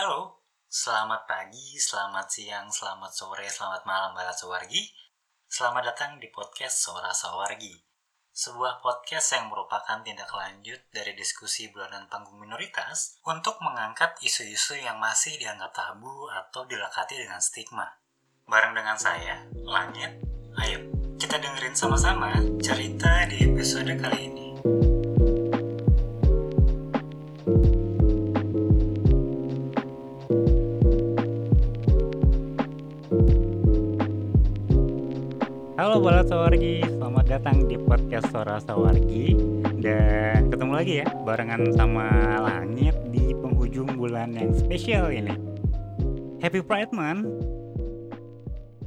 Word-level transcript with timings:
Halo, 0.00 0.40
selamat 0.64 1.28
pagi, 1.28 1.76
selamat 1.76 2.24
siang, 2.32 2.72
selamat 2.72 3.12
sore, 3.12 3.44
selamat 3.44 3.84
malam 3.84 4.16
Barat 4.16 4.32
Sawargi. 4.32 4.88
Selamat 5.44 5.92
datang 5.92 6.16
di 6.16 6.32
podcast 6.32 6.88
Sora 6.88 7.12
Sawargi. 7.12 7.76
Sebuah 8.32 8.80
podcast 8.80 9.36
yang 9.36 9.52
merupakan 9.52 10.00
tindak 10.00 10.32
lanjut 10.32 10.80
dari 10.88 11.12
diskusi 11.12 11.68
bulanan 11.68 12.08
panggung 12.08 12.40
minoritas 12.40 13.20
untuk 13.28 13.60
mengangkat 13.60 14.16
isu-isu 14.24 14.80
yang 14.80 14.96
masih 14.96 15.36
dianggap 15.36 15.76
tabu 15.76 16.32
atau 16.32 16.64
dilekati 16.64 17.20
dengan 17.20 17.44
stigma. 17.44 17.84
Bareng 18.48 18.72
dengan 18.72 18.96
saya, 18.96 19.44
Langit. 19.68 20.16
Ayo, 20.64 20.80
kita 21.20 21.36
dengerin 21.36 21.76
sama-sama 21.76 22.40
cerita 22.64 23.28
di 23.28 23.52
episode 23.52 23.92
kali 24.00 24.32
ini. 24.32 24.49
Halo 36.00 36.24
Sawargi, 36.24 36.80
selamat 36.80 37.26
datang 37.28 37.68
di 37.68 37.76
podcast 37.76 38.32
Sora 38.32 38.56
Sawargi. 38.56 39.36
Dan 39.84 40.48
ketemu 40.48 40.72
lagi 40.72 41.04
ya, 41.04 41.08
barengan 41.28 41.76
sama 41.76 42.08
Langit 42.40 42.96
di 43.12 43.36
penghujung 43.36 44.00
bulan 44.00 44.32
yang 44.32 44.48
spesial 44.56 45.12
ini. 45.12 45.36
Happy 46.40 46.64
Pride 46.64 46.96
Month 46.96 47.28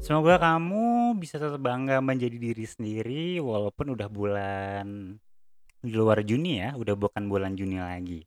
Semoga 0.01 0.41
kamu 0.41 1.13
bisa 1.21 1.37
tetap 1.37 1.61
bangga 1.61 2.01
menjadi 2.01 2.33
diri 2.33 2.65
sendiri 2.65 3.37
walaupun 3.37 3.93
udah 3.93 4.09
bulan 4.09 5.13
di 5.85 5.93
luar 5.93 6.25
Juni 6.25 6.65
ya, 6.65 6.73
udah 6.73 6.97
bukan 6.97 7.29
bulan 7.29 7.53
Juni 7.53 7.77
lagi. 7.77 8.25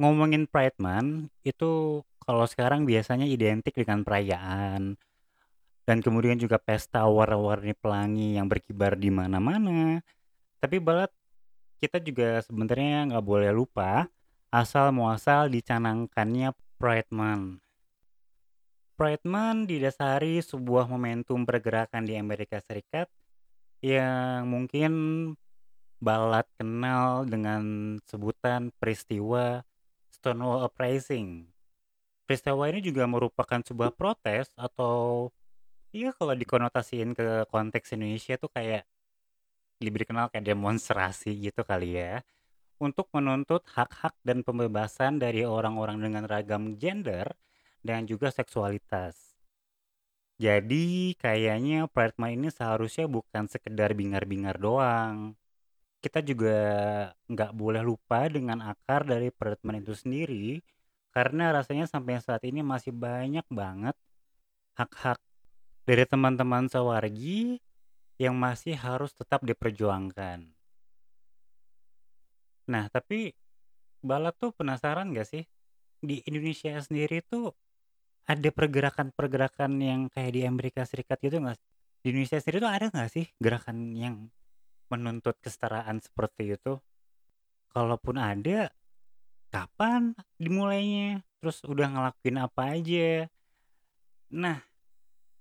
Ngomongin 0.00 0.48
Pride 0.48 0.80
Month, 0.80 1.36
itu 1.44 2.00
kalau 2.24 2.48
sekarang 2.48 2.88
biasanya 2.88 3.28
identik 3.28 3.76
dengan 3.76 4.08
perayaan 4.08 4.96
dan 5.88 6.04
kemudian 6.04 6.36
juga 6.36 6.60
pesta 6.60 7.08
warna-warni 7.08 7.72
pelangi 7.72 8.36
yang 8.36 8.44
berkibar 8.44 8.92
di 8.92 9.08
mana-mana. 9.08 10.04
Tapi 10.60 10.76
balat 10.84 11.08
kita 11.80 11.96
juga 11.96 12.44
sebenarnya 12.44 13.08
nggak 13.08 13.24
boleh 13.24 13.48
lupa 13.56 14.04
asal 14.52 14.92
muasal 14.92 15.48
dicanangkannya 15.48 16.52
Pride 16.76 17.08
Month. 17.08 17.64
Pride 19.00 19.24
Month 19.24 19.72
didasari 19.72 20.44
sebuah 20.44 20.92
momentum 20.92 21.48
pergerakan 21.48 22.04
di 22.04 22.20
Amerika 22.20 22.60
Serikat 22.60 23.08
yang 23.80 24.44
mungkin 24.44 24.92
balat 26.04 26.44
kenal 26.60 27.24
dengan 27.24 27.96
sebutan 28.04 28.76
peristiwa 28.76 29.64
Stonewall 30.12 30.68
Uprising. 30.68 31.48
Peristiwa 32.28 32.68
ini 32.68 32.84
juga 32.84 33.08
merupakan 33.08 33.64
sebuah 33.64 33.96
protes 33.96 34.52
atau 34.52 35.32
Iya 35.96 36.12
kalau 36.12 36.36
dikonotasiin 36.36 37.16
ke 37.16 37.48
konteks 37.48 37.96
Indonesia 37.96 38.36
tuh 38.36 38.52
kayak 38.52 38.84
lebih 39.80 40.04
dikenal 40.04 40.28
kayak 40.28 40.44
demonstrasi 40.52 41.32
gitu 41.40 41.64
kali 41.64 41.96
ya. 41.96 42.20
Untuk 42.78 43.10
menuntut 43.16 43.64
hak-hak 43.74 44.14
dan 44.22 44.46
pembebasan 44.46 45.18
dari 45.18 45.42
orang-orang 45.42 45.98
dengan 45.98 46.24
ragam 46.28 46.78
gender 46.78 47.34
dan 47.82 48.06
juga 48.06 48.28
seksualitas. 48.30 49.34
Jadi 50.38 51.18
kayaknya 51.18 51.90
Pride 51.90 52.14
Month 52.14 52.34
ini 52.38 52.48
seharusnya 52.54 53.10
bukan 53.10 53.50
sekedar 53.50 53.90
bingar-bingar 53.98 54.60
doang. 54.60 55.34
Kita 55.98 56.22
juga 56.22 56.58
nggak 57.26 57.52
boleh 57.58 57.82
lupa 57.82 58.30
dengan 58.30 58.62
akar 58.62 59.02
dari 59.08 59.34
Pride 59.34 59.64
Month 59.66 59.80
itu 59.82 59.94
sendiri. 59.98 60.48
Karena 61.10 61.50
rasanya 61.50 61.90
sampai 61.90 62.22
saat 62.22 62.44
ini 62.46 62.62
masih 62.62 62.94
banyak 62.94 63.42
banget 63.50 63.98
hak-hak 64.78 65.18
dari 65.88 66.04
teman-teman 66.04 66.68
Sawargi 66.68 67.56
yang 68.20 68.36
masih 68.36 68.76
harus 68.76 69.16
tetap 69.16 69.40
diperjuangkan. 69.40 70.44
Nah, 72.68 72.92
tapi 72.92 73.32
Bala 74.04 74.36
tuh 74.36 74.52
penasaran 74.52 75.16
gak 75.16 75.32
sih? 75.32 75.48
Di 76.04 76.20
Indonesia 76.28 76.76
sendiri 76.76 77.24
tuh 77.24 77.56
ada 78.28 78.52
pergerakan-pergerakan 78.52 79.80
yang 79.80 80.00
kayak 80.12 80.36
di 80.36 80.44
Amerika 80.44 80.84
Serikat 80.84 81.16
gitu 81.24 81.40
gak? 81.40 81.56
Di 82.04 82.12
Indonesia 82.12 82.36
sendiri 82.36 82.60
tuh 82.60 82.68
ada 82.68 82.86
gak 82.92 83.08
sih 83.08 83.24
gerakan 83.40 83.96
yang 83.96 84.28
menuntut 84.92 85.40
kesetaraan 85.40 86.04
seperti 86.04 86.52
itu? 86.52 86.76
Kalaupun 87.72 88.20
ada, 88.20 88.68
kapan 89.48 90.12
dimulainya? 90.36 91.24
Terus 91.40 91.64
udah 91.64 91.88
ngelakuin 91.88 92.36
apa 92.44 92.76
aja? 92.76 93.08
Nah, 94.28 94.67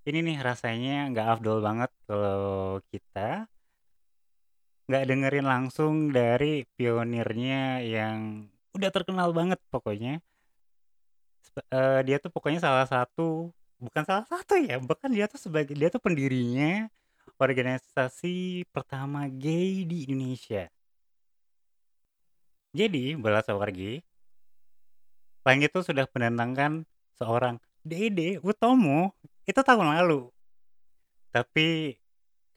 ini 0.07 0.19
nih 0.23 0.37
rasanya 0.39 1.11
nggak 1.11 1.27
afdol 1.37 1.59
banget 1.59 1.91
kalau 2.07 2.79
kita 2.87 3.51
nggak 4.87 5.03
dengerin 5.03 5.47
langsung 5.47 6.15
dari 6.15 6.63
pionirnya 6.79 7.83
yang 7.83 8.47
udah 8.71 8.89
terkenal 8.95 9.35
banget 9.35 9.59
pokoknya. 9.67 10.23
uh, 11.73 11.99
dia 12.07 12.17
tuh 12.23 12.31
pokoknya 12.31 12.63
salah 12.63 12.87
satu 12.87 13.51
bukan 13.83 14.03
salah 14.07 14.25
satu 14.31 14.55
ya, 14.57 14.79
bahkan 14.79 15.11
dia 15.11 15.27
tuh 15.27 15.41
sebagai 15.41 15.75
dia 15.75 15.91
tuh 15.91 15.99
pendirinya 15.99 16.87
organisasi 17.35 18.65
pertama 18.71 19.27
gay 19.27 19.83
di 19.83 20.07
Indonesia. 20.07 20.71
Jadi, 22.73 23.17
Bala 23.17 23.41
Sawargi, 23.41 24.01
Langit 25.47 25.71
itu 25.71 25.79
sudah 25.79 26.03
mendatangkan 26.11 26.83
seorang 27.15 27.55
Dede 27.79 28.35
Utomo 28.43 29.15
itu 29.47 29.63
tahun 29.63 29.95
lalu. 29.95 30.27
Tapi 31.31 31.95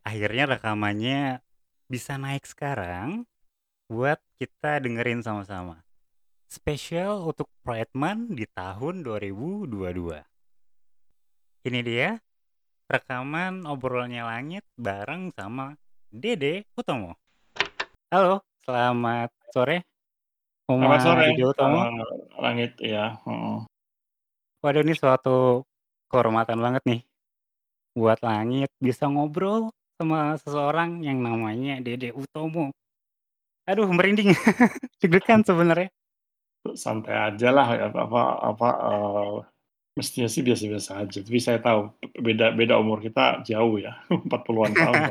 akhirnya 0.03 0.59
rekamannya 0.59 1.39
bisa 1.87 2.19
naik 2.19 2.43
sekarang 2.43 3.31
buat 3.87 4.19
kita 4.43 4.83
dengerin 4.83 5.23
sama-sama. 5.23 5.87
Spesial 6.51 7.23
untuk 7.23 7.47
Pride 7.63 7.95
Month 7.95 8.35
di 8.35 8.43
tahun 8.51 9.07
2022. 9.07 9.71
Ini 11.71 11.81
dia 11.87 12.19
rekaman 12.91 13.71
obrolannya 13.71 14.27
langit 14.27 14.67
bareng 14.75 15.31
sama 15.31 15.79
Dede 16.11 16.67
Utomo. 16.75 17.15
Halo, 18.11 18.43
selamat 18.67 19.31
sore. 19.55 19.87
Uma 20.67 20.99
selamat 20.99 21.07
sore, 21.07 21.23
Dede 21.31 21.45
Utomo. 21.47 21.87
langit 22.43 22.75
ya. 22.83 23.15
Waduh 24.59 24.83
ini 24.83 24.99
suatu 24.99 25.70
kehormatan 26.11 26.59
banget 26.59 26.83
nih 26.85 27.01
buat 27.95 28.19
Langit 28.23 28.71
bisa 28.79 29.07
ngobrol 29.07 29.71
sama 30.01 30.39
seseorang 30.41 31.05
yang 31.05 31.21
namanya 31.21 31.79
Dede 31.85 32.15
Utomo. 32.17 32.73
Aduh 33.69 33.87
merinding, 33.93 34.33
deg-degan 35.05 35.45
sebenarnya. 35.45 35.93
Santai 36.73 37.17
aja 37.17 37.49
lah 37.53 37.69
ya, 37.77 37.87
apa 37.93 38.23
apa 38.41 38.69
uh, 38.81 39.37
mestinya 39.95 40.29
sih 40.33 40.41
biasa-biasa 40.41 41.05
aja. 41.05 41.19
Tapi 41.21 41.39
saya 41.39 41.61
tahu 41.61 41.93
beda 42.17 42.57
beda 42.57 42.81
umur 42.81 43.05
kita 43.05 43.45
jauh 43.45 43.77
ya, 43.77 44.01
40-an 44.33 44.73
tahun. 44.73 45.03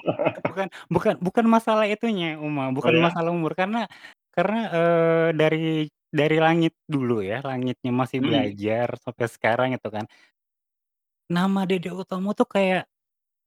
bukan 0.52 0.66
bukan 0.92 1.14
bukan 1.24 1.46
masalah 1.48 1.88
itunya, 1.88 2.36
Uma, 2.36 2.68
bukan 2.70 2.92
oh, 2.92 2.98
ya? 3.00 3.04
masalah 3.08 3.30
umur 3.32 3.56
karena 3.56 3.88
karena 4.36 4.60
uh, 4.70 5.28
dari 5.32 5.88
dari 6.12 6.36
langit 6.38 6.76
dulu 6.84 7.24
ya, 7.24 7.40
langitnya 7.40 7.90
masih 7.90 8.20
hmm. 8.20 8.26
belajar 8.28 8.88
sampai 9.00 9.26
sekarang 9.26 9.68
itu 9.74 9.88
kan 9.88 10.04
nama 11.30 11.64
Dede 11.68 11.90
Utomo 11.92 12.32
tuh 12.36 12.48
kayak 12.48 12.84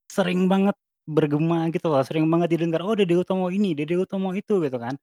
sering 0.10 0.48
banget 0.52 0.76
bergema 1.08 1.68
gitu 1.72 1.88
loh, 1.92 2.04
sering 2.04 2.28
banget 2.28 2.58
didengar, 2.58 2.84
"Oh 2.84 2.96
Dede 2.98 3.16
Utomo 3.16 3.48
ini, 3.54 3.72
Dede 3.78 3.96
Utomo 4.00 4.34
itu," 4.36 4.60
gitu 4.64 4.78
kan. 4.80 4.96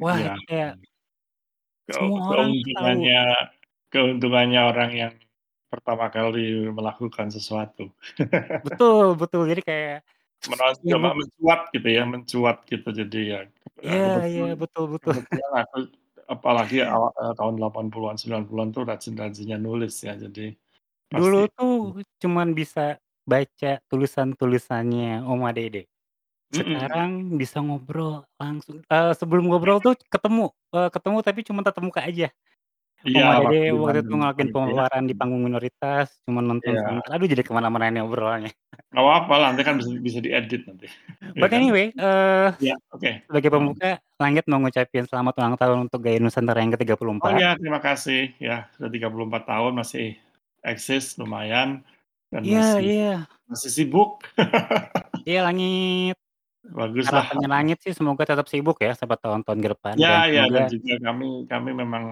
Wah 0.00 0.16
Iya. 0.18 0.34
itu 0.34 0.40
kayak 0.50 0.72
Ke 1.86 1.92
semua 1.94 2.20
orang 2.34 2.50
keuntungannya 2.50 3.20
keuntungannya 3.94 4.60
orang 4.66 4.90
yang 4.92 5.14
pertama 5.70 6.10
kali 6.10 6.66
melakukan 6.70 7.30
sesuatu. 7.30 7.90
Betul 8.66 9.14
betul, 9.14 9.46
jadi 9.46 9.62
kayak 9.62 9.98
Menonjol 10.46 11.00
mencuat 11.02 11.60
gitu 11.74 11.88
ya, 11.90 12.02
mencuat 12.06 12.56
gitu 12.70 12.88
jadi 12.94 13.20
ya, 13.26 13.40
Iya 13.82 14.14
iya, 14.30 14.52
betul 14.54 14.94
betul. 14.94 15.18
kebetulan 15.18 15.52
aku 15.66 15.78
apalagi 16.30 16.86
awal 16.86 17.10
uh, 17.18 17.34
tahun 17.34 17.54
80-an, 17.58 18.14
90-an 18.18 18.68
tuh 18.70 18.82
rajin-rajinnya 18.86 19.58
nulis 19.58 19.94
ya, 20.06 20.14
jadi 20.14 20.54
Dulu 21.10 21.46
tuh 21.54 22.02
cuman 22.22 22.50
bisa 22.50 22.98
baca 23.26 23.78
tulisan-tulisannya 23.90 25.22
Oma 25.26 25.50
Dede. 25.54 25.86
Sekarang 26.50 27.34
bisa 27.34 27.58
ngobrol 27.58 28.22
langsung 28.38 28.78
uh, 28.86 29.10
sebelum 29.18 29.50
ngobrol 29.50 29.82
tuh 29.82 29.98
ketemu 30.06 30.54
uh, 30.70 30.88
ketemu 30.94 31.18
tapi 31.26 31.40
cuma 31.42 31.60
tatap 31.66 31.82
muka 31.82 32.06
aja. 32.06 32.30
Iya, 33.06 33.22
Om 33.22 33.50
Dede 33.50 33.70
waktu 33.70 33.74
waktu 33.76 33.98
itu 34.02 34.14
Bandung 34.16 34.18
ngelakuin 34.18 34.48
ya, 34.48 34.54
pemaparan 34.54 35.04
di 35.06 35.14
mhm. 35.14 35.20
panggung 35.20 35.42
minoritas, 35.46 36.06
cuma 36.26 36.40
nonton 36.42 36.74
Iya. 36.74 36.82
sebentar, 36.82 37.10
aduh 37.14 37.28
jadi 37.28 37.42
ke 37.46 37.52
mana-mana 37.54 37.84
ini 37.86 38.00
obrolannya. 38.02 38.52
Nggak 38.90 39.04
apa-apa 39.04 39.34
nanti 39.46 39.60
kan 39.62 39.74
bisa 39.78 39.90
bisa 40.00 40.18
diedit 40.18 40.62
nanti, 40.66 40.86
ya 41.36 41.38
But 41.38 41.50
kan? 41.54 41.60
anyway, 41.60 41.94
eee, 41.94 42.48
Iya, 42.72 42.74
oke, 42.90 43.10
sebagai 43.30 43.50
mhm. 43.52 43.54
pembuka, 43.54 43.90
Langit 44.16 44.44
mau 44.48 44.58
ngucapin 44.64 45.04
selamat 45.04 45.34
ulang 45.38 45.54
tahun 45.60 45.78
untuk 45.86 46.00
Gaya 46.00 46.18
Nusantara 46.18 46.64
yang 46.64 46.72
Oh 46.72 46.80
ke-34. 46.80 47.24
ya, 47.36 47.50
terima 47.60 47.80
kasih 47.84 48.32
ya, 48.40 48.66
sudah 48.74 48.88
34 48.88 49.44
tahun 49.44 49.72
masih 49.76 50.16
eksis 50.70 51.04
lumayan 51.20 51.82
dan 52.32 52.44
Iya 52.44 52.58
masih 52.58 52.86
iya. 52.86 53.26
masih 53.50 53.70
sibuk. 53.76 54.10
Iya 55.28 55.38
Langit. 55.46 56.14
Baguslah, 56.78 57.26
Harapannya 57.26 57.46
heeh. 57.46 57.50
Langit 57.54 57.76
sih 57.84 57.92
semoga 57.98 58.24
tetap 58.30 58.46
sibuk 58.52 58.76
ya 58.86 58.90
sampai 58.98 59.18
tahun-tahun 59.22 59.60
ke 59.64 59.68
depan 59.74 59.96
dan 60.08 60.20
Ya 60.20 60.26
ya, 60.26 60.50
dan 60.50 60.64
semoga 60.64 60.68
juga 60.68 60.98
kami 60.98 61.46
kami 61.46 61.70
memang, 61.72 62.04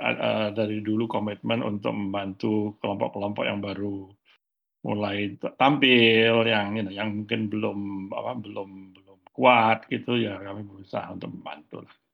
eee, 0.00 0.46
dari 0.56 0.76
dulu 0.80 1.04
komitmen 1.06 1.60
untuk 1.60 1.92
membantu 1.92 2.74
kelompok-kelompok 2.80 3.44
yang 3.44 3.60
baru 3.60 4.08
mulai 4.86 5.36
ta 5.40 5.48
tampil, 5.60 6.46
yang 6.48 6.76
ini, 6.78 6.92
yang 6.98 7.10
mungkin 7.24 7.40
belum 7.52 7.78
apa, 8.14 8.32
belum 8.44 8.70
belum 8.96 9.18
kuat 9.36 9.78
gitu 9.92 10.18
ya, 10.20 10.38
kami 10.42 10.62
berusaha 10.68 11.06
untuk 11.16 11.30
membantulah. 11.34 11.92
Heeh. 11.92 12.05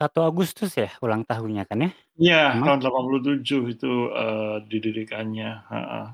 1 0.00 0.18
Agustus 0.24 0.70
ya 0.80 0.88
ulang 1.04 1.22
tahunnya 1.28 1.62
kan 1.68 1.78
ya? 1.84 1.90
Iya, 2.20 2.36
Emang? 2.52 2.64
tahun 2.64 2.78
87 2.84 3.58
itu, 3.72 3.86
eee, 4.20 4.56
didirikannya, 4.70 5.48
heeh. 5.72 6.04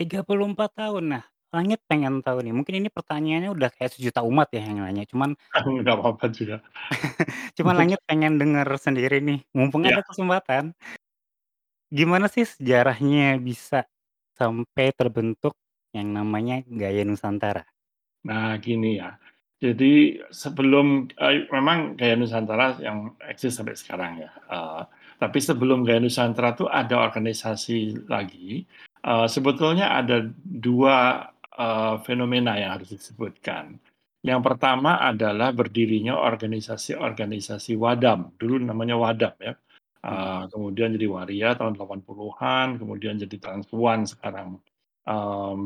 34 0.00 0.70
tahun. 0.78 1.04
Nah, 1.18 1.24
Langit 1.52 1.84
pengen 1.84 2.24
tahu 2.24 2.40
nih, 2.40 2.48
mungkin 2.56 2.80
ini 2.80 2.88
pertanyaannya 2.88 3.52
udah 3.52 3.68
kayak 3.76 3.92
sejuta 3.92 4.24
umat 4.24 4.48
ya 4.56 4.64
yang 4.64 4.80
nanya, 4.80 5.04
cuman 5.04 5.36
Nggak 5.82 5.96
apa-apa 5.98 6.26
juga. 6.32 6.56
cuman 7.58 7.74
Langit 7.80 8.00
pengen 8.08 8.36
denger 8.40 8.68
sendiri 8.80 9.18
nih, 9.24 9.40
mumpung 9.56 9.84
Iya. 9.84 9.96
ada 9.96 10.02
kesempatan. 10.06 10.74
Gimana 11.92 12.24
sih 12.30 12.48
sejarahnya 12.48 13.36
bisa 13.36 13.84
sampai 14.38 14.96
terbentuk 14.96 15.52
yang 15.92 16.08
namanya 16.14 16.64
Gaya 16.64 17.02
Nusantara? 17.04 17.68
Nah, 18.24 18.54
gini 18.62 19.02
ya, 19.02 19.18
jadi 19.62 19.92
sebelum 20.34 21.06
eee, 21.14 21.46
memang 21.54 21.94
Gaya 21.94 22.18
Nusantara 22.18 22.74
yang 22.82 23.14
eksis 23.22 23.54
sampai 23.54 23.78
sekarang 23.78 24.12
ya, 24.26 24.30
eee, 24.50 24.82
tapi 25.22 25.38
sebelum 25.38 25.86
Gaya 25.86 26.02
Nusantara 26.02 26.52
tuh 26.58 26.66
ada 26.66 26.98
organisasi 26.98 28.06
lagi, 28.10 28.66
eee, 29.06 29.26
sebetulnya 29.30 29.94
ada 29.94 30.26
2, 30.42 31.22
eee, 31.54 31.94
fenomena 32.02 32.58
yang 32.58 32.74
harus 32.82 32.90
disebutkan. 32.90 33.78
Yang 34.26 34.40
pertama 34.46 34.98
adalah 35.02 35.50
berdirinya 35.54 36.14
organisasi-organisasi 36.18 37.74
Wadam, 37.78 38.34
dulu 38.42 38.58
namanya 38.58 38.98
Wadam 38.98 39.34
ya, 39.38 39.54
eee, 40.04 40.42
kemudian 40.52 40.90
jadi 40.98 41.06
Waria 41.10 41.48
tahun 41.58 41.78
80-an, 41.78 42.82
kemudian 42.82 43.16
jadi 43.22 43.36
Transpuan 43.38 44.04
sekarang, 44.10 44.58
mmm, 45.06 45.60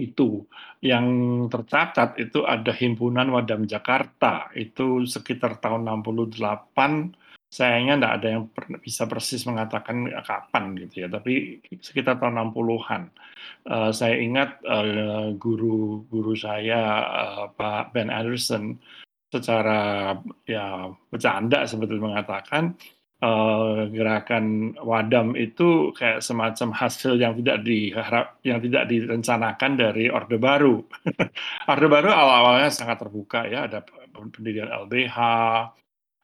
itu. 0.00 0.48
Yang 0.80 1.06
tercatat 1.52 2.16
itu 2.16 2.42
ada 2.48 2.72
Himpunan 2.72 3.28
Wadam 3.28 3.68
Jakarta, 3.68 4.48
itu 4.56 5.04
sekitar 5.04 5.60
tahun 5.60 5.84
68, 5.84 7.12
sayangnya 7.50 7.94
nggak 8.00 8.14
ada 8.22 8.28
yang 8.30 8.44
bisa 8.80 9.04
persis 9.10 9.42
mengatakan, 9.44 10.06
kapan 10.22 10.78
gitu 10.86 11.04
ya, 11.04 11.08
tapi 11.10 11.58
sekitar 11.82 12.16
tahun 12.16 12.38
60-an. 12.50 13.02
Eee, 13.66 13.90
saya 13.92 14.16
ingat, 14.16 14.62
eee, 14.64 15.36
guru 15.36 16.06
guru 16.08 16.32
saya, 16.38 16.82
eee, 17.04 17.44
Pak 17.58 17.92
Ben 17.92 18.08
Anderson, 18.08 18.78
secara 19.30 20.14
ya 20.46 20.90
bercanda 21.10 21.62
sebetulnya 21.66 22.14
mengatakan, 22.14 22.74
eee, 23.22 23.92
gerakan 23.94 24.44
Wadam 24.82 25.36
itu 25.36 25.92
kayak 25.96 26.20
semacam 26.24 26.68
hasil 26.76 27.16
yang 27.20 27.36
tidak 27.40 27.62
diharap 27.64 28.26
yang 28.44 28.60
tidak 28.64 28.84
direncanakan 28.90 29.72
dari 29.78 30.08
Orde 30.12 30.36
Baru. 30.40 30.84
Orde 31.72 31.86
Baru 31.92 32.10
awal-awalnya 32.12 32.70
sangat 32.72 32.98
terbuka 33.04 33.46
ya, 33.48 33.66
ada 33.68 33.80
pe 33.84 33.94
pendirian 34.32 34.68
LBH, 34.72 35.16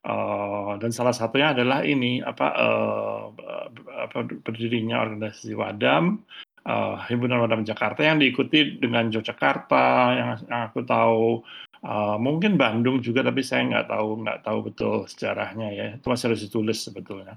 eee, 0.07 0.73
dan 0.83 0.91
salah 0.95 1.15
satunya 1.17 1.53
adalah 1.57 1.83
ini, 1.87 2.21
apa, 2.25 2.47
be 3.37 3.83
apa, 3.93 4.19
berdirinya 4.47 5.03
organisasi 5.05 5.53
Wadam, 5.59 6.23
eee, 6.67 6.95
Himpunan 7.13 7.41
Wadam 7.45 7.63
Jakarta 7.67 8.03
yang 8.07 8.19
diikuti 8.23 8.79
dengan 8.83 9.09
Yogyakarta 9.13 9.85
yang 10.19 10.29
yang 10.51 10.63
aku 10.71 10.81
tahu, 10.87 11.43
eee, 11.85 12.17
mungkin 12.23 12.53
Bandung 12.61 13.01
juga, 13.05 13.21
tapi 13.27 13.41
saya 13.45 13.63
nggak 13.69 13.87
tahu 13.93 14.09
nggak 14.25 14.39
tahu 14.47 14.59
betul 14.73 14.95
sejarahnya 15.11 15.67
ya, 15.75 15.87
itu 15.99 16.07
masih 16.09 16.27
harus 16.33 16.43
ditulis 16.47 16.79
sebetulnya. 16.87 17.37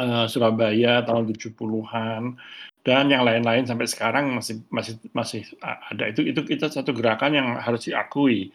Eee, 0.00 0.24
Surabaya 0.32 1.04
tahun 1.04 1.28
70-an, 1.28 2.40
dan 2.80 3.04
yang 3.12 3.28
lain-lain 3.28 3.68
sampai 3.68 3.84
sekarang 3.84 4.32
masih 4.40 4.64
masih 4.72 4.96
masih 5.12 5.42
ada. 5.62 6.08
Itu 6.08 6.24
itu 6.24 6.40
itu 6.48 6.64
satu 6.72 6.96
gerakan 6.96 7.32
yang 7.36 7.48
harus 7.60 7.84
diakui, 7.88 8.48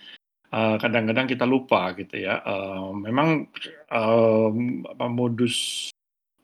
eee, 0.53 0.75
kadang-kadang 0.83 1.27
kita 1.29 1.45
lupa 1.49 1.93
gitu 1.99 2.17
ya, 2.21 2.41
eee, 2.45 2.89
memang, 3.07 3.47
apa, 3.91 5.05
modus 5.11 5.89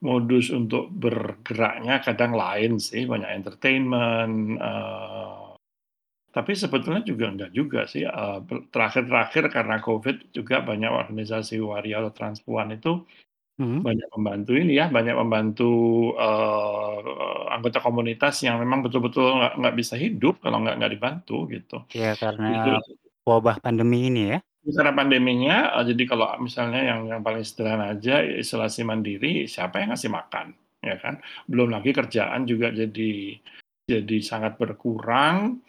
modus 0.03 0.49
untuk 0.53 0.89
bergeraknya 0.93 1.99
kadang 2.05 2.33
lain 2.37 2.77
sih, 2.81 3.05
banyak 3.09 3.29
entertainment, 3.39 4.59
eee, 4.61 5.52
tapi 6.35 6.51
sebetulnya 6.57 7.01
juga 7.11 7.25
enggak 7.31 7.51
juga 7.59 7.79
sih, 7.91 8.03
ber 8.47 8.57
terakhir-terakhir 8.73 9.43
karena 9.55 9.75
Covid 9.85 10.15
juga 10.37 10.55
banyak 10.69 10.91
organisasi 11.01 11.55
Waria 11.61 12.01
atau 12.01 12.11
Transpuan 12.17 12.69
itu 12.75 13.05
Mhm. 13.59 13.85
banyak 13.87 14.07
membantu 14.17 14.51
ini 14.61 14.73
ya, 14.81 14.85
banyak 14.91 15.15
membantu, 15.21 15.63
eee, 16.17 16.99
anggota 17.55 17.79
komunitas 17.85 18.35
yang 18.47 18.57
memang 18.63 18.79
betul-betul 18.85 19.25
nggak 19.39 19.53
nggak 19.61 19.75
bisa 19.81 19.95
hidup 19.99 20.35
kalau 20.43 20.57
nggak 20.63 20.75
nggak 20.79 20.93
dibantu 20.95 21.35
gitu. 21.53 21.77
Ya 21.93 22.17
karena 22.17 22.43
Itu 22.49 22.69
wabah 23.29 23.61
pandemi 23.63 24.09
ini 24.09 24.21
ya? 24.33 24.39
Karena 24.63 24.93
pandeminya, 24.95 25.55
eee, 25.79 25.91
jadi 25.91 26.03
kalau 26.11 26.27
misalnya 26.39 26.81
yang 26.89 27.01
yang 27.11 27.21
paling 27.27 27.43
sederhana 27.43 27.91
aja 27.95 28.23
isolasi 28.23 28.81
mandiri, 28.87 29.43
siapa 29.51 29.83
yang 29.83 29.91
ngasih 29.95 30.11
makan, 30.13 30.47
ya 30.79 30.95
kan? 31.03 31.19
Belum 31.51 31.67
lagi 31.75 31.91
kerjaan 31.91 32.47
juga 32.47 32.71
jadi 32.71 33.35
jadi 33.83 34.17
sangat 34.23 34.55
berkurang, 34.61 35.59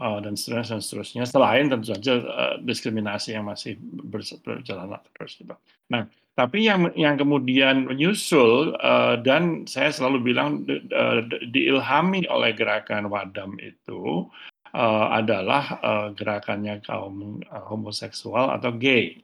eee, 0.00 0.18
dan 0.24 0.34
seterusnya 0.38 0.76
dan 0.78 0.82
seterusnya, 0.84 1.22
selain 1.28 1.64
tentu 1.72 1.86
saja, 1.94 2.12
eee, 2.20 2.54
diskriminasi 2.66 3.36
yang 3.38 3.46
masih 3.48 3.78
berjalan 4.10 4.98
terus 5.16 5.32
gitu. 5.40 5.54
Nah, 5.92 6.06
tapi 6.34 6.66
yang 6.66 6.90
yang 6.98 7.14
kemudian 7.20 7.86
menyusul, 7.90 8.74
eee, 8.78 9.14
dan 9.26 9.64
saya 9.70 9.90
selalu 9.94 10.18
bilang 10.34 10.66
de 10.66 10.82
diilhami 11.54 12.26
oleh 12.30 12.50
gerakan 12.58 13.06
Wadam 13.12 13.54
itu, 13.62 14.26
eee, 14.74 15.06
adalah, 15.20 15.64
eee, 15.82 16.06
gerakannya 16.18 16.82
kaum, 16.86 17.40
eee, 17.44 17.62
homoseksual 17.70 18.50
atau 18.56 18.72
gay. 18.74 19.22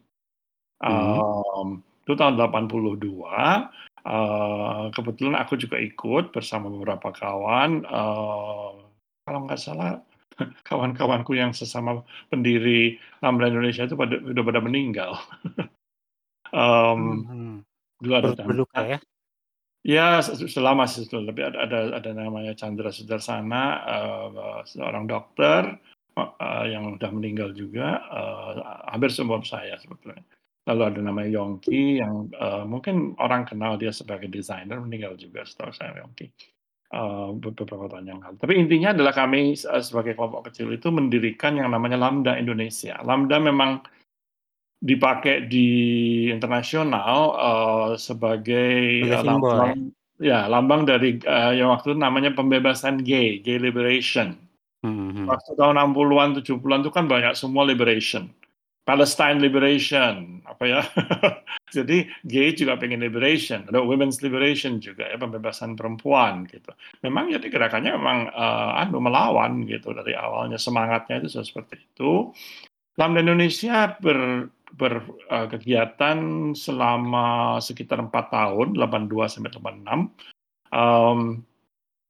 Mmm, 0.84 1.80
itu 2.06 2.12
tahun 2.18 2.36
82, 2.40 3.70
eee, 4.06 4.84
kebetulan 4.96 5.36
aku 5.42 5.54
juga 5.60 5.78
ikut 5.80 6.32
bersama 6.34 6.68
beberapa 6.72 7.10
kawan, 7.14 7.84
eee, 7.86 8.70
kalau 9.26 9.40
nggak 9.46 9.60
salah 9.62 10.00
kawan-kawanku 10.68 11.32
yang 11.36 11.52
sesama 11.56 12.02
pendiri 12.32 12.98
Lambda 13.22 13.48
Indonesia 13.52 13.84
itu 13.88 13.96
pada 13.98 14.16
udah 14.20 14.44
pada 14.48 14.60
meninggal. 14.64 15.12
Mmm, 16.96 17.22
Mhm. 17.30 17.64
dulu 18.02 18.14
ada 18.16 18.30
Chandra 18.38 18.82
ya? 18.92 18.98
ya, 19.84 20.20
se 20.24 20.32
sudah 20.36 20.64
lama 20.72 20.84
sih 20.90 21.04
sebetulnya, 21.06 21.28
tapi 21.32 21.42
ada 21.48 21.58
ada 21.66 21.78
ada 21.98 22.10
namanya 22.16 22.52
Chandra 22.60 22.90
Sudarsana, 22.92 23.62
eee, 23.94 24.58
seorang 24.72 25.04
dokter, 25.08 25.62
eee, 26.18 26.64
yang 26.74 26.84
udah 27.00 27.10
meninggal 27.16 27.50
juga, 27.56 27.86
eee, 28.16 28.52
hampir 28.92 29.10
seumur 29.14 29.42
saya 29.46 29.76
sebetulnya. 29.80 30.22
Lalu 30.68 30.82
ada 30.90 31.00
namanya 31.08 31.30
Yongki 31.40 32.00
yang, 32.02 32.28
eee, 32.34 32.62
mungkin 32.68 33.16
orang 33.20 33.42
kenal 33.48 33.76
dia 33.80 33.92
sebagai 33.94 34.28
desainer, 34.32 34.78
meninggal 34.82 35.16
juga 35.18 35.42
setahu 35.48 35.72
saya 35.74 35.96
Yongki, 36.04 36.26
be 37.38 37.48
beberapa 37.54 37.86
tahun 37.86 38.06
yang 38.10 38.18
lalu. 38.22 38.36
Tapi 38.42 38.52
intinya 38.58 38.90
adalah 38.94 39.14
kami 39.14 39.54
se 39.54 39.70
sebagai 39.86 40.18
kelompok 40.18 40.50
kecil 40.50 40.74
itu 40.74 40.90
mendirikan 40.90 41.54
yang 41.54 41.70
namanya 41.70 41.96
Lambda 41.98 42.34
Indonesia. 42.34 42.98
Lambda 43.06 43.38
memang 43.38 43.82
dipakai 44.82 45.46
di 45.50 45.68
internasional, 46.32 47.16
eee, 47.36 47.90
sebagai, 48.00 48.72
eee, 49.06 49.20
simbol 49.20 49.52
ya? 49.54 49.58
lambang 49.60 49.72
ya 50.20 50.40
lambang 50.48 50.82
dari, 50.88 51.20
eee, 51.20 51.52
yang 51.62 51.70
waktu 51.74 51.94
itu 51.94 52.00
namanya 52.00 52.30
pembebasan 52.34 53.00
gay, 53.04 53.38
gay 53.44 53.60
liberation. 53.60 54.34
Mhm 54.82 55.04
mhm. 55.12 55.26
Waktu 55.28 55.50
tahun 55.60 55.76
60-an, 55.76 56.32
70-an 56.40 56.80
itu 56.84 56.90
kan 56.92 57.04
banyak 57.06 57.36
semua 57.36 57.68
liberation, 57.68 58.32
Palestine 58.90 59.38
liberation, 59.38 60.42
apa 60.42 60.64
ya, 60.66 60.82
jadi 61.76 62.10
gay 62.26 62.50
juga 62.58 62.74
pengen 62.74 63.06
liberation, 63.06 63.62
ada 63.70 63.78
women's 63.78 64.18
liberation 64.18 64.82
juga 64.82 65.06
ya, 65.06 65.14
pembebasan 65.14 65.78
perempuan 65.78 66.42
gitu. 66.50 66.74
Memang 67.06 67.30
jadi 67.30 67.46
gerakannya 67.46 67.94
memang, 67.94 68.18
eee, 68.34 68.70
anu 68.82 68.98
melawan 68.98 69.62
gitu 69.70 69.94
dari 69.94 70.18
awalnya, 70.18 70.58
semangatnya 70.58 71.22
itu 71.22 71.38
seperti 71.38 71.78
itu. 71.78 72.34
Lambda 72.98 73.22
Indonesia 73.22 73.94
ber 74.02 74.50
berkegiatan 74.74 76.18
selama 76.58 77.58
sekitar 77.62 78.02
empat 78.02 78.34
tahun, 78.34 78.74
82 78.74 79.30
sampai 79.30 79.50
86, 79.54 80.10
um, 80.74 81.42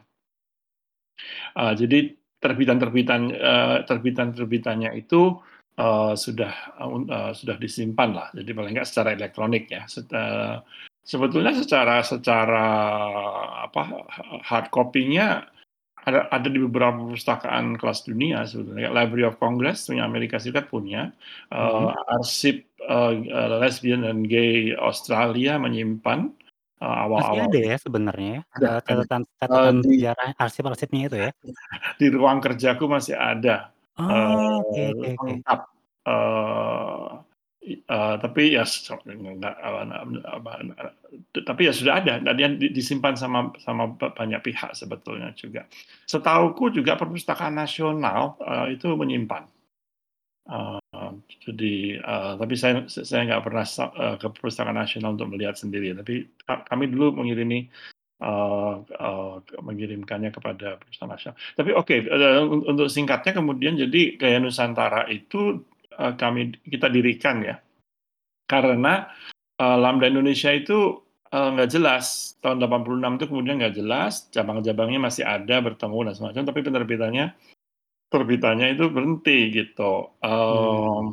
Uh, 1.56 1.74
jadi 1.76 2.16
terbitan-terbitan 2.42 3.22
uh, 3.38 3.76
terbitan-terbitannya 3.86 4.90
itu 4.98 5.38
uh, 5.78 6.12
sudah 6.18 6.52
uh, 6.82 7.30
sudah 7.32 7.56
disimpan 7.56 8.10
lah. 8.12 8.28
Jadi 8.34 8.50
paling 8.50 8.74
nggak 8.74 8.88
secara 8.88 9.14
elektronik 9.14 9.70
ya. 9.70 9.86
Uh, 9.86 10.58
sebetulnya 11.02 11.54
secara 11.54 12.02
secara 12.02 12.66
apa 13.70 13.82
hard 14.42 14.74
copy-nya 14.74 15.46
ada 16.02 16.26
ada 16.34 16.48
di 16.50 16.58
beberapa 16.58 16.98
perpustakaan 16.98 17.78
kelas 17.78 18.02
dunia 18.06 18.42
sebetulnya. 18.42 18.90
Library 18.90 19.24
of 19.26 19.38
Congress 19.38 19.86
punya 19.86 20.02
Amerika 20.02 20.42
Serikat 20.42 20.66
punya. 20.66 21.14
Uh, 21.48 21.94
hmm. 21.94 22.14
arsip 22.18 22.66
uh, 22.86 23.14
lesbian 23.62 24.02
dan 24.02 24.26
gay 24.26 24.74
Australia 24.74 25.62
menyimpan 25.62 26.34
uh, 26.82 26.96
awal-awal. 27.06 27.46
Masih 27.46 27.46
ada 27.46 27.60
ya 27.62 27.76
sebenarnya 27.78 28.30
ya? 28.34 28.42
Catatan 28.82 29.22
catatan 29.38 29.74
uh, 29.78 29.84
sejarah 29.86 30.28
arsip-arsipnya 30.36 31.02
itu 31.06 31.16
ya? 31.28 31.30
Di 32.00 32.06
ruang 32.10 32.42
kerjaku 32.42 32.84
masih 32.90 33.14
ada. 33.14 33.70
Oh, 33.94 34.02
uh, 34.02 34.58
okay, 34.66 34.90
okay, 34.90 35.14
lengkap. 35.14 35.60
Uh, 36.02 37.11
Uh, 37.62 38.18
tapi 38.18 38.58
ya 38.58 38.66
enggak, 39.06 39.54
tapi 41.46 41.60
ya 41.62 41.70
sudah 41.70 42.02
ada 42.02 42.18
dan 42.18 42.34
yang 42.34 42.58
disimpan 42.58 43.14
sama 43.14 43.54
sama 43.62 43.94
banyak 43.94 44.42
pihak 44.42 44.74
sebetulnya 44.74 45.30
juga. 45.38 45.70
Setauku 46.10 46.74
juga 46.74 46.98
perpustakaan 46.98 47.54
nasional 47.54 48.34
uh, 48.42 48.66
itu 48.66 48.90
menyimpan. 48.98 49.46
Uh, 50.42 50.82
jadi 51.38 52.02
uh, 52.02 52.34
tapi 52.34 52.58
saya 52.58 52.82
saya 52.90 53.30
nggak 53.30 53.46
pernah 53.46 53.62
uh, 53.62 54.18
ke 54.18 54.26
perpustakaan 54.26 54.74
nasional 54.74 55.14
untuk 55.14 55.30
melihat 55.30 55.54
sendiri. 55.54 55.94
Tapi 55.94 56.34
kami 56.42 56.90
dulu 56.90 57.22
mengirimi 57.22 57.70
uh, 58.26 58.82
uh, 58.82 59.38
mengirimkannya 59.62 60.34
kepada 60.34 60.82
perpustakaan 60.82 61.14
nasional. 61.14 61.38
Tapi 61.54 61.70
oke 61.78 61.86
okay, 61.86 62.10
uh, 62.10 62.42
untuk 62.42 62.90
singkatnya 62.90 63.38
kemudian 63.38 63.78
jadi 63.78 64.18
Gaya 64.18 64.42
Nusantara 64.42 65.06
itu 65.06 65.62
uh, 65.98 66.14
kami 66.16 66.56
kita 66.68 66.88
dirikan 66.88 67.42
ya. 67.42 67.56
Karena 68.46 69.08
uh, 69.60 69.76
Lambda 69.80 70.08
Indonesia 70.08 70.52
itu 70.52 71.00
uh, 71.32 71.48
nggak 71.56 71.70
jelas. 71.72 72.36
Tahun 72.44 72.60
86 72.60 73.18
itu 73.18 73.26
kemudian 73.28 73.56
nggak 73.58 73.76
jelas. 73.76 74.28
Cabang-cabangnya 74.30 75.00
masih 75.00 75.24
ada 75.24 75.58
bertemu 75.64 75.98
dan 76.10 76.14
semacam. 76.14 76.42
Tapi 76.46 76.60
penerbitannya 76.60 77.26
terbitannya 78.12 78.76
itu 78.76 78.84
berhenti 78.92 79.38
gitu. 79.48 80.12
Um, 80.20 80.28
hmm. 80.28 81.06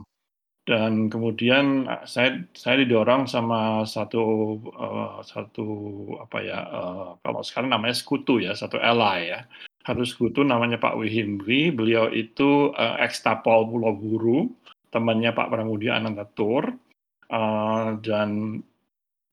dan 0.67 1.09
kemudian 1.09 1.89
saya 2.05 2.45
saya 2.53 2.85
didorong 2.85 3.25
sama 3.25 3.87
satu 3.89 4.21
uh, 4.69 5.17
satu 5.25 5.65
apa 6.21 6.37
ya 6.45 6.59
uh, 6.61 7.07
kalau 7.25 7.41
sekarang 7.41 7.73
namanya 7.73 7.95
sekutu 7.97 8.43
ya 8.43 8.53
satu 8.53 8.77
ally 8.77 9.31
ya. 9.33 9.47
Harus 9.87 10.13
sekutu 10.13 10.43
namanya 10.45 10.77
Pak 10.77 10.99
Wihimri 10.99 11.73
beliau 11.73 12.11
itu 12.11 12.75
uh, 12.75 12.99
ex 13.01 13.23
Tapol 13.23 13.65
Pulau 13.65 13.95
Buru 13.95 14.51
temannya 14.89 15.31
Pak 15.33 15.49
Pramudia 15.49 15.97
Anantatur 15.97 16.73
uh, 17.29 17.89
dan 18.01 18.61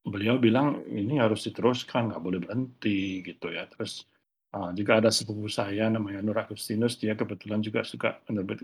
beliau 0.07 0.39
bilang 0.39 0.87
ini 0.87 1.19
harus 1.19 1.43
diteruskan 1.51 2.13
nggak 2.13 2.23
boleh 2.23 2.39
berhenti 2.39 3.25
gitu 3.27 3.51
ya. 3.51 3.67
Terus 3.67 4.07
uh, 4.55 4.71
juga 4.77 5.03
ada 5.03 5.11
sepupu 5.11 5.51
saya 5.51 5.91
namanya 5.91 6.23
Nur 6.23 6.39
Agustinus 6.39 7.01
dia 7.01 7.19
kebetulan 7.19 7.65
juga 7.65 7.83
suka 7.83 8.23
menerbit, 8.31 8.63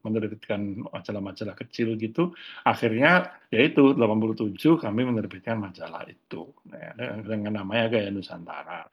menerbitkan 0.00 0.86
majalah-majalah 0.88 1.54
kecil 1.58 1.98
gitu. 2.00 2.32
Akhirnya 2.64 3.36
yaitu 3.52 3.92
87 3.92 4.56
kami 4.80 5.02
menerbitkan 5.04 5.60
majalah 5.60 6.06
itu. 6.08 6.48
Ya, 6.72 6.96
dengan 7.20 7.60
namanya 7.60 7.92
Gaya 7.92 8.08
Nusantara. 8.08 8.88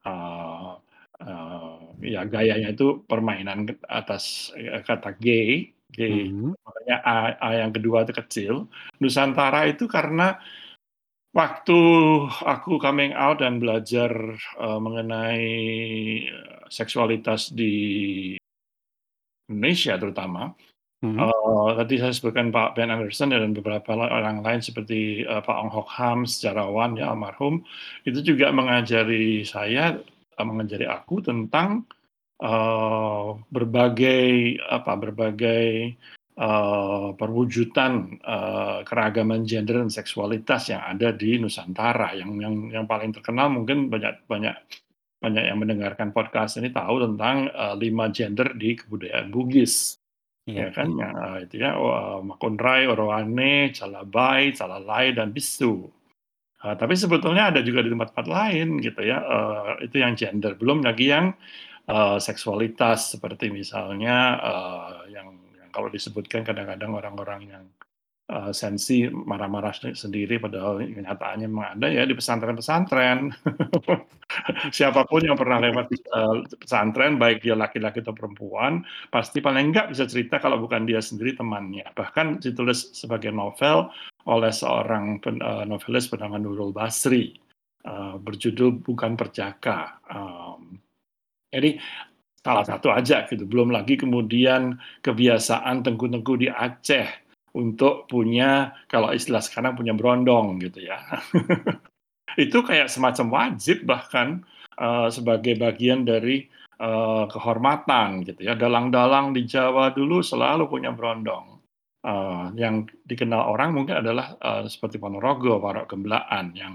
Uh, 0.00 0.76
uh, 1.24 1.76
ya 2.00 2.24
gayanya 2.24 2.72
itu 2.72 3.04
permainan 3.04 3.68
atas 3.84 4.48
kata 4.88 5.12
gay 5.20 5.76
Oke, 5.90 6.06
hmm. 6.06 6.54
makanya 6.62 6.96
A, 7.02 7.14
A 7.42 7.48
yang 7.66 7.74
kedua 7.74 8.06
itu 8.06 8.14
kecil. 8.14 8.54
Nusantara 9.02 9.66
itu 9.66 9.90
karena 9.90 10.38
waktu 11.34 11.80
aku 12.46 12.78
coming 12.78 13.10
out 13.18 13.42
dan 13.42 13.58
belajar 13.58 14.10
uh, 14.58 14.78
mengenai 14.78 15.50
eh, 16.30 16.62
seksualitas 16.70 17.50
di 17.50 17.74
Indonesia 19.50 19.98
terutama, 19.98 20.54
hmm. 21.02 21.18
uh, 21.18 21.74
tadi 21.74 21.98
saya 21.98 22.14
sebutkan 22.14 22.54
Pak 22.54 22.78
Ben 22.78 22.94
Anderson 22.94 23.34
dan 23.34 23.50
beberapa 23.50 23.98
orang 23.98 24.46
lain 24.46 24.62
seperti 24.62 25.26
uh, 25.26 25.42
Pak 25.42 25.56
Ong 25.58 25.74
Hok 25.74 25.90
Ham, 25.98 26.18
sejarawan 26.22 26.94
ya 26.94 27.10
almarhum, 27.10 27.66
itu 28.06 28.22
juga 28.22 28.54
mengajari 28.54 29.42
saya, 29.42 29.98
uh, 30.38 30.46
mengajari 30.46 30.86
aku 30.86 31.18
tentang 31.18 31.82
uh, 32.40 33.36
berbagai 33.52 34.56
apa 34.64 34.92
berbagai 34.96 35.94
uh, 36.40 37.12
perwujudan 37.14 38.18
uh, 38.24 38.80
keragaman 38.82 39.44
gender 39.44 39.84
dan 39.84 39.92
seksualitas 39.92 40.72
yang 40.72 40.82
ada 40.82 41.12
di 41.12 41.36
Nusantara. 41.36 42.16
Yang 42.16 42.30
yang 42.40 42.54
yang 42.72 42.86
paling 42.88 43.12
terkenal 43.12 43.52
mungkin 43.52 43.92
banyak 43.92 44.24
banyak 44.24 44.56
banyak 45.20 45.44
yang 45.52 45.60
mendengarkan 45.60 46.16
podcast 46.16 46.56
ini 46.56 46.72
tahu 46.72 47.04
tentang 47.04 47.52
uh, 47.52 47.76
lima 47.76 48.08
gender 48.08 48.56
di 48.56 48.72
kebudayaan 48.80 49.28
Bugis. 49.28 50.00
Iya, 50.48 50.66
ya 50.66 50.68
kan? 50.72 50.88
ya, 50.96 51.10
itu 51.44 51.54
ya 51.60 51.76
uh, 51.76 52.24
Makonrai, 52.24 52.88
Orowane, 52.88 53.70
Calabai, 53.76 54.56
Calalai 54.56 55.12
dan 55.12 55.30
Bisu. 55.36 55.86
Uh, 56.60 56.74
tapi 56.76 56.96
sebetulnya 56.96 57.52
ada 57.52 57.60
juga 57.60 57.84
di 57.84 57.92
tempat-tempat 57.92 58.26
lain 58.26 58.80
gitu 58.80 59.04
ya. 59.04 59.20
Uh, 59.20 59.76
itu 59.84 60.00
yang 60.00 60.16
gender. 60.16 60.56
Belum 60.56 60.80
lagi 60.80 61.12
yang 61.12 61.36
uh, 61.90 62.18
seksualitas 62.22 63.18
seperti 63.18 63.50
misalnya 63.50 64.38
uh, 64.38 64.94
yang, 65.10 65.34
yang 65.58 65.68
kalau 65.74 65.90
disebutkan 65.90 66.46
kadang-kadang 66.46 66.94
orang-orang 66.94 67.40
yang 67.50 67.64
uh, 68.30 68.52
sensi 68.54 69.10
marah-marah 69.10 69.74
sendiri 69.92 70.38
padahal 70.38 70.78
kenyataannya 70.78 71.46
memang 71.50 71.68
ada 71.78 71.86
ya 71.90 72.06
di 72.06 72.14
pesantren-pesantren. 72.14 73.34
Siapa 74.76 75.02
pun 75.10 75.26
yang 75.26 75.34
pernah 75.34 75.58
lewat 75.58 75.90
uh, 76.14 76.46
pesantren, 76.62 77.18
baik 77.18 77.42
dia 77.42 77.58
laki-laki 77.58 77.98
atau 78.00 78.14
perempuan, 78.14 78.86
pasti 79.10 79.42
paling 79.42 79.74
enggak 79.74 79.90
bisa 79.90 80.06
cerita 80.06 80.38
kalau 80.38 80.62
bukan 80.62 80.86
dia 80.86 81.02
sendiri 81.02 81.34
temannya. 81.34 81.84
Bahkan 81.92 82.38
ditulis 82.38 82.94
sebagai 82.94 83.34
novel 83.34 83.90
oleh 84.30 84.54
seorang 84.54 85.18
pen, 85.18 85.42
uh, 85.42 85.66
novelis 85.66 86.06
bernama 86.06 86.38
Nurul 86.38 86.70
Basri, 86.70 87.34
uh, 87.84 88.16
berjudul 88.22 88.78
Bukan 88.86 89.18
Perjaka. 89.18 89.98
Um, 90.06 90.78
jadi 91.54 91.78
salah 92.40 92.64
satu 92.66 92.88
aja 92.94 93.26
gitu. 93.28 93.44
Belum 93.48 93.70
lagi 93.74 93.96
kemudian 94.00 94.78
kebiasaan 95.04 95.84
tengku-tengku 95.86 96.38
di 96.40 96.48
Aceh 96.50 97.06
untuk 97.56 98.06
punya 98.10 98.72
kalau 98.90 99.10
istilah 99.12 99.42
sekarang 99.44 99.74
punya 99.78 99.92
berondong 99.96 100.60
gitu 100.62 100.86
ya. 100.86 100.98
Itu 102.44 102.62
kayak 102.62 102.88
semacam 102.92 103.26
wajib 103.34 103.84
bahkan, 103.88 104.42
eee, 104.78 105.08
sebagai 105.10 105.54
bagian 105.58 106.06
dari, 106.06 106.46
eee, 106.78 107.24
kehormatan 107.32 108.22
gitu 108.26 108.40
ya. 108.46 108.54
Dalang-dalang 108.58 109.34
di 109.36 109.42
Jawa 109.46 109.90
dulu 109.94 110.22
selalu 110.22 110.64
punya 110.70 110.90
berondong, 110.94 111.58
eee, 112.06 112.44
yang 112.60 112.86
dikenal 113.06 113.42
orang 113.54 113.74
mungkin 113.76 113.98
adalah, 114.02 114.36
eee, 114.38 114.70
seperti 114.70 114.96
Ponorogo, 115.02 115.58
Waro 115.58 115.84
Gemblaan 115.90 116.54
yang, 116.54 116.74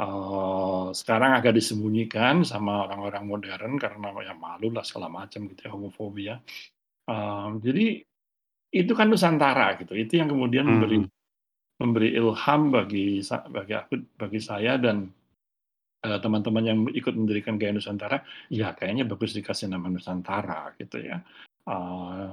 eee, 0.00 0.84
sekarang 0.96 1.32
agak 1.38 1.54
disembunyikan 1.58 2.42
sama 2.46 2.86
orang-orang 2.88 3.24
modern 3.28 3.72
karena 3.80 4.08
ya 4.24 4.34
malu 4.36 4.70
lah 4.74 4.84
segala 4.86 5.08
macam 5.12 5.46
gitu 5.50 5.60
ya, 5.66 5.70
homofobia. 5.74 6.34
Eee, 7.10 7.48
jadi 7.66 7.84
itu 8.74 8.92
kan 8.98 9.08
Nusantara 9.12 9.78
gitu, 9.80 9.94
itu 9.98 10.14
yang 10.20 10.28
kemudian 10.32 10.66
memberi 10.68 11.00
Mhm. 11.00 11.10
memberi 11.82 12.10
ilham 12.16 12.62
bagi 12.74 13.20
sa 13.24 13.44
bagi 13.48 13.74
aku 13.76 13.94
bagi 14.20 14.40
saya 14.42 14.76
dan, 14.80 15.10
eee, 16.04 16.18
teman-teman 16.24 16.64
yang 16.66 16.78
ikut 16.92 17.14
mendirikan 17.16 17.56
Gaya 17.60 17.74
Nusantara, 17.76 18.22
ya 18.52 18.72
kayaknya 18.76 19.04
bagus 19.08 19.32
dikasih 19.36 19.68
nama 19.72 19.88
Nusantara 19.92 20.74
gitu 20.80 20.98
ya. 21.02 21.18
Eee, 21.68 22.28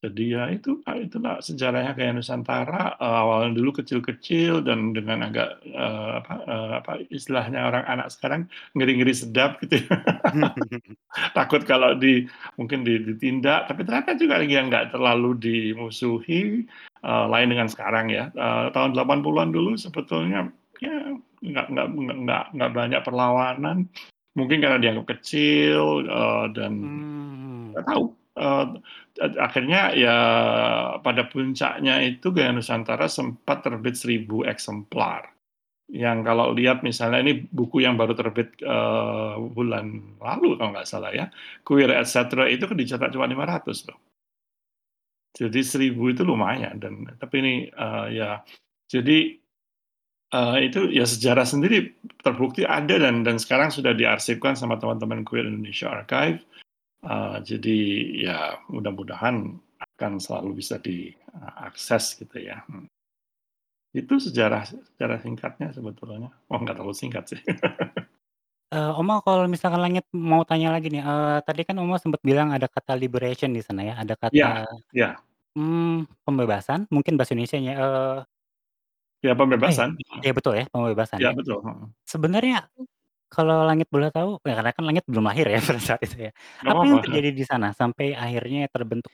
jadi 0.00 0.22
ya 0.32 0.42
itu, 0.56 0.80
eee, 0.88 1.04
itulah 1.08 1.44
sejarahnya 1.44 1.92
Gaya 1.92 2.12
Nusantara, 2.16 2.96
eee, 2.96 3.16
awalnya 3.20 3.50
dulu 3.60 3.70
kecil-kecil 3.84 4.64
dan 4.64 4.96
dengan 4.96 5.28
agak, 5.28 5.60
eee, 5.64 6.10
apa 6.24 6.34
eee, 6.48 6.70
apa 6.80 6.92
istilahnya 7.12 7.60
orang 7.68 7.84
anak 7.84 8.08
sekarang 8.14 8.48
ngeri-ngeri 8.72 9.12
sedap 9.12 9.60
gitu 9.60 9.84
ya. 9.84 9.96
Takut 11.36 11.62
kalau 11.68 11.96
di 12.00 12.24
mungkin 12.60 12.84
di 12.86 12.96
ditindak, 13.04 13.68
tapi 13.68 13.82
ternyata 13.84 14.16
juga 14.16 14.40
yang 14.44 14.68
nggak 14.72 14.94
terlalu 14.96 15.30
dimusuhi, 15.40 16.64
lain 17.04 17.48
dengan 17.52 17.68
sekarang 17.68 18.08
ya. 18.12 18.32
Eee, 18.32 18.66
tahun 18.76 18.92
80-an 18.96 19.50
dulu 19.52 19.76
sebetulnya 19.76 20.48
ya 20.80 20.96
nggak 21.44 21.66
nggak 21.76 21.86
nggak 22.24 22.44
nggak 22.56 22.70
banyak 22.72 23.00
perlawanan, 23.04 23.78
mungkin 24.38 24.58
karena 24.64 24.78
dianggap 24.80 25.06
kecil, 25.18 26.04
eee, 26.08 26.44
dan 26.56 26.72
Mmm. 26.80 27.72
nggak 27.76 27.86
tahu, 27.90 28.04
ad 28.40 29.32
akhirnya 29.36 29.92
ya 29.94 30.16
pada 31.04 31.28
puncaknya 31.28 32.00
itu 32.08 32.32
Gaya 32.32 32.50
Nusantara 32.56 33.06
sempat 33.10 33.60
terbit 33.66 33.94
1000 34.00 34.42
eksemplar. 34.48 35.28
Yang 35.92 36.18
kalau 36.28 36.46
lihat 36.56 36.82
misalnya 36.86 37.20
ini 37.24 37.46
buku 37.50 37.84
yang 37.86 37.96
baru 38.00 38.14
terbit, 38.18 38.56
eee, 38.62 39.34
bulan 39.56 39.86
lalu 40.22 40.56
kalau 40.58 40.70
nggak 40.74 40.88
salah 40.88 41.12
ya, 41.14 41.26
Queer 41.66 41.92
et 41.96 42.08
cetera 42.08 42.48
itu 42.50 42.64
kan 42.68 42.76
dicetak 42.78 43.10
cuma 43.14 43.26
500 43.30 43.84
loh. 43.88 43.98
Jadi 45.38 45.62
1000 45.62 46.10
itu 46.10 46.26
lumayan 46.26 46.74
dan 46.82 47.06
tapi 47.22 47.38
ini, 47.38 47.54
eee, 47.70 48.06
ya 48.18 48.42
jadi, 48.90 49.38
eee, 50.34 50.56
itu 50.70 50.80
ya 50.90 51.06
sejarah 51.06 51.46
sendiri 51.46 51.94
terbukti 52.24 52.66
ada 52.66 52.98
dan 52.98 53.22
dan 53.26 53.38
sekarang 53.38 53.70
sudah 53.74 53.94
diarsipkan 53.94 54.58
sama 54.58 54.76
teman-teman 54.82 55.22
Queer 55.26 55.46
Indonesia 55.50 55.90
Archive, 55.92 56.42
eee, 57.04 57.36
jadi 57.48 57.76
ya 58.26 58.38
mudah-mudahan 58.72 59.36
akan 59.80 60.12
selalu 60.20 60.50
bisa 60.60 60.76
diakses 60.82 62.04
gitu 62.20 62.36
ya, 62.40 62.64
mhm. 62.68 62.90
Itu 63.94 64.22
sejarah 64.22 64.62
sejarah 64.70 65.18
singkatnya 65.18 65.68
sebetulnya. 65.74 66.30
Oh 66.46 66.58
nggak 66.62 66.78
terlalu 66.78 66.94
singkat 66.94 67.24
sih. 67.34 67.40
Eee, 68.72 68.90
Oma 68.98 69.18
kalau 69.26 69.50
misalkan 69.50 69.82
langit 69.82 70.06
mau 70.14 70.46
tanya 70.46 70.70
lagi 70.74 70.86
nih, 70.94 71.02
eee, 71.02 71.42
tadi 71.46 71.60
kan 71.66 71.74
Oma 71.82 71.98
sempet 71.98 72.22
bilang 72.22 72.54
ada 72.54 72.70
kata 72.70 72.94
liberation 73.02 73.50
di 73.50 73.58
sana 73.66 73.82
ya, 73.82 73.92
ada 73.98 74.14
Iya 74.30 74.46
kata, 74.54 74.62
iya. 74.94 75.20
mmm, 75.58 76.08
pembebasan 76.26 76.80
mungkin 76.94 77.14
bahasa 77.18 77.32
Indonesianya, 77.34 77.72
eee 77.82 78.26
Ya 79.22 79.36
apa 79.60 79.68
ya? 79.76 79.82
pembebasan, 79.84 80.00
heeh. 80.08 80.24
Iya 80.24 80.32
betul 80.36 80.52
ya, 80.60 80.64
pembebasan 80.72 81.22
Iya 81.22 81.28
ya. 81.28 81.34
betul, 81.38 81.58
heeh. 81.66 81.88
Sebenarnya 82.08 82.68
kalau 83.34 83.56
langit 83.68 83.86
boleh 83.94 84.10
tahu, 84.16 84.30
ya 84.48 84.52
karena 84.58 84.72
kan 84.76 84.84
langit 84.88 85.04
belum 85.10 85.24
lahir 85.30 85.46
ya 85.54 85.58
pada 85.68 85.80
saat 85.88 86.00
itu 86.06 86.16
ya. 86.28 86.32
Nggak 86.60 86.72
Apa 86.72 86.82
yang 86.88 86.98
apa-apa, 86.98 86.98
terjadi 87.02 87.30
di 87.38 87.44
sana 87.50 87.68
sampai 87.80 88.06
akhirnya 88.18 88.66
terbentuk 88.74 89.12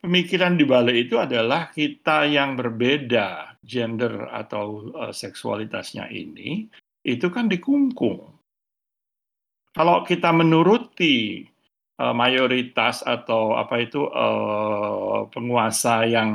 Pemikiran 0.00 0.56
di 0.56 0.64
balik 0.64 0.96
itu 1.08 1.16
adalah 1.20 1.68
kita 1.68 2.24
yang 2.36 2.56
berbeda 2.56 3.60
gender 3.60 4.24
atau, 4.32 4.64
eee, 4.96 5.12
seksualitasnya 5.12 6.08
ini, 6.08 6.64
itu 7.04 7.26
kan 7.28 7.44
dikungkung. 7.52 8.20
Kalau 9.76 10.02
kita 10.08 10.32
menuruti, 10.32 11.44
eee, 12.00 12.14
mayoritas 12.16 13.04
atau 13.04 13.42
apa 13.62 13.74
itu, 13.84 14.08
eee, 14.08 15.18
penguasa 15.32 15.94
yang, 16.08 16.30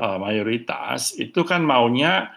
eee, 0.00 0.16
mayoritas, 0.24 1.14
itu 1.18 1.40
kan 1.50 1.62
maunya 1.66 2.30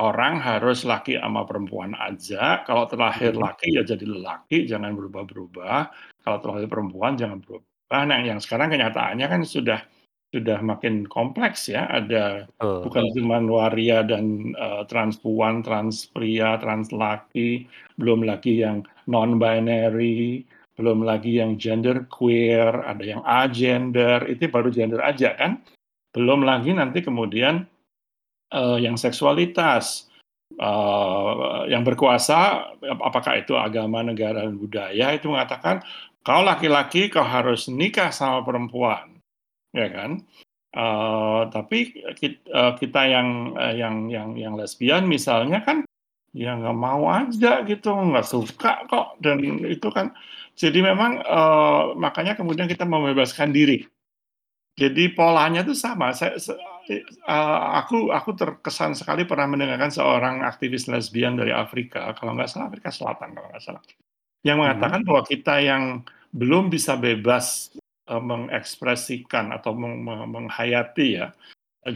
orang 0.00 0.40
harus 0.40 0.88
laki 0.88 1.20
sama 1.20 1.44
perempuan 1.44 1.92
aja, 2.00 2.64
kalau 2.64 2.88
terlahir 2.88 3.36
Mhm. 3.36 3.42
laki 3.44 3.68
ya 3.76 3.84
jadi 3.84 4.08
lelaki, 4.08 4.64
jangan 4.64 4.96
berubah-berubah, 4.96 5.92
kalau 6.24 6.38
terlahir 6.40 6.68
perempuan 6.72 7.20
jangan 7.20 7.44
berubah. 7.44 8.02
Nah 8.08 8.18
yang 8.24 8.40
sekarang 8.40 8.72
kenyataannya 8.72 9.26
kan 9.28 9.42
sudah 9.44 9.84
sudah 10.30 10.62
makin 10.62 11.10
kompleks 11.10 11.66
ya, 11.66 11.90
ada 11.90 12.46
Betul. 12.54 12.86
bukan 12.86 13.04
cuman 13.18 13.44
waria 13.50 14.06
dan, 14.06 14.54
trans 14.86 15.18
pria, 16.14 16.54
trans 16.62 16.94
laki, 16.94 17.66
belum 17.98 18.22
lagi 18.22 18.62
yang 18.62 18.86
non-binary, 19.10 20.46
belum 20.78 21.02
lagi 21.02 21.42
yang 21.42 21.58
gender 21.58 22.06
queer, 22.14 22.70
ada 22.86 23.02
yang 23.02 23.26
agender, 23.26 24.22
itu 24.30 24.46
baru 24.46 24.70
gender 24.70 25.02
aja 25.02 25.34
kan. 25.34 25.58
Belum 26.14 26.46
lagi 26.46 26.78
nanti 26.78 27.02
kemudian, 27.02 27.66
eee, 28.54 28.76
yang 28.86 28.96
seksualitas, 29.00 30.10
eee, 30.58 31.72
yang 31.72 31.82
berkuasa, 31.86 32.70
ap 32.82 33.00
apakah 33.02 33.40
itu 33.42 33.54
agama, 33.58 34.02
negara, 34.06 34.44
dan 34.46 34.56
budaya 34.60 35.14
itu 35.16 35.28
mengatakan, 35.32 35.82
"Kau 36.26 36.42
laki-laki 36.44 37.08
kau 37.12 37.24
harus 37.26 37.68
nikah 37.72 38.10
sama 38.14 38.42
perempuan." 38.46 39.18
Ya 39.76 39.88
kan? 39.92 40.22
Eee, 40.76 41.40
tapi 41.54 41.78
kit 42.18 42.42
eee, 42.48 42.72
kita 42.82 43.02
yang, 43.10 43.28
eee, 43.58 43.74
yang 43.82 43.96
yang 44.12 44.30
yang 44.38 44.54
lesbian 44.58 45.06
misalnya 45.10 45.62
kan, 45.66 45.84
ya 46.36 46.54
nggak 46.58 46.76
mau 46.78 47.06
aja 47.12 47.62
gitu, 47.68 47.90
nggak 47.94 48.26
suka 48.28 48.86
kok 48.90 49.18
dan 49.24 49.40
itu 49.66 49.88
kan 49.94 50.12
jadi 50.58 50.80
memang, 50.94 51.22
eee, 51.24 51.82
makanya 52.00 52.34
kemudian 52.38 52.66
kita 52.70 52.84
membebaskan 52.88 53.50
diri. 53.54 53.84
Jadi 54.80 55.12
polanya 55.14 55.62
tuh 55.66 55.74
sama, 55.78 56.12
saya 56.16 56.36
eee, 56.90 57.58
aku 57.78 58.10
aku 58.10 58.34
terkesan 58.34 58.98
sekali 58.98 59.22
pernah 59.24 59.46
mendengarkan 59.46 59.94
seorang 59.94 60.42
aktivis 60.42 60.90
lesbian 60.90 61.38
dari 61.38 61.54
Afrika, 61.54 62.10
kalau 62.18 62.34
nggak 62.34 62.50
salah 62.50 62.66
Afrika 62.72 62.90
Selatan 62.90 63.38
kalau 63.38 63.48
nggak 63.54 63.62
salah, 63.62 63.82
yang 64.42 64.58
Mhm. 64.58 64.64
mengatakan 64.66 65.00
bahwa 65.06 65.22
kita 65.26 65.54
yang 65.62 65.84
belum 66.34 66.68
bisa 66.74 66.98
bebas, 66.98 67.74
eee, 68.10 68.22
mengekspresikan 68.22 69.54
atau 69.54 69.72
meng 69.78 70.02
me 70.02 70.14
menghayati 70.26 71.08
ya, 71.22 71.30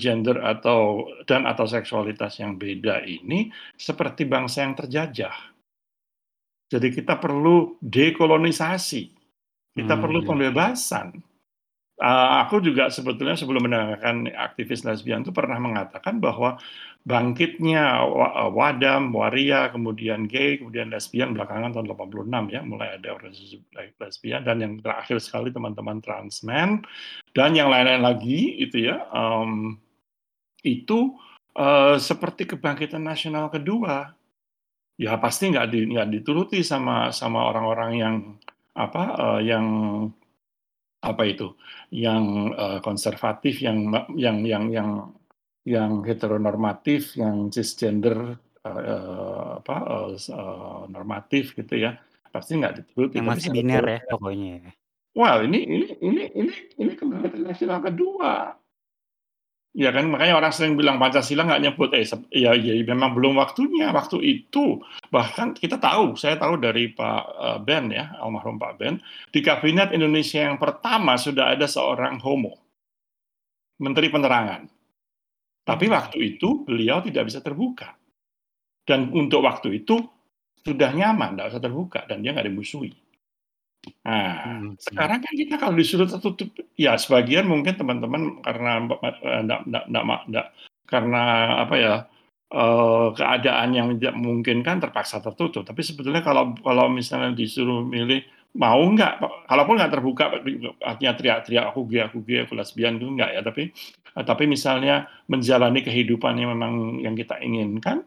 gender 0.00 0.40
atau 0.40 1.10
dan 1.28 1.44
atau 1.44 1.66
seksualitas 1.68 2.40
yang 2.40 2.56
beda 2.56 3.04
ini, 3.04 3.52
seperti 3.76 4.24
bangsa 4.24 4.64
yang 4.64 4.74
terjajah. 4.78 5.36
Jadi 6.72 6.88
kita 6.96 7.20
perlu 7.20 7.76
dekolonisasi, 7.84 9.02
kita 9.76 9.94
perlu 10.00 10.24
Mmm. 10.24 10.28
pembebasan. 10.32 11.08
Eee, 11.98 12.28
aku 12.42 12.58
juga 12.58 12.90
sebetulnya 12.90 13.38
sebelum 13.38 13.70
mendengarkan 13.70 14.26
aktivis 14.34 14.82
lesbian 14.82 15.22
itu 15.22 15.30
pernah 15.30 15.62
mengatakan 15.62 16.18
bahwa 16.18 16.58
bangkitnya 17.06 18.02
eee, 18.02 18.48
Wadam, 18.50 19.14
Waria, 19.14 19.70
kemudian 19.70 20.26
gay, 20.26 20.58
kemudian 20.58 20.90
lesbian 20.90 21.30
belakangan 21.38 21.70
tahun 21.70 21.86
86 21.94 22.50
ya, 22.50 22.66
mulai 22.66 22.98
ada 22.98 23.14
organisasi 23.14 23.62
le 23.78 23.94
lesbian 24.02 24.42
dan 24.42 24.58
yang 24.58 24.74
terakhir 24.82 25.22
sekali 25.22 25.54
teman-teman 25.54 26.02
transmen, 26.02 26.82
dan 27.30 27.54
yang 27.54 27.70
lain-lain 27.70 28.02
lagi 28.02 28.58
itu 28.58 28.90
ya, 28.90 28.98
mmm, 29.14 29.78
itu, 30.66 31.16
eee, 31.58 31.96
seperti 32.02 32.48
kebangkitan 32.56 33.02
nasional 33.04 33.48
kedua. 33.50 34.14
Ya 35.00 35.18
pasti 35.18 35.50
nggak 35.52 35.68
di 35.72 35.80
nggak 35.92 36.08
dituruti 36.14 36.62
sama 36.62 37.10
sama 37.14 37.46
orang-orang 37.50 37.92
yang 37.98 38.16
apa, 38.78 39.02
eee, 39.40 39.40
yang 39.54 39.66
apa 41.10 41.22
itu, 41.28 41.46
yang, 41.92 42.24
eee, 42.56 42.78
konservatif, 42.86 43.54
yang 43.66 43.78
yang 44.16 44.38
yang 44.52 44.64
yang 44.72 44.90
yang 45.68 45.92
heteronormatif, 46.08 47.16
yang 47.22 47.48
cisgender, 47.54 48.36
eee, 48.66 49.48
apa, 49.60 49.74
s 50.16 50.26
eee, 50.32 50.80
normatif 50.94 51.44
gitu 51.58 51.74
ya, 51.84 51.90
pasti 52.34 52.52
nggak 52.60 52.74
dituruti. 52.84 53.16
Yang 53.20 53.28
masih 53.30 53.48
biner 53.54 53.84
ya 53.94 53.98
pokoknya 54.10 54.48
ya? 54.66 54.74
Wah 55.14 55.38
ini 55.46 55.62
ini 55.62 55.86
ini 56.02 56.22
ini 56.34 56.52
ini 56.82 56.92
kebangkitan 56.98 57.42
nasional 57.46 57.78
kedua. 57.86 58.58
Ya 59.74 59.90
kan, 59.90 60.06
makanya 60.06 60.38
orang 60.38 60.54
sering 60.54 60.78
bilang 60.78 61.02
Pancasila 61.02 61.42
nggak 61.42 61.62
nyebut, 61.66 61.90
eh 61.98 62.06
ya 62.30 62.54
ya 62.54 62.78
memang 62.86 63.10
belum 63.18 63.34
waktunya, 63.42 63.90
waktu 63.90 64.22
itu 64.22 64.78
bahkan 65.10 65.50
kita 65.50 65.82
tahu, 65.82 66.14
saya 66.14 66.38
tahu 66.38 66.62
dari 66.62 66.94
Pak, 66.94 67.22
eee, 67.42 67.58
Ben 67.66 67.84
ya, 67.90 68.14
almarhum 68.22 68.54
Pak 68.54 68.78
Ben, 68.78 69.02
di 69.34 69.42
kabinet 69.42 69.90
Indonesia 69.90 70.46
yang 70.46 70.62
pertama 70.62 71.18
sudah 71.18 71.58
ada 71.58 71.66
seorang 71.66 72.22
homo. 72.22 72.54
Menteri 73.82 74.06
Penerangan. 74.10 74.70
Tapi 75.66 75.86
Hmm. 75.88 75.96
waktu 75.96 76.18
itu 76.36 76.62
beliau 76.66 77.02
tidak 77.02 77.26
bisa 77.30 77.40
terbuka. 77.42 77.98
Dan 78.86 79.10
untuk 79.14 79.44
waktu 79.44 79.82
itu 79.84 80.00
sudah 80.64 80.90
nyaman, 80.94 81.36
nggak 81.36 81.48
usah 81.54 81.62
terbuka 81.62 82.00
dan 82.08 82.22
dia 82.24 82.32
nggak 82.34 82.48
dimusuhi. 82.48 82.92
Nah, 84.04 84.24
Mhm, 84.60 84.76
mhm. 84.76 84.76
sekarang 84.80 85.18
kan 85.24 85.32
kita 85.36 85.54
kalau 85.60 85.74
disuruh 85.80 86.08
tertutup, 86.08 86.48
ya 86.76 86.94
sebagian 87.00 87.46
mungkin 87.48 87.74
teman-teman 87.80 88.40
karena 88.44 88.70
eee, 89.00 89.40
ndak 89.48 89.60
ndak 89.70 89.84
ndak 89.92 90.04
ma 90.08 90.16
ndak 90.28 90.46
karena 90.88 91.22
apa 91.64 91.74
ya, 91.80 91.94
eee, 92.52 93.06
keadaan 93.18 93.68
yang 93.76 93.88
tidak 93.98 94.14
memungkinkan 94.20 94.76
terpaksa 94.84 95.18
tertutup. 95.24 95.64
Tapi 95.64 95.80
sebetulnya 95.84 96.20
kalau 96.24 96.52
kalau 96.60 96.86
misalnya 96.92 97.32
disuruh 97.36 97.80
milih, 97.84 98.20
mau 98.60 98.78
nggak, 98.84 99.12
kalaupun 99.50 99.74
nggak 99.80 99.92
terbuka 99.94 100.24
artinya 100.84 101.12
teriak-teriak, 101.18 101.64
"Aku 101.74 101.80
gay 101.90 102.04
aku 102.06 102.18
gay, 102.26 102.44
aku 102.46 102.54
lesbian," 102.58 103.00
itu 103.00 103.06
enggak 103.08 103.30
ya, 103.36 103.40
tapi 103.44 103.72
tapi 104.14 104.44
misalnya 104.46 105.10
menjalani 105.26 105.82
kehidupan 105.82 106.38
yang 106.38 106.54
memang 106.54 107.02
yang 107.02 107.14
kita 107.18 107.34
inginkan 107.42 108.06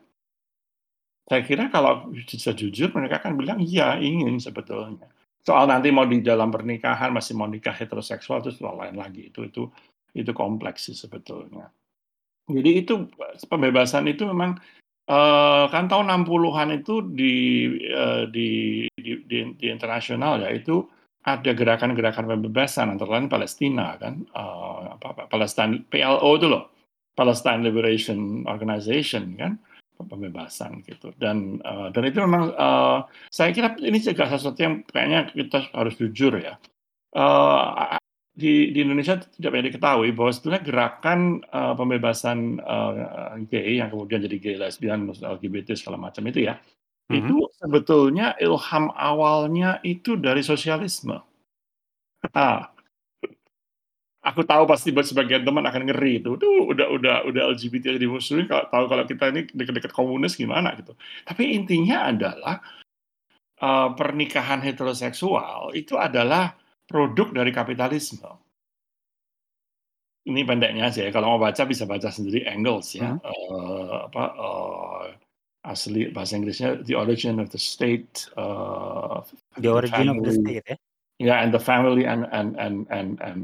saya 1.27 1.41
kira 1.43 1.67
kalau 1.67 2.07
bisa 2.15 2.51
jujur 2.55 2.87
mereka 2.95 3.19
akan 3.19 3.33
bilang, 3.39 3.59
"Iya, 3.59 3.99
ingin 3.99 4.39
sebetulnya." 4.39 5.07
Soal 5.47 5.71
nanti 5.71 5.87
mau 5.95 6.03
di 6.03 6.19
dalam 6.19 6.51
pernikahan 6.51 7.15
masih 7.15 7.31
mau 7.39 7.47
nikah 7.47 7.71
heteroseksual 7.71 8.43
itu 8.43 8.51
soal 8.59 8.75
lain 8.83 8.99
lagi, 8.99 9.31
itu 9.31 9.47
itu 9.47 9.63
itu 10.11 10.31
kompleks 10.35 10.91
sih 10.91 10.95
sebetulnya. 10.99 11.71
Jadi 12.51 12.71
itu 12.83 13.07
pembebasan 13.47 14.07
itu 14.11 14.27
memang, 14.27 14.59
eee, 15.07 15.63
kan 15.71 15.87
tahun 15.91 16.07
60-an 16.11 16.69
itu 16.83 17.01
di 17.15 17.35
eee, 17.79 18.23
di 18.31 18.49
di 18.99 19.11
di 19.27 19.37
di 19.55 19.67
internasional 19.71 20.43
ya, 20.43 20.51
itu 20.51 20.83
ada 21.27 21.51
gerakan-gerakan 21.55 22.27
pembebasan 22.27 22.91
antara 22.95 23.19
lain 23.19 23.31
Palestina 23.31 23.95
kan, 24.01 24.23
eee, 24.27 24.81
apa 24.99 25.27
Palestine 25.31 25.83
PLO 25.87 26.31
itu 26.39 26.47
loh, 26.51 26.71
Palestine 27.15 27.63
Liberation 27.63 28.43
Organization 28.47 29.35
kan, 29.39 29.53
pembebasan 30.05 30.85
gitu. 30.85 31.09
Dan 31.17 31.57
eee, 31.63 31.87
dan 31.95 32.03
itu 32.05 32.17
memang, 32.21 32.53
eee, 32.53 32.97
saya 33.33 33.49
kira 33.55 33.73
ini 33.81 33.97
juga 34.03 34.29
sesuatu 34.29 34.59
yang 34.61 34.85
kayaknya 34.85 35.31
kita 35.33 35.71
harus 35.73 35.95
jujur 35.97 36.37
ya, 36.37 36.53
eee, 37.15 37.97
di 38.37 38.71
di 38.75 38.79
Indonesia 38.85 39.17
tidak 39.21 39.49
banyak 39.53 39.67
diketahui 39.75 40.09
bahwa 40.17 40.31
sebetulnya 40.33 40.61
gerakan, 40.65 41.19
eee, 41.47 41.73
pembebasan, 41.79 42.39
eee, 42.61 43.47
gay 43.51 43.69
yang 43.81 43.89
kemudian 43.93 44.21
jadi 44.25 44.37
gay, 44.41 44.55
lesbian, 44.61 45.09
LGBT 45.11 45.69
segala 45.77 45.97
macam 46.01 46.23
itu 46.29 46.45
ya, 46.49 46.55
itu 47.13 47.35
Mhm. 47.35 47.51
sebetulnya 47.61 48.35
ilham 48.41 48.91
awalnya 48.95 49.79
itu 49.85 50.15
dari 50.19 50.41
sosialisme. 50.45 51.19
Ah. 52.35 52.76
Aku 54.27 54.43
tahu 54.43 54.67
pasti 54.67 54.91
buat 54.91 55.07
sebagian 55.07 55.47
teman 55.47 55.63
akan 55.63 55.87
ngeri 55.87 56.19
itu, 56.19 56.35
"Duh, 56.35 56.67
udah 56.75 56.87
udah 56.91 57.15
udah 57.31 57.41
LGBT 57.55 57.95
aja 57.95 57.99
dimusuhin, 58.01 58.43
kalau 58.51 58.67
tahu 58.67 58.85
kalau 58.91 59.03
kita 59.07 59.23
ini 59.31 59.41
deket-deket 59.55 59.91
komunis 59.95 60.35
gimana?" 60.35 60.75
Gitu. 60.75 60.91
Tapi 61.23 61.43
intinya 61.55 62.11
adalah, 62.11 62.59
eee, 63.61 63.89
pernikahan 63.99 64.61
heteroseksual 64.63 65.73
itu 65.77 65.95
adalah 65.99 66.55
produk 66.89 67.31
dari 67.35 67.51
kapitalisme. 67.55 68.25
Ini 70.25 70.41
pendeknya 70.43 70.89
aja 70.89 71.07
ya, 71.07 71.11
kalau 71.13 71.37
mau 71.37 71.39
baca 71.39 71.63
bisa 71.63 71.85
baca 71.85 72.09
sendiri 72.09 72.43
Engels 72.49 72.97
ya, 72.97 73.13
Mhm. 73.15 73.21
eee, 73.21 73.95
apa, 74.09 74.23
eee, 74.33 75.05
asli 75.67 76.01
bahasa 76.15 76.33
Inggrisnya 76.39 76.69
The 76.83 76.95
Origin 76.97 77.39
of 77.43 77.47
the 77.53 77.59
State, 77.61 78.27
eee, 78.35 79.17
The 79.61 79.69
Origin 79.71 80.09
of 80.11 80.19
the 80.25 80.31
Family 80.31 80.43
State 80.43 80.65
ya? 80.67 80.77
ya 81.19 81.35
and 81.43 81.51
the 81.55 81.61
Family 81.61 82.03
and 82.07 82.27
and 82.35 82.55
and 82.59 82.85
and 82.91 83.19
and 83.23 83.41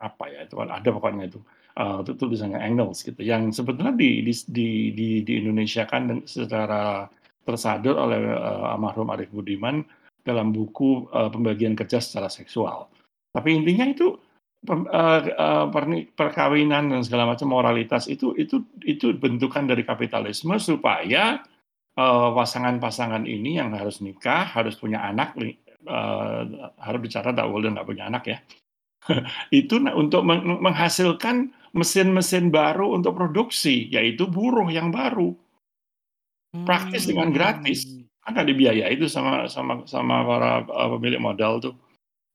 apa 0.00 0.24
ya, 0.28 0.44
itu 0.44 0.54
kan 0.60 0.68
ada 0.72 0.88
pokoknya 0.92 1.24
itu, 1.32 1.40
eee, 1.78 1.96
itu 2.04 2.12
tulisannya 2.20 2.60
Engels 2.60 3.00
gitu, 3.06 3.20
yang 3.24 3.48
sebetulnya 3.54 3.92
di 3.96 4.20
dis 4.26 4.44
di 4.48 4.92
di 4.92 5.24
di 5.24 5.32
Indonesiakan 5.40 6.24
secara 6.28 7.08
tersadur 7.48 7.96
oleh, 7.96 8.20
eee, 8.36 8.64
almarhum 8.76 9.08
Arief 9.14 9.32
Budiman 9.32 9.80
dalam 10.26 10.52
buku, 10.52 11.08
eee, 11.14 11.28
Pembagian 11.32 11.74
Kerja 11.78 11.98
Secara 12.04 12.28
Seksual. 12.28 12.88
Tapi 13.32 13.48
intinya 13.56 13.86
itu 13.88 14.12
eee 14.68 15.20
eee, 15.32 15.64
perni 15.72 15.98
perkawinan 16.12 16.92
dan 16.92 17.00
segala 17.06 17.32
macam 17.36 17.48
moralitas 17.52 18.04
itu 18.12 18.34
itu 18.36 18.64
itu 18.84 19.14
bentukan 19.16 19.64
dari 19.68 19.82
kapitalisme 19.86 20.56
supaya, 20.60 21.40
pasangan-pasangan 22.36 23.24
ini 23.28 23.58
yang 23.60 23.72
harus 23.76 24.00
nikah, 24.04 24.46
harus 24.48 24.76
punya 24.80 25.02
anak 25.06 25.34
eee, 25.40 26.42
harus 26.82 27.00
bicara 27.04 27.30
tak 27.36 27.46
boleh 27.50 27.70
nggak 27.74 27.88
punya 27.88 28.06
anak 28.10 28.24
ya. 28.30 28.38
Itu 29.60 29.78
nah 29.82 29.94
untuk 29.96 30.22
meng 30.26 30.42
menghasilkan 30.62 31.52
mesin-mesin 31.76 32.48
baru 32.50 32.96
untuk 32.96 33.14
produksi, 33.18 33.88
yaitu 33.92 34.24
buruh 34.28 34.68
yang 34.72 34.88
baru. 34.94 35.36
Praktis 36.66 37.06
dengan 37.06 37.30
gratis, 37.30 37.86
Mmm. 37.86 38.10
kan 38.26 38.34
nggak 38.34 38.48
dibiayai 38.50 38.90
itu 38.98 39.06
sama 39.06 39.46
sama 39.46 39.86
sama 39.86 40.26
para, 40.26 40.66
eee, 40.66 40.88
pemilik 40.98 41.20
modal 41.22 41.52
tuh. 41.62 41.74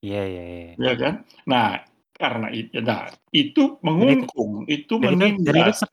Iya 0.01 0.21
iya 0.31 0.43
iya. 0.51 0.71
Ya 0.79 0.93
kan? 0.95 1.13
Nah, 1.51 1.84
karena 2.15 2.47
it 2.55 2.71
nah, 2.88 3.12
itu 3.36 3.75
Dan 3.99 4.07
itu 4.15 4.25
mengungkung, 4.31 4.51
itu 4.71 4.93
dan 5.01 5.10
itu 5.15 5.25
dan 5.45 5.55
itu 5.62 5.71
menindas. 5.73 5.77
ter 5.79 5.89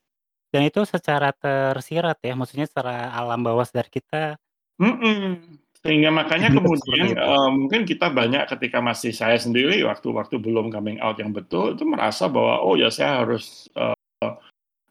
dan 0.54 0.62
itu 0.68 0.80
secara 0.88 1.28
tersirat 1.36 2.18
ya, 2.24 2.32
maksudnya 2.38 2.66
secara 2.70 3.10
alam 3.18 3.40
bawah 3.46 3.64
sadar 3.68 3.88
kita 3.92 4.38
Mhm, 4.78 5.58
sehingga 5.86 6.10
makanya 6.10 6.50
seperti 6.54 6.56
kemudian, 6.56 7.14
eee, 7.16 7.48
mungkin 7.54 7.82
kita 7.86 8.10
banyak 8.10 8.50
ketika 8.50 8.78
masih 8.82 9.12
saya 9.14 9.38
sendiri 9.38 9.80
waktu 9.86 10.08
waktu 10.10 10.36
belum 10.42 10.68
coming 10.74 10.98
out 11.04 11.16
yang 11.22 11.30
betul, 11.36 11.74
itu 11.78 11.84
merasa 11.86 12.26
bahwa, 12.30 12.60
"Oh 12.66 12.74
ya 12.78 12.90
saya 12.90 13.22
harus, 13.24 13.70
eee 13.78 13.94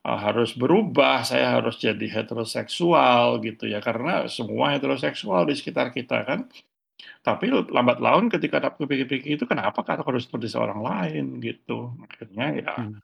eee, 0.07 0.19
harus 0.25 0.51
berubah, 0.57 1.23
saya 1.27 1.59
harus 1.61 1.77
jadi 1.81 2.07
heteroseksual," 2.21 3.41
gitu 3.45 3.65
ya, 3.69 3.79
karena 3.83 4.25
semua 4.31 4.73
heteroseksual 4.77 5.47
di 5.49 5.55
sekitar 5.59 5.91
kita 5.95 6.23
kan. 6.27 6.47
Tapi 7.25 7.51
lambat 7.51 7.99
laun 8.03 8.27
ketika 8.33 8.59
aku 8.63 8.85
pikir-pikir 8.89 9.37
itu 9.39 9.45
kenapa 9.49 9.83
aku 9.85 10.03
harus 10.13 10.25
seperti 10.29 10.47
seorang 10.51 10.81
lain 10.85 11.39
gitu. 11.43 11.93
Akhirnya 12.05 12.45
ya 12.59 12.73
Mhm. 12.77 12.99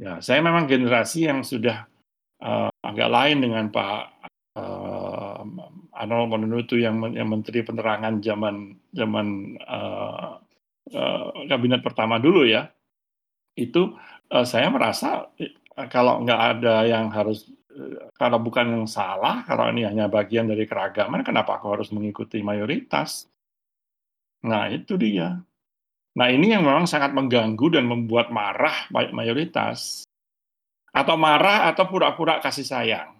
ya 0.00 0.12
saya 0.24 0.40
memang 0.44 0.66
generasi 0.70 1.28
yang 1.30 1.42
sudah, 1.46 1.86
eee, 2.42 2.70
agak 2.84 3.08
lain 3.12 3.38
dengan 3.44 3.66
Pak, 3.74 4.00
eee, 4.58 4.97
Anol 5.98 6.30
Manunitutu 6.30 6.78
yang 6.80 7.02
yang 7.12 7.28
Menteri 7.30 7.60
Penerangan 7.66 8.22
zaman 8.22 8.78
zaman, 8.94 9.26
eee 9.58 10.28
eee, 10.94 11.26
kabinet 11.50 11.80
pertama 11.84 12.16
dulu 12.22 12.46
ya. 12.48 12.70
Itu, 13.58 13.94
eee, 14.32 14.46
saya 14.48 14.68
merasa 14.72 15.28
kalau 15.92 16.22
nggak 16.24 16.40
ada 16.58 16.76
yang 16.88 17.10
harus 17.14 17.48
kalau 18.18 18.38
bukan 18.42 18.66
yang 18.74 18.86
salah, 18.90 19.46
kalau 19.46 19.70
ini 19.70 19.86
hanya 19.86 20.06
bagian 20.10 20.46
dari 20.50 20.66
keragaman, 20.66 21.22
kenapa 21.26 21.58
aku 21.62 21.68
harus 21.78 21.90
mengikuti 21.94 22.42
mayoritas? 22.42 23.28
Nah 24.46 24.70
itu 24.70 24.94
dia. 24.94 25.38
Nah 26.18 26.28
ini 26.30 26.54
yang 26.54 26.64
memang 26.66 26.86
sangat 26.86 27.12
mengganggu 27.14 27.66
dan 27.74 27.86
membuat 27.90 28.30
marah 28.34 28.86
may 28.94 29.10
mayoritas. 29.14 30.06
Atau 30.94 31.16
marah 31.18 31.70
atau 31.70 31.86
pura-pura 31.90 32.40
kasih 32.42 32.66
sayang. 32.66 33.17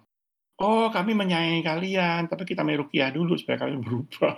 "Oh 0.59 0.91
kami 0.91 1.15
menyayangi 1.15 1.63
kalian, 1.63 2.21
tapi 2.27 2.43
kita 2.43 2.61
main 2.67 2.79
ruqyah 2.83 3.09
dulu 3.15 3.39
supaya 3.39 3.57
kalian 3.63 3.79
berubah." 3.85 4.35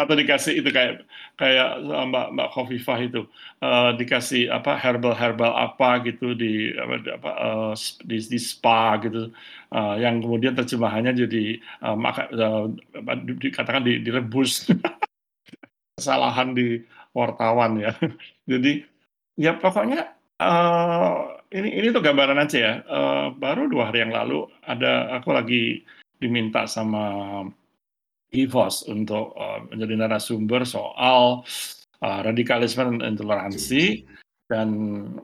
Atau 0.00 0.14
dikasih 0.18 0.60
itu 0.62 0.70
kayak 0.74 1.04
kayak, 1.40 1.68
eee, 1.82 2.04
Mbak 2.10 2.26
Mbak 2.36 2.48
Khofifah 2.54 2.98
itu, 3.04 3.22
eee, 3.62 3.90
dikasih 4.00 4.42
apa, 4.52 4.76
herbal-herbal 4.80 5.52
apa 5.54 6.02
gitu 6.06 6.34
di 6.38 6.72
apa 6.78 7.30
eee, 7.46 7.72
di 8.06 8.16
di 8.32 8.38
spa 8.40 8.98
gitu, 9.02 9.30
eee, 9.74 9.94
yang 10.04 10.22
kemudian 10.24 10.54
terjemahannya 10.58 11.12
jadi, 11.26 11.44
maka 11.98 12.28
di 13.26 13.32
dikatakan 13.50 13.82
di 13.86 14.02
direbus. 14.04 14.68
Kesalahan 15.98 16.56
di 16.56 16.80
wartawan 17.16 17.78
ya. 17.82 17.92
Jadi, 18.50 18.82
ya 19.38 19.56
pokoknya, 19.58 20.12
eee, 20.40 21.10
ini 21.60 21.68
ini 21.82 21.86
tuh 21.94 22.02
gambaran 22.04 22.38
aja 22.44 22.58
ya, 22.58 22.74
eee, 22.84 23.26
baru 23.38 23.68
2 23.70 23.90
hari 23.92 24.02
yang 24.04 24.12
lalu 24.14 24.48
ada 24.64 25.12
aku 25.20 25.30
lagi 25.36 25.84
diminta 26.20 26.64
sama 26.68 27.04
IVOS 28.34 28.86
untuk, 28.90 29.34
eee, 29.38 29.58
menjadi 29.74 29.94
narasumber 30.00 30.62
soal, 30.68 31.42
eee, 32.02 32.20
radikalisme 32.26 32.82
dan 33.00 33.14
intoleransi. 33.16 34.06
Dan 34.50 34.68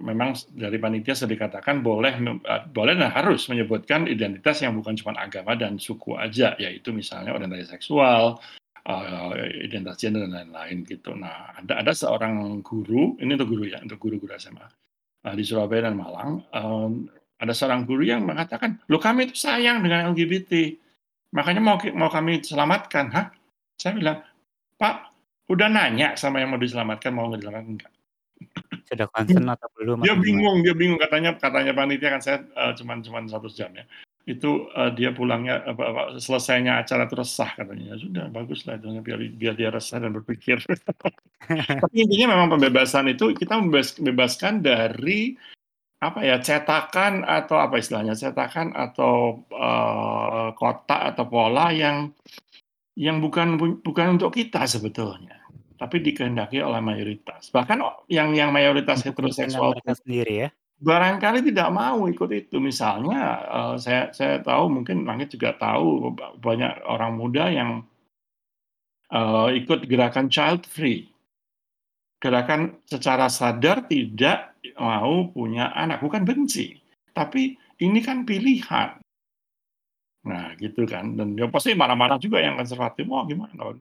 memang 0.00 0.38
dari 0.54 0.78
panitia 0.80 1.12
sudah 1.18 1.32
dikatakan 1.34 1.82
boleh 1.84 2.14
boleh 2.72 2.94
dan 2.96 3.10
harus 3.12 3.46
menyebutkan 3.50 4.06
identitas 4.08 4.62
yang 4.64 4.78
bukan 4.78 4.94
cuman 4.96 5.18
agama 5.18 5.52
dan 5.58 5.76
suku 5.82 6.14
aja, 6.18 6.54
yaitu 6.62 6.94
misalnya 6.94 7.34
orientasi 7.36 7.66
seksual, 7.74 8.38
eee, 8.86 9.66
identitas 9.68 9.98
gender 10.00 10.26
dan 10.30 10.32
lain-lain 10.50 10.86
gitu. 10.86 11.12
Nah, 11.18 11.52
ada 11.58 11.82
ada 11.82 11.92
seorang 11.94 12.62
guru, 12.64 13.18
ini 13.22 13.34
untuk 13.38 13.50
guru 13.54 13.64
ya, 13.68 13.78
untuk 13.82 13.98
guru-guru 14.02 14.32
SMA, 14.38 14.66
di 15.34 15.42
Surabaya 15.46 15.88
dan 15.90 15.96
Malang, 15.98 16.44
ada 17.40 17.52
seorang 17.56 17.84
guru 17.88 18.04
yang 18.06 18.22
mengatakan, 18.24 18.78
"Loh 18.90 19.00
kami 19.02 19.28
itu 19.32 19.36
sayang 19.36 19.82
dengan 19.84 20.12
LGBT, 20.14 20.76
makanya 21.36 21.62
mau 21.64 21.76
mau 21.96 22.10
kami 22.12 22.40
selamatkan." 22.44 23.06
Hah? 23.14 23.26
Saya 23.78 23.92
bilang, 23.98 24.18
"Pak, 24.80 24.96
udah 25.52 25.68
nanya 25.72 26.14
sama 26.20 26.40
yang 26.42 26.52
mau 26.54 26.60
diselamatkan 26.62 27.12
mau 27.14 27.30
diselamatkan 27.34 27.72
enggak?" 27.78 27.92
Sudah 28.88 29.08
concern 29.12 29.46
atau 29.50 29.68
belum 29.78 29.98
Dia 30.04 30.14
bingung 30.18 30.58
dia 30.66 30.74
bingung 30.76 31.00
katanya 31.00 31.34
katanya 31.40 31.72
panitia 31.76 32.10
kan 32.14 32.22
saya, 32.24 32.38
eee, 32.46 32.72
cuman 32.78 32.98
cuman 33.04 33.24
1 33.30 33.48
jam 33.52 33.70
ya. 33.74 33.84
Itu, 34.26 34.66
eee, 34.74 34.90
dia 34.98 35.10
pulangnya 35.14 35.62
apa 35.62 35.82
apa 35.86 36.02
selesainya 36.18 36.82
acara 36.82 37.06
itu 37.06 37.14
resah 37.14 37.46
katanya. 37.54 37.94
Ya 37.94 37.96
sudah 38.02 38.24
baguslah 38.34 38.74
itu 38.74 38.86
biar 39.06 39.18
biar 39.38 39.54
dia 39.54 39.70
resah 39.70 40.02
dan 40.02 40.10
berpikir. 40.18 40.58
Tapi 41.82 41.96
intinya 42.02 42.34
memang 42.34 42.48
pembebasan 42.58 43.06
itu 43.12 43.34
kita 43.38 43.58
membebas 43.60 43.98
bebaskan 44.02 44.62
dari 44.66 45.38
apa 46.02 46.20
ya, 46.22 46.36
cetakan 46.42 47.24
atau 47.24 47.56
apa 47.58 47.80
istilahnya, 47.80 48.14
cetakan 48.18 48.74
atau, 48.76 49.42
eee, 49.50 50.46
kotak 50.58 51.02
atau 51.14 51.24
pola 51.30 51.70
yang 51.72 52.10
yang 52.98 53.18
bukan 53.24 53.56
bukan 53.82 54.18
untuk 54.20 54.34
kita 54.36 54.66
sebetulnya, 54.68 55.38
tapi 55.80 56.02
dikehendaki 56.04 56.60
oleh 56.62 56.80
mayoritas. 56.84 57.50
Bahkan 57.54 57.78
yang 58.12 58.34
yang 58.36 58.50
mayoritas 58.54 59.02
heteroseksual 59.06 59.76
sendiri 60.04 60.34
ya? 60.46 60.50
Barangkali 60.80 61.40
tidak 61.48 61.68
mau 61.72 62.04
ikut 62.10 62.30
itu. 62.32 62.56
Misalnya, 62.60 63.20
eee, 63.48 63.74
saya 63.80 64.02
saya 64.12 64.36
tahu 64.44 64.64
mungkin 64.68 65.08
Langit 65.08 65.32
juga 65.34 65.56
tahu 65.56 66.12
ba 66.12 66.36
banyak 66.36 66.84
orang 66.84 67.12
muda 67.16 67.48
yang 67.48 67.70
eee, 69.12 69.62
ikut 69.62 69.86
gerakan 69.86 70.26
child 70.30 70.66
free. 70.66 71.06
Gerakan 72.22 72.80
secara 72.88 73.28
sadar 73.28 73.84
tidak 73.92 74.56
mau 74.80 75.28
punya 75.36 75.68
anak, 75.76 76.00
bukan 76.00 76.24
benci, 76.24 76.80
tapi 77.12 77.60
ini 77.76 78.00
kan 78.00 78.24
pilihan. 78.24 78.96
Nah 80.24 80.56
gitu 80.62 80.88
kan, 80.88 81.04
dan 81.18 81.36
ya 81.36 81.44
pasti 81.52 81.76
marah-marah 81.76 82.16
juga 82.24 82.38
yang 82.40 82.56
konservatif, 82.58 83.04
"Wah 83.12 83.22
gimana?" 83.28 83.76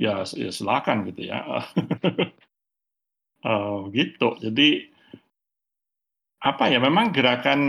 Ya 0.00 0.24
ya 0.26 0.50
silakan 0.50 1.06
gitu 1.08 1.22
ya. 1.30 1.38
Eee, 3.42 3.78
gitu. 3.96 4.28
Jadi 4.38 4.91
apa 6.42 6.64
ya, 6.72 6.78
memang 6.82 7.14
gerakan 7.16 7.60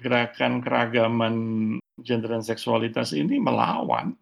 gerakan 0.00 0.52
keragaman 0.64 1.34
gender 2.02 2.30
dan 2.34 2.42
seksualitas 2.44 3.14
ini 3.14 3.38
melawan. 3.38 4.16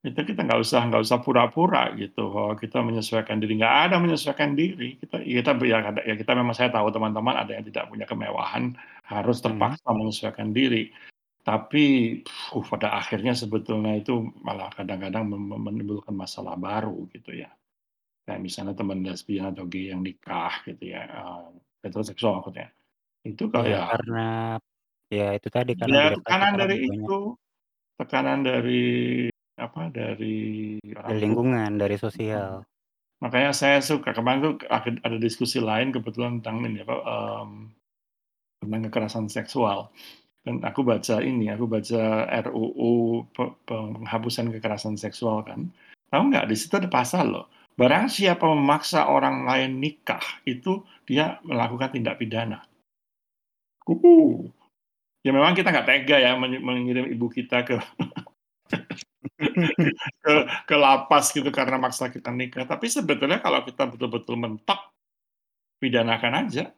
Itu 0.00 0.24
kita 0.24 0.48
nggak 0.48 0.60
usah 0.64 0.80
nggak 0.88 1.02
usah 1.04 1.18
pura-pura 1.20 1.92
gitu, 2.00 2.32
bahwa 2.32 2.56
kita 2.56 2.80
menyesuaikan 2.80 3.36
diri, 3.36 3.60
nggak 3.60 3.76
ada 3.92 3.96
menyesuaikan 4.00 4.56
diri. 4.56 4.96
Kita 4.96 5.20
kita 5.20 5.50
ya 5.68 5.78
ya 6.08 6.14
kita 6.16 6.32
memang 6.32 6.56
saya 6.56 6.72
tahu 6.72 6.88
teman-teman 6.88 7.36
ada 7.36 7.52
yang 7.52 7.64
tidak 7.68 7.84
punya 7.92 8.08
kemewahan, 8.08 8.72
harus 9.04 9.36
Mhm. 9.40 9.44
terpaksa 9.44 9.88
menyesuaikan 9.92 10.50
diri. 10.56 10.88
Tapi, 11.44 11.84
uh, 12.56 12.64
pada 12.68 12.96
akhirnya 13.00 13.34
sebetulnya 13.36 13.98
itu 14.00 14.14
malah 14.46 14.70
kadang-kadang 14.72 15.26
menimbulkan 15.66 16.14
masalah 16.16 16.54
baru 16.56 17.08
gitu 17.12 17.34
ya. 17.44 17.50
Kayak 18.28 18.40
misalnya 18.46 18.74
teman 18.78 19.00
lesbian 19.04 19.52
atau 19.52 19.64
gay 19.68 19.92
yang 19.92 20.02
nikah 20.04 20.62
gitu 20.68 20.84
ya, 20.94 21.02
eee, 21.08 21.48
heteroseksual 21.84 22.40
maksudnya. 22.40 22.68
Itu 23.24 23.52
kok 23.52 23.64
Iya, 23.64 23.76
ya 23.76 23.82
karena 23.92 24.28
ya 25.10 25.28
itu 25.36 25.48
tadi, 25.52 25.72
karena 25.76 25.98
ya 25.98 26.08
tekanan 26.16 26.22
sekarang 26.24 26.54
dari 26.56 26.76
banyak 26.80 26.94
itu, 27.04 27.18
tekanan 28.00 28.38
dari 28.46 28.84
apa, 29.60 29.80
dari 29.92 30.38
orang 30.96 31.08
dari 31.10 31.18
tua. 31.20 31.24
lingkungan, 31.26 31.70
dari 31.76 31.96
sosial. 32.00 32.52
Makanya 33.20 33.52
saya 33.52 33.84
suka 33.84 34.16
kemarin 34.16 34.40
tuh 34.40 34.54
ada 34.72 34.96
ada 35.04 35.18
diskusi 35.20 35.60
lain 35.60 35.92
kebetulan 35.92 36.40
tentang 36.40 36.64
ini 36.64 36.80
apa, 36.80 36.96
mmm, 37.44 37.52
tentang 38.64 38.82
kekerasan 38.88 39.26
seksual. 39.28 39.92
Dan 40.40 40.64
aku 40.64 40.80
baca 40.80 41.20
ini, 41.20 41.52
aku 41.52 41.68
baca 41.68 42.24
RUU 42.48 43.28
pe 43.36 43.44
penghapusan 43.68 44.48
kekerasan 44.56 44.96
seksual 44.96 45.44
kan. 45.44 45.68
Tahu 46.08 46.32
nggak 46.32 46.48
di 46.48 46.56
situ 46.56 46.80
ada 46.80 46.88
pasal 46.88 47.28
loh, 47.28 47.46
barang 47.78 48.06
siapa 48.10 48.44
memaksa 48.44 49.10
orang 49.10 49.46
lain 49.46 49.82
nikah, 49.82 50.22
itu 50.46 50.82
dia 51.04 51.38
melakukan 51.46 51.94
tindak 51.94 52.18
pidana. 52.18 52.62
Kuku. 53.82 54.46
Ya 55.20 55.36
memang 55.36 55.52
kita 55.52 55.68
nggak 55.68 55.88
tega 55.88 56.16
ya 56.16 56.32
mengirim 56.40 57.04
ibu 57.12 57.28
kita 57.28 57.60
ke 57.60 57.76
ke 60.24 60.32
ke 60.64 60.76
lapas 60.80 61.28
gitu 61.34 61.50
karena 61.52 61.76
maksa 61.76 62.08
kita 62.08 62.32
nikah. 62.32 62.64
Tapi 62.64 62.88
sebetulnya 62.88 63.42
kalau 63.42 63.60
kita 63.66 63.84
betul-betul 63.84 64.40
mentok, 64.40 64.80
pidanakan 65.76 66.46
aja. 66.46 66.72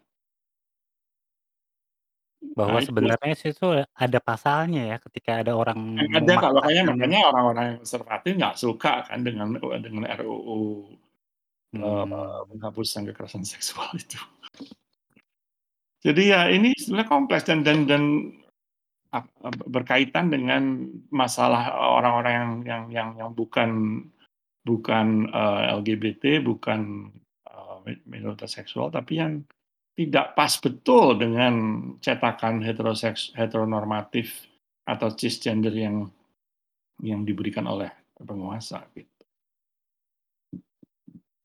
Bahwa 2.58 2.78
Nah 2.78 2.82
itu. 2.84 2.88
sebenarnya 2.88 3.32
sih 3.40 3.50
itu 3.54 3.64
ada 4.02 4.18
pasalnya 4.28 4.80
ya, 4.90 4.96
ketika 5.04 5.30
ada 5.40 5.52
orang 5.60 5.78
ada 6.16 6.32
Kak, 6.42 6.50
makanya 6.58 6.82
memaksakan 6.82 6.86
makanya 6.90 7.18
orang-orang 7.30 7.64
yang 7.70 7.78
konservatif 7.82 8.30
nggak 8.38 8.56
suka 8.58 8.92
kan 9.08 9.18
dengan 9.26 9.46
dengan 9.84 10.04
RUU, 10.18 10.60
eee, 11.80 12.04
Mmm. 12.04 12.42
penghapusan 12.50 13.02
kekerasan 13.10 13.44
seksual 13.46 13.90
itu. 14.02 14.18
Jadi 16.04 16.22
ya 16.34 16.50
ini 16.50 16.74
sebenarnya 16.78 17.10
kompleks 17.10 17.44
dan 17.48 17.62
dan 17.66 17.78
dan 17.90 18.04
ap 19.14 19.26
berkaitan 19.70 20.28
dengan 20.34 20.88
masalah 21.14 21.72
orang-orang 21.98 22.34
yang 22.34 22.52
yang 22.66 22.84
yang 22.92 23.10
yang 23.20 23.30
bukan 23.36 23.70
bukan, 24.66 25.28
eee, 25.32 25.62
LGBT, 25.80 26.24
bukan, 26.44 27.10
eee, 27.48 27.76
mi 27.86 27.92
minoritas 28.18 28.52
seksual, 28.58 28.88
tapi 28.94 29.18
yang 29.22 29.32
tidak 29.98 30.32
pas 30.32 30.52
betul 30.56 31.20
dengan 31.20 31.54
cetakan 32.00 32.64
heteroseks 32.64 33.36
heteronormatif 33.36 34.48
atau 34.88 35.12
cisgender 35.12 35.72
yang 35.76 36.08
yang 37.02 37.22
diberikan 37.28 37.66
oleh 37.68 37.90
penguasa 38.16 38.86
gitu. 38.96 39.10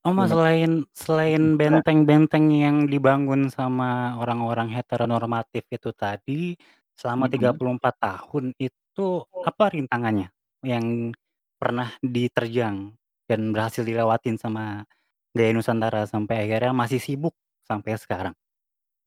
Oh 0.08 0.16
Mas, 0.16 0.32
selain 0.32 0.88
selain 0.96 1.60
Gimana? 1.60 1.84
benteng-benteng 1.84 2.48
yang 2.54 2.78
dibangun 2.88 3.52
sama 3.52 4.16
orang-orang 4.16 4.72
heteronormatif 4.72 5.68
itu 5.68 5.92
tadi, 5.92 6.56
selama 6.96 7.28
Mhm. 7.28 7.58
puluh 7.60 7.74
empat 7.76 7.96
tahun 8.00 8.56
itu 8.56 9.08
apa 9.44 9.66
rintangannya 9.76 10.32
yang 10.64 11.12
pernah 11.60 11.92
diterjang 12.00 12.96
dan 13.28 13.52
berhasil 13.52 13.84
dilewatin 13.84 14.40
sama 14.40 14.88
Gaya 15.36 15.52
Nusantara 15.54 16.08
sampai 16.08 16.48
akhirnya 16.48 16.72
masih 16.72 17.02
sibuk 17.04 17.36
sampai 17.70 17.94
sekarang? 18.00 18.36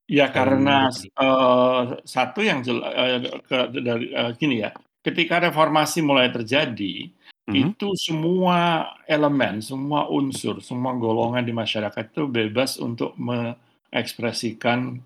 Ya 0.09 0.33
karena, 0.33 0.89
eee, 1.19 1.81
satu 2.09 2.41
yang 2.41 2.65
jel 2.65 2.81
eee, 2.81 3.29
ke 3.45 3.57
dari 3.85 4.09
eee, 4.09 4.31
gini 4.41 4.55
ya, 4.65 4.73
ketika 5.05 5.37
reformasi 5.45 6.01
mulai 6.01 6.33
terjadi, 6.33 7.05
Mhm. 7.47 7.73
itu 7.73 7.87
semua 7.99 8.87
elemen, 9.05 9.59
semua 9.61 10.07
unsur, 10.09 10.57
semua 10.63 10.95
golongan 10.97 11.43
di 11.45 11.53
masyarakat 11.53 12.03
itu 12.15 12.23
bebas 12.31 12.79
untuk 12.81 13.13
mengekspresikan 13.19 14.97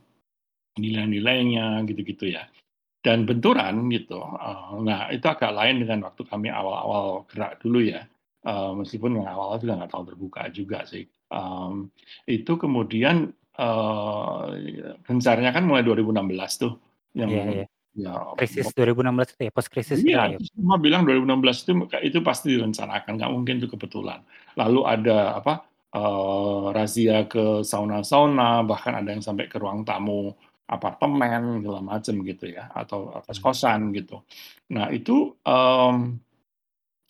nilai-nilainya 0.80 1.84
gitu-gitu 1.90 2.32
ya, 2.36 2.48
dan 3.06 3.26
benturan 3.30 3.88
gitu. 3.94 4.20
Eee, 4.20 4.74
nah 4.88 5.02
itu 5.14 5.26
agak 5.30 5.52
lain 5.56 5.84
dengan 5.86 6.08
waktu 6.12 6.24
kami 6.28 6.50
awal-awal 6.54 7.26
gerak 7.32 7.60
dulu 7.64 7.80
ya, 7.86 8.06
eee, 8.48 8.72
meskipun 8.80 9.22
yang 9.24 9.28
awal-awal 9.32 9.60
juga 9.64 9.74
nggak 9.84 9.90
terlalu 9.94 10.08
terbuka 10.16 10.42
juga 10.54 10.80
sih. 10.90 11.06
Mmm, 11.34 11.90
itu 12.30 12.54
kemudian, 12.60 13.34
eee, 13.60 15.00
gencarnya 15.08 15.50
kan 15.56 15.64
mulai 15.68 15.84
2016 15.88 16.58
tuh 16.62 16.74
yang 17.18 17.32
iya. 17.32 17.66
ya 17.96 18.12
Krisis 18.36 18.76
2016 18.76 19.32
itu 19.36 19.48
ya, 19.48 19.52
post 19.56 19.70
krisis 19.72 20.02
Iya, 20.04 20.34
ya? 20.36 20.40
semua 20.56 20.76
bilang 20.82 21.06
2016 21.06 21.62
itu 21.62 21.72
itu 22.02 22.20
pasti 22.26 22.48
direncanakan, 22.58 23.12
nggak 23.22 23.32
mungkin 23.36 23.56
itu 23.62 23.68
kebetulan. 23.70 24.20
Lalu 24.58 24.80
ada 24.88 25.38
apa, 25.38 25.54
eee, 25.94 26.66
razia 26.74 27.18
ke 27.30 27.62
sauna-sauna, 27.62 28.66
bahkan 28.66 28.98
ada 28.98 29.14
yang 29.14 29.22
sampai 29.22 29.46
ke 29.52 29.62
ruang 29.62 29.86
tamu 29.86 30.34
apartemen, 30.66 31.62
segala 31.62 31.82
macam 31.86 32.16
gitu 32.26 32.46
ya, 32.50 32.66
atau 32.74 33.14
Mmm. 33.14 33.24
kos-kosan 33.30 33.94
gitu. 33.94 34.26
Nah 34.74 34.90
itu, 34.90 35.38
mmm, 35.46 36.18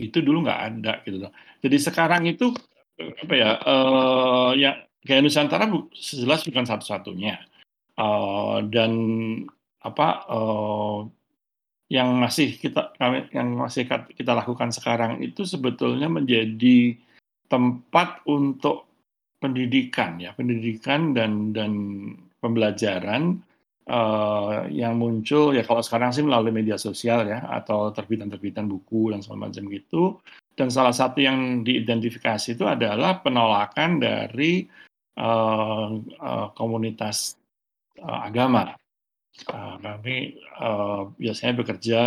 itu 0.01 0.17
dulu 0.25 0.37
nggak 0.47 0.61
ada 0.73 0.93
gitu. 1.07 1.17
Jadi 1.65 1.77
sekarang 1.81 2.23
itu, 2.29 2.53
eee, 3.01 3.13
apa 3.23 3.33
ya, 3.37 3.51
eee, 3.63 4.51
ya 4.63 4.71
Gaya 5.05 5.21
Nusantara 5.21 5.69
bu 5.69 5.85
jelas 5.93 6.41
bukan 6.49 6.65
satu-satunya, 6.65 7.37
eee, 7.97 8.57
dan 8.73 8.91
apa, 9.85 10.07
eee, 10.29 10.97
yang 11.93 12.09
masih 12.17 12.57
kita 12.57 12.93
kami 12.97 13.29
yang 13.33 13.53
masih 13.59 13.85
kita 13.89 14.33
lakukan 14.33 14.73
sekarang 14.73 15.21
itu 15.21 15.45
sebetulnya 15.45 16.09
menjadi 16.09 16.97
tempat 17.51 18.25
untuk 18.29 18.89
pendidikan 19.41 20.17
ya, 20.21 20.33
pendidikan 20.33 21.13
dan 21.17 21.53
dan 21.53 21.71
pembelajaran, 22.41 23.41
eee, 23.89 24.57
yang 24.81 24.97
muncul 24.97 25.53
ya 25.57 25.61
kalau 25.67 25.81
sekarang 25.85 26.11
sih 26.15 26.25
melalui 26.25 26.53
media 26.55 26.77
sosial 26.81 27.29
ya, 27.29 27.45
atau 27.49 27.93
terbitan-terbitan 27.93 28.65
buku 28.69 29.13
dan 29.13 29.21
segala 29.21 29.49
macam 29.51 29.65
gitu. 29.69 30.17
Dan 30.57 30.69
salah 30.73 30.93
satu 30.95 31.19
yang 31.23 31.63
diidentifikasi 31.67 32.55
itu 32.57 32.65
adalah 32.67 33.19
penolakan 33.25 33.99
dari, 34.01 34.65
eee 35.17 35.87
eee, 36.21 36.47
komunitas, 36.59 37.37
eee, 37.99 38.19
agama. 38.29 38.75
Eee, 39.49 39.75
kami, 39.83 40.17
eee, 40.37 41.01
biasanya 41.19 41.53
bekerja 41.59 41.99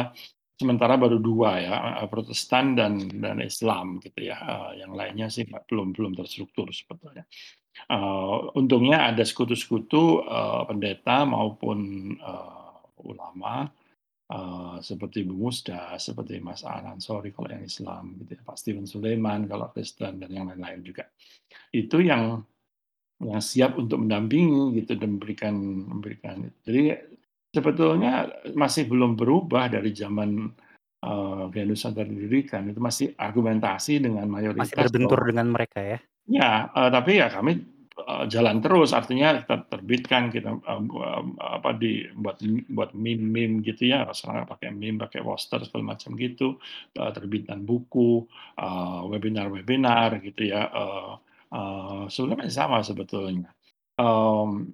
sementara 0.59 0.97
baru 0.99 1.19
2 1.23 1.51
ya, 1.63 1.77
Protestan 2.11 2.75
dan 2.79 2.99
dan 3.23 3.39
Islam 3.45 4.01
gitu 4.05 4.21
ya, 4.33 4.39
eee, 4.41 4.85
yang 4.85 4.93
lainnya 4.97 5.29
sih 5.33 5.45
belum 5.49 5.93
belum 5.97 6.13
terstruktur 6.19 6.69
sebetulnya. 6.75 7.25
Uh, 7.87 8.51
untungnya 8.59 9.07
ada 9.15 9.23
sekutu-sekutu, 9.23 10.27
uh, 10.27 10.67
pendeta 10.67 11.23
maupun, 11.23 11.79
uh, 12.19 12.75
ulama, 13.07 13.71
uh, 14.35 14.77
seperti 14.83 15.23
Bu 15.23 15.39
Musda, 15.47 15.95
seperti 16.01 16.43
Mas 16.43 16.67
Al-Ansori 16.67 17.31
kalau 17.31 17.49
yang 17.55 17.63
Islam 17.63 18.19
gitu 18.19 18.35
ya, 18.35 18.43
Pak 18.43 18.57
Steven 18.59 18.87
Sulaiman 18.89 19.47
kalau 19.47 19.71
Kristen 19.71 20.19
dan 20.19 20.31
yang 20.35 20.51
lain-lain 20.51 20.83
juga. 20.83 21.07
Itu 21.71 22.03
yang 22.03 22.43
yang 23.19 23.43
siap 23.43 23.75
untuk 23.75 23.99
mendampingi 23.99 24.79
gitu 24.79 24.95
dan 24.95 25.19
memberikan 25.19 25.55
memberikan 25.91 26.37
jadi 26.63 27.03
sebetulnya 27.53 28.29
masih 28.53 28.87
belum 28.87 29.17
berubah 29.17 29.73
dari 29.73 29.91
zaman, 29.97 30.53
uh, 31.05 31.49
Venus 31.49 31.89
didirikan, 31.89 32.69
itu 32.69 32.81
masih 32.81 33.07
argumentasi 33.17 34.01
dengan 34.03 34.29
Masih 34.29 34.55
mayoritas 34.55 34.89
berbentur 34.93 35.19
bahwa 35.19 35.31
dengan 35.33 35.47
mereka 35.53 35.81
ya? 35.81 35.99
Ya, 36.29 36.53
uh, 36.77 36.93
tapi 36.93 37.17
ya 37.17 37.33
kami, 37.33 37.65
uh, 38.05 38.29
jalan 38.29 38.61
terus, 38.61 38.93
artinya 38.93 39.41
kita 39.41 39.65
terbitkan, 39.73 40.29
kita, 40.29 40.61
uh, 40.61 41.23
apa, 41.41 41.73
di 41.73 42.05
buat 42.13 42.39
buat 42.69 42.93
meme-meme 42.93 43.65
gitu 43.65 43.89
ya, 43.89 44.05
sekarang 44.13 44.45
pakai 44.45 44.69
meme, 44.69 45.01
pakai 45.01 45.25
poster 45.25 45.65
segala 45.65 45.97
macam 45.97 46.15
gitu, 46.21 46.61
uh, 47.01 47.11
terbitan 47.17 47.65
buku, 47.65 48.29
uh, 48.61 49.09
webinar-webinar 49.09 50.21
gitu 50.21 50.53
ya, 50.53 50.69
uh, 50.69 51.17
uh, 51.53 52.05
sebenarnya 52.09 52.53
sama 52.53 52.81
sebetulnya. 52.85 53.53
Um, 53.99 54.73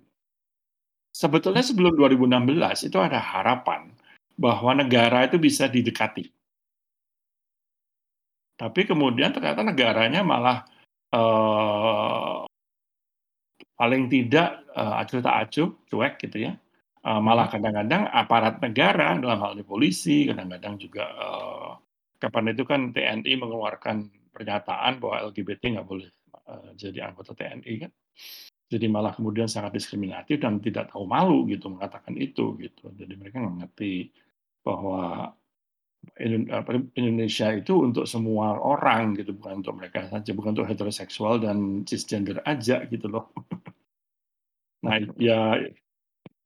sebetulnya 1.15 1.63
sebelum 1.63 1.95
2016 1.97 2.91
itu 2.91 2.99
ada 3.01 3.19
harapan 3.23 3.95
bahwa 4.35 4.75
negara 4.75 5.27
itu 5.31 5.39
bisa 5.39 5.71
didekati. 5.71 6.31
Tapi 8.55 8.81
kemudian 8.87 9.35
ternyata 9.35 9.67
negaranya 9.67 10.23
malah 10.23 10.63
uh, 11.15 12.47
paling 13.75 14.07
tidak 14.07 14.63
uh, 14.75 15.03
acuh 15.03 15.23
tak 15.23 15.37
acuh, 15.47 15.69
cuek 15.91 16.15
gitu 16.23 16.51
ya. 16.51 16.53
Uh, 17.05 17.21
malah 17.21 17.51
kadang-kadang 17.53 18.09
aparat 18.09 18.63
negara 18.65 19.19
dalam 19.21 19.39
hal 19.43 19.53
ini 19.59 19.65
polisi, 19.67 20.25
kadang-kadang 20.25 20.81
juga 20.81 21.05
uh, 21.19 21.71
kapan 22.17 22.55
itu 22.57 22.65
kan 22.65 22.81
TNI 22.97 23.33
mengeluarkan 23.37 24.09
pernyataan 24.33 24.99
bahwa 25.03 25.29
LGBT 25.29 25.79
nggak 25.79 25.87
boleh 25.87 26.09
jadi 26.77 27.11
anggota 27.11 27.33
TNI 27.33 27.75
kan. 27.89 27.93
Jadi 28.65 28.87
malah 28.89 29.13
kemudian 29.13 29.47
sangat 29.47 29.77
diskriminatif 29.77 30.41
dan 30.41 30.59
tidak 30.59 30.91
tahu 30.91 31.05
malu 31.05 31.45
gitu 31.47 31.69
mengatakan 31.69 32.17
itu 32.17 32.57
gitu. 32.59 32.91
Jadi 32.97 33.13
mereka 33.15 33.45
nggak 33.45 33.57
ngerti 33.61 34.11
bahwa 34.65 35.31
Indonesia 36.97 37.49
itu 37.53 37.81
untuk 37.81 38.05
semua 38.05 38.61
orang 38.61 39.17
gitu, 39.17 39.33
bukan 39.37 39.65
untuk 39.65 39.75
mereka 39.81 40.05
saja, 40.09 40.31
bukan 40.37 40.53
untuk 40.57 40.69
heteroseksual 40.69 41.41
dan 41.41 41.85
cisgender 41.89 42.41
aja 42.45 42.85
gitu 42.89 43.09
loh. 43.09 43.31
Nah, 44.85 45.01
ya 45.17 45.65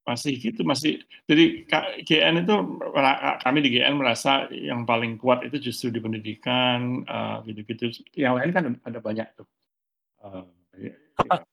masih 0.06 0.38
gitu, 0.38 0.62
masih 0.62 1.02
jadi 1.26 1.66
GN 2.06 2.46
itu 2.46 2.54
kami 3.42 3.58
di 3.66 3.74
GN 3.74 3.98
merasa 3.98 4.46
yang 4.54 4.86
paling 4.86 5.18
kuat 5.18 5.42
itu 5.42 5.58
justru 5.58 5.90
di 5.90 5.98
pendidikan, 5.98 7.02
uh, 7.10 7.42
gitu-gitu. 7.42 7.90
Yang 8.14 8.34
lain 8.38 8.50
kan 8.54 8.64
ada 8.86 9.02
banyak 9.02 9.26
tuh. 9.34 9.42
Apa 11.18 11.44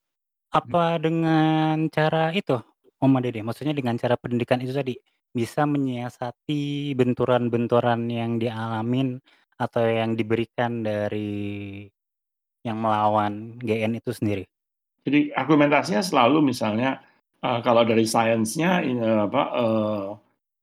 apa 0.56 0.86
dengan 1.02 1.90
cara 1.92 2.32
itu, 2.32 2.56
Om 3.02 3.20
Dede? 3.20 3.44
Maksudnya 3.44 3.76
dengan 3.76 4.00
cara 4.00 4.16
pendidikan 4.16 4.62
itu 4.64 4.72
tadi? 4.72 4.96
bisa 5.36 5.68
menyiasati 5.68 6.96
benturan-benturan 6.96 8.08
yang 8.08 8.40
dialamin 8.40 9.20
atau 9.60 9.84
yang 9.84 10.16
diberikan 10.16 10.80
dari 10.80 11.84
yang 12.64 12.80
melawan 12.80 13.60
GN 13.60 14.00
itu 14.00 14.16
sendiri? 14.16 14.48
Jadi 15.04 15.36
argumentasinya 15.36 16.00
selalu 16.02 16.56
misalnya 16.56 17.04
uh, 17.44 17.60
kalau 17.60 17.84
dari 17.84 18.08
sainsnya 18.08 18.80
ini 18.80 19.04
apa 19.04 19.44
uh, 19.54 20.08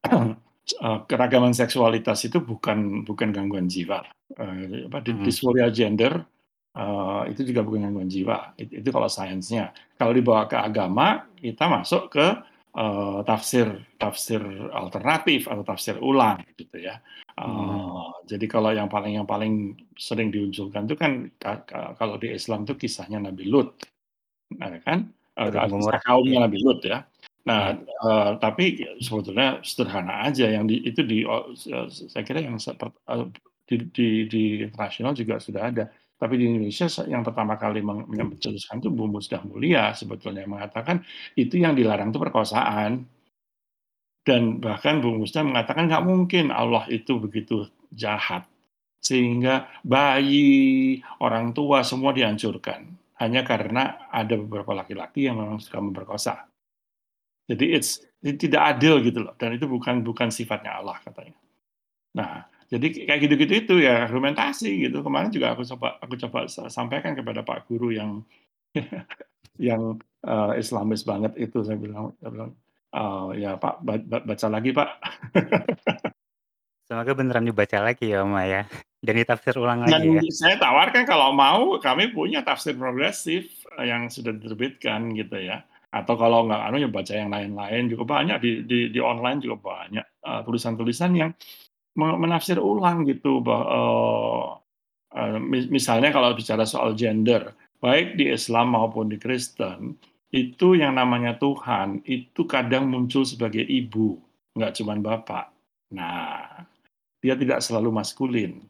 uh, 0.09 0.99
keragaman 1.11 1.53
seksualitas 1.53 2.25
itu 2.27 2.41
bukan 2.41 3.05
bukan 3.05 3.29
gangguan 3.31 3.69
jiwa. 3.69 4.03
Uh, 4.33 4.88
apa 4.88 5.05
mm 5.05 5.21
-hmm. 5.21 5.25
dysphoria 5.29 5.69
gender 5.69 6.25
uh, 6.76 7.22
itu 7.28 7.42
juga 7.48 7.61
bukan 7.64 7.88
gangguan 7.88 8.08
jiwa. 8.08 8.56
Itu, 8.56 8.80
itu 8.80 8.88
kalau 8.88 9.08
sainsnya. 9.08 9.72
Kalau 9.96 10.12
dibawa 10.12 10.48
ke 10.48 10.56
agama, 10.56 11.28
kita 11.38 11.68
masuk 11.68 12.12
ke 12.12 12.26
uh, 12.76 13.20
tafsir 13.24 13.68
tafsir 14.00 14.40
alternatif 14.72 15.48
atau 15.48 15.64
tafsir 15.64 15.96
ulang 16.00 16.40
gitu 16.56 16.80
ya. 16.80 17.00
Uh, 17.37 17.48
hmm. 17.48 18.28
Jadi 18.28 18.46
kalau 18.48 18.70
yang 18.76 18.92
paling 18.92 19.16
yang 19.16 19.28
paling 19.28 19.76
sering 19.96 20.28
diunculkan 20.28 20.85
itu 20.85 20.96
kan 21.00 21.32
kalau 21.96 22.20
di 22.20 22.32
Islam 22.32 22.68
itu 22.68 22.76
kisahnya 22.76 23.18
Nabi 23.20 23.48
Lut, 23.48 23.80
nah, 24.56 24.68
kan? 24.85 25.08
Uh, 25.32 25.48
kaumnya 26.04 26.38
ya. 26.38 26.44
Nabi 26.44 26.58
Lut 26.61 26.80
ya. 26.85 27.08
Nah, 27.42 27.74
uh, 28.06 28.38
tapi 28.38 28.78
sebetulnya 29.02 29.58
sederhana 29.66 30.30
aja 30.30 30.46
yang 30.46 30.68
di, 30.70 30.78
itu 30.87 31.02
di 31.02 31.26
uh, 31.26 31.50
saya 31.90 32.22
kira 32.22 32.38
yang 32.38 32.54
uh, 32.54 33.26
di, 33.66 33.76
di, 33.90 34.08
di 34.30 34.42
internasional 34.62 35.11
juga 35.16 35.42
sudah 35.42 35.62
ada. 35.72 35.85
Tapi 36.22 36.38
di 36.38 36.46
Indonesia 36.46 36.87
yang 37.11 37.26
pertama 37.26 37.58
kali 37.58 37.82
mencetuskan 37.82 38.78
itu 38.78 38.94
Bu 38.94 39.11
Musdah 39.11 39.42
Mulia 39.42 39.90
sebetulnya 39.90 40.46
mengatakan 40.46 41.02
itu 41.35 41.58
yang 41.58 41.74
dilarang 41.74 42.14
itu 42.14 42.22
perkosaan. 42.22 43.02
Dan 44.22 44.62
bahkan 44.62 45.02
Bu 45.02 45.18
Musdah 45.18 45.42
mengatakan 45.42 45.90
nggak 45.90 46.06
mungkin 46.06 46.54
Allah 46.54 46.87
itu 46.87 47.18
begitu 47.18 47.66
jahat. 47.90 48.46
Sehingga 49.02 49.66
bayi, 49.82 51.02
orang 51.18 51.50
tua 51.50 51.82
semua 51.82 52.14
dihancurkan. 52.14 52.87
Hanya 53.18 53.42
karena 53.42 54.06
ada 54.06 54.38
beberapa 54.38 54.78
laki-laki 54.78 55.26
yang 55.26 55.42
memang 55.42 55.58
suka 55.58 55.82
memperkosa. 55.82 56.46
Jadi 57.50 57.74
it's, 57.74 57.98
tidak 58.22 58.78
adil 58.78 59.02
gitu 59.02 59.26
loh. 59.26 59.35
Dan 59.35 59.58
itu 59.58 59.66
bukan 59.66 60.06
bukan 60.06 60.30
sifatnya 60.30 60.78
Allah 60.78 61.02
katanya. 61.02 61.35
Nah, 62.14 62.46
jadi 62.72 63.04
kayak 63.04 63.20
gitu-gitu 63.28 63.54
itu 63.68 63.74
ya 63.85 64.08
argumentasi 64.08 64.88
gitu. 64.88 65.04
Kemarin 65.04 65.28
juga 65.28 65.52
aku 65.52 65.61
coba 65.76 66.00
aku 66.00 66.16
coba 66.24 66.48
sampaikan 66.48 67.12
kepada 67.12 67.44
Pak 67.44 67.68
Guru 67.68 67.92
yang 67.92 68.24
yang 69.61 70.00
uh, 70.24 70.56
Islamis 70.56 71.04
banget 71.04 71.37
itu 71.37 71.61
saya 71.61 71.76
bilang, 71.76 72.16
saya 72.16 72.32
bilang 72.32 72.50
uh, 72.96 73.37
ya 73.37 73.61
Pak 73.61 73.85
baca 74.08 74.46
lagi 74.48 74.72
Pak. 74.72 74.88
Semoga 76.88 77.12
beneran 77.12 77.44
dibaca 77.44 77.78
lagi 77.85 78.08
ya 78.08 78.24
Om 78.24 78.40
ya. 78.40 78.64
Dan 79.04 79.14
ditafsir 79.20 79.52
ulang 79.61 79.85
Dan 79.85 79.92
lagi 79.92 80.08
ya. 80.08 80.20
Saya 80.32 80.56
tawarkan 80.56 81.04
kalau 81.04 81.37
mau 81.37 81.76
kami 81.76 82.08
punya 82.08 82.40
tafsir 82.40 82.72
progresif 82.72 83.52
eh, 83.76 83.92
yang 83.92 84.08
sudah 84.08 84.32
diterbitkan 84.32 85.12
gitu 85.12 85.44
ya. 85.44 85.61
Atau 85.92 86.16
kalau 86.16 86.48
nggak 86.48 86.72
anu 86.72 86.80
ya 86.80 86.88
baca 86.88 87.12
yang 87.12 87.28
lain-lain 87.28 87.92
juga 87.92 88.04
banyak 88.08 88.37
di 88.40 88.50
di, 88.64 88.78
di 88.88 89.00
online 89.00 89.44
juga 89.44 89.61
banyak 89.61 90.06
tulisan-tulisan 90.48 91.12
uh, 91.12 91.18
yang 91.20 91.30
menafsir 91.96 92.57
ulang 92.57 93.05
gitu 93.05 93.44
bahwa 93.44 94.59
uh, 95.12 95.40
misalnya 95.68 96.09
kalau 96.09 96.33
bicara 96.33 96.64
soal 96.64 96.96
gender, 96.96 97.52
baik 97.85 98.16
di 98.16 98.33
Islam 98.33 98.72
maupun 98.72 99.12
di 99.12 99.20
Kristen, 99.20 100.00
itu 100.33 100.78
yang 100.78 100.96
namanya 100.96 101.37
Tuhan 101.37 102.00
itu 102.09 102.48
kadang 102.48 102.88
muncul 102.88 103.28
sebagai 103.28 103.61
ibu, 103.61 104.16
nggak 104.57 104.72
cuma 104.81 104.96
bapak. 104.96 105.52
Nah, 105.92 106.64
dia 107.20 107.37
tidak 107.37 107.61
selalu 107.61 107.92
maskulin. 107.92 108.64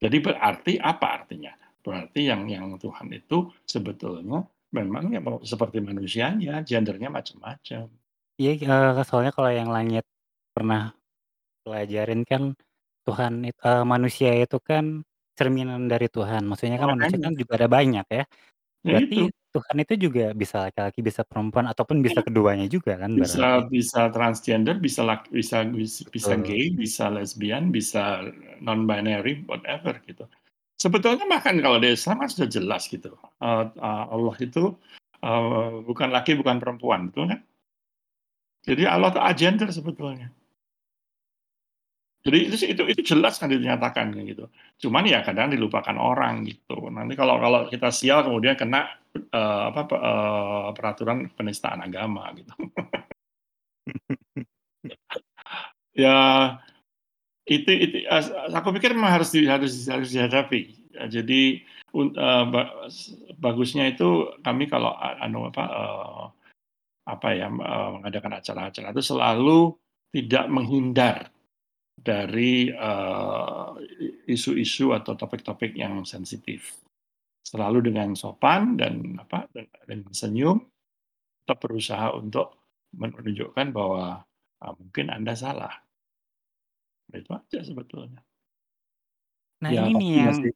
Jadi 0.00 0.16
berarti 0.20 0.76
apa 0.76 1.24
artinya? 1.24 1.56
Berarti 1.80 2.28
yang 2.28 2.44
yang 2.44 2.76
Tuhan 2.76 3.08
itu 3.16 3.48
sebetulnya 3.64 4.44
memang 4.76 5.08
ya 5.08 5.20
seperti 5.40 5.80
manusianya, 5.80 6.60
gendernya 6.60 7.08
macam-macam. 7.08 7.88
Iya, 8.40 8.52
uh, 8.68 9.04
soalnya 9.04 9.32
kalau 9.32 9.52
yang 9.52 9.68
langit 9.72 10.04
pernah 10.52 10.92
pelajarin 11.64 12.22
kan 12.24 12.56
Tuhan 13.04 13.48
uh, 13.64 13.84
manusia 13.84 14.36
itu 14.36 14.60
kan 14.60 15.04
cerminan 15.38 15.88
dari 15.88 16.08
Tuhan. 16.12 16.44
Maksudnya 16.44 16.76
kan 16.76 16.96
manusia 16.96 17.16
kan 17.16 17.32
juga 17.32 17.52
ada 17.56 17.68
banyak 17.68 18.06
ya. 18.12 18.24
Ya 18.80 18.96
Berarti 18.96 19.16
itu. 19.28 19.36
Tuhan 19.50 19.76
itu 19.82 19.94
juga 20.08 20.30
bisa 20.30 20.56
laki-laki, 20.70 21.00
bisa 21.02 21.26
perempuan, 21.26 21.66
ataupun 21.66 22.06
bisa 22.06 22.22
keduanya 22.22 22.70
juga 22.70 22.94
kan 22.96 23.10
Bisa 23.18 23.66
berarti? 23.66 23.82
bisa 23.82 24.00
transgender, 24.14 24.78
bisa 24.78 25.02
laki 25.02 25.26
bisa 25.34 25.66
bisa 26.14 26.32
gay, 26.38 26.70
bisa 26.70 27.10
lesbian, 27.10 27.74
bisa 27.74 28.30
non-binary, 28.62 29.42
whatever 29.50 29.98
gitu. 30.06 30.22
Sebetulnya 30.78 31.26
bahkan 31.26 31.58
kalau 31.58 31.82
di 31.82 31.92
Islam 31.92 32.22
kan 32.24 32.30
sudah 32.30 32.48
jelas 32.48 32.86
gitu, 32.86 33.12
uh, 33.42 33.68
uh, 33.74 34.04
Allah 34.08 34.36
itu, 34.38 34.72
uh, 35.20 35.82
bukan 35.82 36.08
laki, 36.14 36.38
bukan 36.38 36.62
perempuan, 36.62 37.10
betul 37.10 37.34
kan? 37.34 37.40
Jadi 38.64 38.86
Allah 38.86 39.10
itu 39.12 39.20
agender 39.20 39.68
sebetulnya. 39.74 40.30
Jadi 42.20 42.52
itu 42.52 42.56
itu 42.76 42.82
itu 42.84 43.02
jelas 43.16 43.40
kan 43.40 43.48
dinyatakan 43.48 44.12
gitu. 44.28 44.44
Cuman 44.76 45.08
ya 45.08 45.24
kadang 45.24 45.48
dilupakan 45.48 45.96
orang 45.96 46.44
gitu. 46.44 46.92
Nanti 46.92 47.16
kalau 47.16 47.40
kalau 47.40 47.64
kita 47.72 47.88
sial 47.88 48.20
kemudian 48.20 48.60
kena 48.60 48.92
uh, 49.32 49.72
apa 49.72 49.80
uh, 49.96 50.68
peraturan 50.76 51.32
penistaan 51.32 51.80
agama 51.80 52.28
gitu. 52.36 52.52
ya 56.04 56.18
itu 57.48 57.70
itu 57.72 57.96
aku 58.52 58.68
pikir 58.76 58.92
memang 58.92 59.16
harus 59.16 59.32
di, 59.32 59.48
harus 59.48 59.88
harus 59.88 60.12
dihadapi. 60.12 60.76
Ya, 60.92 61.08
jadi 61.08 61.64
s 62.90 63.14
bagusnya 63.40 63.90
itu 63.90 64.30
kami 64.44 64.70
kalau 64.70 64.94
anu 64.98 65.50
apa, 65.50 65.64
eee, 65.66 66.24
apa 67.10 67.28
ya, 67.34 67.46
eee, 67.50 67.88
mengadakan 67.98 68.32
acara-acara 68.38 68.94
itu 68.94 69.02
selalu 69.02 69.60
tidak 70.14 70.44
menghindar 70.50 71.16
dari, 72.00 72.72
i 74.04 74.08
isu-isu 74.34 74.92
atau 74.96 75.14
topik-topik 75.18 75.76
yang 75.76 76.02
sensitif. 76.08 76.80
Selalu 77.44 77.92
dengan 77.92 78.14
sopan 78.18 78.76
dan 78.80 79.18
apa, 79.22 79.48
dan 79.54 79.66
dan 79.88 80.00
senyum, 80.12 80.58
tetap 81.44 81.58
berusaha 81.64 82.14
untuk 82.16 82.58
menunjukkan 82.96 83.68
bahwa, 83.74 84.24
eee, 84.62 84.74
mungkin 84.80 85.06
Anda 85.14 85.34
salah. 85.38 85.84
Itu 87.08 87.30
aja 87.32 87.60
sebetulnya. 87.64 88.20
Nah 89.62 89.76
Ya 89.76 89.84
ini 89.84 90.24
yang 90.24 90.24
masih 90.24 90.50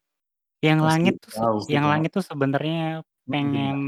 yang 0.65 0.81
masih 0.83 1.09
langit 1.09 1.15
tuh 1.25 1.33
jauh 1.35 1.67
yang 1.71 1.87
langit 1.91 2.11
tuh 2.17 2.25
sebenarnya 2.25 3.05
Mhm, 3.27 3.51
pengen 3.51 3.79
gimana? 3.81 3.85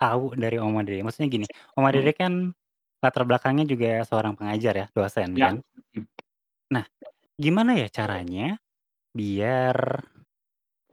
tahu 0.00 0.34
dari 0.38 0.56
Om 0.62 0.72
Madri. 0.78 1.00
Maksudnya 1.04 1.28
gini, 1.32 1.46
Om 1.76 1.82
Mhm. 1.92 2.08
Madri 2.08 2.12
kan 2.16 2.32
latar 3.04 3.24
belakangnya 3.28 3.64
juga 3.72 3.88
seorang 4.08 4.34
pengajar 4.38 4.74
ya, 4.80 4.86
dosen 4.96 5.30
Ya, 5.34 5.44
kan? 5.44 5.54
Nah, 6.74 6.84
gimana 7.44 7.72
ya 7.80 7.88
caranya 7.98 8.58
biar 9.18 9.78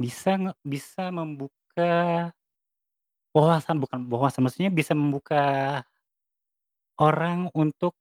bisa 0.03 0.31
nge 0.41 0.53
bisa 0.73 1.03
membuka 1.17 1.93
wawasan 3.35 3.79
bukan 3.79 4.11
wawasan, 4.11 4.43
maksudnya 4.43 4.71
bisa 4.71 4.91
membuka 4.91 5.39
orang 6.99 7.47
untuk 7.55 7.93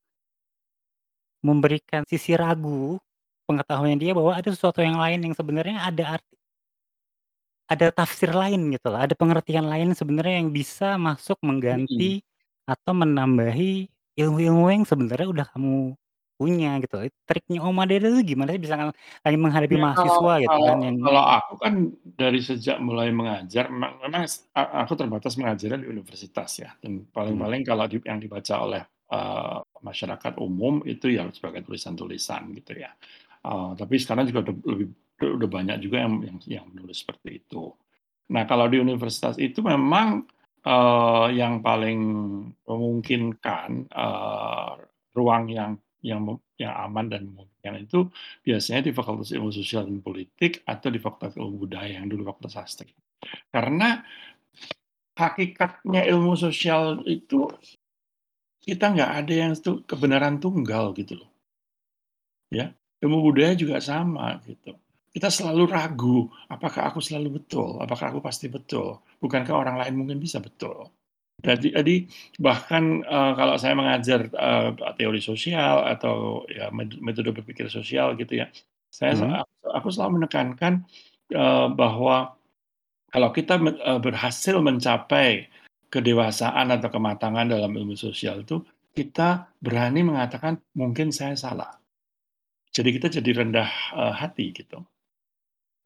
memberikan 1.41 2.05
sisi 2.05 2.37
ragu 2.37 3.01
pengetahuannya 3.49 3.97
dia 3.97 4.13
bahwa 4.13 4.37
ada 4.37 4.49
sesuatu 4.53 4.79
yang 4.85 4.97
lain 5.01 5.25
yang 5.25 5.33
sebenarnya 5.33 5.81
ada 5.89 6.03
arti 6.21 6.37
ada 7.69 7.87
tafsir 7.93 8.31
lain 8.33 8.73
gitu 8.73 8.87
loh, 8.91 8.99
ada 9.05 9.13
pengertian 9.15 9.65
lain 9.69 9.93
sebenarnya 9.95 10.41
yang 10.43 10.49
bisa 10.51 10.97
masuk 10.99 11.37
Mhm. 11.69 12.11
mengganti 12.11 12.23
atau 12.67 12.91
menambahi 12.95 13.87
ilmu-ilmu 14.19 14.65
yang 14.71 14.83
sebenarnya 14.87 15.27
udah 15.31 15.45
kamu 15.55 15.95
punya 16.41 16.67
gitu 16.83 16.93
loh. 16.99 17.05
Triknya 17.29 17.59
Om 17.65 17.73
Madri 17.79 17.95
itu 18.01 18.09
gimana 18.31 18.49
sih 18.53 18.61
bisa 18.65 18.75
lagi 19.25 19.37
menghadapi 19.43 19.75
Ya 19.75 19.85
kalau 19.93 20.17
mahasiswa 20.17 20.33
gitu 20.43 20.57
kalau 20.57 20.69
kan 20.69 20.77
yang 20.87 20.97
kalau 21.03 21.21
aku 21.21 21.53
kan 21.61 21.73
dari 22.17 22.41
sejak 22.41 22.81
mulai 22.81 23.13
mengajar 23.13 23.69
memang 23.69 24.01
memang 24.01 24.23
s 24.25 24.49
a 24.57 24.81
aku 24.83 24.97
terbatas 24.97 25.37
mengajarnya 25.37 25.85
di 25.85 25.89
universitas 25.93 26.49
ya, 26.57 26.73
dan 26.81 27.05
Mhm. 27.27 27.51
paling-paling 27.53 27.61
kalau 27.61 27.85
di 27.85 28.01
yang 28.01 28.17
dibaca 28.17 28.55
oleh, 28.57 28.81
eee, 29.13 29.59
masyarakat 29.85 30.33
umum 30.41 30.81
itu 30.89 31.13
ya 31.13 31.29
sebagai 31.29 31.61
tulisan-tulisan 31.63 32.51
gitu 32.57 32.73
ya. 32.81 32.91
Eee, 33.45 33.69
tapi 33.77 33.95
sekarang 34.01 34.25
juga 34.33 34.49
udah 34.49 34.55
lebih 34.65 34.87
udah 35.21 35.49
banyak 35.49 35.77
juga 35.85 35.97
yang 36.09 36.13
yang 36.25 36.37
yang 36.49 36.65
menulis 36.73 37.05
seperti 37.05 37.45
itu. 37.45 37.69
Nah 38.33 38.43
kalau 38.49 38.65
di 38.71 38.81
universitas 38.81 39.37
itu 39.37 39.61
memang, 39.61 40.25
eee, 40.65 41.27
yang 41.37 41.61
paling 41.61 41.99
memungkinkan, 42.65 43.69
eee, 43.93 44.71
ruang 45.15 45.45
yang 45.53 45.71
yang 46.01 46.25
yang 46.57 46.73
aman 46.73 47.05
dan 47.09 47.29
memungkinkan 47.29 47.85
itu 47.85 48.09
biasanya 48.41 48.89
di 48.89 48.91
Fakultas 48.91 49.33
Ilmu 49.33 49.53
Sosial 49.53 49.85
dan 49.85 50.01
Politik 50.01 50.65
atau 50.65 50.89
di 50.89 50.97
Fakultas 50.97 51.37
Ilmu 51.37 51.65
Budaya 51.65 52.01
yang 52.01 52.09
dulu 52.09 52.25
Fakultas 52.29 52.57
Sastra. 52.57 52.89
Karena 53.53 54.01
hakikatnya 55.13 56.01
ilmu 56.09 56.33
sosial 56.33 57.05
itu 57.05 57.45
kita 58.61 58.93
nggak 58.93 59.11
ada 59.21 59.33
yang 59.33 59.51
stu 59.57 59.81
kebenaran 59.85 60.37
tunggal 60.37 60.93
gitu 60.97 61.21
loh. 61.21 61.29
Ya, 62.51 62.73
ilmu 63.01 63.31
budaya 63.31 63.53
juga 63.57 63.81
sama 63.81 64.37
gitu. 64.45 64.77
Kita 65.11 65.27
selalu 65.27 65.63
ragu, 65.67 66.17
apakah 66.47 66.87
aku 66.87 67.03
selalu 67.03 67.41
betul? 67.41 67.77
Apakah 67.83 68.15
aku 68.15 68.19
pasti 68.23 68.47
betul? 68.47 69.03
Bukankah 69.19 69.51
orang 69.51 69.75
lain 69.81 69.95
mungkin 69.99 70.17
bisa 70.23 70.39
betul? 70.39 70.87
Jadi 71.41 71.67
jadi 71.73 71.95
bahkan, 72.37 73.01
eee, 73.01 73.31
kalau 73.39 73.55
saya 73.57 73.73
mengajar, 73.73 74.29
eee, 74.29 74.69
teori 74.99 75.21
sosial 75.23 75.85
atau 75.89 76.45
ya 76.51 76.69
metode 76.75 77.33
berpikir 77.33 77.65
sosial 77.71 78.13
gitu 78.19 78.45
ya, 78.45 78.47
saya 78.93 79.13
sa 79.17 79.25
Mhm. 79.25 79.41
ak 79.41 79.47
aku 79.81 79.87
selalu 79.89 80.11
menekankan, 80.21 80.73
eee, 81.33 81.67
bahwa 81.73 82.37
kalau 83.13 83.29
kita 83.35 83.57
me 83.61 83.71
eee, 83.77 83.99
berhasil 84.03 84.55
mencapai 84.61 85.47
kedewasaan 85.93 86.67
atau 86.75 86.89
kematangan 86.93 87.47
dalam 87.51 87.71
ilmu 87.75 87.95
sosial 87.99 88.43
itu, 88.45 88.61
kita 88.97 89.49
berani 89.63 90.01
mengatakan, 90.05 90.59
"Mungkin 90.77 91.09
saya 91.15 91.35
salah." 91.39 91.71
Jadi 92.75 92.89
kita 92.97 93.07
jadi 93.21 93.31
rendah, 93.45 93.69
eee, 93.99 94.13
hati 94.21 94.45
gitu. 94.55 94.79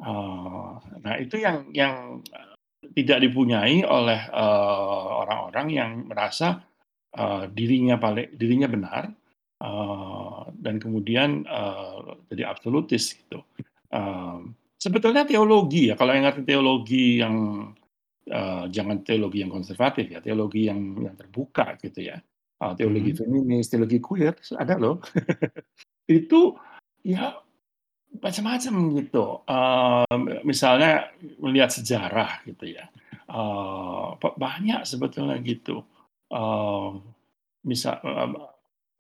Eee, 0.04 0.72
nah 1.04 1.16
itu 1.24 1.36
yang 1.40 1.58
yang, 1.76 2.20
eee, 2.32 2.55
tidak 2.94 3.18
dipunyai 3.26 3.82
oleh, 3.88 4.20
eee, 4.30 5.06
orang-orang 5.24 5.68
yang 5.74 5.92
merasa, 6.10 6.62
eee, 7.16 7.50
dirinya 7.56 7.96
pale 8.02 8.30
dirinya 8.36 8.68
benar, 8.72 9.04
eee, 9.64 10.42
dan 10.62 10.76
kemudian, 10.84 11.46
eee, 11.48 12.00
jadi 12.34 12.44
absolutis 12.52 13.16
gitu. 13.18 13.42
Mmm, 13.94 14.54
sebetulnya 14.82 15.24
teologi 15.28 15.90
ya, 15.92 15.96
kalau 16.00 16.12
yang 16.16 16.26
ngerti 16.30 16.44
teologi 16.48 17.06
yang, 17.24 17.36
eee, 18.30 18.64
jangan 18.74 18.98
teologi 19.08 19.40
yang 19.46 19.52
konservatif 19.54 20.06
ya, 20.12 20.20
teologi 20.24 20.68
yang 20.70 20.80
yang 21.06 21.16
terbuka 21.20 21.78
gitu 21.84 22.02
ya, 22.12 22.18
eee, 22.64 22.74
teologi 22.80 23.12
Mhm. 23.16 23.20
feminis, 23.22 23.66
teologi 23.72 24.00
queer, 24.04 24.36
ada 24.60 24.76
loh. 24.82 25.00
Itu 26.10 26.58
ya 27.06 27.38
macam-macam 28.24 28.74
gitu, 29.02 29.26
eee, 29.50 30.16
misalnya 30.48 31.10
melihat 31.42 31.70
sejarah 31.74 32.44
gitu 32.48 32.66
ya, 32.78 32.86
pe 34.22 34.28
banyak 34.38 34.82
sebetulnya 34.88 35.38
gitu, 35.44 35.84
eee, 36.32 36.88
misa 37.68 38.00
eee 38.04 38.30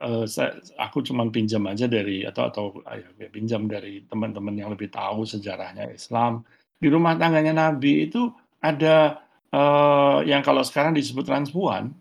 eee, 0.05 0.25
sa 0.29 0.43
aku 0.81 0.99
cuman 1.05 1.29
pinjam 1.35 1.63
aja 1.71 1.85
dari 1.89 2.23
atau 2.27 2.43
atau 2.51 2.65
ya 2.89 3.07
ya 3.21 3.29
pinjam 3.31 3.65
dari 3.69 4.03
teman-teman 4.09 4.55
yang 4.57 4.69
lebih 4.73 4.89
tahu 4.93 5.23
sejarahnya 5.27 5.91
Islam. 5.93 6.43
Di 6.81 6.87
rumah 6.91 7.15
tangganya 7.19 7.53
Nabi 7.55 8.07
itu 8.11 8.29
ada, 8.63 9.19
eee, 9.53 10.17
yang 10.31 10.41
kalau 10.45 10.63
sekarang 10.67 10.93
disebut 10.97 11.25
transpuan, 11.27 11.93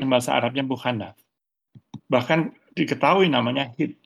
bahasa 0.00 0.34
Arabnya 0.38 0.64
mukhannath. 0.66 1.18
Bahkan 2.12 2.54
diketahui 2.78 3.28
namanya 3.32 3.70
Hind. 3.78 3.96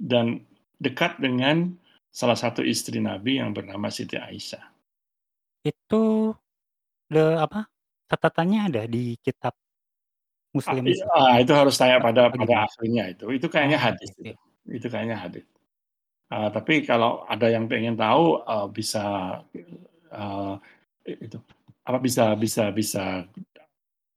Dan 0.00 0.46
dekat 0.82 1.22
dengan 1.22 1.78
salah 2.10 2.36
satu 2.36 2.60
istri 2.66 2.98
Nabi 2.98 3.38
yang 3.40 3.54
bernama 3.54 3.88
Siti 3.88 4.18
Aisyah. 4.18 4.64
Itu, 5.62 6.34
de 7.12 7.22
apa, 7.38 7.70
catatannya 8.10 8.60
ada 8.68 8.82
di 8.90 9.16
kitab 9.22 9.54
Ah, 10.52 10.52
muslim 10.58 10.84
iya, 10.84 10.94
itu? 11.00 11.06
ah, 11.16 11.34
itu 11.42 11.52
harus 11.56 11.74
tanya 11.80 11.96
pada 12.02 12.20
apa 12.28 12.36
pada 12.36 12.54
gimana? 12.54 12.66
ahlinya 12.68 13.04
itu. 13.12 13.24
Itu 13.36 13.46
kayaknya 13.48 13.78
hadis 13.80 14.10
itu. 14.20 14.34
Itu 14.68 14.86
kayaknya 14.92 15.16
hadis. 15.24 15.44
Eee, 16.32 16.48
tapi 16.56 16.74
kalau 16.88 17.24
ada 17.28 17.46
yang 17.54 17.66
pengen 17.72 17.94
tahu, 17.96 18.24
eee, 18.44 18.66
bisa, 18.76 19.04
i 21.08 21.12
itu, 21.26 21.38
apa, 21.88 21.98
bisa 22.06 22.24
bisa 22.38 22.64
bisa 22.74 23.02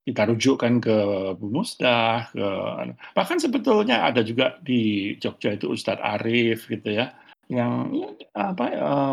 kita 0.06 0.22
rujukkan 0.30 0.74
ke 0.86 0.98
Bu 1.42 1.50
Musdah, 1.50 2.30
ke 2.30 2.46
anu 2.82 2.94
bahkan 3.18 3.42
sebetulnya 3.42 4.06
ada 4.06 4.22
juga 4.22 4.62
di 4.62 5.14
Jogja 5.18 5.58
itu 5.58 5.74
Ustadz 5.74 6.02
Arif 6.06 6.70
gitu 6.70 6.94
ya, 6.94 7.10
yang 7.50 7.90
ya 7.94 8.10
apa, 8.38 8.66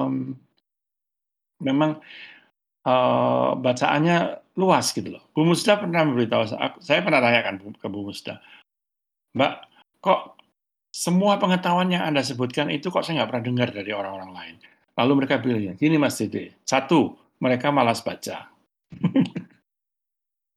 mmm 0.09 0.37
memang, 1.61 2.01
eee, 2.87 3.51
bacaannya 3.61 4.41
luas 4.59 4.93
gitu 4.93 5.17
loh. 5.17 5.25
Bu 5.37 5.47
Musdah 5.49 5.81
pernah 5.81 6.05
memberitahu 6.05 6.45
sa 6.53 6.57
ak 6.61 6.73
saya 6.85 7.01
pernah 7.05 7.21
tanyakan 7.25 7.57
ke 7.79 7.87
Bu 7.89 8.05
Musdah, 8.09 8.39
"Mbak, 9.37 9.55
kok 10.05 10.37
semua 10.93 11.39
pengetahuan 11.41 11.89
yang 11.93 12.05
Anda 12.09 12.21
sebutkan 12.25 12.69
itu 12.73 12.89
kok 12.93 13.05
saya 13.07 13.23
nggak 13.25 13.31
pernah 13.33 13.45
dengar 13.49 13.69
dari 13.73 13.93
orang-orang 13.97 14.33
lain?" 14.37 14.57
Lalu 15.01 15.13
mereka 15.25 15.41
bilang, 15.41 15.77
"Gini 15.81 15.97
Mas 15.97 16.21
Dede, 16.21 16.53
1, 16.69 17.17
mereka 17.41 17.73
malas 17.73 18.05
baca." 18.05 18.49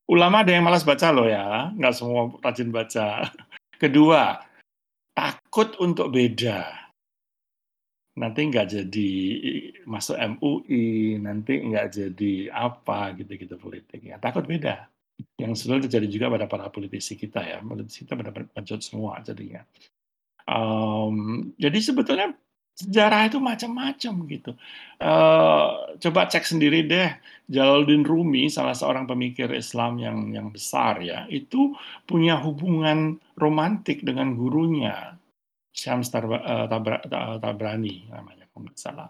Ulama 0.05 0.45
ada 0.45 0.53
yang 0.53 0.65
malas 0.65 0.85
baca 0.85 1.09
loh 1.09 1.25
ya, 1.25 1.73
nggak 1.73 1.93
semua 1.97 2.29
rajin 2.45 2.69
baca. 2.69 3.25
Kedua, 3.81 4.37
takut 5.17 5.73
untuk 5.81 6.13
beda. 6.13 6.69
Nanti 8.15 8.47
nggak 8.47 8.67
jadi 8.69 9.11
masuk 9.83 10.15
MUI, 10.15 11.19
nanti 11.19 11.59
nggak 11.59 11.87
jadi 11.91 12.33
apa 12.53 13.17
gitu-gitu 13.17 13.57
politiknya, 13.57 14.21
takut 14.21 14.45
beda. 14.45 14.87
Yang 15.41 15.65
sebenarnya 15.65 15.89
terjadi 15.89 16.07
juga 16.07 16.25
pada 16.31 16.45
para 16.47 16.65
politisi 16.69 17.17
kita 17.17 17.41
ya, 17.43 17.57
politisi 17.65 18.05
kita 18.07 18.13
benar-benar 18.15 18.47
pengecut 18.53 18.85
semua 18.85 19.19
jadinya. 19.25 19.65
Mmm, 20.45 21.57
jadi 21.57 21.79
sebetulnya 21.81 22.37
sejarah 22.75 23.31
itu 23.31 23.39
macam-macam 23.39 24.13
gitu. 24.27 24.51
Eee, 24.99 25.67
coba 26.03 26.21
cek 26.27 26.43
sendiri 26.43 26.83
deh, 26.83 27.09
Jalaluddin 27.47 28.03
Rumi, 28.03 28.51
salah 28.51 28.75
seorang 28.75 29.07
pemikir 29.07 29.47
Islam 29.55 29.95
yang 29.99 30.17
yang 30.35 30.47
besar 30.51 30.99
ya, 30.99 31.23
itu 31.31 31.71
punya 32.03 32.35
hubungan 32.43 33.19
romantik 33.39 34.03
dengan 34.03 34.35
gurunya, 34.35 35.15
Syams 35.75 36.11
Tabra 36.11 36.39
ta 37.07 37.39
Tabrani 37.39 38.07
namanya 38.11 38.47
kalau 38.51 38.67
nggak 38.67 38.79
salah. 38.79 39.09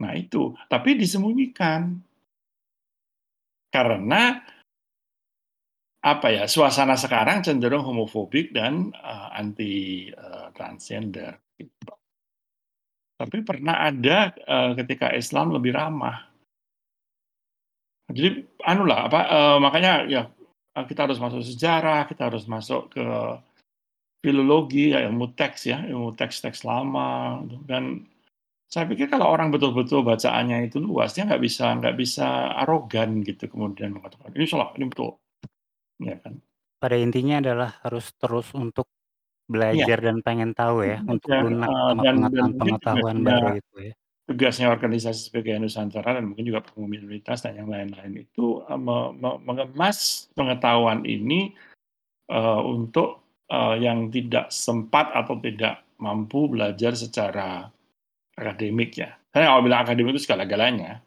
Nah 0.00 0.12
itu, 0.16 0.54
tapi 0.70 0.94
disembunyikan. 0.96 2.00
Karena 3.68 4.40
apa 5.98 6.28
ya, 6.30 6.44
suasana 6.46 6.94
sekarang 6.94 7.42
cenderung 7.42 7.82
homofobik 7.82 8.54
dan 8.54 8.94
uh, 8.94 9.34
anti 9.34 10.06
uh, 10.14 10.48
transgender 10.54 11.42
gitu. 11.58 11.97
Tapi 13.18 13.42
pernah 13.42 13.82
ada 13.82 14.30
uh, 14.46 14.72
ketika 14.78 15.10
Islam 15.10 15.50
lebih 15.50 15.74
ramah. 15.74 16.30
Jadi 18.08 18.46
anu 18.64 18.88
lah 18.88 19.10
apa 19.10 19.20
uh, 19.28 19.58
makanya 19.58 20.06
ya 20.08 20.22
kita 20.72 21.10
harus 21.10 21.18
masuk 21.18 21.42
sejarah, 21.42 22.06
kita 22.06 22.30
harus 22.30 22.46
masuk 22.46 22.94
ke 22.94 23.04
filologi, 24.22 24.94
ya, 24.94 25.02
ilmu 25.10 25.34
teks 25.34 25.66
ya, 25.66 25.82
ilmu 25.82 26.14
teks-teks 26.14 26.62
lama 26.62 27.42
dan 27.66 28.06
saya 28.68 28.84
pikir 28.84 29.08
kalau 29.08 29.32
orang 29.32 29.48
betul-betul 29.48 30.04
bacaannya 30.04 30.68
itu 30.68 30.76
luas, 30.76 31.16
dia 31.16 31.24
nggak 31.24 31.40
bisa 31.40 31.72
nggak 31.80 31.96
bisa 31.96 32.52
arogan 32.62 33.24
gitu 33.24 33.48
kemudian 33.48 33.96
mengatakan 33.96 34.30
ini 34.36 34.44
salah, 34.44 34.70
ini 34.76 34.86
betul. 34.92 35.16
Ya 35.98 36.14
kan. 36.20 36.38
Pada 36.78 36.94
intinya 36.94 37.42
adalah 37.42 37.80
harus 37.82 38.12
terus 38.14 38.52
untuk 38.54 38.86
Iya. 39.72 39.86
belajar 39.86 39.98
dan 40.06 40.16
pengen 40.26 40.50
tahu 40.58 40.76
ya, 40.90 40.96
untuk 41.12 41.30
Dan, 41.30 41.44
lunak 41.44 41.70
eee, 41.70 41.88
sama 41.88 42.02
dan 42.02 42.16
dan 42.34 42.46
mungkin 42.54 42.74
pengetahuan-pengetahuan 42.78 43.18
tugasnya 43.18 43.28
baru 43.28 43.48
itu 43.60 43.74
ya. 43.90 43.94
tugasnya 44.28 44.68
organisasi 44.74 45.20
sebagai 45.30 45.58
Nusantara 45.62 46.16
dan 46.18 46.24
mungkin 46.30 46.46
juga 46.50 46.62
komunitas 46.64 47.44
dan 47.44 47.54
yang 47.60 47.70
lain-lain 47.70 48.14
itu, 48.28 48.62
eee, 48.68 48.78
me 48.80 48.96
me 49.16 49.30
mengemas 49.46 50.28
pengetahuan 50.38 51.02
ini, 51.08 51.52
eee, 52.30 52.60
untuk, 52.64 53.24
eee, 53.52 53.74
yang 53.86 54.08
tidak 54.14 54.50
sempat 54.54 55.12
atau 55.14 55.36
tidak 55.42 55.84
mampu 56.00 56.48
belajar 56.52 56.92
secara 56.98 57.68
akademik 58.38 58.96
ya. 58.98 59.16
Saya 59.32 59.48
nggak 59.50 59.54
mau 59.60 59.64
bilang 59.66 59.82
akademik 59.86 60.12
itu 60.18 60.22
segala-galanya. 60.28 61.02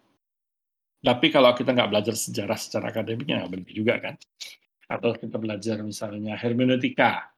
Tapi 1.02 1.34
kalau 1.34 1.50
kita 1.58 1.74
nggak 1.74 1.90
belajar 1.90 2.14
sejarah 2.14 2.58
secara 2.62 2.94
akademik 2.94 3.26
ya 3.26 3.42
nggak 3.42 3.52
benar 3.58 3.72
juga 3.74 3.94
kan. 3.98 4.16
Atau 4.90 5.18
kita 5.18 5.38
belajar 5.42 5.78
misalnya 5.86 6.38
hermeneutika. 6.38 7.34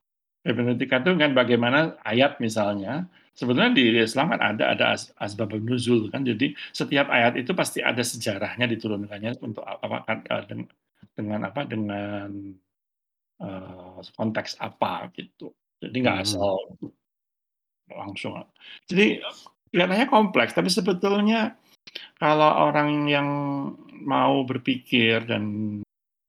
Hermeneutika 0.46 1.00
itu 1.00 1.16
kan 1.16 1.32
bagaimana 1.32 1.96
ayat 2.04 2.36
misalnya, 2.44 3.08
sebetulnya 3.32 3.72
di 3.72 3.96
Islam 3.96 4.28
kan 4.36 4.42
ada 4.44 4.76
ada 4.76 4.86
as 4.92 5.16
asbabun 5.16 5.64
nuzul 5.64 6.12
kan, 6.12 6.28
jadi 6.28 6.52
setiap 6.76 7.08
ayat 7.08 7.40
itu 7.40 7.56
pasti 7.56 7.80
ada 7.80 8.04
sejarahnya 8.04 8.68
diturunkannya 8.68 9.40
untuk 9.40 9.64
apa 9.64 10.04
kan, 10.04 10.18
eee, 10.28 10.68
dengan 11.16 11.48
apa, 11.48 11.64
dengan, 11.64 12.28
eee, 13.42 14.00
konteks 14.20 14.60
apa 14.64 15.10
gitu. 15.18 15.54
Jadi 15.84 15.96
nggak 16.04 16.18
Mhm. 16.22 16.26
asal 16.28 16.56
langsung. 17.92 18.34
Jadi 18.88 19.20
kelihatannya 19.74 20.08
kompleks, 20.12 20.54
tapi 20.56 20.70
sebetulnya 20.72 21.58
kalau 22.22 22.72
orang 22.72 23.08
yang 23.12 23.30
mau 24.06 24.44
berpikir 24.48 25.26
dan 25.28 25.46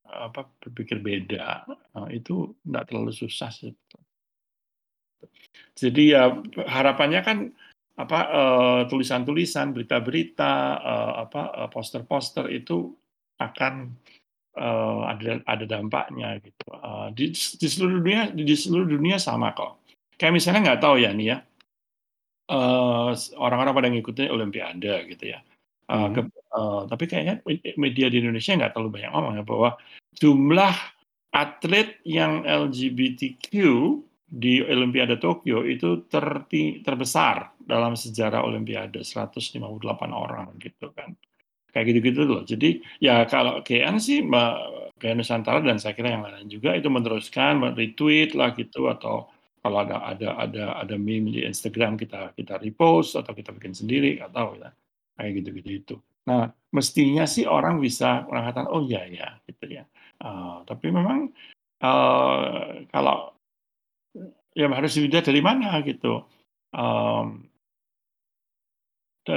apa, 0.07 0.47
berpikir 0.63 0.99
beda, 1.03 1.65
eee, 1.97 2.21
itu 2.23 2.53
nggak 2.67 2.85
terlalu 2.91 3.13
susah 3.15 3.49
sih. 3.53 3.73
Jadi 5.75 6.15
ya 6.15 6.31
harapannya 6.55 7.21
kan 7.25 7.37
apa, 7.99 8.19
eee, 8.31 8.79
tulisan-tulisan, 8.91 9.71
berita-berita, 9.75 10.53
eee, 10.83 11.11
apa, 11.27 11.41
eee, 11.63 11.67
poster-poster 11.71 12.45
itu 12.51 12.91
akan, 13.39 13.91
eee, 14.57 14.99
ada 15.11 15.31
ada 15.47 15.65
dampaknya 15.69 16.39
gitu, 16.43 16.65
di 17.15 17.25
di 17.35 17.67
seluruh 17.69 17.95
dunia 18.03 18.21
di 18.35 18.55
seluruh 18.57 18.87
dunia 18.89 19.17
sama 19.21 19.51
kok. 19.57 19.83
Kayak 20.19 20.35
misalnya 20.39 20.61
nggak 20.73 20.81
tahu 20.83 20.95
ya 21.03 21.11
nih 21.15 21.27
ya, 21.35 21.37
orang-orang 23.39 23.73
pada 23.77 23.89
ngikutin 23.93 24.29
olimpiade 24.33 24.93
gitu 25.15 25.25
ya, 25.35 25.39
Mhm. 25.91 26.13
keb 26.15 26.27
eee, 26.33 26.81
tapi 26.91 27.03
kayaknya 27.11 27.35
media 27.79 28.07
di 28.13 28.17
Indonesia 28.23 28.53
nggak 28.57 28.71
terlalu 28.77 28.91
banyak 29.01 29.11
ngomong 29.13 29.33
ya 29.41 29.45
bahwa 29.47 29.71
jumlah 30.19 30.75
atlet 31.35 31.99
yang 32.07 32.43
LGBTQ 32.47 33.47
di 34.27 34.59
Olimpiade 34.65 35.17
Tokyo 35.21 35.63
itu 35.65 36.05
terti 36.11 36.81
terbesar 36.85 37.55
dalam 37.61 37.93
sejarah 37.97 38.41
olimpiade, 38.45 39.01
158 39.05 40.11
orang 40.13 40.47
gitu 40.61 40.91
kan. 40.95 41.13
Kayak 41.73 41.85
gitu-gitu 41.95 42.21
loh. 42.27 42.41
Jadi 42.47 42.81
ya 43.03 43.25
kalau 43.29 43.61
GN 43.65 43.97
sih 44.01 44.23
GN 45.01 45.17
Nusantara 45.21 45.59
dan 45.63 45.77
saya 45.81 45.93
kira 45.97 46.13
yang 46.15 46.23
lain 46.25 46.47
juga 46.51 46.73
itu 46.77 46.87
meneruskan, 46.91 47.59
me-retweet 47.61 48.33
lah 48.37 48.53
gitu 48.57 48.87
atau 48.91 49.29
kalau 49.63 49.77
ada 49.85 49.97
ada 50.07 50.29
ada 50.39 50.63
ada 50.81 50.95
meme 50.97 51.29
di 51.35 51.41
Instagram 51.45 51.99
kita 51.99 52.33
kita 52.37 52.57
repost 52.63 53.17
atau 53.19 53.33
kita 53.35 53.51
bikin 53.55 53.73
sendiri, 53.77 54.17
tahu 54.33 54.57
ya. 54.61 54.71
Kayak 55.19 55.31
gitu-gitu 55.43 55.71
itu. 55.83 55.95
Nah, 56.29 56.49
mestinya 56.73 57.25
sih 57.29 57.45
orang 57.49 57.79
bisa 57.83 58.25
mengatakan, 58.31 58.67
"Oh 58.71 58.81
iya 58.85 59.05
ya," 59.09 59.29
gitu 59.49 59.65
ya. 59.81 59.83
Eee, 60.23 60.57
tapi 60.69 60.87
memang, 60.95 61.29
eee, 61.83 62.87
kalau 62.93 63.34
ya 64.55 64.71
harus 64.71 64.95
dilihat 64.95 65.27
dari 65.27 65.43
mana 65.43 65.83
gitu, 65.83 66.23
da 69.25 69.35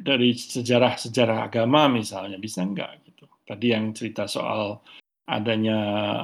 dari 0.00 0.30
sejarah-sejarah 0.32 1.46
agama 1.52 1.86
misalnya, 1.92 2.40
bisa 2.40 2.64
nggak 2.64 3.04
gitu. 3.04 3.28
Tadi 3.44 3.66
yang 3.76 3.92
cerita 3.92 4.24
soal 4.24 4.80
adanya 5.28 5.78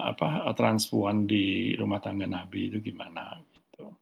apa, 0.08 0.48
transpuan 0.56 1.28
di 1.28 1.76
rumah 1.76 2.00
tangga 2.00 2.24
Nabi 2.24 2.72
itu 2.72 2.80
gimana 2.80 3.36
gitu. 3.52 3.92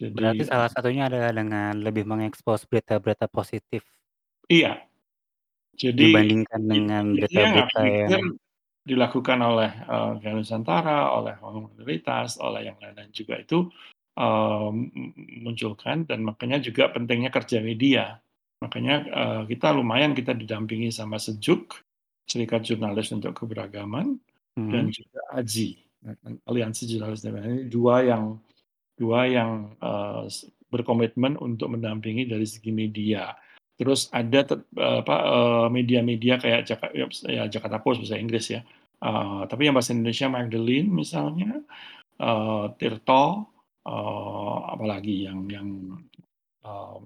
Jadi 0.00 0.16
Berarti 0.16 0.48
salah 0.48 0.72
satunya 0.72 1.12
adalah 1.12 1.36
dengan 1.36 1.76
lebih 1.84 2.08
mengekspos 2.08 2.64
berita-berita 2.64 3.28
positif 3.28 3.84
Iya. 4.50 4.82
Jadi 5.78 6.10
dibandingkan 6.10 6.60
dengan 6.66 7.04
berita-berita 7.14 7.80
yang 7.86 8.26
dilakukan 8.90 9.38
oleh, 9.38 9.70
GN 10.18 10.42
Nusantara, 10.42 11.14
oleh 11.14 11.38
komunitas, 11.38 12.42
oleh 12.42 12.66
yang 12.66 12.76
lain-lain 12.82 13.14
juga 13.14 13.38
itu, 13.38 13.70
eee, 14.18 14.68
munculkan 15.46 16.02
dan 16.10 16.26
makanya 16.26 16.58
juga 16.58 16.90
pentingnya 16.90 17.30
kerja 17.30 17.62
media. 17.62 18.18
Makanya, 18.58 18.94
eee, 19.06 19.40
kita 19.54 19.70
lumayan 19.70 20.12
kita 20.12 20.34
didampingi 20.34 20.90
sama 20.90 21.22
Sejuk, 21.22 21.78
Serikat 22.26 22.66
Jurnalis 22.66 23.14
untuk 23.14 23.32
Keberagaman, 23.38 24.18
dan 24.58 24.90
mhm. 24.90 24.92
juga 24.92 25.20
AJI, 25.38 25.78
Aliansi 26.50 26.90
Jurnalis 26.90 27.22
Independen. 27.22 27.52
Ini 27.54 27.64
dua 27.70 27.94
yang 28.02 28.24
dua 28.98 29.30
yang, 29.30 29.78
eee, 29.78 30.22
berkomitmen 30.70 31.34
untuk 31.38 31.72
mendampingi 31.74 32.26
dari 32.30 32.46
segi 32.46 32.70
media. 32.70 33.34
Terus 33.80 34.12
ada 34.12 34.44
apa, 34.76 35.16
media-media 35.72 36.36
kayak 36.36 36.68
Jaka 36.68 36.86
ya 37.26 37.48
Jakarta 37.48 37.80
Post 37.80 38.04
bahasa 38.04 38.20
Inggris 38.20 38.52
ya, 38.52 38.60
eee, 39.04 39.40
tapi 39.50 39.62
yang 39.68 39.74
bahasa 39.76 39.92
Indonesia 39.96 40.28
Magdalene 40.32 40.88
misalnya, 40.92 41.50
eee, 42.20 42.64
Tirto, 42.80 43.24
eee, 43.86 44.56
apalagi 44.74 45.14
yang 45.28 45.40
yang, 45.50 45.68
eee, 46.64 46.98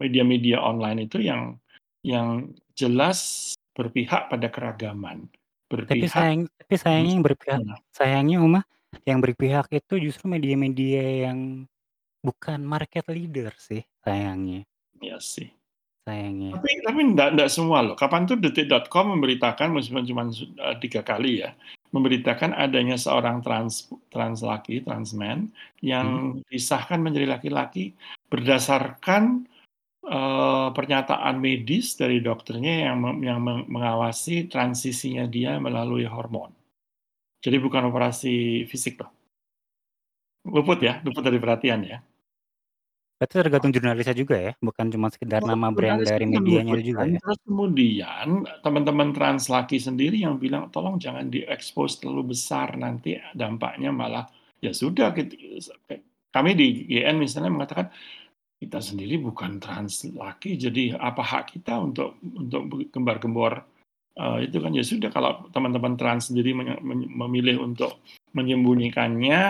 media-media 0.00 0.58
online 0.62 1.06
itu 1.10 1.20
yang 1.24 1.56
yang 2.06 2.54
jelas 2.78 3.52
berpihak 3.76 4.30
pada 4.32 4.48
keragaman, 4.52 5.28
Tapi 5.86 6.06
berpihak 6.06 6.10
sayang 6.10 6.42
tapi 6.58 6.74
sayangnya 6.80 7.12
yang 7.18 7.24
berpihak 7.26 7.60
iya. 7.62 7.76
sayangnya 7.94 8.38
Uma, 8.42 8.62
yang 9.06 9.18
berpihak 9.22 9.66
itu 9.74 9.94
justru 10.10 10.26
media-media 10.30 11.30
yang 11.30 11.66
bukan 12.24 12.60
market 12.66 13.06
leader 13.12 13.52
sih 13.58 13.82
sayangnya. 14.04 14.64
Iya 15.02 15.18
sih. 15.22 15.48
Sayangnya. 16.06 16.54
Tapi 16.54 16.70
tapi 16.86 17.00
enggak 17.02 17.28
enggak 17.34 17.50
semua 17.50 17.78
loh. 17.82 17.98
Kapan 17.98 18.22
tuh 18.30 18.38
detik.com 18.38 19.18
memberitakan 19.18 19.74
meskipun 19.74 20.30
su 20.30 20.46
eee, 20.54 20.74
3 20.78 21.02
kali 21.02 21.42
ya, 21.42 21.50
memberitakan 21.90 22.54
adanya 22.54 22.94
seorang 22.94 23.42
trans 23.42 23.90
trans 24.14 24.38
laki, 24.46 24.86
trans 24.86 25.10
man, 25.18 25.50
Mhm. 25.50 25.82
yang 25.82 26.08
disahkan 26.46 27.02
menjadi 27.02 27.26
laki-laki 27.34 27.90
berdasarkan, 28.30 29.50
eee, 30.06 30.68
pernyataan 30.76 31.36
medis 31.42 31.98
dari 32.00 32.18
dokternya 32.24 32.74
yang 32.92 32.98
yang 33.22 33.40
meng 33.44 33.62
mengawasi 33.70 34.46
transisinya 34.52 35.24
dia 35.30 35.58
melalui 35.62 36.06
hormon. 36.06 36.52
Jadi 37.44 37.56
bukan 37.62 37.88
operasi 37.90 38.66
fisik 38.70 39.00
loh. 39.02 39.12
Luput 40.44 40.78
ya, 40.84 41.00
luput 41.04 41.22
dari 41.24 41.38
perhatian 41.40 41.80
ya. 41.86 41.98
Berarti 43.20 43.34
tergantung 43.40 43.72
jurnalisnya 43.72 44.12
juga 44.12 44.36
ya? 44.36 44.52
Bukan 44.60 44.86
cuma 44.92 45.08
sekedar 45.08 45.40
Oh, 45.40 45.48
nama 45.48 45.72
brand 45.72 46.00
jurnalis 46.00 46.08
dari 46.08 46.24
itu 46.32 46.32
medianya 46.32 46.76
itu 46.76 46.92
juga 46.92 47.04
ya? 47.16 47.20
terus 47.20 47.36
kemudian 47.44 48.48
teman-teman 48.64 49.12
trans 49.12 49.52
laki 49.52 49.76
sendiri 49.76 50.16
yang 50.24 50.40
bilang, 50.40 50.72
"Tolong 50.72 50.96
jangan 50.96 51.28
diekspos 51.28 52.00
terlalu 52.00 52.32
besar, 52.32 52.72
nanti 52.80 53.20
dampaknya 53.36 53.92
malah" 53.92 54.24
ya 54.64 54.72
sudah 54.72 55.12
kit 55.12 55.36
kami 56.32 56.50
di 56.56 56.88
GN 56.88 57.20
misalnya 57.20 57.52
mengatakan, 57.52 57.92
"Kita 58.62 58.80
sendiri 58.80 59.20
bukan 59.20 59.58
trans 59.60 60.06
laki, 60.14 60.56
jadi 60.60 60.96
apa 60.96 61.22
hak 61.24 61.44
kita 61.58 61.76
untuk 61.82 62.16
untuk 62.22 62.62
gembar-gembor" 62.94 63.66
eee, 64.18 64.48
itu 64.50 64.58
kan. 64.64 64.72
Ya 64.78 64.84
sudah 64.86 65.10
kalau 65.12 65.50
teman-teman 65.52 65.94
trans 66.00 66.30
sendiri 66.32 66.54
memilih 67.12 67.60
untuk 67.66 68.00
menyembunyikannya, 68.38 69.40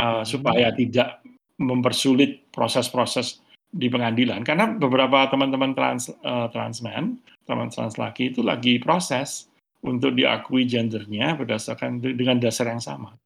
eee, 0.00 0.22
Mhm. 0.22 0.28
supaya 0.28 0.68
tidak 0.76 1.21
mempersulit 1.62 2.50
proses-proses 2.54 3.40
di 3.72 3.88
pengadilan 3.88 4.44
karena 4.44 4.68
beberapa 4.76 5.24
teman-teman 5.32 5.72
trans 5.78 6.10
eee, 6.12 6.46
trans 6.52 6.82
man, 6.84 7.16
teman 7.48 7.70
trans 7.72 7.96
laki 7.96 8.34
itu 8.34 8.42
lagi 8.44 8.76
proses 8.82 9.48
untuk 9.82 10.12
diakui 10.18 10.66
gender-nya 10.68 11.34
berdasarkan 11.40 12.02
de 12.02 12.12
dengan 12.18 12.38
dasar 12.42 12.68
yang 12.70 12.82
sama. 12.82 13.16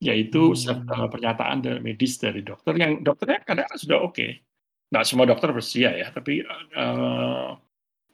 Yaitu 0.00 0.56
eee, 0.66 0.74
Mmm. 0.82 1.10
pernyataan 1.12 1.58
dari 1.60 1.80
medis 1.82 2.16
dari 2.18 2.40
dokter 2.42 2.74
yang 2.78 3.02
dokternya 3.04 3.38
kadang 3.44 3.68
sudah 3.76 3.98
oke. 4.02 4.26
Nggak 4.92 5.04
semua 5.08 5.26
dokter 5.28 5.48
bersedia 5.54 5.90
ya, 5.98 6.08
tapi, 6.14 6.42
eee, 6.44 7.50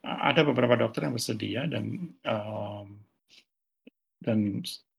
ada 0.04 0.42
beberapa 0.46 0.76
dokter 0.80 1.06
yang 1.08 1.14
bersedia 1.18 1.62
dan, 1.70 2.12
mmm, 2.24 2.86
dan 4.22 4.38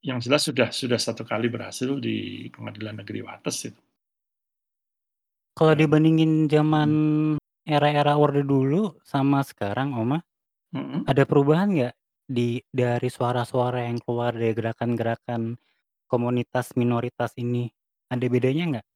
yang 0.06 0.20
jelas 0.24 0.46
sudah 0.48 0.70
sudah 0.74 1.00
1 1.02 1.24
kali 1.28 1.48
berhasil 1.52 1.90
di 2.02 2.48
Pengadilan 2.54 3.02
Negeri 3.04 3.22
Wates 3.26 3.58
itu. 3.72 3.82
Kalau 5.60 5.76
dibandingin 5.76 6.48
zaman 6.48 6.92
era-era 7.68 8.16
orde 8.16 8.48
dulu 8.48 8.96
sama 9.04 9.44
sekarang, 9.44 9.92
Oma, 9.92 10.24
Mhm. 10.72 11.04
ada 11.12 11.24
perubahan 11.28 11.70
nggak 11.76 11.96
di 12.32 12.64
dari 12.72 13.10
suara-suara 13.12 13.84
yang 13.90 14.00
keluar 14.00 14.32
dari 14.36 14.56
gerakan-gerakan 14.56 15.60
komunitas 16.08 16.72
minoritas 16.80 17.36
ini, 17.40 17.68
ada 18.14 18.26
bedanya 18.32 18.66
nggak, 18.80 18.88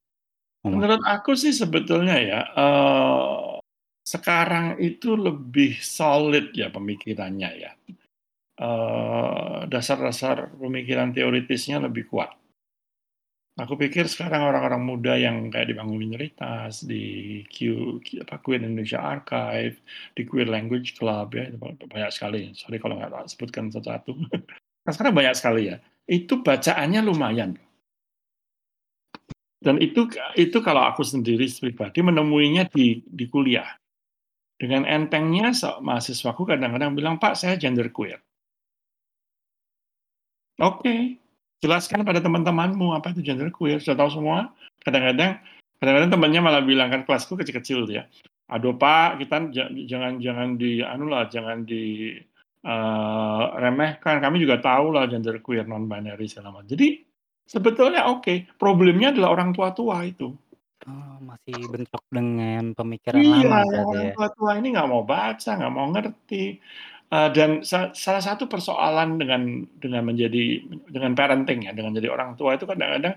Oma? 0.68 0.84
Menurut 0.88 1.02
aku 1.04 1.32
sih 1.36 1.52
sebetulnya 1.52 2.16
ya, 2.24 2.42
eee, 2.56 3.60
sekarang 4.08 4.80
itu 4.80 5.16
lebih 5.20 5.80
solid 5.84 6.56
ya 6.56 6.72
pemikirannya 6.72 7.50
ya. 7.60 7.72
Eee, 8.60 9.60
dasar-dasar 9.72 10.54
pemikiran 10.60 11.12
teoritisnya 11.16 11.80
lebih 11.84 12.08
kuat. 12.12 12.36
Aku 13.54 13.78
pikir 13.78 14.10
sekarang 14.10 14.50
orang-orang 14.50 14.82
muda 14.82 15.14
yang 15.14 15.54
kayak 15.54 15.70
di 15.70 15.78
Bangun 15.78 16.02
Minoritas, 16.02 16.82
di 16.90 17.46
Q 17.46 17.58
Q 18.02 18.26
apa, 18.26 18.42
Queer 18.42 18.66
Indonesia 18.66 18.98
Archive, 18.98 19.78
di 20.18 20.26
Queer 20.26 20.50
Language 20.50 20.98
Club 20.98 21.38
ya, 21.38 21.54
ba 21.62 21.70
banyak 21.78 22.10
sekali, 22.10 22.50
sorry 22.58 22.82
kalau 22.82 22.98
nggak 22.98 23.30
sebutkan 23.30 23.70
satu-satu. 23.70 24.18
Kan 24.84 24.92
sekarang 24.92 25.14
banyak 25.14 25.36
sekali 25.38 25.70
ya, 25.70 25.78
itu 26.10 26.42
bacaannya 26.42 27.06
lumayan. 27.06 27.54
Dan 29.62 29.78
itu 29.86 30.10
itu 30.34 30.58
kalau 30.66 30.90
aku 30.90 31.06
sendiri 31.06 31.46
pribadi 31.46 32.02
menemuinya 32.02 32.66
di 32.74 33.06
di 33.06 33.26
kuliah. 33.30 33.70
Dengan 34.58 34.90
entengnya 34.90 35.54
se 35.54 35.70
mahasiswaku 35.78 36.50
kadang-kadang 36.50 36.98
bilang, 36.98 37.16
"Pak, 37.22 37.38
saya 37.38 37.54
genderqueer." 37.62 38.18
Oke, 40.62 41.18
jelaskan 41.64 42.04
pada 42.04 42.20
teman-temanmu 42.20 42.92
apa 42.92 43.16
itu 43.16 43.24
genderqueer, 43.24 43.80
sudah 43.80 44.04
tahu 44.04 44.20
semua? 44.20 44.52
Kadang-kadang 44.84 45.40
kadang-kadang 45.80 46.12
temannya 46.12 46.42
malah 46.44 46.64
bilang 46.64 46.92
kan 46.92 47.08
kelasku 47.08 47.40
kecil-kecil 47.40 47.88
ya, 47.88 48.04
"Aduh 48.52 48.76
Pak, 48.76 49.24
kita 49.24 49.48
ja 49.56 49.72
jangan 49.72 50.20
jangan 50.20 50.60
di 50.60 50.84
anu 50.84 51.08
lah, 51.08 51.32
jangan 51.32 51.64
di, 51.64 52.16
eee, 52.64 53.44
remehkan, 53.64 54.20
kami 54.20 54.44
juga 54.44 54.60
tahu 54.60 54.92
lah 54.92 55.08
genderqueer, 55.08 55.64
non-binary 55.64 56.28
segala 56.28 56.60
macam." 56.60 56.68
Jadi 56.68 57.00
sebetulnya 57.48 58.12
oke, 58.12 58.60
problemnya 58.60 59.16
adalah 59.16 59.40
orang 59.40 59.56
tua-tua 59.56 60.04
itu. 60.04 60.36
Oh, 60.84 61.16
masih 61.24 61.64
bentrok 61.72 62.04
dengan 62.12 62.76
pemikiran 62.76 63.24
lama 63.24 63.40
Iya, 63.40 63.40
yang 63.40 63.52
berarti 63.72 63.80
orang 63.88 64.04
ya? 64.04 64.14
tua-tua 64.20 64.52
ini 64.60 64.68
nggak 64.76 64.90
mau 64.92 65.04
baca, 65.08 65.52
nggak 65.56 65.74
mau 65.74 65.88
ngerti, 65.96 66.44
eee, 67.14 67.30
dan 67.38 67.62
sa 67.62 67.94
salah 67.94 68.24
satu 68.26 68.50
persoalan 68.50 69.22
dengan 69.22 69.70
dengan 69.78 70.02
menjadi 70.10 70.66
dengan 70.90 71.14
parenting 71.14 71.70
ya, 71.70 71.72
dengan 71.78 71.94
jadi 71.94 72.10
orang 72.10 72.34
tua 72.34 72.58
itu 72.58 72.66
kadang-kadang 72.66 73.16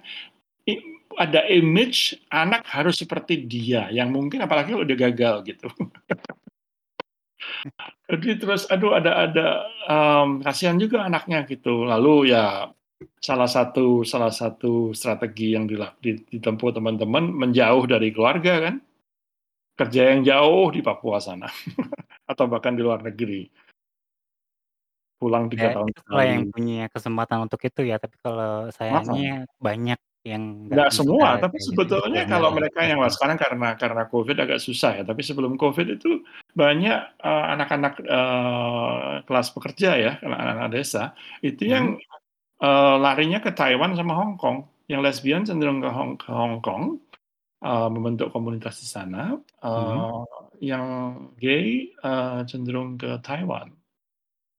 ada 1.17 1.49
image 1.49 2.13
anak 2.29 2.61
harus 2.69 3.01
seperti 3.01 3.49
dia, 3.49 3.89
yang 3.89 4.13
mungkin 4.13 4.45
apalagi 4.45 4.77
kalau 4.77 4.85
udah 4.85 4.99
gagal 4.99 5.35
gitu. 5.49 5.69
Jadi 8.07 8.39
terus 8.39 8.71
aduh 8.71 8.95
ada 8.95 9.27
ada, 9.27 9.47
mmm, 9.91 10.47
kasihan 10.47 10.79
juga 10.79 11.07
anaknya 11.07 11.43
gitu. 11.49 11.83
Lalu 11.87 12.31
ya 12.31 12.71
salah 13.19 13.51
satu 13.51 14.07
salah 14.07 14.31
satu 14.31 14.95
strategi 14.95 15.59
yang 15.59 15.67
ditempuh 16.07 16.71
teman-teman 16.71 17.29
menjauh 17.35 17.85
dari 17.91 18.15
keluarga 18.15 18.71
kan. 18.71 18.77
Kerja 19.77 20.17
yang 20.17 20.25
jauh 20.25 20.73
di 20.73 20.81
Papua 20.81 21.21
sana 21.21 21.53
atau 22.33 22.45
bahkan 22.49 22.73
di 22.73 22.81
luar 22.81 23.05
negeri. 23.05 23.66
Pulang 25.21 25.49
3 25.53 25.69
Ya, 25.69 25.73
tahun 25.73 25.89
itu 25.89 26.01
kalau 26.07 26.23
yang 26.31 26.43
sekali. 26.43 26.53
punya 26.53 26.75
kesempatan 26.95 27.39
untuk 27.47 27.61
itu 27.69 27.81
ya, 27.91 27.95
tapi 28.03 28.17
kalau 28.25 28.67
Heeh. 28.91 29.27
sayangnya 29.29 29.47
banyak 29.67 29.99
yang 30.29 30.43
nggak 30.67 30.83
Nggak 30.91 30.91
bisa 30.91 30.99
semua, 30.99 31.39
tapi 31.39 31.63
kayak 31.63 31.67
gitu, 31.73 31.89
betul, 31.95 32.19
sebetulnya 32.19 32.27
kalau 32.27 32.51
mereka 32.51 32.83
yang 32.83 32.99
adaptasi. 32.99 33.15
sekarang 33.15 33.39
karena 33.39 33.79
karena 33.79 34.03
Covid 34.11 34.35
agak 34.43 34.59
susah 34.59 34.99
ya, 34.99 35.03
tapi 35.07 35.23
sebelum 35.23 35.55
Covid 35.55 35.87
itu 35.95 36.27
banyak, 36.59 36.99
eee, 37.23 37.45
anak-anak, 37.55 37.93
eee, 38.03 39.13
kelas 39.31 39.49
pekerja 39.55 39.91
ya, 39.95 40.13
anak-anak 40.27 40.67
desa, 40.75 41.15
itu 41.39 41.63
Mhm. 41.63 41.67
yang, 41.71 41.95
eee, 42.65 42.95
larinya 43.05 43.39
ke 43.45 43.53
Taiwan 43.55 43.95
sama 43.95 44.15
Hong 44.19 44.37
Kong. 44.41 44.59
Yang 44.91 45.01
lesbian 45.07 45.43
cenderung 45.49 45.81
ke 45.85 45.91
Hong 45.93 46.13
ke 46.21 46.31
Hong 46.33 46.59
Kong, 46.65 46.85
eee, 47.65 47.89
membentuk 47.95 48.29
komunitas 48.35 48.81
di 48.83 48.89
sana, 48.91 49.39
Mhm. 49.75 50.07
eee, 50.07 50.23
yang 50.75 50.87
gay, 51.39 51.95
eee, 51.95 52.39
cenderung 52.51 52.99
ke 52.99 53.19
Taiwan. 53.23 53.73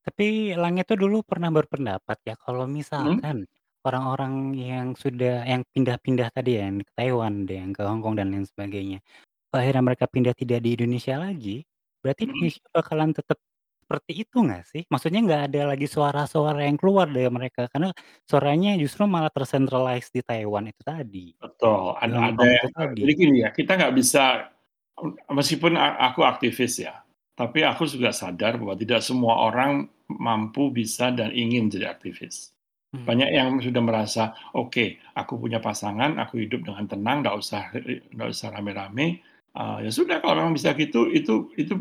Tapi 0.08 0.56
Langit 0.56 0.88
tuh 0.88 0.96
dulu 1.04 1.20
pernah 1.20 1.52
berpendapat 1.52 2.16
ya, 2.24 2.40
kalau 2.40 2.64
Mhm. 2.98 3.20
misalkan 3.20 3.44
orang-orang 3.84 4.56
yang 4.56 4.88
sudah 4.96 5.44
yang 5.44 5.68
pindah-pindah 5.76 6.32
tadi 6.32 6.56
ya, 6.56 6.72
yang 6.72 6.80
ke 6.80 6.92
Taiwan, 6.96 7.44
ada 7.44 7.54
yang 7.60 7.72
ke 7.76 7.84
Hong 7.84 8.00
Kong 8.00 8.16
dan 8.16 8.32
lain 8.32 8.48
sebagainya, 8.48 9.04
kalau 9.52 9.60
akhirnya 9.64 9.84
mereka 9.88 10.06
pindah 10.12 10.36
tidak 10.36 10.60
di 10.64 10.76
Indonesia 10.76 11.16
lagi, 11.20 11.64
berarti 12.04 12.22
Mhm. 12.26 12.28
Indonesia 12.32 12.64
bakalan 12.76 13.12
tetap 13.16 13.40
seperti 13.84 14.14
itu 14.28 14.38
nggak 14.44 14.64
sih? 14.68 14.84
Maksudnya 14.92 15.20
nggak 15.28 15.44
ada 15.52 15.62
lagi 15.76 15.88
suara-suara 15.88 16.60
yang 16.68 16.78
keluar 16.80 17.08
dari 17.12 17.28
mereka, 17.32 17.68
karena 17.72 17.92
suaranya 18.28 18.76
justru 18.80 19.08
malah 19.08 19.32
ter-centralized 19.32 20.12
di 20.16 20.24
Taiwan 20.24 20.68
itu 20.72 20.84
tadi, 20.84 21.28
Betul, 21.42 21.94
di 22.04 22.10
ada 22.10 22.18
Hong 22.18 22.32
ada 22.34 22.44
Kong 22.44 22.50
itu 22.56 22.66
yang 22.66 22.72
tadi. 22.74 23.06
jadi 23.06 23.12
gini 23.14 23.36
ya, 23.46 23.50
kita 23.54 23.78
nggak 23.78 23.94
bisa 23.94 24.50
meskipun 25.30 25.78
a 25.78 26.10
aku 26.12 26.26
aktivis 26.26 26.82
ya, 26.82 27.06
tapi 27.38 27.62
aku 27.62 27.86
juga 27.86 28.10
sadar 28.16 28.58
bahwa 28.58 28.74
tidak 28.78 29.02
semua 29.06 29.38
orang 29.46 29.86
mampu, 30.12 30.72
bisa, 30.74 31.12
dan 31.16 31.32
ingin 31.36 31.68
jadi 31.72 31.92
aktivis. 31.94 32.52
Mmm. 32.96 33.06
Banyak 33.08 33.30
yang 33.36 33.50
sudah 33.64 33.82
merasa, 33.84 34.24
"Oke, 34.56 35.00
aku 35.18 35.36
punya 35.42 35.60
pasangan, 35.64 36.16
aku 36.22 36.44
hidup 36.48 36.64
dengan 36.68 36.86
tenang, 36.88 37.18
nggak 37.26 37.36
usah 37.40 37.64
nggak 38.16 38.30
usah 38.32 38.48
rame-rame, 38.56 39.08
eee, 39.58 39.78
ya 39.88 39.92
sudah 39.92 40.18
kalau 40.24 40.40
memang 40.44 40.56
bisa 40.58 40.72
gitu, 40.80 41.12
itu 41.12 41.52
itu 41.60 41.76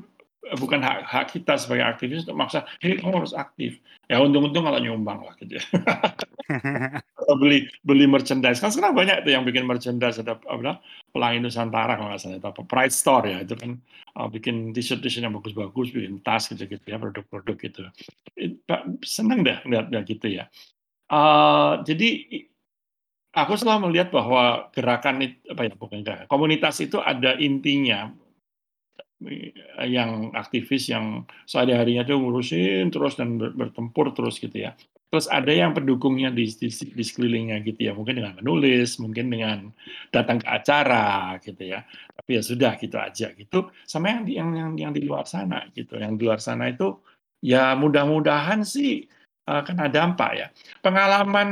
bukan 0.58 0.80
hak 0.82 0.98
hak 1.06 1.24
kita 1.38 1.54
sebagai 1.58 1.86
aktivis 1.86 2.26
untuk 2.26 2.38
maksa, 2.38 2.66
'Hei, 2.82 2.98
kamu 3.00 3.22
harus 3.26 3.34
aktif.' 3.36 3.78
Ya 4.10 4.18
untung-untung 4.22 4.64
kalau 4.66 4.78
nyumbang 4.82 5.20
lah 5.26 5.34
gitu 5.42 5.58
ya." 5.60 5.64
Atau 7.26 7.42
beli 7.42 7.66
beli 7.82 8.06
merchandise, 8.06 8.62
kan 8.62 8.70
sekarang 8.70 8.94
banyak 8.94 9.26
tuh 9.26 9.34
yang 9.34 9.42
bikin 9.42 9.66
merchandise, 9.66 10.22
ada 10.22 10.38
apa, 10.38 10.78
Pelangi 11.10 11.42
Nusantara 11.42 11.98
kalau 11.98 12.14
nggak 12.14 12.22
salah 12.22 12.38
itu, 12.38 12.46
apa, 12.46 12.62
Pride 12.62 12.94
Store 12.94 13.26
ya, 13.26 13.42
itu 13.42 13.58
kan, 13.58 13.74
eee, 14.14 14.28
bikin 14.30 14.70
t-shirt-t-shirt 14.70 15.26
yang 15.26 15.34
bagus-bagus, 15.34 15.90
bikin 15.90 16.22
tas 16.22 16.46
gitu-gitu 16.46 16.86
ya, 16.86 17.02
produk-produk 17.02 17.56
gitu. 17.58 17.82
Seneng 19.02 19.42
deh 19.42 19.58
ngelihat-ngelihat 19.66 20.06
gitu 20.06 20.26
ya. 20.38 20.44
Eee, 21.12 21.72
jadi 21.88 22.08
aku 23.36 23.52
selalu 23.58 23.90
melihat 23.92 24.10
bahwa 24.14 24.70
gerakan 24.74 25.22
it 25.26 25.40
apa 25.50 25.62
ya, 25.68 25.74
bukan 25.76 26.00
gerakan, 26.06 26.26
komunitas 26.30 26.78
itu 26.82 26.98
ada 27.02 27.36
intinya. 27.40 28.12
Yang 29.82 30.12
aktivis 30.36 30.92
yang 30.92 31.24
sehari-harinya 31.48 32.04
tuh 32.04 32.20
ngurusin 32.20 32.92
terus 32.92 33.16
dan 33.16 33.40
ber 33.40 33.52
bertempur 33.56 34.12
terus 34.16 34.36
gitu 34.42 34.68
ya. 34.68 34.76
Terus 35.12 35.30
ada 35.30 35.54
yang 35.54 35.70
pendukungnya 35.70 36.34
di 36.34 36.50
di 36.50 36.66
di 36.66 37.02
sekelilingnya 37.06 37.62
gitu 37.62 37.78
ya, 37.86 37.92
mungkin 37.94 38.18
dengan 38.18 38.34
menulis, 38.42 38.98
mungkin 38.98 39.30
dengan 39.30 39.70
datang 40.10 40.42
ke 40.42 40.46
acara 40.50 41.38
gitu 41.46 41.62
ya. 41.62 41.86
Tapi 42.18 42.30
ya 42.34 42.42
sudah 42.42 42.72
gitu 42.74 42.98
aja 42.98 43.30
gitu, 43.38 43.70
sama 43.86 44.10
yang 44.10 44.22
di 44.26 44.32
yang 44.34 44.50
yang 44.58 44.70
yang 44.74 44.92
di 44.92 45.06
luar 45.06 45.22
sana 45.30 45.62
gitu, 45.78 45.94
yang 46.02 46.18
di 46.18 46.26
luar 46.26 46.42
sana 46.42 46.66
itu 46.74 46.98
ya 47.38 47.78
mudah-mudahan 47.78 48.66
sih, 48.66 49.06
eee, 49.46 49.60
kena 49.62 49.86
dampak 49.86 50.30
ya. 50.34 50.46
Pengalaman 50.82 51.48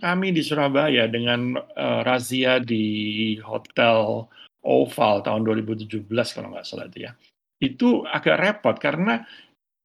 kami 0.00 0.32
di 0.32 0.40
Surabaya 0.40 1.04
dengan, 1.04 1.60
eee, 1.60 2.00
razia 2.08 2.56
di 2.56 3.36
Hotel 3.44 4.24
Oval 4.64 5.20
tahun 5.20 5.44
2017 5.44 6.32
kalau 6.32 6.56
nggak 6.56 6.64
salah 6.64 6.88
itu 6.88 7.04
ya, 7.04 7.12
itu 7.60 8.00
agak 8.08 8.36
repot 8.40 8.76
karena 8.80 9.20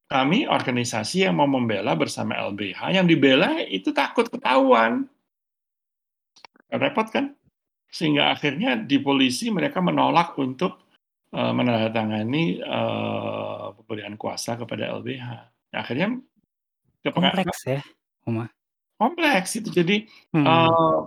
kami 0.09 0.49
organisasi 0.49 1.29
yang 1.29 1.37
mau 1.37 1.45
membela 1.45 1.93
bersama 1.93 2.33
LBH, 2.33 2.97
yang 2.97 3.05
dibela 3.05 3.61
itu 3.61 3.93
takut 3.93 4.25
ketahuan. 4.25 5.05
Repot 6.73 7.05
kan? 7.13 7.33
Sehingga 7.89 8.33
akhirnya 8.33 8.77
di 8.77 8.97
polisi 9.01 9.49
mereka 9.53 9.81
menolak 9.81 10.33
untuk, 10.37 10.85
eee, 11.33 11.53
menandatangani, 11.53 12.61
eee, 12.61 13.65
pemberian 13.81 14.17
kuasa 14.17 14.57
kepada 14.57 14.89
LBH. 14.97 15.27
Akhirnya 15.77 16.17
Kompleks 17.05 17.63
ya, 17.65 17.79
Oma? 18.27 18.45
Kompleks 18.99 19.55
itu 19.55 19.69
jadi, 19.71 20.03
Mhm. 20.35 20.45
eee 20.45 20.99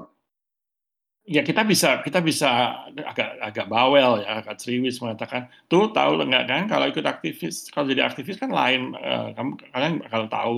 Ya 1.27 1.47
kita 1.47 1.63
bisa 1.63 2.03
kita 2.03 2.19
bisa 2.19 2.83
agak 2.99 3.39
agak 3.39 3.67
bawel 3.71 4.27
ya, 4.27 4.43
agak 4.43 4.59
ceriwis 4.59 4.99
mengatakan, 4.99 5.47
"Tuh 5.71 5.95
tahu 5.95 6.19
nggak 6.19 6.45
kan 6.51 6.63
kalau 6.67 6.91
ikut 6.91 7.07
aktivis 7.07 7.71
kalau 7.71 7.87
jadi 7.87 8.03
aktivis 8.11 8.43
kan 8.43 8.51
lain, 8.51 8.91
eee, 8.99 9.31
kamu 9.39 9.51
kalian 9.71 9.93
bakal 10.03 10.23
tahu, 10.27 10.57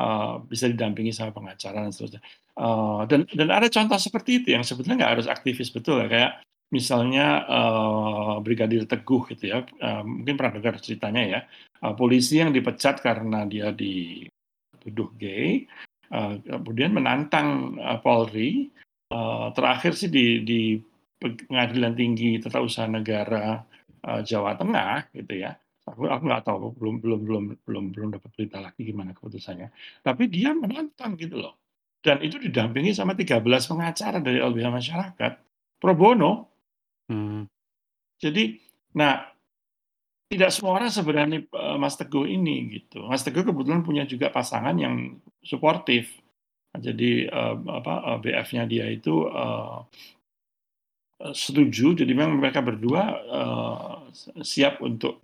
eee, 0.00 0.32
bisa 0.48 0.64
didampingi 0.72 1.12
sama 1.12 1.36
pengacara 1.36 1.84
dan 1.84 1.92
seterusnya." 1.92 2.24
Eee, 2.56 3.00
dan 3.12 3.20
dan 3.36 3.48
ada 3.52 3.68
contoh 3.68 4.00
seperti 4.00 4.40
itu 4.40 4.48
yang 4.56 4.64
sebetulnya 4.64 4.96
nggak 5.04 5.12
harus 5.20 5.28
aktivis 5.28 5.68
betul 5.68 6.00
ya, 6.00 6.08
kayak 6.08 6.32
misalnya, 6.72 7.44
eee, 7.52 8.34
Brigadir 8.48 8.88
Teguh 8.88 9.28
gitu 9.28 9.44
ya, 9.52 9.60
eee, 9.76 10.00
mungkin 10.08 10.40
pernah 10.40 10.56
dengar 10.56 10.80
ceritanya 10.80 11.20
ya, 11.36 11.40
eee, 11.84 11.92
polisi 12.00 12.40
yang 12.40 12.48
dipecat 12.48 12.96
karena 13.04 13.44
dia 13.44 13.68
dituduh 13.76 15.12
gay, 15.20 15.68
eee, 16.08 16.32
kemudian 16.48 16.96
menantang, 16.96 17.76
eee, 17.76 17.98
Polri 18.00 18.71
uh, 19.12 19.52
terakhir 19.52 19.92
sih 19.92 20.08
di 20.08 20.40
di 20.42 20.80
Pengadilan 21.22 21.94
Tinggi 21.94 22.40
Tata 22.42 22.58
Usaha 22.58 22.88
Negara 22.88 23.62
uh, 24.08 24.20
Jawa 24.24 24.56
Tengah 24.56 25.12
gitu 25.12 25.38
ya. 25.38 25.54
Aku 25.86 26.06
aku 26.06 26.22
nggak 26.26 26.42
tahu 26.46 26.74
belum 26.78 26.96
belum 27.02 27.20
belum 27.26 27.44
belum 27.62 27.84
belum 27.94 28.08
dapat 28.18 28.30
berita 28.34 28.58
lagi 28.58 28.82
gimana 28.82 29.14
keputusannya. 29.14 29.70
Tapi 30.02 30.26
dia 30.26 30.50
menantang 30.56 31.14
gitu 31.20 31.38
loh. 31.38 31.62
Dan 32.02 32.18
itu 32.18 32.34
didampingi 32.42 32.90
sama 32.90 33.14
13 33.14 33.38
pengacara 33.46 34.18
dari 34.18 34.42
LBH 34.42 34.66
Masyarakat 34.74 35.32
pro 35.78 35.94
bono. 35.94 36.50
Hmm. 37.06 37.46
Jadi, 38.18 38.58
nah 38.94 39.22
tidak 40.30 40.50
semua 40.54 40.82
orang 40.82 40.90
sebenarnya 40.90 41.46
uh, 41.54 41.78
Mas 41.78 41.94
Teguh 41.94 42.26
ini 42.26 42.78
gitu. 42.78 43.06
Mas 43.06 43.22
Teguh 43.22 43.46
kebetulan 43.46 43.86
punya 43.86 44.02
juga 44.06 44.30
pasangan 44.34 44.74
yang 44.78 45.18
suportif 45.42 46.21
jadi 46.80 47.28
uh, 47.28 47.56
apa 47.68 47.94
uh, 48.08 48.18
BF-nya 48.20 48.64
dia 48.64 48.88
itu 48.88 49.28
uh, 49.28 49.84
setuju, 51.36 51.92
jadi 51.92 52.12
memang 52.16 52.40
mereka 52.40 52.64
berdua 52.64 53.02
uh, 53.28 53.94
siap 54.40 54.80
untuk 54.80 55.20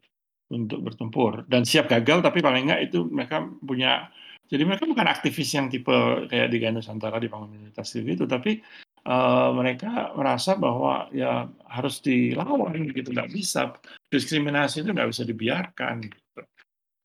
untuk 0.52 0.84
bertempur. 0.84 1.48
Dan 1.48 1.64
siap 1.64 1.88
gagal 1.88 2.20
tapi 2.20 2.44
paling 2.44 2.68
enggak 2.68 2.92
itu 2.92 3.08
mereka 3.08 3.48
punya 3.64 4.12
jadi 4.48 4.64
mereka 4.64 4.88
bukan 4.88 5.08
aktivis 5.08 5.52
yang 5.56 5.68
tipe 5.68 5.92
kayak 6.28 6.48
di 6.48 6.56
Ganda 6.60 6.80
Nusantara 6.80 7.20
di 7.20 7.28
komunitas 7.28 7.92
itu 7.92 8.24
tapi 8.24 8.60
uh, 9.04 9.52
mereka 9.52 10.12
merasa 10.16 10.56
bahwa 10.56 11.08
ya 11.12 11.48
harus 11.68 12.00
dilawan 12.04 12.92
gitu. 12.92 13.12
Nggak 13.12 13.32
bisa. 13.32 13.72
Diskriminasi 14.08 14.84
itu 14.84 14.92
nggak 14.92 15.10
bisa 15.12 15.22
dibiarkan 15.24 15.94
gitu. 16.08 16.40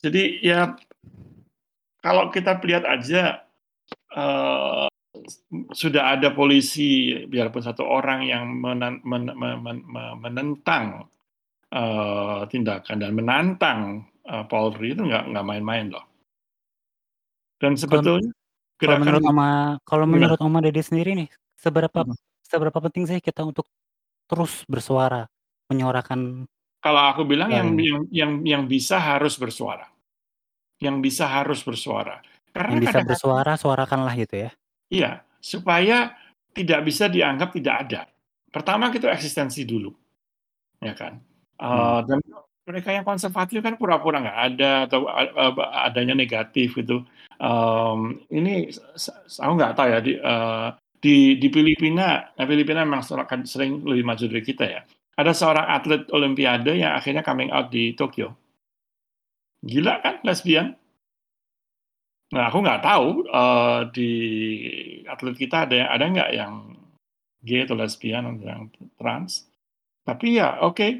jadi 0.04 0.24
ya 0.44 0.60
kalau 2.04 2.28
kita 2.28 2.60
lihat 2.64 2.84
aja 2.84 3.44
uh, 4.18 4.88
sudah 5.72 6.18
ada 6.18 6.34
polisi 6.34 7.14
biarpun 7.30 7.62
satu 7.62 7.86
orang 7.86 8.26
yang 8.26 8.50
menen, 8.50 9.00
men, 9.06 9.30
men, 9.38 9.58
men, 9.62 9.78
menentang 10.18 11.06
uh, 11.70 12.46
tindakan 12.50 12.98
dan 12.98 13.12
menantang 13.14 13.80
uh, 14.26 14.44
Polri 14.50 14.98
itu 14.98 15.06
nggak 15.06 15.30
nggak 15.34 15.46
main-main 15.46 15.94
loh. 15.94 16.06
Dan 17.62 17.78
sebetulnya 17.80 18.34
kalau, 18.76 18.98
kalau 18.98 18.98
menurut 19.00 19.24
Oma 19.24 19.50
kalau 19.88 20.06
menurut 20.10 20.40
Oma 20.42 20.60
Dede 20.60 20.84
sendiri 20.84 21.16
nih 21.16 21.30
seberapa 21.56 22.04
hmm. 22.04 22.18
seberapa 22.44 22.78
penting 22.90 23.08
sih 23.08 23.20
kita 23.24 23.46
untuk 23.48 23.70
terus 24.28 24.68
bersuara 24.68 25.24
menyuarakan 25.72 26.44
kalau 26.84 27.02
aku 27.08 27.24
bilang 27.24 27.48
yang, 27.48 27.80
yang 27.80 28.00
yang 28.12 28.32
yang 28.44 28.64
bisa 28.68 29.00
harus 29.00 29.40
bersuara 29.40 29.88
yang 30.84 31.00
bisa 31.00 31.24
harus 31.30 31.64
bersuara 31.64 32.20
karena 32.54 32.72
yang 32.78 32.84
bisa 32.86 32.90
kadang 32.90 33.02
-kadang, 33.02 33.10
bersuara, 33.10 33.54
suarakanlah 33.58 34.14
gitu 34.16 34.36
ya. 34.48 34.50
Iya, 34.94 35.12
supaya 35.42 36.14
tidak 36.54 36.80
bisa 36.86 37.10
dianggap 37.10 37.50
tidak 37.52 37.76
ada. 37.90 38.02
Pertama 38.54 38.94
kita 38.94 39.10
eksistensi 39.10 39.66
dulu, 39.66 39.90
ya 40.78 40.94
kan. 40.94 41.18
Uh, 41.58 42.06
Dan 42.06 42.22
mereka 42.64 42.94
yang 42.96 43.04
konservatif 43.04 43.60
kan 43.60 43.76
pura-pura 43.76 44.24
nggak 44.24 44.40
ada 44.54 44.72
atau 44.88 45.10
uh, 45.10 45.54
adanya 45.84 46.14
negatif 46.14 46.78
gitu. 46.78 47.04
Um, 47.42 48.24
ini 48.30 48.70
aku 49.42 49.54
nggak 49.58 49.74
tahu 49.76 49.88
ya 49.90 50.00
di 50.00 50.14
uh, 50.22 50.72
di, 51.04 51.36
di 51.36 51.52
Filipina, 51.52 52.32
nah 52.32 52.46
Filipina 52.48 52.88
memang 52.88 53.04
sering 53.44 53.84
lebih 53.84 54.08
maju 54.08 54.24
dari 54.24 54.44
kita 54.46 54.64
ya. 54.64 54.82
Ada 55.20 55.36
seorang 55.36 55.66
atlet 55.68 56.08
Olimpiade 56.16 56.80
yang 56.80 56.96
akhirnya 56.96 57.20
coming 57.26 57.52
out 57.52 57.68
di 57.68 57.92
Tokyo. 57.94 58.32
Gila 59.68 60.00
kan 60.00 60.24
lesbian? 60.24 60.80
Nah, 62.34 62.50
aku 62.50 62.66
nggak 62.66 62.82
tahu 62.82 63.30
uh, 63.30 63.86
di 63.94 64.12
atlet 65.06 65.38
kita 65.38 65.70
ada 65.70 65.76
yang 65.78 65.90
ada 65.94 66.04
nggak 66.10 66.32
yang 66.34 66.54
gay 67.46 67.62
atau 67.62 67.78
lesbian 67.78 68.26
atau 68.26 68.42
yang 68.42 68.64
trans. 68.98 69.46
Tapi 70.02 70.42
ya 70.42 70.66
oke, 70.66 70.74
okay. 70.74 70.92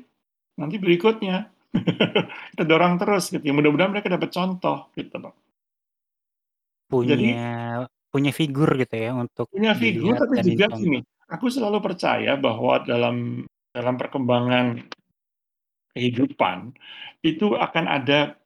nanti 0.62 0.78
berikutnya 0.78 1.50
kita 2.54 2.64
dorong 2.70 3.02
terus 3.02 3.34
gitu. 3.34 3.42
Ya, 3.42 3.54
mudah-mudahan 3.58 3.90
mereka 3.90 4.14
dapat 4.14 4.30
contoh 4.30 4.94
gitu 4.94 5.18
loh. 5.18 5.34
Punya 6.86 7.18
Jadi, 7.18 7.34
punya 8.14 8.30
figur 8.30 8.70
gitu 8.78 8.94
ya 8.94 9.18
untuk 9.18 9.50
punya 9.50 9.74
figur 9.74 10.14
tapi 10.14 10.46
juga 10.46 10.70
gini, 10.78 11.02
aku 11.26 11.50
selalu 11.50 11.82
percaya 11.82 12.38
bahwa 12.38 12.78
dalam 12.86 13.42
dalam 13.74 13.98
perkembangan 13.98 14.86
kehidupan 15.98 16.78
itu 17.26 17.58
akan 17.58 17.86
ada 17.90 18.38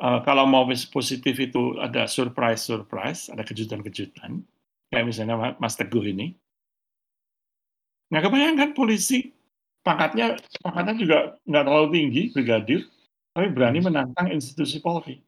uh, 0.00 0.20
kalau 0.24 0.48
mau 0.48 0.64
positif 0.66 1.36
itu 1.36 1.76
ada 1.78 2.08
surprise-surprise, 2.08 3.30
ada 3.30 3.44
kejutan-kejutan. 3.44 4.40
Kayak 4.90 5.04
misalnya 5.06 5.54
Mas 5.60 5.78
Teguh 5.78 6.02
ini. 6.10 6.34
Nah, 8.10 8.18
kebayangkan 8.18 8.74
polisi 8.74 9.30
pangkatnya 9.86 10.34
pangkatnya 10.60 10.94
juga 10.98 11.18
nggak 11.46 11.64
terlalu 11.64 11.88
tinggi, 11.94 12.22
brigadir, 12.34 12.80
tapi 13.30 13.46
berani 13.54 13.78
hmm. 13.78 13.86
menantang 13.86 14.28
institusi 14.34 14.82
Polri. 14.82 15.22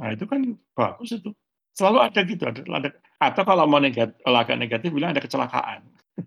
Nah, 0.00 0.16
itu 0.16 0.24
kan 0.24 0.40
bagus 0.72 1.12
itu. 1.12 1.30
Selalu 1.76 1.98
ada 2.00 2.20
gitu, 2.24 2.42
ada, 2.48 2.60
ada 2.64 2.88
atau 3.20 3.42
kalau 3.44 3.68
mau 3.68 3.78
negatif, 3.78 4.16
agak 4.24 4.56
negatif 4.56 4.88
bilang 4.90 5.12
ada 5.12 5.20
kecelakaan. 5.20 5.84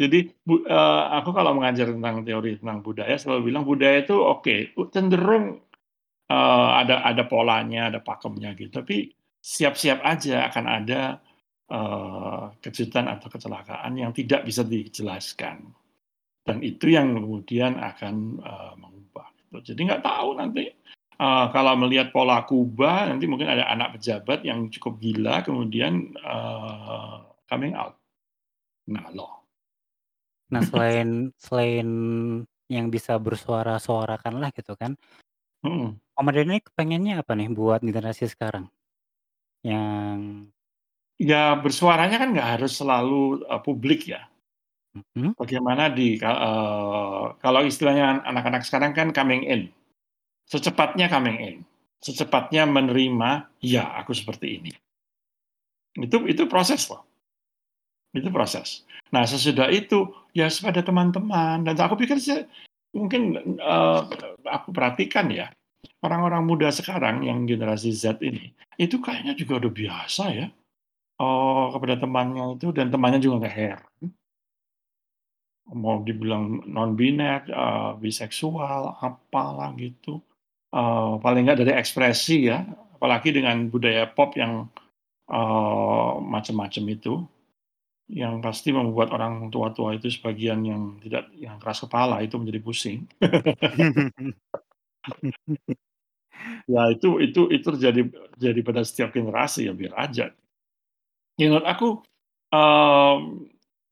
Jadi 0.00 0.30
bu, 0.46 0.62
uh, 0.62 1.18
aku 1.18 1.34
kalau 1.34 1.58
mengajar 1.58 1.90
tentang 1.90 2.22
teori 2.22 2.62
tentang 2.62 2.78
budaya 2.80 3.18
selalu 3.18 3.50
bilang 3.50 3.66
budaya 3.66 4.06
itu 4.06 4.14
oke, 4.14 4.46
okay, 4.46 4.70
cenderung 4.94 5.66
uh, 6.30 6.70
ada 6.82 7.02
ada 7.06 7.22
polanya, 7.26 7.90
ada 7.90 8.00
pakemnya 8.02 8.54
gitu. 8.58 8.70
Tapi 8.82 9.10
siap-siap 9.40 10.02
aja 10.02 10.50
akan 10.50 10.64
ada 10.66 11.00
uh, 11.70 12.50
kejutan 12.58 13.06
atau 13.10 13.30
kecelakaan 13.30 13.94
yang 13.98 14.10
tidak 14.10 14.42
bisa 14.46 14.66
dijelaskan. 14.66 15.70
Dan 16.46 16.62
itu 16.62 16.94
yang 16.94 17.14
kemudian 17.18 17.78
akan 17.78 18.38
uh, 18.38 18.74
mengubah. 18.78 19.26
Gitu. 19.34 19.74
Jadi 19.74 19.80
nggak 19.90 20.04
tahu 20.06 20.28
nanti 20.38 20.70
uh, 21.18 21.46
kalau 21.50 21.74
melihat 21.74 22.14
pola 22.14 22.46
Kuba 22.46 23.10
nanti 23.10 23.26
mungkin 23.26 23.50
ada 23.50 23.66
anak 23.66 23.98
pejabat 23.98 24.46
yang 24.46 24.70
cukup 24.70 25.02
gila 25.02 25.42
kemudian 25.42 26.14
uh, 26.22 27.26
coming 27.50 27.74
out. 27.74 27.98
Nah 28.86 29.10
loh. 29.10 29.42
Nah 30.54 30.62
selain 30.62 31.34
selain 31.34 31.88
yang 32.70 32.90
bisa 32.90 33.18
bersuara 33.18 33.78
suarakanlah 33.78 34.54
gitu 34.54 34.78
kan. 34.78 34.94
Hmm. 35.64 35.96
Om 36.16 36.28
ini 36.32 36.60
kepengennya 36.64 37.20
apa 37.20 37.36
nih 37.36 37.52
buat 37.52 37.84
generasi 37.84 38.28
sekarang? 38.28 38.68
Yang 39.64 40.48
Ya 41.16 41.56
bersuaranya 41.56 42.20
kan 42.20 42.28
nggak 42.36 42.50
harus 42.60 42.76
selalu, 42.76 43.40
uh, 43.48 43.60
publik 43.64 44.04
ya. 44.04 44.28
Mhm. 44.96 45.36
Bagaimana 45.36 45.88
di 45.92 46.20
uh, 46.20 47.36
kalau 47.40 47.64
istilahnya 47.64 48.20
anak-anak 48.24 48.64
sekarang 48.64 48.92
kan 48.92 49.12
coming 49.16 49.44
in. 49.44 49.72
Secepatnya 50.46 51.08
coming 51.10 51.38
in, 51.42 51.56
secepatnya 52.04 52.68
menerima, 52.68 53.50
"Ya, 53.64 53.84
aku 53.98 54.14
seperti 54.14 54.60
ini." 54.60 54.72
Itu 55.96 56.28
itu 56.28 56.44
proses 56.46 56.86
loh. 56.92 57.02
Itu 58.12 58.28
proses. 58.32 58.84
Nah 59.12 59.24
sesudah 59.24 59.72
itu, 59.72 60.12
ya 60.36 60.52
pada 60.62 60.84
teman-teman 60.84 61.64
dan 61.64 61.76
aku 61.80 61.96
pikir 61.96 62.20
sih 62.20 62.44
mungkin, 62.96 63.36
uh, 63.60 64.08
aku 64.48 64.72
perhatikan 64.72 65.28
ya 65.28 65.52
orang-orang 66.00 66.42
muda 66.48 66.68
sekarang 66.72 67.22
yang 67.28 67.44
generasi 67.44 67.92
Z 67.92 68.24
ini, 68.24 68.56
itu 68.80 68.96
kayaknya 68.98 69.36
juga 69.36 69.60
udah 69.60 69.72
biasa 69.72 70.24
ya, 70.32 70.46
oh 71.20 71.76
kepada 71.76 72.00
temannya 72.00 72.56
itu 72.56 72.72
dan 72.72 72.88
temannya 72.88 73.20
juga 73.20 73.44
nggak 73.44 73.56
heran. 73.56 73.94
Mau 75.66 76.00
dibilang 76.06 76.62
non-biner, 76.62 77.42
uh, 77.50 77.98
biseksual, 77.98 79.02
apalah 79.02 79.74
gitu, 79.74 80.22
uh, 80.70 81.18
paling 81.18 81.42
nggak 81.42 81.66
dari 81.66 81.74
ekspresi 81.74 82.48
ya, 82.48 82.62
apalagi 82.94 83.34
dengan 83.34 83.66
budaya 83.66 84.06
pop 84.06 84.38
yang, 84.38 84.70
uh, 85.26 86.22
macam-macam 86.22 86.84
itu, 86.94 87.26
yang 88.10 88.38
pasti 88.38 88.70
membuat 88.70 89.10
orang 89.10 89.50
tua-tua 89.50 89.98
itu 89.98 90.06
sebagian 90.12 90.62
yang 90.62 90.82
tidak 91.02 91.26
yang 91.34 91.58
keras 91.58 91.82
kepala 91.82 92.22
itu 92.22 92.38
menjadi 92.38 92.60
pusing. 92.62 93.00
Ya 96.68 96.90
itu 96.90 97.22
itu 97.22 97.40
itu 97.54 97.66
terjadi 97.78 98.00
jadi 98.34 98.60
pada 98.66 98.82
setiap 98.82 99.14
generasi 99.14 99.70
ya 99.70 99.72
biar 99.74 99.94
aja. 99.94 100.34
Ya 101.36 101.52
menurut 101.52 101.68
aku, 101.68 101.88
um, 102.52 103.20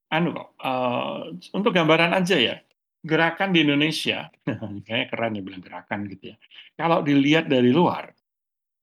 anu 0.08 0.28
kok, 0.32 0.48
eee, 0.64 1.20
untuk 1.56 1.72
gambaran 1.76 2.12
aja 2.16 2.36
ya, 2.40 2.56
gerakan 3.04 3.52
di 3.52 3.64
Indonesia, 3.66 4.32
kayaknya 4.86 5.06
keren 5.12 5.36
ya 5.36 5.42
bilang 5.44 5.62
gerakan 5.64 6.00
gitu 6.08 6.32
ya. 6.32 6.36
Kalau 6.78 7.04
dilihat 7.04 7.46
dari 7.52 7.68
luar, 7.72 8.12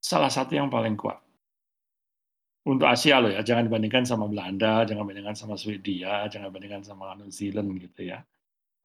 salah 0.02 0.30
satu 0.34 0.54
yang 0.58 0.70
paling 0.70 0.98
kuat. 1.00 1.22
Untuk 2.66 2.86
Asia 2.86 3.18
loh 3.18 3.34
ya, 3.34 3.42
jangan 3.42 3.66
dibandingkan 3.66 4.06
sama 4.06 4.30
Belanda, 4.30 4.86
jangan 4.86 5.10
bandingkan 5.10 5.34
sama 5.34 5.58
Swedia, 5.58 6.30
jangan 6.30 6.54
bandingkan 6.54 6.86
sama 6.86 7.18
New 7.18 7.34
Zealand 7.34 7.74
gitu 7.82 8.06
ya. 8.14 8.22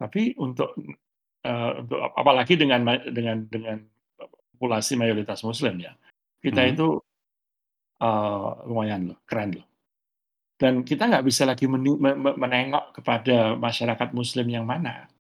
Tapi 0.01 0.37
untuk, 0.41 0.73
eee, 1.45 1.71
untuk 1.83 1.99
apalagi 2.17 2.55
dengan 2.57 2.83
dengan 3.09 3.45
dengan 3.49 3.79
populasi 4.57 4.97
mayoritas 5.01 5.45
muslim 5.45 5.77
ya, 5.83 5.93
kita 6.41 6.63
Mhm. 6.65 6.73
itu, 6.77 6.89
eee, 8.01 8.49
lumayan 8.71 9.03
loh, 9.13 9.19
keren 9.29 9.51
loh. 9.61 9.67
Dan 10.61 10.87
kita 10.87 11.11
nggak 11.11 11.27
bisa 11.27 11.45
lagi 11.45 11.67
menengok 11.69 12.87
kepada 13.03 13.59
masyarakat 13.59 14.09
muslim 14.17 14.47
yang 14.49 14.65
mana. 14.69 15.11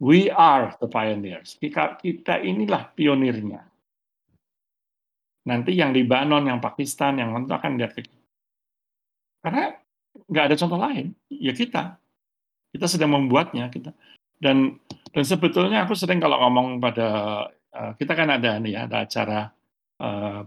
We 0.00 0.30
are 0.34 0.74
the 0.80 0.88
pioneers, 0.90 1.54
kita 1.62 2.02
kita 2.02 2.42
inilah 2.42 2.90
pionirnya. 2.98 3.69
Nanti 5.50 5.74
yang 5.74 5.90
Libanon, 5.90 6.46
yang 6.46 6.62
Pakistan, 6.62 7.18
yang 7.18 7.34
tentu 7.34 7.52
akan 7.58 7.72
lihat 7.80 7.92
ke 7.98 8.02
karena 9.40 9.72
nggak 10.28 10.44
ada 10.52 10.56
contoh 10.60 10.78
lain, 10.80 11.06
ya 11.32 11.52
kita. 11.56 11.96
Kita 12.70 12.86
sedang 12.86 13.12
membuatnya, 13.16 13.66
kita 13.72 13.90
dan 14.40 14.78
dan 15.12 15.24
sebetulnya 15.26 15.84
aku 15.84 15.94
sering 15.98 16.20
kalau 16.22 16.38
ngomong 16.40 16.78
pada 16.80 17.08
eee, 17.74 17.92
kita 18.00 18.12
kan 18.14 18.28
ada 18.30 18.60
nih 18.62 18.72
ya, 18.78 18.80
ada 18.88 18.96
acara, 19.04 19.40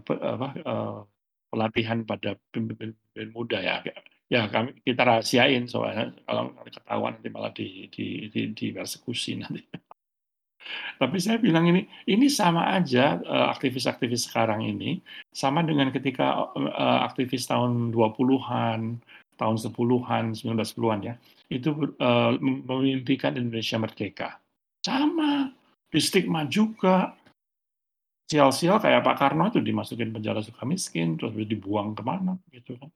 pe 0.06 0.12
apa, 0.18 0.48
eee, 0.58 0.98
pelatihan 1.52 1.98
pada 2.06 2.30
pemimpin-pemimpin 2.54 3.28
muda 3.34 3.58
ya. 3.62 3.76
Ya 4.32 4.48
kami 4.50 4.74
kita 4.82 5.02
rahasiain 5.04 5.68
soalnya 5.70 6.10
kalau 6.26 6.54
ketahuan 6.66 7.12
nanti 7.20 7.28
malah 7.30 7.52
di 7.54 7.86
di 7.92 8.06
di 8.32 8.40
dipersekusi 8.56 9.38
nanti. 9.42 9.62
Tapi 11.00 11.16
saya 11.20 11.38
bilang 11.42 11.66
ini, 11.70 11.84
ini 12.08 12.26
sama 12.32 12.72
aja, 12.76 13.18
eee, 13.20 13.46
aktivis-aktivis 13.54 14.30
sekarang 14.30 14.62
ini, 14.64 15.00
sama 15.34 15.62
dengan 15.66 15.90
ketika, 15.94 16.50
eee, 16.56 16.98
aktivis 17.08 17.44
tahun 17.50 17.90
20-an, 17.94 19.00
tahun 19.40 19.56
10-an, 19.58 20.32
1910-an 20.38 21.00
ya, 21.04 21.14
itu, 21.50 21.70
eee, 21.98 22.32
memimpikan 22.42 23.34
Indonesia 23.36 23.76
merdeka. 23.80 24.28
Sama, 24.84 25.50
di 25.90 26.00
stigma 26.02 26.44
juga. 26.48 27.14
Sial-sial 28.30 28.80
kayak 28.80 29.04
Pak 29.04 29.16
Karno 29.20 29.52
itu 29.52 29.60
dimasukin 29.60 30.08
penjara 30.08 30.40
Sukamiskin, 30.40 31.20
terus 31.20 31.36
dibuang 31.36 31.92
ke 31.92 32.00
mana 32.00 32.40
gitu 32.56 32.72
kan. 32.80 32.88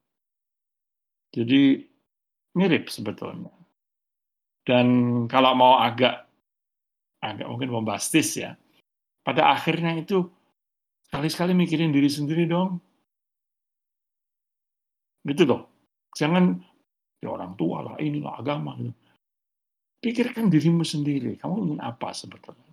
Jadi, 1.36 1.84
mirip 2.56 2.88
sebetulnya. 2.92 3.52
Dan 4.66 4.86
kalau 5.30 5.52
mau 5.56 5.74
agak 5.80 6.27
agak 7.24 7.46
mungkin 7.50 7.70
bombastis 7.72 8.38
ya, 8.38 8.54
pada 9.26 9.50
akhirnya 9.52 9.98
itu 9.98 10.26
sekali-sekali 11.08 11.52
mikirin 11.56 11.92
diri 11.94 12.10
sendiri 12.10 12.44
dong. 12.48 12.80
Gitu 15.26 15.42
loh. 15.48 15.66
Jangan, 16.14 16.58
ya 17.22 17.28
orang 17.34 17.52
tua 17.58 17.78
lah, 17.84 17.94
inilah 18.00 18.38
agama 18.40 18.74
gitu. 18.78 18.94
Pikirkan 19.98 20.46
dirimu 20.46 20.86
sendiri, 20.86 21.34
kamu 21.42 21.54
ingin 21.66 21.80
apa 21.82 22.14
sebetulnya? 22.14 22.70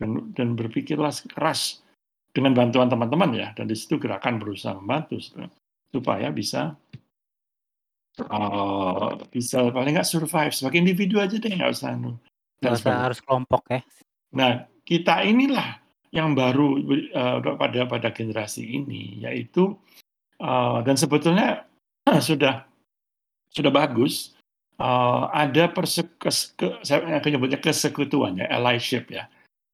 Dan 0.00 0.32
dan 0.32 0.56
berpikirlah 0.56 1.12
keras 1.36 1.84
dengan 2.32 2.56
bantuan 2.56 2.88
teman-teman 2.88 3.30
ya, 3.36 3.48
dan 3.52 3.68
di 3.68 3.76
situ 3.76 4.00
gerakan 4.00 4.40
berusaha 4.40 4.74
membantu 4.74 5.20
supaya 5.92 6.32
bisa 6.32 6.74
eee, 8.18 9.10
bisa 9.34 9.58
paling 9.74 9.92
nggak 9.98 10.06
survive 10.06 10.54
sebagai 10.54 10.78
individu 10.82 11.18
aja 11.18 11.34
deh, 11.34 11.50
nggak 11.50 11.72
usah 11.74 11.94
usah 12.72 12.80
sebagainya. 12.80 13.04
harus 13.10 13.20
kelompok 13.20 13.62
ya. 13.68 13.80
Nah, 14.34 14.52
kita 14.88 15.22
inilah 15.28 15.78
yang 16.14 16.32
baru, 16.32 16.78
eee, 16.80 17.38
pada 17.60 17.80
pada 17.90 18.08
generasi 18.14 18.64
ini, 18.64 19.20
yaitu, 19.24 19.76
eee, 20.40 20.78
dan 20.86 20.96
sebetulnya 20.98 21.66
sudah 22.28 22.64
sudah 23.52 23.72
bagus, 23.74 24.34
eee, 24.80 25.22
ada 25.32 25.64
perse 25.70 26.02
kes 26.18 26.54
ke 26.58 26.80
saya 26.86 27.04
akan 27.20 27.30
nyebutnya 27.38 27.60
kesekutuan 27.62 28.38
ya, 28.40 28.46
allyship 28.50 29.10
ya, 29.12 29.26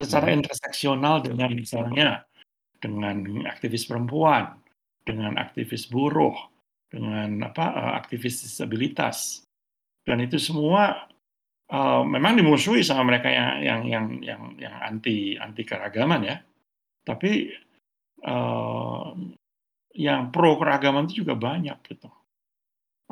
secara 0.02 0.32
Mhm. 0.32 0.44
interseksional 0.44 1.16
dengan 1.24 1.50
misalnya, 1.56 2.08
dengan 2.80 3.44
aktivis 3.48 3.84
perempuan, 3.88 4.56
dengan 5.04 5.36
aktivis 5.40 5.88
buruh, 5.90 6.36
dengan 6.92 7.44
apa, 7.48 7.96
aktivis 8.00 8.44
disabilitas. 8.44 9.44
Dan 10.06 10.24
itu 10.24 10.40
semua, 10.40 11.09
eee, 11.72 12.02
memang 12.06 12.34
dimusuhi 12.38 12.82
sama 12.86 13.02
mereka 13.08 13.28
yang 13.32 13.50
yang 13.64 13.80
yang 13.88 14.06
yang 14.24 14.42
yang 14.60 14.74
anti 14.82 15.34
anti 15.38 15.62
keragaman 15.66 16.20
ya. 16.26 16.36
Tapi, 17.06 17.32
eee, 18.24 19.06
yang 20.00 20.30
pro 20.34 20.56
keragaman 20.60 21.06
itu 21.10 21.24
juga 21.26 21.34
banyak 21.38 21.78
gitu. 21.88 22.08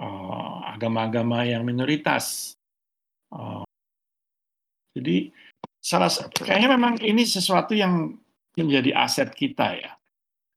Eee, 0.00 0.56
agama-agama 0.76 1.44
yang 1.48 1.62
minoritas. 1.66 2.54
Eee 3.34 3.64
jadi 4.96 5.30
salah 5.78 6.09
sa 6.11 6.26
kayaknya 6.32 6.74
memang 6.76 6.94
ini 7.04 7.22
sesuatu 7.24 7.72
yang 7.76 8.16
menjadi 8.59 8.90
aset 8.98 9.30
kita 9.36 9.76
ya. 9.78 9.92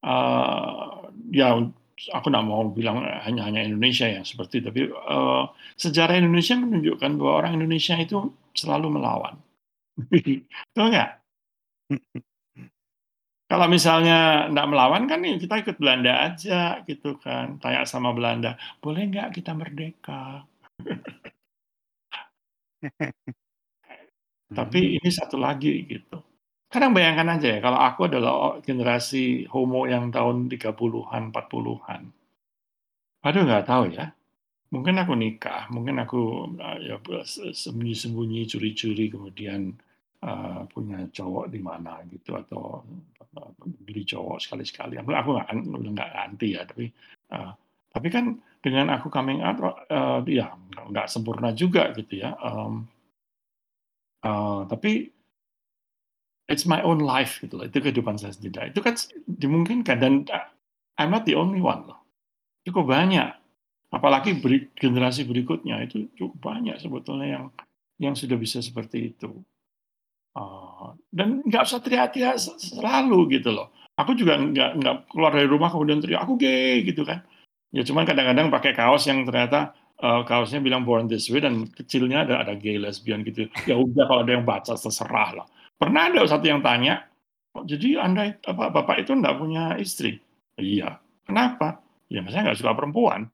Eee, 0.06 0.86
ya 1.36 1.50
aku 2.10 2.26
nggak 2.34 2.46
mau 2.50 2.62
bilang 2.74 2.98
hanya 3.26 3.42
hanya 3.48 3.62
Indonesia 3.68 4.08
yang 4.10 4.26
seperti 4.26 4.54
itu, 4.62 4.66
tapi, 4.72 4.82
eee, 4.90 5.42
sejarah 5.78 6.16
Indonesia 6.22 6.56
menunjukkan 6.58 7.12
bahwa 7.20 7.34
orang 7.46 7.54
Indonesia 7.62 7.96
itu 8.02 8.18
selalu 8.58 8.88
melawan. 8.98 9.36
Betul 10.74 10.86
nggak? 10.94 11.10
Kalau 13.50 13.68
misalnya 13.76 14.48
nggak 14.52 14.68
melawan 14.72 15.04
kan 15.12 15.20
ya 15.28 15.36
kita 15.44 15.56
ikut 15.64 15.76
Belanda 15.82 16.14
aja 16.30 16.82
gitu 16.90 17.10
kan, 17.24 17.58
tanya 17.62 17.82
sama 17.90 18.10
Belanda, 18.18 18.56
"Boleh 18.84 19.04
nggak 19.10 19.28
kita 19.38 19.52
merdeka?" 19.58 20.46
Tapi 24.58 25.00
ini 25.00 25.10
satu 25.12 25.40
lagi 25.40 25.88
gitu. 25.88 26.20
Sekarang 26.72 26.96
bayangkan 26.96 27.28
aja 27.36 27.48
ya, 27.56 27.60
kalau 27.60 27.76
aku 27.84 28.02
adalah 28.08 28.36
generasi 28.64 29.44
homo 29.52 29.82
yang 29.92 30.08
tahun 30.16 30.48
30-an, 30.48 31.28
40-an. 31.28 32.02
Aduh 33.22 33.46
nggak 33.46 33.70
tahu 33.70 33.84
ya, 33.94 34.10
mungkin 34.74 34.96
aku 35.04 35.14
nikah, 35.20 35.70
mungkin 35.76 35.96
aku, 36.04 36.20
eee, 36.58 36.78
ya 36.92 36.98
se 37.28 37.54
sembunyi-sembunyi, 37.54 38.42
curi-curi, 38.52 39.06
kemudian, 39.14 39.62
eee, 40.26 40.62
punya 40.74 41.00
cowok 41.18 41.46
di 41.54 41.60
mana 41.62 42.02
gitu, 42.14 42.36
atau, 42.42 42.84
beli 43.88 44.04
cowok 44.08 44.38
sekali-sekali. 44.44 44.96
Aku 45.02 45.30
nggak 45.38 46.12
anti 46.26 46.48
ya, 46.58 46.64
tapi, 46.70 46.86
eee, 47.34 47.52
tapi 47.94 48.08
kan 48.16 48.26
dengan 48.66 48.88
aku 48.98 49.08
coming 49.14 49.42
out, 49.46 49.58
eee, 49.92 50.42
ya 50.42 50.48
nggak 50.92 51.08
sempurna 51.12 51.52
juga 51.56 51.94
gitu 51.98 52.14
ya, 52.24 52.32
mmm 52.38 52.92
eee, 54.24 54.60
tapi 54.70 54.92
it's 56.52 56.68
my 56.68 56.84
own 56.84 57.00
life 57.02 57.40
gitu 57.42 57.56
loh, 57.58 57.66
itu 57.68 57.80
kehidupan 57.82 58.20
saya 58.20 58.36
sendiri. 58.36 58.70
Itu 58.76 58.84
kan 58.84 58.96
dimungkinkan 59.26 59.98
dan 60.04 60.14
I'm 61.00 61.10
not 61.16 61.26
the 61.26 61.36
only 61.40 61.64
one 61.64 61.88
loh. 61.90 62.00
Cukup 62.68 62.92
banyak, 62.92 63.30
apalagi 63.94 64.38
beri 64.40 64.70
generasi 64.78 65.26
berikutnya 65.28 65.82
itu 65.88 66.10
cukup 66.20 66.38
banyak 66.54 66.78
sebetulnya 66.82 67.28
yang 67.42 67.46
yang 68.02 68.16
sudah 68.18 68.38
bisa 68.40 68.60
seperti 68.64 69.14
itu. 69.16 69.32
Eee, 70.36 70.88
dan 71.12 71.44
nggak 71.44 71.64
usah 71.68 71.80
teriak-teriak 71.84 72.36
se 72.40 72.52
selalu 72.72 73.36
gitu 73.40 73.52
loh. 73.52 73.76
Aku 74.00 74.16
juga 74.16 74.40
nggak 74.40 74.70
nggak 74.80 74.96
keluar 75.12 75.32
dari 75.36 75.48
rumah 75.52 75.68
kemudian 75.74 76.00
teriak, 76.00 76.24
"Aku 76.24 76.40
gay!" 76.40 76.88
gitu 76.88 77.04
kan. 77.04 77.20
Ya 77.76 77.84
cuman 77.88 78.04
kadang-kadang 78.08 78.48
pakai 78.52 78.72
kaos 78.76 79.04
yang 79.12 79.28
ternyata, 79.28 79.76
eee, 80.00 80.22
kaosnya 80.28 80.60
bilang 80.64 80.84
born 80.88 81.08
this 81.12 81.28
way 81.32 81.44
dan 81.44 81.68
kecilnya 81.68 82.24
ada 82.28 82.36
ada 82.44 82.54
gay, 82.56 82.80
lesbian 82.80 83.24
gitu. 83.28 83.48
Ya 83.68 83.76
udah 83.76 84.04
kalau 84.08 84.22
ada 84.24 84.32
yang 84.40 84.46
baca 84.48 84.74
terserah 84.80 85.30
lah. 85.44 85.48
Pernah 85.82 86.14
ada 86.14 86.22
satu 86.30 86.46
yang 86.46 86.62
tanya, 86.62 87.10
"Oh 87.58 87.66
jadi 87.66 88.06
Anda 88.06 88.38
apa, 88.46 88.70
Bapak 88.70 89.02
itu 89.02 89.18
enggak 89.18 89.34
punya 89.42 89.74
istri?" 89.82 90.22
"Iya." 90.62 91.02
"Kenapa?" 91.26 91.82
"Ya 92.06 92.22
saya 92.30 92.46
nggak 92.46 92.60
suka 92.62 92.78
perempuan." 92.78 93.26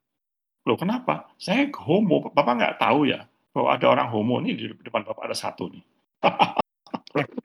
"Loh 0.64 0.80
kenapa?" 0.80 1.28
"Saya 1.36 1.68
homo, 1.84 2.32
Bapak 2.32 2.54
nggak 2.56 2.76
tahu 2.80 3.12
ya 3.12 3.28
bahwa 3.52 3.76
ada 3.76 3.86
orang 3.92 4.08
homo 4.08 4.40
nih 4.40 4.56
di 4.56 4.66
depan 4.80 5.04
Bapak 5.04 5.28
ada 5.28 5.36
satu 5.36 5.68
nih." 5.68 5.84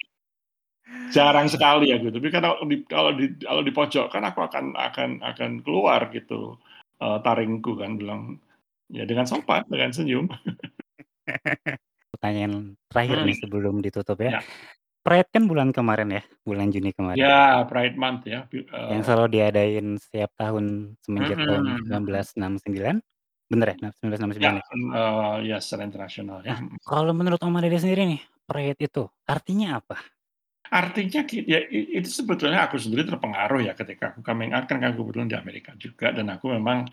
Jarang 1.12 1.50
sekali 1.50 1.90
aku, 1.92 2.09
tapi 2.14 2.28
kalau 2.32 2.62
di 2.64 2.76
kalau 2.86 3.11
di 3.12 3.26
kalau 3.42 3.61
di 3.66 3.72
pojok 3.74 4.07
kan 4.09 4.22
aku 4.24 4.40
akan 4.46 4.72
akan 4.78 5.11
akan 5.20 5.50
keluar 5.61 6.09
gitu, 6.14 6.57
eee, 7.03 7.18
taringku 7.20 7.74
kan 7.76 7.98
bilang, 8.00 8.38
ya 8.88 9.05
dengan 9.05 9.26
sopan, 9.28 9.66
dengan 9.66 9.90
senyum. 9.92 10.30
Pertanyaan 12.16 12.78
terakhir 12.88 13.18
Mmm, 13.18 13.26
nih 13.28 13.36
sebelum 13.40 13.74
ditutup 13.84 14.18
ya. 14.22 14.38
ya. 14.38 14.42
Pride 15.07 15.26
kan 15.34 15.50
bulan 15.50 15.74
kemarin 15.74 16.09
ya, 16.14 16.22
bulan 16.46 16.70
Juni 16.70 16.94
kemarin. 16.94 17.18
Ya, 17.18 17.66
Pride 17.68 17.96
Month 17.98 18.22
ya, 18.30 18.46
pi 18.50 18.62
Yang 18.90 19.03
eee 19.03 19.07
selalu 19.07 19.26
diadain 19.38 19.86
setiap 20.03 20.30
tahun 20.34 20.64
semenjak 21.07 21.38
tahun 21.46 21.62
Mhm 21.62 21.86
enam 21.86 22.03
puluh 22.03 22.62
sembilan. 22.66 22.96
Bener 23.53 23.66
ya? 23.72 23.76
Nah, 23.82 23.90
sembilan 23.94 24.11
belas 24.11 24.20
enam 24.22 24.32
Ya, 24.32 24.38
sembilan 24.38 24.55
ya? 24.59 24.64
eee, 24.72 25.36
ya 25.50 25.57
secara 25.61 25.82
internasional 25.88 26.38
ya, 26.46 26.57
Nah, 26.57 26.59
mhm. 26.59 26.78
kalau 26.82 27.12
menurut 27.14 27.38
Oma 27.46 27.62
Dede 27.62 27.78
sendiri 27.78 28.03
nih, 28.07 28.20
Pride 28.46 28.80
itu 28.82 29.03
artinya 29.30 29.78
apa? 29.78 29.96
Artinya 30.70 31.26
ki 31.26 31.42
ya 31.44 31.59
i 31.68 31.98
itu 32.00 32.09
sebetulnya 32.22 32.64
aku 32.70 32.78
sendiri 32.78 33.03
terpengaruh 33.05 33.61
ya 33.66 33.72
ketika 33.74 34.14
aku 34.14 34.20
coming 34.22 34.55
out 34.55 34.64
kan 34.70 34.78
aku 34.80 35.03
kebetulan 35.05 35.28
di 35.28 35.36
Amerika 35.36 35.70
juga 35.76 36.14
dan 36.16 36.30
aku 36.30 36.55
memang 36.57 36.86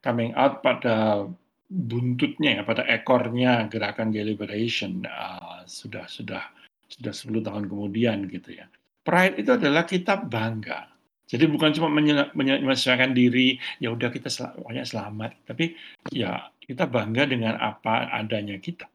coming 0.00 0.30
out 0.38 0.62
pada 0.62 1.26
buntutnya 1.66 2.50
ya, 2.58 2.62
pada 2.62 2.86
ekornya 2.86 3.66
gerakan 3.66 4.14
gay 4.14 4.22
liberation, 4.22 5.02
eee, 5.02 5.58
sudah 5.66 6.06
sudah 6.06 6.42
sudah 6.88 7.12
10 7.12 7.42
tahun 7.42 7.66
kemudian 7.66 8.26
gitu 8.30 8.56
ya. 8.56 8.66
Pride 9.06 9.38
itu 9.38 9.50
adalah 9.54 9.86
kita 9.86 10.18
bangga. 10.26 10.90
Jadi 11.26 11.44
bukan 11.50 11.74
cuma 11.74 11.90
menye 11.90 12.30
menye 12.38 12.62
menyesuaikan 12.62 13.10
diri, 13.10 13.58
ya 13.82 13.90
udah 13.90 14.14
kita 14.14 14.30
pokoknya 14.30 14.86
selamat, 14.86 15.42
tapi 15.42 15.74
ya 16.14 16.50
kita 16.62 16.86
bangga 16.86 17.26
dengan 17.26 17.58
apa 17.58 18.10
adanya 18.14 18.58
kita. 18.62 18.86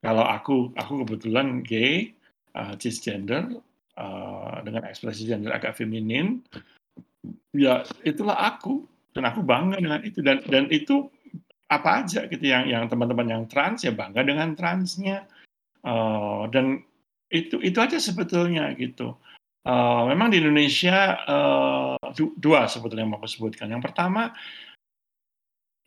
Kalau 0.00 0.24
aku 0.24 0.72
aku 0.80 1.04
kebetulan 1.04 1.60
gay, 1.60 2.16
eee, 2.56 2.74
cisgender, 2.80 3.52
eee, 4.00 4.54
dengan 4.64 4.88
ekspresi 4.88 5.28
gender 5.28 5.52
agak 5.52 5.76
feminin, 5.76 6.40
ya 7.52 7.84
itulah 8.00 8.40
aku, 8.40 8.88
dan 9.12 9.28
aku 9.28 9.44
bangga 9.44 9.76
dengan 9.76 10.00
itu 10.00 10.24
dan 10.24 10.40
dan 10.48 10.72
itu 10.72 11.04
apa 11.68 12.02
aja 12.02 12.26
gitu 12.26 12.42
yang 12.42 12.64
yang 12.66 12.84
teman-teman 12.88 13.28
yang 13.28 13.44
trans 13.44 13.84
ya 13.84 13.92
bangga 13.92 14.24
dengan 14.24 14.56
transnya, 14.56 15.28
eee, 15.84 16.42
dan 16.54 16.66
itu 17.32 17.56
itu 17.62 17.78
aja 17.80 17.98
sebetulnya 18.02 18.72
gitu. 18.78 19.16
Eee, 19.66 20.02
memang 20.12 20.28
di 20.32 20.38
Indonesia, 20.42 21.18
du 22.16 22.34
dua 22.38 22.66
sebetulnya 22.70 23.04
yang 23.06 23.12
mau 23.16 23.22
sebutkan. 23.28 23.68
Yang 23.70 23.84
pertama 23.92 24.32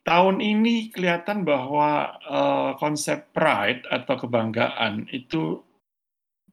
tahun 0.04 0.44
ini 0.44 0.92
kelihatan 0.92 1.48
bahwa, 1.48 2.20
eee, 2.28 2.70
konsep 2.76 3.32
pride 3.32 3.88
atau 3.88 4.20
kebanggaan 4.20 5.08
itu 5.16 5.64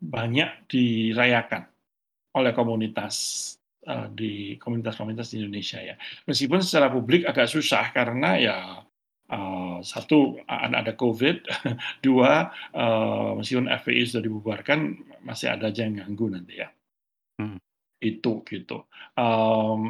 banyak 0.00 0.66
dirayakan 0.70 1.66
oleh 2.36 2.52
komunitas, 2.56 3.16
eee, 3.86 4.06
di 4.14 4.32
komunitas-komunitas 4.62 5.32
di 5.34 5.42
Indonesia 5.44 5.80
ya. 5.82 5.96
Meskipun 6.30 6.60
secara 6.64 6.88
publik 6.92 7.26
agak 7.28 7.48
susah 7.50 7.90
karena 7.94 8.30
ya, 8.40 8.58
eee, 9.30 9.76
satu 9.86 10.36
ada 10.50 10.92
Covid, 10.98 11.46
dua, 12.06 12.50
eee, 12.74 13.28
meskipun 13.40 13.66
FPI 13.70 14.02
sudah 14.10 14.22
dibubarkan 14.26 14.80
masih 15.24 15.48
ada 15.54 15.70
aja 15.70 15.86
yang 15.86 16.02
ganggu 16.02 16.26
nanti 16.34 16.60
ya. 16.60 16.68
Mhm. 17.42 17.58
Itu 18.00 18.42
gitu, 18.48 18.86
mmm, 19.18 19.82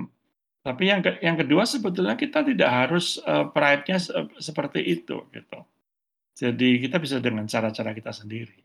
tapi 0.66 0.82
yang 0.90 1.00
ke 1.04 1.18
yang 1.24 1.38
kedua 1.40 1.64
sebetulnya 1.68 2.14
kita 2.18 2.42
tidak 2.46 2.70
harus, 2.70 3.18
eee, 3.22 3.46
pride-nya 3.54 3.98
se 4.02 4.12
seperti 4.42 4.80
itu 4.84 5.26
gitu. 5.34 5.58
Jadi 6.36 6.80
kita 6.84 6.96
bisa 7.02 7.18
dengan 7.22 7.46
cara-cara 7.50 7.92
kita 7.96 8.12
sendiri. 8.16 8.58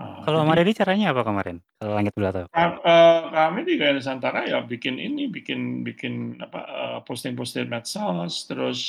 Eee, 0.00 0.20
Kalau 0.26 0.44
Oma 0.44 0.54
Dede 0.56 0.72
caranya 0.76 1.12
apa 1.16 1.22
kemarin? 1.24 1.56
Kalau 1.80 1.92
Langit? 1.96 2.12
Kam 2.52 2.72
eee, 2.80 3.20
kami 3.32 3.60
di 3.68 3.74
Gaya 3.80 3.92
Nusantara 3.96 4.44
ya 4.48 4.60
bikin 4.64 4.96
ini, 5.00 5.28
bikin 5.28 5.84
bikin 5.84 6.40
apa, 6.40 6.60
posting-posting 7.04 7.68
medsos, 7.68 8.44
terus, 8.48 8.80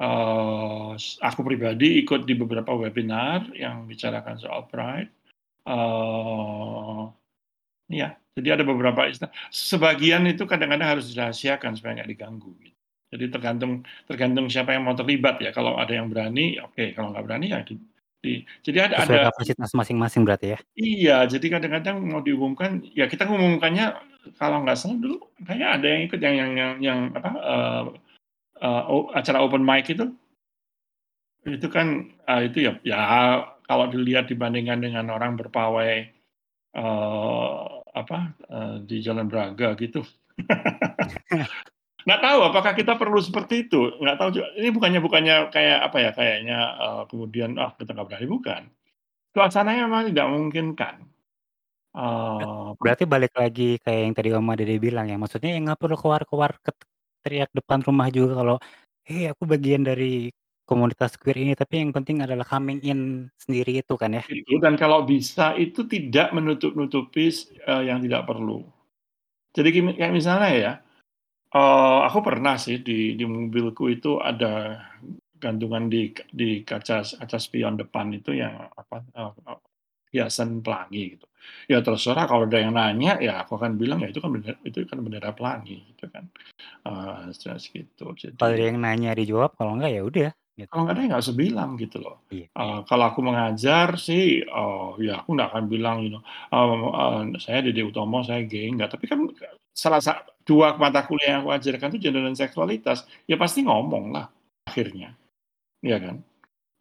eee, 0.00 0.90
aku 1.22 1.40
pribadi 1.46 2.00
ikut 2.02 2.24
di 2.24 2.34
beberapa 2.38 2.72
webinar 2.74 3.52
yang 3.54 3.84
bicarakan 3.86 4.36
soal 4.40 4.66
pride, 4.72 5.12
eee, 5.68 7.02
iya, 7.92 8.08
jadi 8.36 8.60
ada 8.60 8.64
beberapa 8.68 9.06
istilah 9.10 9.32
sebagian 9.52 10.24
itu 10.30 10.44
kadang-kadang 10.48 10.98
harus 10.98 11.12
dirahasiakan 11.12 11.76
supaya 11.78 12.02
nggak 12.02 12.10
diganggu 12.12 12.52
gitu. 12.62 12.76
Jadi 13.10 13.24
tergantung 13.32 13.72
tergantung 14.06 14.46
siapa 14.50 14.74
yang 14.76 14.86
mau 14.86 14.94
terlibat 14.98 15.42
ya, 15.42 15.50
kalau 15.54 15.76
ada 15.78 15.90
yang 15.94 16.08
berani, 16.12 16.58
oke, 16.62 16.94
kalau 16.96 17.10
nggak 17.14 17.24
berani 17.26 17.46
ya 17.54 17.60
di 17.66 17.74
di 18.20 18.32
jadi 18.64 18.92
ada 18.92 19.02
Sesuai 19.04 19.20
ada 19.20 19.28
kapasitas 19.32 19.70
masing-masing 19.76 20.22
berarti 20.28 20.46
ya? 20.54 20.58
Iya, 20.76 21.16
jadi 21.28 21.46
kadang-kadang 21.58 21.96
mau 22.04 22.20
diumumkan, 22.20 22.84
ya 22.94 23.08
kita 23.08 23.24
ngumumkannya 23.28 23.96
kalau 24.36 24.62
nggak 24.64 24.76
salah 24.78 24.98
dulu 25.00 25.18
kayaknya 25.46 25.68
ada 25.76 25.86
yang 25.88 26.02
ikut 26.06 26.20
yang 26.20 26.36
yang 26.36 26.52
yang 26.56 26.72
yang 26.84 27.00
apa, 27.16 27.30
eee 27.34 27.84
o 28.64 29.10
acara 29.16 29.40
open 29.44 29.64
mic 29.64 29.88
itu. 29.90 30.12
Itu 31.48 31.72
kan, 31.72 32.12
eee, 32.28 32.52
itu 32.52 32.58
ya 32.68 32.72
ya 32.84 32.98
kalau 33.64 33.88
dilihat 33.88 34.28
dibandingkan 34.28 34.84
dengan 34.84 35.08
orang 35.08 35.40
berpawai, 35.40 35.92
eee, 36.76 37.64
apa, 37.96 38.18
eee, 38.50 38.74
di 38.88 38.96
Jalan 39.04 39.28
Braga 39.30 39.74
gitu. 39.78 40.02
Nggak 42.08 42.22
tahu 42.24 42.40
apakah 42.48 42.72
kita 42.78 42.94
perlu 42.96 43.20
seperti 43.20 43.68
itu, 43.68 43.80
nggak 44.00 44.16
tahu 44.20 44.30
juga. 44.40 44.48
Ini 44.56 44.70
bukannya 44.72 45.00
bukannya 45.04 45.36
kayak 45.54 45.78
apa 45.90 45.98
ya, 46.02 46.10
kayaknya, 46.16 46.58
eee, 46.80 47.02
kemudian, 47.12 47.50
ah, 47.60 47.72
kita 47.78 47.90
nggak 47.96 48.08
berani, 48.08 48.26
bukan. 48.30 48.62
Suasananya 49.36 49.82
memang 49.88 50.10
tidak 50.12 50.26
memungkinkan. 50.32 50.94
Kum 52.38 52.48
berarti 52.82 53.04
balik 53.14 53.32
lagi 53.34 53.76
kayak 53.84 54.00
yang 54.06 54.14
tadi 54.18 54.28
Oma 54.38 54.52
Dede 54.58 54.76
bilang 54.86 55.06
ya, 55.10 55.16
maksudnya 55.18 55.50
ya 55.54 55.58
nggak 55.64 55.80
perlu 55.82 55.96
keluar-keluar 56.00 56.50
ket 56.64 56.76
teriak 57.24 57.50
depan 57.58 57.80
rumah 57.86 58.08
juga 58.14 58.32
kalau, 58.40 58.56
"Hei 59.08 59.30
aku 59.32 59.44
bagian 59.48 59.82
dari 59.86 60.30
komunitas 60.68 61.16
queer 61.20 61.38
ini," 61.44 61.52
tapi 61.58 61.82
yang 61.82 61.92
penting 61.96 62.22
adalah 62.24 62.44
coming 62.48 62.80
in 62.84 63.28
sendiri 63.40 63.80
itu 63.82 63.94
kan 64.00 64.12
ya? 64.18 64.24
Itu 64.28 64.60
dan 64.62 64.74
kalau 64.76 65.02
bisa 65.08 65.56
itu 65.56 65.86
tidak 65.88 66.32
menutup-nutupi 66.36 67.30
eee, 67.66 67.82
yang 67.88 67.98
tidak 68.04 68.28
perlu. 68.28 68.62
Jadi 69.56 69.68
kayak 69.98 70.12
misalnya 70.14 70.50
ya, 70.54 70.72
eee, 71.56 71.98
aku 72.08 72.20
pernah 72.26 72.56
sih 72.60 72.80
di 72.84 73.14
di 73.18 73.24
mobilku 73.28 73.88
itu 73.92 74.18
ada 74.22 74.82
gantungan 75.42 75.86
di 75.92 76.12
di 76.34 76.62
kaca 76.66 77.02
kaca 77.04 77.38
spion 77.40 77.76
depan 77.80 78.12
itu 78.16 78.32
yang 78.36 78.54
apa, 78.74 79.02
eee, 79.16 79.32
hiasan 80.14 80.60
pelangi 80.64 81.16
gitu. 81.18 81.26
Ya 81.70 81.78
terserah 81.84 82.24
kalau 82.30 82.44
ada 82.48 82.58
yang 82.60 82.74
nanya, 82.76 83.16
ya 83.22 83.42
aku 83.44 83.56
akan 83.60 83.76
bilang, 83.80 84.00
"Ya 84.04 84.08
itu 84.12 84.20
kan 84.24 84.30
bende 84.34 84.52
itu 84.66 84.78
kan 84.88 84.98
bendera 85.04 85.30
pelangi," 85.36 85.84
gitu 85.94 86.06
kan. 86.12 86.24
Eee, 86.86 87.32
jelas 87.38 87.62
gitu. 87.70 88.12
Kalau 88.38 88.52
ada 88.52 88.56
Jadi 88.56 88.62
yang 88.72 88.78
nanya 88.82 89.10
dijawab, 89.18 89.50
kalau 89.58 89.76
enggak 89.78 89.92
ya 89.96 90.02
udah, 90.06 90.30
gitu. 90.58 90.68
Kalau 90.72 90.82
nggak 90.88 90.94
ada 90.96 91.02
ya 91.04 91.08
nggak 91.14 91.22
usah 91.26 91.36
bilang 91.38 91.70
gitu 91.80 91.98
loh. 92.02 92.16
Iya. 92.32 92.46
Eee, 92.52 92.78
kalau 92.90 93.04
aku 93.10 93.20
mengajar 93.24 93.88
sih, 94.00 94.24
eee, 94.44 94.88
ya 95.06 95.12
aku 95.24 95.30
nggak 95.36 95.48
akan 95.54 95.64
bilang 95.72 95.96
gitu, 96.06 96.18
eee 96.52 96.76
eee, 97.00 97.20
"Saya 97.44 97.58
Dede 97.66 97.82
Utomo, 97.86 98.18
saya 98.26 98.42
gay," 98.48 98.68
enggak. 98.72 98.90
Tapi 98.96 99.06
kan 99.10 99.20
salah 99.74 100.00
sa 100.04 100.12
2 100.46 100.76
mata 100.80 101.02
kuliah 101.08 101.38
yang 101.38 101.42
aku 101.46 101.52
ajarkan 101.56 101.88
itu 101.96 102.10
gender 102.10 102.22
dan 102.26 102.36
seksualitas, 102.38 103.06
ya 103.30 103.36
pasti 103.40 103.62
ngomong 103.66 104.12
lah 104.16 104.26
akhirnya, 104.68 105.14
iya 105.84 105.98
kan? 106.02 106.16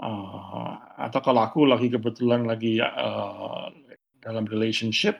Eee, 0.01 0.71
atau 1.07 1.21
kalau 1.25 1.41
aku 1.47 1.65
lagi 1.69 1.87
kebetulan 1.93 2.43
lagi, 2.49 2.79
eee, 2.81 3.65
dalam 4.19 4.45
relationship, 4.47 5.19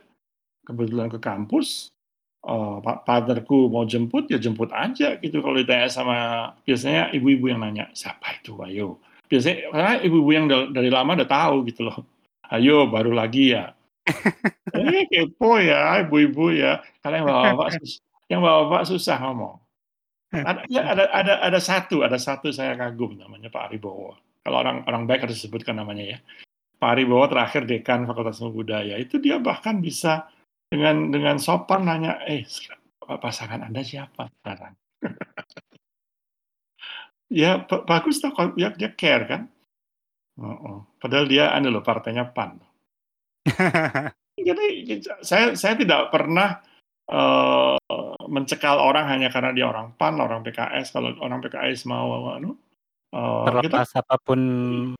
kebetulan 0.67 1.09
ke 1.09 1.19
kampus, 1.19 1.89
pa 2.83 3.03
partner-ku 3.03 3.67
mau 3.67 3.83
jemput, 3.83 4.31
ya 4.31 4.39
jemput 4.39 4.71
aja 4.71 5.19
gitu. 5.19 5.43
Kalau 5.43 5.55
ditanya 5.59 5.87
sama 5.91 6.17
biasanya 6.63 7.11
ibu-ibu 7.11 7.51
yang 7.51 7.59
nanya, 7.59 7.91
"Siapa 7.91 8.39
itu? 8.39 8.55
Ayo." 8.63 8.99
Biasanya 9.27 9.69
karena 9.69 9.93
ibu-ibu 10.01 10.29
yang 10.31 10.45
da 10.47 10.57
dari 10.71 10.89
lama 10.89 11.19
udah 11.19 11.29
tahu 11.29 11.67
gitu 11.67 11.91
loh. 11.91 11.97
"Ayo 12.47 12.87
baru 12.87 13.11
lagi 13.11 13.55
ya?" 13.55 13.75
Eh, 14.69 15.05
kepo 15.09 15.57
ya 15.57 16.05
ibu-ibu 16.05 16.53
ya. 16.53 16.79
Kalau 17.01 17.15
yang 17.17 17.27
bapak-bapak 17.27 17.69
sus 17.81 17.91
yang 18.29 18.41
bapak-bapak 18.45 18.83
susah 18.85 19.17
ngomong. 19.25 19.57
Ada 20.29 20.61
ya 20.69 20.81
ada 20.85 21.03
ada 21.09 21.33
ada 21.41 21.59
satu 21.59 22.05
ada 22.05 22.21
satu 22.21 22.53
saya 22.53 22.77
kagum 22.77 23.17
namanya 23.17 23.49
Pak 23.49 23.73
Aribowo. 23.73 24.13
Kalau 24.45 24.57
orang 24.61 24.85
orang 24.85 25.09
baik 25.09 25.25
harus 25.25 25.41
disebutkan 25.41 25.81
namanya 25.81 26.15
ya. 26.15 26.17
Pak 26.79 26.89
Aribowo 26.95 27.27
terakhir 27.27 27.67
dekan 27.67 28.07
Fakultas 28.07 28.39
Ilmu 28.39 28.63
Budaya, 28.63 28.95
itu 28.95 29.19
dia 29.19 29.35
bahkan 29.43 29.83
bisa 29.83 30.31
dengan 30.71 31.11
dengan 31.11 31.35
sopan 31.35 31.83
nanya, 31.83 32.23
"Eh, 32.23 32.47
pasangan 33.03 33.67
Anda 33.67 33.83
siapa 33.83 34.31
sekarang?" 34.39 34.73
Ya 37.29 37.61
ba 37.61 37.85
bagus 37.85 38.17
kalau 38.25 38.57
dia 38.57 38.73
dia 38.73 38.89
care 38.97 39.25
kan. 39.29 39.41
Heeh, 40.41 40.77
padahal 40.97 41.25
dia 41.29 41.53
anu 41.53 41.69
loh 41.69 41.85
partainya 41.85 42.25
PAN. 42.33 42.57
Jadi 44.49 44.67
saya 45.21 45.53
saya 45.53 45.77
tidak 45.77 46.09
pernah, 46.09 46.57
eee, 47.05 47.77
mencekal 48.25 48.81
orang 48.81 49.05
hanya 49.13 49.29
karena 49.29 49.53
dia 49.53 49.69
orang 49.69 49.93
PAN, 49.93 50.17
orang 50.17 50.41
PKS. 50.41 50.89
Kalau 50.89 51.13
orang 51.21 51.37
PKS 51.45 51.85
mau 51.85 52.33
anu, 52.33 52.57
eee, 53.13 53.49
kita 53.63 53.77
Terlepas 53.77 53.87
apa 53.95 54.19
pun 54.19 54.39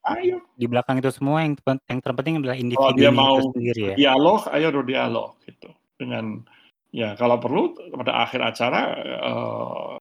ayo. 0.08 0.40
di 0.60 0.66
belakang 0.72 1.00
itu 1.04 1.12
semua 1.12 1.44
yang 1.46 1.56
yang 1.92 2.00
terpenting 2.04 2.40
adalah 2.44 2.58
Kalau 2.74 2.92
dia 2.94 3.10
individunya 3.10 3.28
itu 3.28 3.40
mau 3.40 3.50
sendiri 3.52 3.84
ya? 3.98 4.00
berdialog, 4.06 4.46
ayo 4.54 4.68
berdialog 4.70 5.42
gitu. 5.50 5.70
Dengan 5.98 6.46
ya 6.94 7.18
kalau 7.18 7.42
perlu 7.42 7.74
pada 7.98 8.14
akhir 8.26 8.42
acara, 8.46 8.80
eee, 9.26 9.92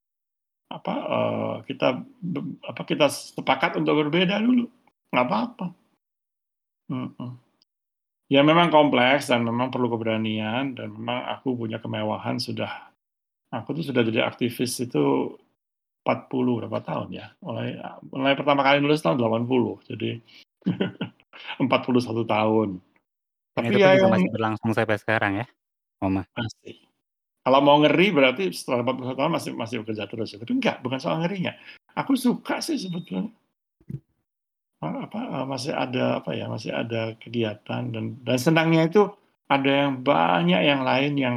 apa, 0.72 0.94
eee, 1.14 1.54
kita 1.70 1.88
apa, 2.70 2.82
kita 2.88 3.06
sepakat 3.12 3.78
untuk 3.80 3.94
berbeda 4.08 4.40
dulu, 4.42 4.66
nggak 5.14 5.26
apa-apa. 5.28 5.66
Mhm. 6.88 7.36
Ya 8.32 8.40
memang 8.42 8.72
kompleks 8.72 9.28
dan 9.30 9.44
memang 9.44 9.70
perlu 9.70 9.88
keberanian 9.92 10.74
dan 10.76 10.88
memang 10.94 11.28
aku 11.36 11.54
punya 11.56 11.78
kemewahan 11.80 12.40
sudah 12.40 12.90
aku 13.52 13.80
tuh 13.80 13.84
sudah 13.92 14.02
jadi 14.06 14.26
aktivis 14.28 14.78
itu 14.84 15.34
40 16.08 16.64
berapa 16.64 16.80
tahun 16.80 17.12
ya, 17.12 17.36
mulai 17.44 17.76
mulai 18.08 18.32
pertama 18.32 18.64
kali 18.64 18.80
nulis 18.80 19.04
tahun 19.04 19.20
80, 19.20 19.76
jadi 19.84 20.24
41 21.60 22.24
tahun. 22.24 22.80
Tapi 23.52 23.68
itu 23.68 23.76
pun 23.76 23.92
ya 23.92 24.00
yang 24.00 24.12
masih 24.16 24.30
berlangsung 24.32 24.70
sampai 24.72 24.96
sekarang 24.96 25.32
ya, 25.44 25.46
Oma? 26.00 26.24
Masih. 26.32 26.88
Kalau 27.44 27.60
mau 27.60 27.76
ngeri 27.84 28.08
berarti 28.08 28.48
setelah 28.56 28.88
41 28.88 29.20
tahun 29.20 29.32
masih 29.36 29.50
masih 29.52 29.76
bekerja 29.84 30.08
terus 30.08 30.32
ya, 30.32 30.40
tapi 30.40 30.56
enggak, 30.56 30.80
bukan 30.80 30.96
soal 30.96 31.20
ngerinya. 31.20 31.52
Aku 31.92 32.16
suka 32.16 32.64
sih 32.64 32.80
sebetulnya. 32.80 33.28
Eee, 34.78 34.98
apa, 35.04 35.20
eee, 35.20 35.44
masih 35.44 35.72
ada 35.76 36.22
apa 36.24 36.30
ya, 36.32 36.46
masih 36.48 36.70
ada 36.72 37.12
kegiatan 37.20 37.82
dan 37.92 38.04
dan 38.24 38.38
senangnya 38.40 38.88
itu 38.88 39.10
ada 39.50 39.70
yang 39.88 40.00
banyak 40.04 40.60
yang 40.64 40.80
lain 40.86 41.12
yang, 41.18 41.36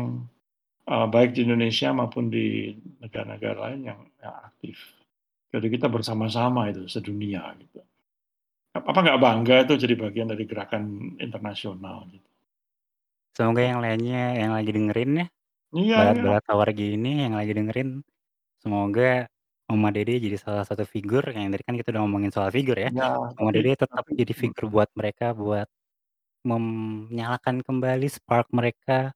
eee, 0.91 1.05
baik 1.15 1.29
di 1.35 1.41
Indonesia 1.47 1.89
maupun 1.99 2.25
di 2.35 2.45
negara-negara 3.03 3.57
lain 3.71 3.81
yang 3.89 3.99
yang 4.23 4.35
aktif. 4.49 4.77
Jadi 5.53 5.67
kita 5.75 5.87
bersama-sama 5.95 6.61
itu 6.71 6.83
sedunia 6.95 7.43
gitu. 7.61 7.79
Ap 8.77 8.83
apa 8.91 8.99
nggak 9.05 9.21
bangga 9.25 9.55
itu 9.65 9.73
jadi 9.83 9.95
bagian 10.03 10.29
dari 10.33 10.45
gerakan 10.51 10.83
internasional 11.25 11.97
gitu. 12.13 12.27
Semoga 13.35 13.61
yang 13.63 13.79
lainnya 13.79 14.35
yang 14.35 14.51
lagi 14.51 14.71
dengerin 14.75 15.11
ya, 15.23 15.25
Iya 15.77 15.97
iya. 16.13 16.23
Balat-Balat 16.27 16.43
Tower 16.47 16.69
gini 16.75 17.09
yang 17.27 17.33
lagi 17.39 17.51
dengerin, 17.57 17.89
semoga 18.63 19.27
Oma 19.71 19.89
Dede 19.95 20.19
jadi 20.21 20.37
salah 20.39 20.65
satu 20.67 20.83
figur 20.87 21.23
yang 21.33 21.49
tadi 21.53 21.63
kan 21.67 21.75
kita 21.79 21.89
udah 21.95 22.01
ngomongin 22.07 22.31
soal 22.35 22.49
figur 22.53 22.77
ya, 22.79 22.89
Iya, 22.89 23.03
Oma 23.39 23.51
Dede 23.55 23.75
tetap 23.79 23.91
tapi 24.03 24.15
jadi 24.19 24.33
figur 24.35 24.65
buat 24.73 24.89
mereka 24.99 25.33
buat 25.37 25.67
menyalakan 26.47 27.61
kembali 27.67 28.07
spark 28.09 28.47
mereka, 28.55 29.13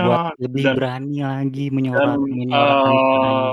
buat 0.00 0.20
Iya, 0.20 0.32
lebih 0.40 0.64
dan 0.64 0.76
berani 0.76 1.20
lagi 1.20 1.68
dan, 1.94 2.10
menyuarakan 2.32 2.96
eee, 2.96 2.96
suaranya. 3.06 3.50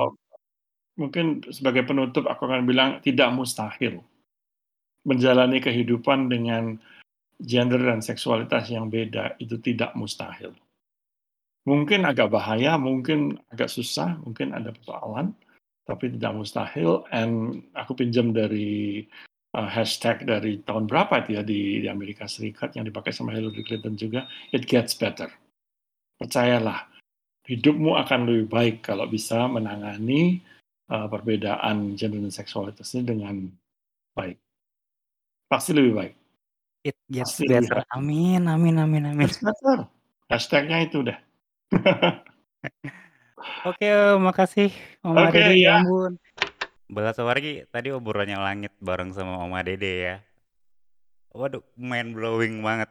mungkin 1.01 1.25
sebagai 1.51 1.83
penutup 1.89 2.25
aku 2.29 2.43
akan 2.49 2.63
bilang 2.69 2.89
tidak 3.05 3.29
mustahil. 3.35 4.03
Menjalani 5.07 5.59
kehidupan 5.59 6.31
dengan 6.31 6.79
gender 7.43 7.81
dan 7.81 8.01
seksualitas 8.03 8.69
yang 8.71 8.87
beda 8.91 9.35
itu 9.43 9.57
tidak 9.61 9.93
mustahil. 9.99 10.55
Mungkin 11.67 12.03
agak 12.03 12.27
bahaya, 12.33 12.75
mungkin 12.75 13.39
agak 13.47 13.71
susah, 13.71 14.19
mungkin 14.27 14.51
ada 14.51 14.75
persoalan, 14.75 15.31
tapi 15.87 16.11
tidak 16.15 16.33
mustahil 16.35 17.03
and 17.15 17.63
aku 17.75 17.95
pinjam 17.99 18.31
dari, 18.35 19.03
eee, 19.55 19.69
hashtag 19.71 20.23
dari 20.27 20.59
tahun 20.63 20.87
berapa 20.91 21.23
itu 21.23 21.39
ya 21.39 21.43
di 21.43 21.83
di 21.83 21.87
Amerika 21.91 22.27
Serikat 22.27 22.75
yang 22.79 22.87
dipakai 22.87 23.11
sama 23.15 23.31
Hillary 23.35 23.63
Clinton 23.67 23.95
juga, 23.99 24.27
"It 24.55 24.67
gets 24.67 24.95
better." 24.95 25.31
Percayalah, 26.23 26.87
hidupmu 27.43 27.99
akan 27.99 28.19
lebih 28.23 28.47
baik 28.47 28.75
kalau 28.87 29.03
bisa 29.11 29.43
menangani, 29.51 30.39
eee, 30.87 31.07
perbedaan 31.11 31.99
gender 31.99 32.23
dan 32.23 32.31
seksualitas 32.31 32.87
ini 32.95 33.03
dengan 33.03 33.35
baik. 34.15 34.39
Pasti 35.51 35.75
lebih 35.75 35.93
baik. 35.99 36.13
It 36.87 36.95
gets 37.11 37.35
Pasti 37.35 37.43
lebih 37.43 37.67
better, 37.67 37.83
happy. 37.83 37.91
amin 37.99 38.41
amin 38.47 38.75
amin 38.79 39.03
amin. 39.11 39.27
Better, 39.27 39.77
hashtag-nya 40.31 40.87
itu 40.87 41.03
udah. 41.03 41.19
Oke, 43.67 43.87
makasih 44.23 44.71
Oma 45.03 45.27
Oke, 45.27 45.43
Dede, 45.43 45.59
ya 45.59 45.59
ya. 45.59 45.75
ampun. 45.83 46.15
Balat 46.87 47.19
Sawargi 47.19 47.67
tadi 47.67 47.91
obrolannya 47.91 48.39
langit 48.39 48.71
bareng 48.79 49.11
sama 49.11 49.43
Oma 49.43 49.59
Dede 49.59 49.91
ya. 50.07 50.15
Waduh, 51.35 51.63
mind 51.75 52.15
blowing 52.15 52.63
banget. 52.63 52.87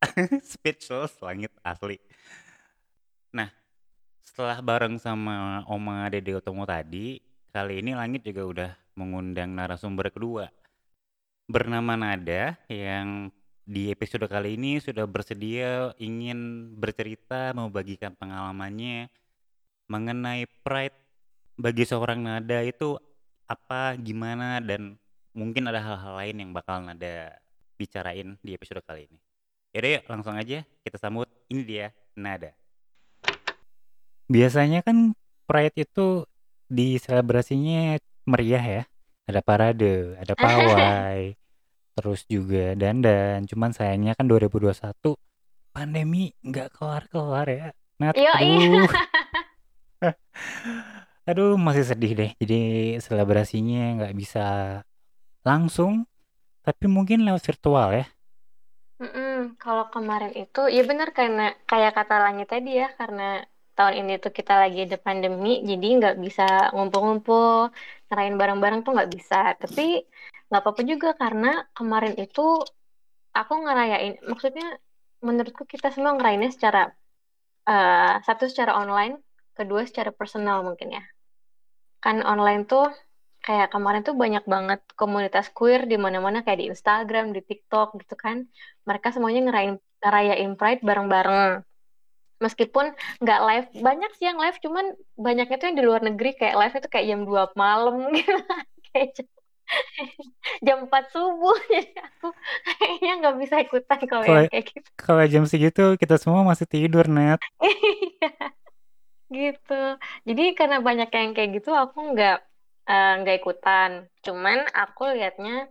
Speechless, 0.52 1.16
langit 1.24 1.52
asli. 1.64 1.96
Setelah 4.36 4.60
bareng 4.60 5.00
sama 5.00 5.64
Oma 5.64 6.12
Dede 6.12 6.36
Otomo 6.36 6.68
tadi, 6.68 7.16
kali 7.56 7.80
ini 7.80 7.96
Langit 7.96 8.20
juga 8.20 8.44
udah 8.44 8.70
mengundang 8.92 9.56
narasumber 9.56 10.12
kedua. 10.12 10.52
Bernama 11.48 11.96
Nada, 11.96 12.52
yang 12.68 13.32
di 13.64 13.88
episode 13.88 14.28
kali 14.28 14.60
ini 14.60 14.76
sudah 14.76 15.08
bersedia 15.08 15.96
ingin 15.96 16.68
bercerita, 16.76 17.56
membagikan 17.56 18.12
pengalamannya 18.12 19.08
mengenai 19.88 20.44
pride 20.60 21.00
bagi 21.56 21.88
seorang 21.88 22.20
Nada 22.20 22.60
itu 22.60 23.00
apa, 23.48 23.96
gimana, 23.96 24.60
dan 24.60 25.00
mungkin 25.32 25.64
ada 25.64 25.80
hal-hal 25.80 26.12
lain 26.12 26.44
yang 26.44 26.50
bakal 26.52 26.84
Nada 26.84 27.40
bicarain 27.80 28.36
di 28.44 28.52
episode 28.52 28.84
kali 28.84 29.08
ini. 29.08 29.16
Yaudah 29.72 29.90
yuk, 29.96 30.04
langsung 30.12 30.36
aja 30.36 30.60
kita 30.84 31.00
sambut, 31.00 31.24
ini 31.48 31.64
dia 31.64 31.88
Nada. 32.12 32.52
Biasanya 34.26 34.82
kan 34.82 35.14
Pride 35.46 35.78
itu 35.78 36.26
diselebrasinya 36.66 38.02
meriah 38.26 38.64
ya, 38.64 38.82
ada 39.30 39.40
parade, 39.42 40.18
ada 40.18 40.34
pawai, 40.44 41.38
terus 41.94 42.26
juga 42.26 42.74
dandan, 42.74 43.46
cuman 43.46 43.70
sayangnya 43.70 44.18
kan 44.18 44.26
2021 44.26 45.14
pandemi 45.70 46.34
nggak 46.42 46.74
kelar-kelar 46.74 47.46
ya, 47.46 47.66
Nat, 48.02 48.18
Yoi. 48.18 48.34
aduh. 48.34 48.90
Aduh, 51.26 51.58
masih 51.58 51.82
sedih 51.82 52.12
deh, 52.14 52.30
jadi 52.38 52.60
selebrasinya 53.02 53.98
nggak 53.98 54.14
bisa 54.14 54.46
langsung, 55.42 56.06
tapi 56.62 56.86
mungkin 56.86 57.22
lewat 57.26 57.42
virtual 57.42 57.94
ya? 57.94 58.06
Mhm, 59.02 59.58
kalau 59.58 59.90
kemarin 59.90 60.32
itu 60.34 60.70
ya 60.70 60.82
bener 60.86 61.10
karena 61.12 61.52
kayak 61.66 61.98
kata 61.98 62.16
Langit 62.22 62.48
tadi 62.50 62.78
ya, 62.78 62.90
karena 62.94 63.42
tahun 63.76 63.94
ini 64.00 64.12
tuh 64.24 64.32
kita 64.38 64.52
lagi 64.62 64.78
ada 64.86 64.98
pandemi, 65.06 65.48
jadi 65.70 65.86
nggak 65.98 66.16
bisa 66.24 66.42
ngumpul-ngumpul, 66.74 67.70
ngerayain 68.08 68.36
bareng-bareng 68.40 68.80
tuh 68.84 68.92
nggak 68.96 69.10
bisa. 69.16 69.36
Tapi 69.62 69.82
nggak 70.48 70.60
apa-apa 70.62 70.82
juga 70.92 71.08
karena 71.22 71.48
kemarin 71.76 72.14
itu 72.24 72.40
aku 73.38 73.52
ngerayain 73.64 74.14
maksudnya 74.30 74.66
menurutku 75.26 75.64
kita 75.72 75.88
semua 75.94 76.12
ngerayainnya 76.16 76.50
secara 76.56 76.80
eee, 77.68 78.12
satu 78.26 78.44
secara 78.50 78.72
online, 78.82 79.14
kedua 79.56 79.82
secara 79.88 80.10
personal 80.20 80.58
mungkin 80.66 80.88
ya. 80.96 81.02
Kan 82.04 82.16
online 82.32 82.62
tuh 82.70 82.84
kayak 83.46 83.68
kemarin 83.74 84.02
tuh 84.08 84.14
banyak 84.22 84.44
banget 84.54 84.80
komunitas 85.00 85.46
queer 85.56 85.80
di 85.90 85.96
mana-mana 86.04 86.38
kayak 86.44 86.58
di 86.62 86.66
Instagram, 86.72 87.24
di 87.36 87.40
TikTok 87.48 87.88
gitu 88.00 88.14
kan. 88.24 88.36
Mereka 88.88 89.08
semuanya 89.14 89.40
ngerayain 89.46 89.76
ngerayain 90.02 90.52
Pride 90.58 90.82
bareng-bareng. 90.88 91.52
Meskipun 92.36 92.92
nggak 93.24 93.40
live, 93.48 93.68
banyak 93.80 94.10
sih 94.20 94.28
yang 94.28 94.36
live, 94.36 94.58
cuman 94.60 94.92
banyaknya 95.16 95.56
tuh 95.56 95.66
yang 95.72 95.78
di 95.80 95.84
luar 95.84 96.02
negeri 96.04 96.36
kayak 96.36 96.56
live 96.56 96.74
itu 96.76 96.88
kayak 96.92 97.06
jam 97.08 97.20
2 97.24 97.42
malam 97.56 97.96
gitu 98.16 98.36
kayak 98.92 99.08
jam 99.16 99.26
jam 100.66 100.78
4 100.86 101.04
subuh, 101.10 101.56
jadi 101.72 101.90
aku 101.98 102.28
kayaknya 102.78 103.12
nggak 103.24 103.36
bisa 103.42 103.54
ikutan 103.64 104.00
kalau 104.06 104.24
yang 104.24 104.46
kayak 104.46 104.66
gitu. 104.70 104.88
kalau 104.94 105.24
jam 105.26 105.44
segitu 105.48 105.84
kita 105.98 106.16
semua 106.20 106.46
masih 106.46 106.66
tidur, 106.70 107.10
Nat. 107.10 107.42
Iya, 107.58 108.30
gitu. 109.32 109.82
Jadi 110.22 110.44
karena 110.54 110.78
banyak 110.78 111.10
yang 111.10 111.34
kayak 111.34 111.50
gitu 111.58 111.74
aku 111.74 112.14
nggak, 112.14 112.38
eee, 112.86 113.12
nggak 113.24 113.36
ikutan. 113.42 113.90
Cuman 114.22 114.70
aku 114.70 115.10
lihatnya 115.18 115.66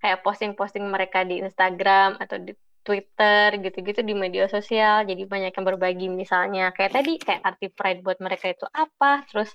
kayak 0.00 0.22
posting-posting 0.24 0.86
mereka 0.86 1.26
di 1.26 1.42
Instagram 1.42 2.16
atau 2.22 2.38
di 2.40 2.54
Twitter 2.90 3.62
gitu-gitu 3.62 4.02
di 4.02 4.18
media 4.18 4.50
sosial, 4.50 5.06
jadi 5.06 5.22
banyak 5.30 5.54
yang 5.54 5.66
berbagi 5.70 6.10
misalnya 6.10 6.74
kayak 6.74 6.98
tadi, 6.98 7.22
kayak 7.22 7.46
arti 7.46 7.70
Pride 7.70 8.02
buat 8.02 8.18
mereka 8.18 8.50
itu 8.50 8.66
apa, 8.66 9.22
terus 9.30 9.54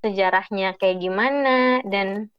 sejarahnya 0.00 0.80
kayak 0.80 0.96
gimana, 0.96 1.84
dan 1.84 2.32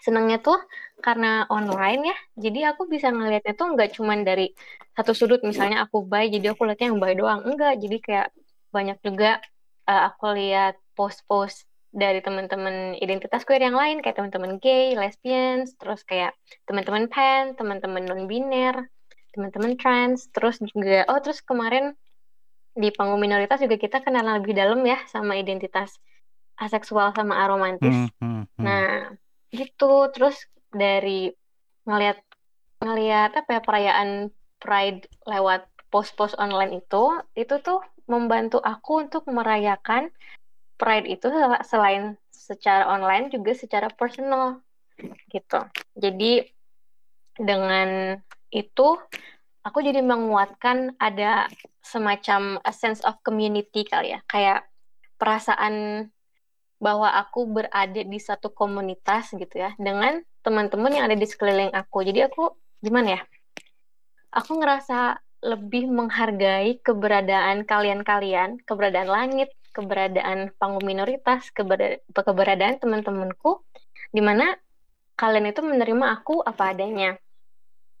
senengnya 0.00 0.40
tuh 0.40 0.56
karena 1.04 1.44
online 1.52 2.08
ya, 2.08 2.16
jadi 2.48 2.72
aku 2.72 2.88
bisa 2.88 3.12
ngelihatnya 3.12 3.52
tuh 3.52 3.76
nggak 3.76 4.00
cuman 4.00 4.24
dari 4.24 4.48
satu 4.96 5.12
sudut, 5.12 5.44
misalnya 5.44 5.84
aku 5.84 6.08
bi, 6.08 6.32
jadi 6.32 6.56
aku 6.56 6.64
lihatnya 6.64 6.88
yang 6.88 6.96
bi 6.96 7.12
doang, 7.12 7.44
enggak. 7.44 7.76
Jadi 7.76 7.96
kayak 8.00 8.28
banyak 8.72 8.96
juga, 9.04 9.44
eee, 9.84 10.02
aku 10.08 10.24
lihat 10.40 10.80
post-post 10.96 11.68
dari 11.92 12.24
temen-temen 12.24 12.96
identitas 12.96 13.44
queer 13.44 13.68
yang 13.68 13.76
lain, 13.76 14.00
kayak 14.00 14.16
temen-temen 14.16 14.56
gay, 14.56 14.96
lesbians, 14.96 15.76
terus 15.76 16.00
kayak 16.08 16.32
temen-temen 16.64 17.12
pan, 17.12 17.52
temen-temen 17.60 18.08
non-biner, 18.08 18.88
temen-temen 19.36 19.76
trans, 19.76 20.32
terus 20.32 20.56
juga 20.64 21.04
oh 21.12 21.20
terus 21.20 21.44
kemarin 21.44 21.92
di 22.72 22.88
panggung 22.88 23.20
minoritas 23.20 23.60
juga 23.60 23.76
kita 23.76 24.00
kenalan 24.00 24.40
lebih 24.40 24.56
dalam 24.56 24.80
ya 24.84 24.96
sama 25.12 25.36
identitas 25.36 26.00
aseksual 26.56 27.12
sama 27.12 27.36
aromantis. 27.44 27.92
Hmm 27.92 28.08
hmm 28.24 28.42
hmm. 28.56 28.64
Nah, 28.64 29.12
gitu. 29.52 30.08
Terus 30.16 30.40
dari 30.72 31.28
ngelihat 31.84 32.16
ngelihat 32.80 33.36
apa 33.36 33.50
ya, 33.56 33.60
perayaan 33.60 34.10
Pride 34.56 35.04
lewat 35.28 35.68
post-post 35.92 36.32
online 36.40 36.80
itu, 36.80 37.12
itu 37.36 37.60
tuh 37.60 37.84
membantu 38.08 38.56
aku 38.64 39.04
untuk 39.04 39.28
merayakan 39.28 40.08
Pride 40.76 41.08
itu 41.08 41.28
sela 41.28 41.60
selain 41.64 42.16
secara 42.28 42.88
online 42.88 43.32
juga 43.32 43.52
secara 43.56 43.88
personal, 43.92 44.60
gitu. 45.32 45.60
Jadi 45.96 46.44
dengan 47.36 48.16
itu 48.50 48.88
aku 49.66 49.78
jadi 49.82 49.98
menguatkan 50.02 50.94
ada 51.02 51.50
semacam 51.82 52.62
a 52.62 52.72
sense 52.74 53.02
of 53.02 53.18
community 53.26 53.82
kali 53.82 54.14
ya, 54.14 54.20
kayak 54.30 54.66
perasaan 55.18 56.06
bahwa 56.76 57.08
aku 57.08 57.48
berada 57.48 58.02
di 58.04 58.20
satu 58.20 58.52
komunitas 58.52 59.32
gitu 59.32 59.56
ya 59.56 59.72
dengan 59.80 60.20
teman-teman 60.44 60.92
yang 60.92 61.04
ada 61.08 61.16
di 61.16 61.24
sekeliling 61.24 61.72
aku. 61.72 62.04
Jadi 62.04 62.20
aku 62.28 62.52
gimana 62.84 63.16
ya? 63.16 63.22
Aku 64.36 64.60
ngerasa 64.60 65.16
lebih 65.40 65.88
menghargai 65.88 66.78
keberadaan 66.84 67.64
kalian-kalian, 67.64 68.60
keberadaan 68.68 69.08
langit, 69.08 69.50
keberadaan 69.72 70.52
panggung 70.60 70.84
minoritas, 70.84 71.48
keberadaan 72.12 72.76
teman-temanku, 72.76 73.64
di 74.12 74.20
mana 74.20 74.52
kalian 75.16 75.48
itu 75.48 75.64
menerima 75.64 76.06
aku 76.12 76.44
apa 76.44 76.76
adanya. 76.76 77.16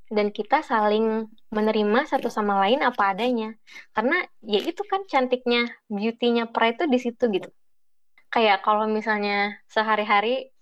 Dan 0.06 0.30
kita 0.30 0.62
saling 0.62 1.26
menerima 1.50 2.06
satu 2.06 2.30
sama 2.30 2.62
lain 2.62 2.82
apa 2.82 3.14
adanya. 3.14 3.58
Karena 3.90 4.22
ya 4.42 4.62
itu 4.62 4.82
kan 4.86 5.02
cantiknya, 5.10 5.66
beauty-nya 5.90 6.50
Pride 6.54 6.78
itu 6.78 6.84
di 6.86 6.98
situ 7.02 7.24
gitu 7.30 7.50
kayak 8.36 8.60
kalau 8.60 8.84
misalnya 8.90 9.56
sehari-hari 9.70 10.52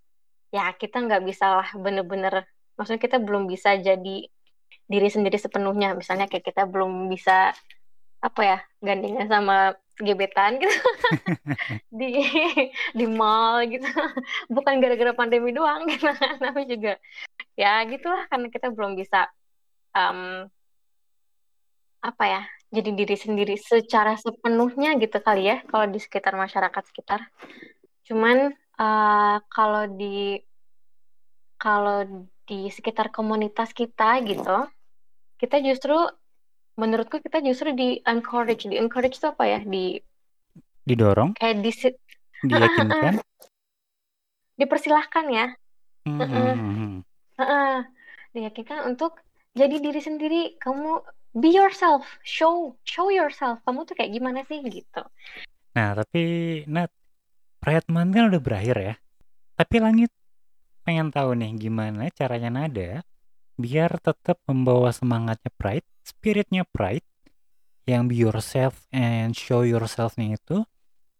ya 0.55 0.71
kita 0.79 1.03
nggak 1.03 1.27
bisa 1.27 1.59
lah 1.59 1.69
bener-bener 1.75 2.47
maksudnya 2.79 3.03
kita 3.03 3.19
belum 3.19 3.51
bisa 3.51 3.75
jadi 3.83 4.31
diri 4.85 5.09
sendiri 5.11 5.35
sepenuhnya 5.41 5.99
misalnya 5.99 6.31
kayak 6.31 6.45
kita 6.45 6.71
belum 6.71 7.11
bisa 7.11 7.51
apa 8.23 8.41
ya 8.47 8.59
gandengan 8.79 9.27
sama 9.27 9.75
gebetan 10.01 10.59
gitu 10.59 10.75
di 11.99 12.27
di 12.99 13.07
mall 13.07 13.63
gitu 13.69 13.87
bukan 14.51 14.83
gara-gara 14.83 15.15
pandemi 15.15 15.55
doang 15.55 15.87
gitu 15.93 16.11
tapi 16.41 16.67
juga 16.67 16.99
ya 17.55 17.83
gitulah 17.87 18.27
karena 18.27 18.51
kita 18.51 18.75
belum 18.75 18.99
bisa 18.99 19.31
um, 19.95 20.51
apa 22.03 22.25
ya 22.27 22.43
jadi 22.75 22.91
diri 22.91 23.15
sendiri 23.15 23.55
secara 23.55 24.19
sepenuhnya 24.19 24.99
gitu 24.99 25.23
kali 25.23 25.47
ya 25.47 25.63
kalau 25.71 25.87
di 25.87 26.03
sekitar 26.03 26.35
masyarakat 26.35 26.83
sekitar. 26.91 27.31
Cuman 28.03 28.51
uh, 28.83 29.39
kalau 29.47 29.87
di 29.95 30.43
kalau 31.55 32.03
di 32.45 32.69
sekitar 32.69 33.15
komunitas 33.15 33.71
kita 33.71 34.19
gitu, 34.27 34.67
kita 35.39 35.63
justru 35.63 35.97
menurutku 36.75 37.23
kita 37.23 37.41
justru 37.43 37.75
di 37.75 38.03
encourage, 38.05 38.67
di 38.67 38.77
encourage 38.79 39.19
itu 39.19 39.27
apa 39.31 39.45
ya? 39.47 39.61
Di 39.63 39.99
didorong, 40.85 41.39
kayak 41.39 41.65
di 41.65 41.71
diyakinkan, 42.51 43.15
dipersilahkan 44.59 45.27
ya. 45.33 45.47
Mm 46.05 46.21
-hmm. 46.21 46.93
uh 47.39 47.43
-uh. 47.43 47.77
Diyakinkan 48.35 48.85
untuk 48.91 49.23
jadi 49.55 49.81
diri 49.81 50.01
sendiri. 50.03 50.43
Kamu 50.61 51.01
be 51.39 51.55
yourself, 51.55 52.05
show 52.27 52.77
show 52.85 53.09
yourself. 53.09 53.63
Kamu 53.65 53.87
tuh 53.89 53.97
kayak 53.97 54.13
gimana 54.13 54.43
sih 54.45 54.61
gitu. 54.67 55.03
Nah, 55.75 55.97
tapi 55.99 56.23
Nat, 56.71 56.91
Pride 57.59 57.89
Month 57.91 58.13
kan 58.15 58.25
udah 58.31 58.43
berakhir 58.43 58.77
ya. 58.79 58.95
Tapi 59.55 59.77
Langit 59.79 60.11
pengen 60.85 61.09
tahu 61.09 61.33
nih 61.33 61.57
gimana 61.57 62.13
caranya 62.13 62.53
Nada 62.53 63.01
biar 63.57 63.97
tetap 64.03 64.37
membawa 64.45 64.91
semangatnya 64.91 65.49
Pride, 65.55 65.87
spiritnya 66.05 66.69
Pride, 66.69 67.09
yang 67.89 68.09
be 68.09 68.17
yourself 68.17 68.85
and 68.93 69.33
show 69.33 69.65
yourself-nya 69.65 70.37
itu 70.37 70.65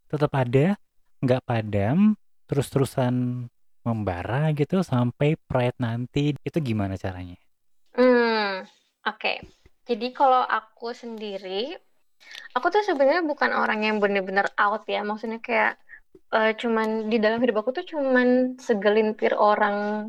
tetap 0.09 0.33
ada, 0.37 0.77
nggak 1.25 1.43
padam, 1.45 2.17
terus-terusan 2.45 3.49
membara 3.85 4.53
gitu 4.57 4.81
sampai 4.81 5.37
Pride 5.49 5.77
nanti. 5.81 6.37
Itu 6.41 6.61
gimana 6.61 6.97
caranya? 6.97 7.37
Hmm, 7.97 8.65
oke. 9.09 9.19
Okay. 9.19 9.39
Jadi 9.85 10.17
kalau 10.17 10.41
aku 10.41 10.97
sendiri, 10.97 11.77
aku 12.57 12.67
tuh 12.73 12.81
sebenarnya 12.81 13.21
bukan 13.21 13.53
orang 13.53 13.85
yang 13.85 13.97
bener-bener 14.01 14.49
out 14.57 14.89
ya. 14.89 15.05
Maksudnya 15.05 15.45
kayak 15.45 15.77
uh, 16.33 16.57
cuman 16.57 17.13
di 17.13 17.21
dalam 17.21 17.37
hidup 17.45 17.61
aku 17.61 17.77
tuh 17.77 17.85
cuman 17.85 18.57
segelintir 18.57 19.37
orang, 19.37 20.09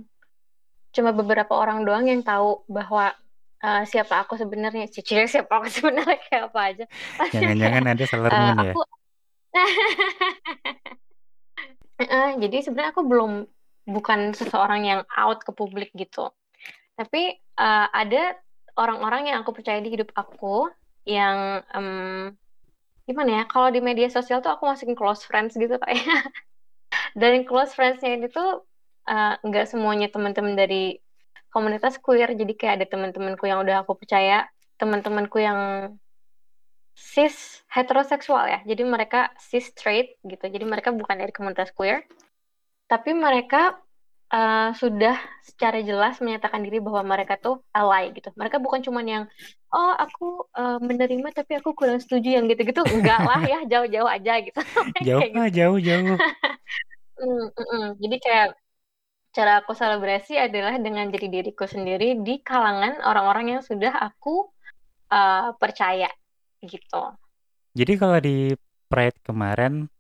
cuma 0.96 1.12
beberapa 1.12 1.52
orang 1.52 1.84
doang 1.84 2.08
yang 2.08 2.24
tahu 2.24 2.64
bahwa 2.72 3.12
uh, 3.64 3.84
siapa 3.88 4.26
aku 4.26 4.36
sebenarnya. 4.36 4.90
Cici 4.90 5.16
siapa 5.30 5.62
aku 5.62 5.68
sebenarnya 5.72 6.18
kayak 6.28 6.44
apa 6.52 6.60
aja. 6.74 6.86
Jangan-jangan 7.32 7.84
ada 7.86 8.04
Sailor 8.04 8.32
uh, 8.32 8.40
ya? 8.40 8.54
Aku... 8.74 8.82
uh, 12.04 12.32
jadi 12.44 12.58
sebenarnya 12.66 12.92
aku 12.92 13.04
belum 13.08 13.32
bukan 13.86 14.34
seseorang 14.34 14.82
yang 14.90 15.02
out 15.14 15.46
ke 15.46 15.52
publik 15.54 15.94
gitu. 15.94 16.34
Tapi 16.98 17.38
uh, 17.60 17.88
ada 17.92 18.36
orang-orang 18.76 19.32
yang 19.32 19.38
aku 19.46 19.56
percaya 19.56 19.80
di 19.80 19.94
hidup 19.94 20.12
aku 20.18 20.68
yang 21.06 21.62
um, 21.72 22.34
gimana 23.06 23.42
ya 23.42 23.44
kalau 23.46 23.70
di 23.70 23.80
media 23.80 24.10
sosial 24.10 24.42
tuh 24.42 24.50
aku 24.50 24.66
masukin 24.66 24.98
close 24.98 25.22
friends 25.22 25.54
gitu 25.54 25.78
kayak 25.78 26.02
dan 27.20 27.46
close 27.46 27.72
friendsnya 27.78 28.18
ini 28.18 28.28
tuh 28.28 28.66
uh, 29.06 29.34
nggak 29.46 29.70
semuanya 29.70 30.10
teman-teman 30.10 30.58
dari 30.58 30.98
komunitas 31.56 31.96
queer 32.04 32.36
jadi 32.36 32.54
kayak 32.60 32.74
ada 32.84 32.86
teman-temanku 32.92 33.48
yang 33.48 33.64
udah 33.64 33.88
aku 33.88 33.96
percaya 33.96 34.52
teman-temanku 34.76 35.40
yang 35.40 35.60
cis 36.96 37.64
heteroseksual 37.72 38.44
ya 38.52 38.60
jadi 38.68 38.84
mereka 38.84 39.32
cis 39.40 39.72
straight 39.72 40.20
gitu 40.28 40.52
jadi 40.52 40.68
mereka 40.68 40.92
bukan 40.92 41.16
dari 41.16 41.32
komunitas 41.32 41.72
queer 41.72 42.04
tapi 42.92 43.16
mereka 43.16 43.80
uh, 44.32 44.70
sudah 44.76 45.18
secara 45.46 45.82
jelas 45.82 46.18
menyatakan 46.22 46.62
diri 46.66 46.82
bahwa 46.82 47.16
mereka 47.16 47.38
tuh 47.38 47.62
ally 47.76 48.14
gitu. 48.16 48.30
Mereka 48.34 48.58
bukan 48.62 48.82
cuma 48.82 49.02
yang 49.06 49.30
oh 49.74 49.94
aku 49.98 50.50
uh, 50.56 50.80
menerima 50.82 51.30
tapi 51.36 51.60
aku 51.60 51.74
kurang 51.78 52.02
setuju 52.02 52.40
yang 52.40 52.46
gitu-gitu. 52.50 52.82
Enggak 52.90 53.22
lah 53.22 53.42
ya, 53.44 53.60
jauh-jauh 53.66 54.10
aja 54.10 54.34
gitu. 54.42 54.60
jauh 55.08 55.22
gitu. 55.22 55.38
jauh-jauh. 55.54 56.18
mm, 57.22 57.46
mm, 57.54 57.68
mm. 57.74 57.86
Jadi 58.02 58.16
kayak 58.22 58.48
cara 59.36 59.60
aku 59.60 59.76
selebrasi 59.76 60.40
adalah 60.40 60.80
dengan 60.80 61.12
jadi 61.12 61.28
diriku 61.28 61.68
sendiri 61.68 62.24
di 62.24 62.40
kalangan 62.40 63.04
orang-orang 63.04 63.60
yang 63.60 63.62
sudah 63.62 63.92
aku 63.92 64.48
uh, 65.12 65.52
percaya 65.60 66.08
gitu. 66.64 67.12
Jadi 67.76 67.94
kalau 68.00 68.18
di 68.24 68.56
Pride 68.88 69.20
kemarin 69.28 69.92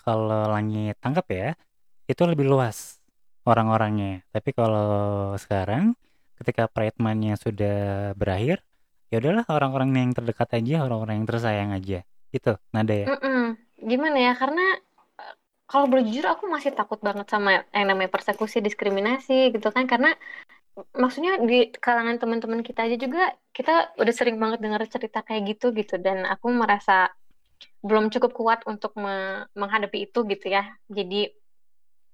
kalau 0.00 0.48
langit 0.48 0.96
tangkap 1.04 1.28
ya, 1.28 1.48
itu 2.08 2.22
lebih 2.24 2.48
luas 2.48 3.04
orang-orangnya. 3.44 4.24
Tapi 4.32 4.56
kalau 4.56 5.32
sekarang 5.36 5.92
ketika 6.40 6.64
Pride 6.72 6.96
Month-nya 6.96 7.36
sudah 7.36 7.78
berakhir, 8.16 8.64
ya 9.12 9.20
udahlah 9.20 9.44
orang-orang 9.52 9.92
yang 9.92 10.12
terdekat 10.16 10.48
aja, 10.56 10.88
orang-orang 10.88 11.20
yang 11.20 11.28
tersayang 11.28 11.70
aja. 11.76 12.00
Itu 12.32 12.56
nada 12.72 12.94
ya. 12.96 13.06
Mm 13.12 13.20
-mm. 13.20 13.44
Gimana 13.84 14.16
ya? 14.16 14.32
Karena 14.36 14.64
kalau 15.74 15.90
berjujur 15.90 16.22
aku 16.22 16.46
masih 16.46 16.70
takut 16.70 17.02
banget 17.02 17.26
sama 17.26 17.66
yang 17.74 17.90
namanya 17.90 18.06
persekusi, 18.06 18.62
diskriminasi 18.62 19.50
gitu 19.50 19.74
kan. 19.74 19.90
Karena 19.90 20.14
maksudnya 20.94 21.42
di 21.42 21.74
kalangan 21.74 22.22
teman-teman 22.22 22.62
kita 22.62 22.86
aja 22.86 22.94
juga 22.94 23.34
kita 23.50 23.98
udah 23.98 24.14
sering 24.14 24.38
banget 24.38 24.62
dengar 24.62 24.86
cerita 24.86 25.26
kayak 25.26 25.58
gitu 25.58 25.74
gitu 25.74 25.98
dan 25.98 26.22
aku 26.30 26.54
merasa 26.54 27.10
belum 27.82 28.14
cukup 28.14 28.30
kuat 28.38 28.60
untuk 28.70 28.94
me 28.94 29.50
menghadapi 29.58 30.06
itu 30.06 30.22
gitu 30.30 30.46
ya. 30.46 30.62
Jadi 30.86 31.34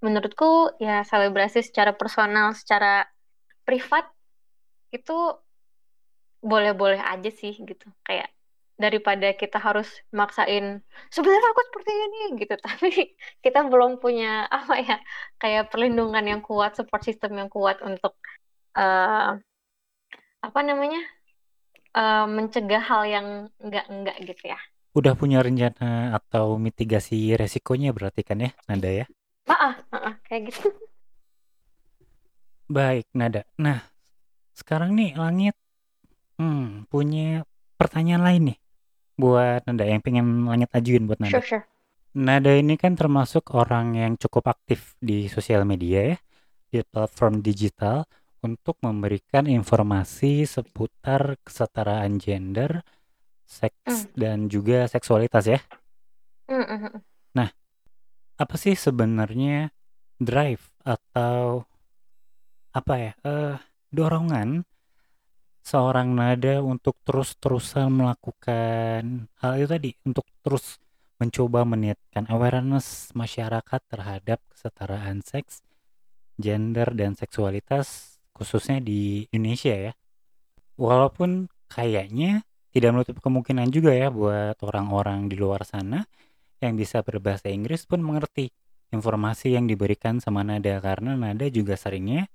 menurutku 0.00 0.80
ya 0.80 1.04
selebrasi 1.04 1.60
secara 1.60 1.92
personal, 1.92 2.56
secara 2.56 3.04
privat 3.68 4.08
itu 4.88 5.36
boleh-boleh 6.40 7.04
aja 7.04 7.28
sih 7.28 7.52
gitu. 7.60 7.92
Kayak 8.08 8.32
daripada 8.80 9.36
kita 9.36 9.60
harus 9.60 9.86
maksain 10.08 10.80
sebenarnya 11.12 11.48
aku 11.52 11.62
seperti 11.68 11.92
ini 11.92 12.20
gitu 12.40 12.56
tapi 12.66 13.12
kita 13.44 13.68
belum 13.68 14.00
punya 14.00 14.48
apa 14.48 14.74
ya 14.80 14.96
kayak 15.36 15.68
perlindungan 15.68 16.24
yang 16.24 16.40
kuat 16.40 16.80
support 16.80 17.04
system 17.04 17.36
yang 17.36 17.52
kuat 17.52 17.76
untuk 17.84 18.16
uh, 18.80 19.36
apa 20.40 20.60
namanya 20.64 21.04
uh, 21.92 22.24
mencegah 22.24 22.80
hal 22.80 23.04
yang 23.04 23.26
enggak 23.60 23.84
enggak 23.92 24.16
gitu 24.24 24.48
ya 24.48 24.58
udah 24.96 25.12
punya 25.14 25.44
rencana 25.44 26.16
atau 26.16 26.56
mitigasi 26.56 27.36
resikonya 27.36 27.92
berarti 27.92 28.24
kan 28.24 28.40
ya 28.40 28.50
Nanda 28.66 28.90
ya 28.90 29.06
Maaf, 29.50 29.82
maaf, 29.90 30.16
kayak 30.30 30.54
gitu. 30.54 30.70
Baik, 32.76 33.10
Nada. 33.18 33.42
Nah, 33.58 33.82
sekarang 34.54 34.94
nih 34.94 35.18
Langit 35.18 35.58
hmm, 36.38 36.86
punya 36.86 37.42
pertanyaan 37.74 38.22
lain 38.22 38.42
nih 38.52 38.58
buat 39.20 39.68
Nada 39.68 39.84
yang 39.84 40.00
pengen 40.00 40.48
Langit 40.48 40.72
ajuin 40.72 41.04
buat 41.04 41.20
Nada. 41.20 41.36
Sure, 41.38 41.44
sure. 41.44 41.64
Nada 42.16 42.50
ini 42.56 42.74
kan 42.74 42.98
termasuk 42.98 43.54
orang 43.54 43.94
yang 43.94 44.12
cukup 44.18 44.50
aktif 44.50 44.98
di 44.98 45.30
sosial 45.30 45.62
media 45.62 46.14
ya, 46.14 46.16
di 46.72 46.78
platform 46.82 47.38
digital 47.38 48.02
untuk 48.40 48.80
memberikan 48.82 49.46
informasi 49.46 50.48
seputar 50.48 51.38
kesetaraan 51.44 52.18
gender, 52.18 52.82
seks, 53.46 54.10
mm. 54.10 54.16
dan 54.16 54.50
juga 54.50 54.88
seksualitas 54.90 55.44
ya. 55.46 55.60
Mm 56.50 56.66
-hmm. 56.66 56.94
Nah, 57.36 57.48
apa 58.40 58.54
sih 58.58 58.74
sebenarnya 58.74 59.70
drive 60.18 60.64
atau 60.82 61.68
apa 62.70 62.94
ya 62.96 63.12
uh, 63.26 63.56
dorongan 63.90 64.62
seorang 65.60 66.12
nada 66.16 66.64
untuk 66.64 66.96
terus-terusan 67.04 67.92
melakukan 67.92 69.28
hal 69.40 69.52
itu 69.60 69.68
tadi 69.68 69.90
untuk 70.04 70.26
terus 70.40 70.80
mencoba 71.20 71.68
meningkatkan 71.68 72.24
awareness 72.32 73.12
masyarakat 73.12 73.80
terhadap 73.92 74.40
kesetaraan 74.48 75.20
seks, 75.20 75.60
gender, 76.40 76.88
dan 76.96 77.12
seksualitas 77.12 78.16
khususnya 78.32 78.80
di 78.80 79.28
Indonesia 79.28 79.92
ya. 79.92 79.92
Walaupun 80.80 81.52
kayaknya 81.68 82.40
tidak 82.72 82.90
menutup 82.96 83.20
kemungkinan 83.20 83.68
juga 83.68 83.92
ya 83.92 84.08
buat 84.08 84.56
orang-orang 84.64 85.28
di 85.28 85.36
luar 85.36 85.68
sana 85.68 86.08
yang 86.64 86.80
bisa 86.80 87.04
berbahasa 87.04 87.52
Inggris 87.52 87.84
pun 87.84 88.00
mengerti 88.00 88.48
informasi 88.90 89.54
yang 89.54 89.68
diberikan 89.68 90.24
sama 90.24 90.40
Nada 90.40 90.80
karena 90.80 91.20
Nada 91.20 91.46
juga 91.52 91.76
seringnya 91.76 92.32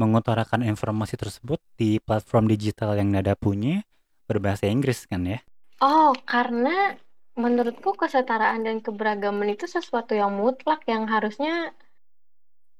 mengutarakan 0.00 0.64
informasi 0.64 1.20
tersebut 1.20 1.60
di 1.76 2.00
platform 2.00 2.48
digital 2.48 2.96
yang 2.96 3.12
Nada 3.12 3.36
punya 3.36 3.84
berbahasa 4.24 4.64
Inggris 4.64 5.04
kan 5.04 5.28
ya? 5.28 5.44
Oh, 5.84 6.16
karena 6.24 6.96
menurutku 7.36 7.92
kesetaraan 7.96 8.64
dan 8.64 8.80
keberagaman 8.80 9.52
itu 9.52 9.68
sesuatu 9.68 10.16
yang 10.16 10.32
mutlak 10.32 10.84
yang 10.88 11.04
harusnya 11.04 11.76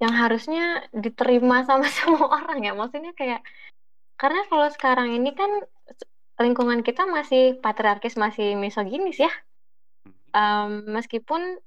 yang 0.01 0.17
harusnya 0.17 0.89
diterima 0.97 1.69
sama 1.69 1.85
semua 2.01 2.41
orang 2.41 2.65
ya. 2.65 2.73
Maksudnya 2.73 3.13
kayak 3.13 3.45
karena 4.17 4.41
kalau 4.49 4.69
sekarang 4.73 5.13
ini 5.13 5.37
kan 5.37 5.49
lingkungan 6.41 6.81
kita 6.81 7.05
masih 7.05 7.61
patriarkis, 7.61 8.17
masih 8.17 8.57
misoginis 8.57 9.21
ya. 9.21 9.33
Um, 10.33 10.89
meskipun 10.89 11.61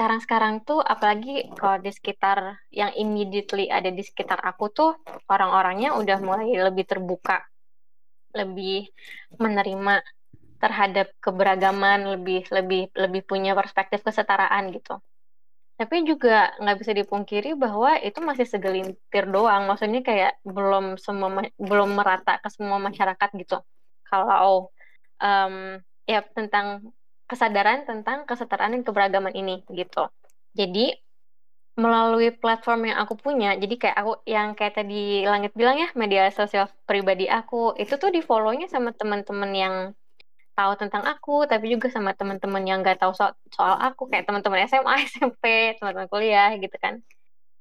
sekarang-sekarang 0.00 0.64
tuh 0.64 0.80
apalagi 0.80 1.52
kalau 1.60 1.76
di 1.76 1.92
sekitar 1.92 2.56
yang 2.72 2.88
immediately 2.96 3.68
ada 3.68 3.92
di 3.92 4.00
sekitar 4.00 4.40
aku 4.40 4.72
tuh 4.72 4.96
orang-orangnya 5.28 5.92
udah 5.92 6.16
mulai 6.24 6.56
lebih 6.56 6.88
terbuka, 6.88 7.44
lebih 8.32 8.88
menerima 9.36 10.00
terhadap 10.56 11.12
keberagaman, 11.20 12.16
lebih 12.16 12.48
lebih 12.48 12.88
lebih 12.96 13.28
punya 13.28 13.52
perspektif 13.52 14.00
kesetaraan 14.00 14.72
gitu. 14.72 14.96
Tapi 15.76 16.08
juga 16.08 16.56
nggak 16.56 16.78
bisa 16.80 16.96
dipungkiri 16.96 17.52
bahwa 17.60 18.00
itu 18.00 18.24
masih 18.24 18.48
segelintir 18.48 19.28
doang. 19.28 19.68
Maksudnya 19.68 20.00
kayak 20.00 20.40
belum 20.48 20.96
semua 20.96 21.44
belum 21.60 21.92
merata 21.92 22.40
ke 22.40 22.48
semua 22.48 22.80
masyarakat 22.80 23.28
gitu. 23.36 23.60
Kalau 24.08 24.72
um, 25.20 25.76
ya 26.08 26.24
tentang 26.32 26.88
kesadaran 27.30 27.86
tentang 27.86 28.26
kesetaraan 28.26 28.74
dan 28.74 28.82
keberagaman 28.82 29.30
ini 29.30 29.62
gitu. 29.70 30.10
Jadi 30.58 30.90
melalui 31.78 32.34
platform 32.34 32.92
yang 32.92 32.98
aku 33.00 33.14
punya, 33.16 33.54
jadi 33.56 33.74
kayak 33.78 33.96
aku 33.96 34.12
yang 34.26 34.48
kayak 34.58 34.74
tadi 34.82 35.24
Langit 35.24 35.54
bilang 35.54 35.78
ya, 35.78 35.88
media 35.94 36.28
sosial 36.34 36.66
pribadi 36.84 37.30
aku, 37.30 37.78
itu 37.78 37.94
tuh 37.96 38.10
di 38.10 38.20
follow-nya 38.20 38.66
sama 38.66 38.90
teman-teman 38.92 39.50
yang 39.54 39.74
tahu 40.58 40.72
tentang 40.76 41.06
aku, 41.08 41.48
tapi 41.48 41.72
juga 41.72 41.88
sama 41.88 42.12
teman-teman 42.12 42.62
yang 42.68 42.78
nggak 42.84 43.00
tahu 43.00 43.16
so 43.16 43.32
soal 43.54 43.80
aku, 43.80 44.10
kayak 44.10 44.28
teman-teman 44.28 44.66
SMA, 44.68 44.94
SMP, 45.08 45.44
teman-teman 45.78 46.08
kuliah 46.10 46.52
gitu 46.58 46.76
kan. 46.76 47.00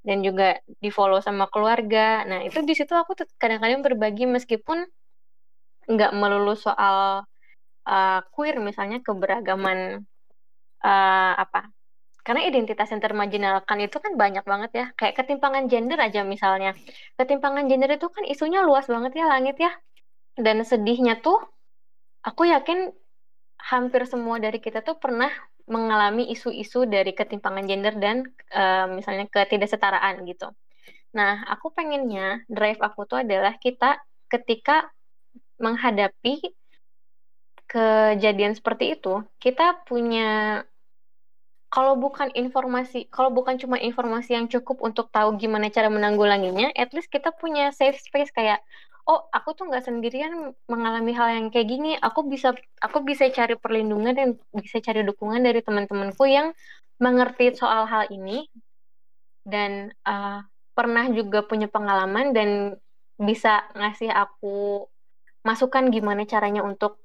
Dan 0.04 0.26
juga 0.26 0.58
di 0.84 0.90
follow 0.92 1.20
sama 1.24 1.46
keluarga. 1.54 2.26
Nah 2.28 2.44
itu 2.44 2.60
di 2.66 2.74
situ 2.76 2.92
aku 2.96 3.14
kadang-kadang 3.40 3.84
berbagi 3.86 4.26
meskipun 4.28 4.84
nggak 5.90 6.12
melulu 6.16 6.54
soal 6.60 7.24
uh, 7.86 8.20
queer 8.34 8.58
misalnya 8.60 9.00
keberagaman 9.00 10.04
uh, 10.84 11.34
apa? 11.38 11.72
Karena 12.24 12.46
identitas 12.46 12.92
yang 12.94 13.02
termarginalkan 13.02 13.80
itu 13.82 13.98
kan 13.98 14.14
banyak 14.14 14.46
banget 14.46 14.72
ya. 14.76 14.86
Kayak 14.94 15.24
ketimpangan 15.24 15.66
gender 15.72 15.98
aja 15.98 16.22
misalnya. 16.28 16.76
Ketimpangan 17.18 17.66
gender 17.66 17.90
itu 17.96 18.08
kan 18.12 18.24
isunya 18.28 18.62
luas 18.62 18.86
banget 18.86 19.18
ya 19.18 19.26
langit 19.26 19.58
ya. 19.58 19.72
Dan 20.38 20.62
sedihnya 20.62 21.20
tuh 21.24 21.42
aku 22.22 22.48
yakin 22.48 22.92
hampir 23.60 24.08
semua 24.08 24.40
dari 24.40 24.62
kita 24.62 24.84
tuh 24.86 24.96
pernah 25.00 25.32
mengalami 25.70 26.26
isu-isu 26.34 26.90
dari 26.90 27.14
ketimpangan 27.14 27.66
gender 27.70 27.94
dan 27.98 28.26
uh, 28.54 28.90
misalnya 28.90 29.30
ketidaksetaraan 29.30 30.26
gitu. 30.26 30.50
Nah, 31.14 31.46
aku 31.50 31.74
pengennya 31.74 32.42
drive 32.50 32.82
aku 32.82 33.06
tuh 33.06 33.22
adalah 33.22 33.58
kita 33.58 34.02
ketika 34.30 34.90
menghadapi 35.62 36.42
kejadian 37.70 38.58
seperti 38.58 38.98
itu, 38.98 39.22
kita 39.38 39.86
punya 39.86 40.62
kalau 41.70 41.94
bukan 42.02 42.34
informasi, 42.34 43.06
kalau 43.14 43.30
bukan 43.30 43.62
cuma 43.62 43.78
informasi 43.78 44.34
yang 44.34 44.50
cukup 44.50 44.82
untuk 44.82 45.14
tahu 45.14 45.38
gimana 45.38 45.70
cara 45.70 45.86
menanggulanginya, 45.94 46.74
at 46.74 46.90
least 46.98 47.14
kita 47.14 47.30
punya 47.30 47.70
safe 47.70 48.02
space 48.02 48.34
kayak 48.34 48.58
oh 49.06 49.30
aku 49.30 49.54
tuh 49.54 49.70
nggak 49.70 49.86
sendirian 49.86 50.54
mengalami 50.66 51.14
hal 51.18 51.30
yang 51.34 51.46
kayak 51.50 51.66
gini 51.66 51.98
aku 51.98 52.30
bisa 52.30 52.54
aku 52.78 53.02
bisa 53.02 53.26
cari 53.34 53.58
perlindungan 53.58 54.14
dan 54.14 54.30
bisa 54.54 54.78
cari 54.82 55.02
dukungan 55.02 55.42
dari 55.42 55.66
teman-temanku 55.66 56.26
yang 56.30 56.54
mengerti 56.98 57.54
soal 57.54 57.86
hal 57.86 58.10
ini. 58.10 58.50
Dan 59.46 59.94
uh, 60.06 60.46
pernah 60.78 61.06
juga 61.10 61.46
punya 61.46 61.70
pengalaman 61.70 62.34
dan 62.34 62.50
bisa 63.18 63.66
ngasih 63.78 64.10
aku 64.14 64.86
masukan 65.44 65.90
gimana 65.90 66.24
caranya 66.30 66.62
untuk 66.62 67.02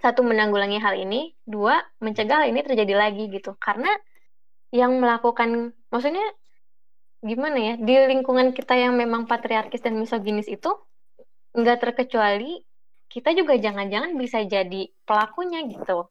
satu 0.00 0.24
menanggulangi 0.24 0.80
hal 0.80 0.96
ini 0.96 1.36
dua 1.44 1.82
mencegah 2.00 2.44
hal 2.44 2.46
ini 2.48 2.64
terjadi 2.64 2.94
lagi 2.96 3.28
gitu 3.28 3.52
karena 3.60 3.92
yang 4.72 4.96
melakukan 4.96 5.76
maksudnya 5.92 6.24
gimana 7.22 7.58
ya 7.60 7.74
di 7.76 7.94
lingkungan 8.08 8.56
kita 8.56 8.74
yang 8.74 8.96
memang 8.96 9.28
patriarkis 9.28 9.84
dan 9.84 10.00
misoginis 10.00 10.48
itu 10.48 10.72
nggak 11.52 11.78
terkecuali 11.84 12.64
kita 13.12 13.36
juga 13.36 13.60
jangan-jangan 13.60 14.16
bisa 14.16 14.40
jadi 14.48 14.88
pelakunya 15.04 15.68
gitu. 15.68 16.08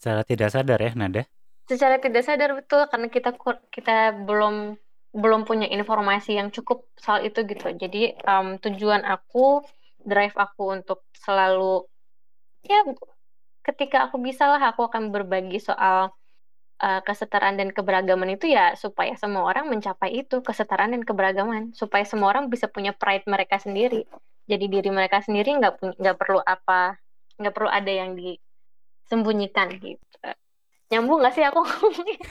Secara 0.00 0.24
tidak 0.24 0.48
sadar 0.48 0.80
ya 0.80 0.92
Nada? 0.96 1.22
Secara 1.68 2.00
tidak 2.00 2.24
sadar 2.24 2.56
betul 2.56 2.88
karena 2.88 3.12
kita 3.12 3.36
kita 3.68 4.24
belum 4.24 4.80
belum 5.12 5.44
punya 5.44 5.68
informasi 5.68 6.40
yang 6.40 6.48
cukup 6.48 6.88
soal 6.96 7.20
itu 7.28 7.44
gitu. 7.44 7.68
Jadi 7.76 8.16
um, 8.24 8.56
tujuan 8.56 9.04
aku, 9.04 9.60
drive 10.00 10.32
aku 10.40 10.80
untuk 10.80 11.04
selalu 11.12 11.84
ya 12.64 12.80
ketika 13.68 14.08
aku 14.08 14.16
bisa 14.16 14.48
lah 14.48 14.72
aku 14.72 14.88
akan 14.88 15.12
berbagi 15.12 15.60
soal 15.60 16.16
uh, 16.80 17.00
kesetaraan 17.04 17.60
dan 17.60 17.68
keberagaman 17.74 18.38
itu 18.38 18.48
ya 18.48 18.72
supaya 18.78 19.12
semua 19.20 19.44
orang 19.44 19.68
mencapai 19.68 20.24
itu 20.24 20.40
kesetaraan 20.40 20.96
dan 20.96 21.02
keberagaman. 21.04 21.76
Supaya 21.76 22.08
semua 22.08 22.32
orang 22.32 22.48
bisa 22.48 22.70
punya 22.70 22.96
pride 22.96 23.28
mereka 23.28 23.60
sendiri. 23.60 24.08
Jadi 24.48 24.64
diri 24.72 24.88
mereka 24.88 25.20
sendiri 25.20 25.52
nggak 25.60 26.00
nggak 26.00 26.16
perlu 26.16 26.40
apa 26.40 26.96
nggak 27.36 27.54
perlu 27.54 27.68
ada 27.68 27.92
yang 27.92 28.16
disembunyikan 28.16 29.76
gitu. 29.76 30.00
Nyambung 30.88 31.20
nggak 31.20 31.34
sih 31.36 31.44
aku 31.44 31.60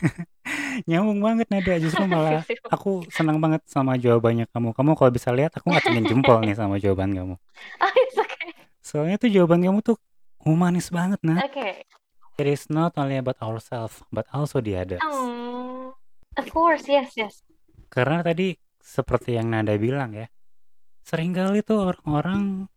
nyambung 0.89 1.21
banget 1.21 1.47
Nada. 1.53 1.77
Justru 1.77 2.03
malah 2.11 2.41
aku 2.73 3.05
senang 3.13 3.37
banget 3.37 3.61
sama 3.69 4.01
jawabannya 4.01 4.49
kamu. 4.49 4.73
Kamu 4.73 4.97
kalau 4.97 5.11
bisa 5.13 5.29
lihat 5.29 5.53
aku 5.53 5.69
ngacungin 5.69 6.09
jempol 6.09 6.41
nih 6.41 6.57
sama 6.57 6.81
jawaban 6.81 7.13
kamu. 7.13 7.35
Oh, 7.77 7.91
okay. 8.23 8.53
soalnya 8.81 9.19
tuh 9.19 9.29
jawaban 9.29 9.61
kamu 9.61 9.83
tuh 9.83 9.97
humanis 10.47 10.87
banget 10.87 11.19
nah 11.19 11.43
okay. 11.43 11.83
it 12.39 12.47
is 12.47 12.71
not 12.71 12.95
only 12.95 13.19
about 13.19 13.35
ourselves 13.43 13.99
but 14.07 14.23
also 14.31 14.63
the 14.63 14.79
others 14.79 15.03
oh, 15.03 15.91
of 16.39 16.47
course 16.47 16.87
yes 16.87 17.11
yes 17.19 17.43
karena 17.91 18.23
tadi 18.23 18.55
seperti 18.79 19.35
yang 19.35 19.51
Nada 19.51 19.75
bilang 19.75 20.15
ya 20.15 20.31
sering 21.03 21.35
kali 21.35 21.59
tuh 21.59 21.91
orang-orang 21.91 22.71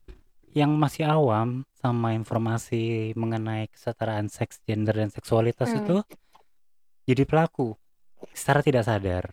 yang 0.50 0.74
masih 0.74 1.06
awam 1.06 1.62
sama 1.78 2.12
informasi 2.12 3.14
mengenai 3.14 3.70
kesetaraan 3.70 4.26
seks, 4.26 4.58
gender, 4.66 4.98
dan 4.98 5.08
seksualitas 5.08 5.70
hmm. 5.70 5.78
itu 5.86 5.96
jadi 7.06 7.22
pelaku 7.26 7.74
secara 8.34 8.60
tidak 8.62 8.84
sadar. 8.86 9.24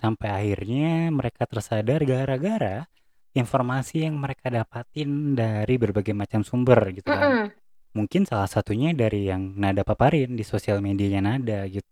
Sampai 0.00 0.32
akhirnya 0.32 1.12
mereka 1.12 1.44
tersadar 1.44 2.00
gara-gara 2.08 2.88
informasi 3.36 4.08
yang 4.08 4.16
mereka 4.16 4.48
dapatin 4.48 5.36
dari 5.36 5.76
berbagai 5.76 6.16
macam 6.16 6.40
sumber 6.40 6.80
gitu 6.96 7.12
kan. 7.12 7.20
Mm 7.20 7.36
-mm. 7.36 7.46
Mungkin 7.90 8.22
salah 8.22 8.46
satunya 8.46 8.94
dari 8.94 9.26
yang 9.26 9.58
Nada 9.58 9.82
paparin 9.82 10.38
di 10.38 10.44
sosial 10.46 10.78
medianya 10.78 11.20
Nada 11.22 11.66
gitu. 11.66 11.90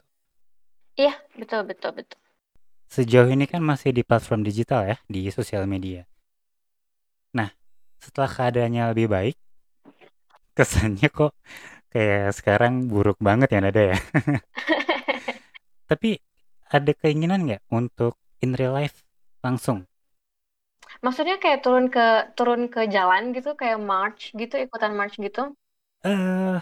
Iya, 0.98 1.14
betul 1.34 1.66
betul 1.66 1.90
betul. 1.98 2.18
Sejauh 2.88 3.28
ini 3.28 3.44
kan 3.44 3.60
masih 3.60 3.90
di 3.92 4.02
platform 4.06 4.42
digital 4.46 4.82
ya, 4.88 4.96
di 5.06 5.28
sosial 5.28 5.68
media 5.68 6.08
Nah, 7.36 7.52
setelah 8.00 8.30
keadaannya 8.30 8.82
lebih 8.96 9.06
baik, 9.12 9.36
kesannya 10.56 11.08
kok 11.12 11.32
kayak 11.92 12.32
sekarang 12.36 12.88
buruk 12.88 13.18
banget 13.20 13.48
ya 13.54 13.60
Nada 13.60 13.82
ya. 13.94 13.98
Tapi 15.90 16.20
ada 16.68 16.92
keinginan 16.92 17.48
nggak 17.48 17.62
untuk 17.72 18.16
in 18.44 18.52
real 18.56 18.76
life 18.76 19.04
langsung? 19.44 19.88
Maksudnya 21.04 21.36
kayak 21.38 21.62
turun 21.64 21.86
ke 21.94 22.32
turun 22.34 22.66
ke 22.72 22.88
jalan 22.90 23.30
gitu, 23.36 23.54
kayak 23.54 23.78
march 23.78 24.34
gitu, 24.34 24.54
ikutan 24.58 24.92
march 24.98 25.14
gitu? 25.20 25.54
Eh, 26.06 26.10
uh, 26.10 26.58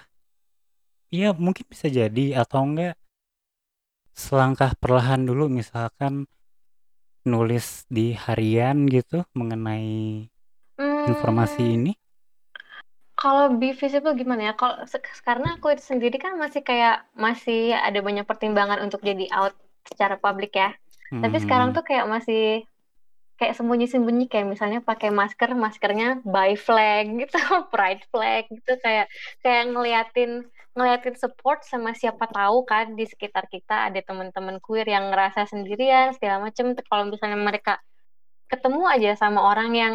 iya 1.12 1.36
mungkin 1.36 1.68
bisa 1.68 1.92
jadi 1.92 2.40
atau 2.40 2.64
enggak 2.64 2.96
selangkah 4.16 4.72
perlahan 4.80 5.28
dulu 5.28 5.52
misalkan 5.52 6.24
nulis 7.26 7.84
di 7.92 8.16
harian 8.16 8.88
gitu 8.88 9.26
mengenai 9.36 10.24
informasi 11.06 11.62
ini? 11.76 11.92
Kalau 13.16 13.56
be 13.56 13.72
visible 13.72 14.12
gimana 14.12 14.52
ya? 14.52 14.54
Kalau 14.56 14.84
karena 15.24 15.56
aku 15.56 15.72
itu 15.72 15.84
sendiri 15.84 16.20
kan 16.20 16.36
masih 16.36 16.60
kayak 16.60 17.08
masih 17.16 17.72
ada 17.72 18.00
banyak 18.04 18.28
pertimbangan 18.28 18.84
untuk 18.84 19.00
jadi 19.00 19.28
out 19.32 19.56
secara 19.88 20.20
publik 20.20 20.52
ya. 20.52 20.76
Hmm. 21.08 21.24
Tapi 21.24 21.36
sekarang 21.40 21.72
tuh 21.72 21.84
kayak 21.86 22.04
masih 22.08 22.66
kayak 23.36 23.54
sembunyi-sembunyi 23.56 24.32
kayak 24.32 24.48
misalnya 24.48 24.80
pakai 24.80 25.12
masker, 25.12 25.52
maskernya 25.52 26.24
by 26.24 26.56
flag 26.56 27.12
gitu, 27.20 27.36
pride 27.72 28.04
flag 28.08 28.48
gitu 28.48 28.80
kayak 28.80 29.12
kayak 29.44 29.64
ngeliatin 29.72 30.48
ngeliatin 30.76 31.16
support 31.16 31.64
sama 31.64 31.96
siapa 31.96 32.28
tahu 32.28 32.68
kan 32.68 32.92
di 32.92 33.08
sekitar 33.08 33.48
kita 33.48 33.88
ada 33.88 34.00
teman-teman 34.04 34.60
queer 34.60 34.84
yang 34.84 35.08
ngerasa 35.08 35.48
sendirian 35.48 36.12
segala 36.12 36.48
macem. 36.48 36.76
Kalau 36.76 37.08
misalnya 37.08 37.40
mereka 37.40 37.80
ketemu 38.52 38.84
aja 38.84 39.10
sama 39.16 39.40
orang 39.40 39.72
yang 39.72 39.94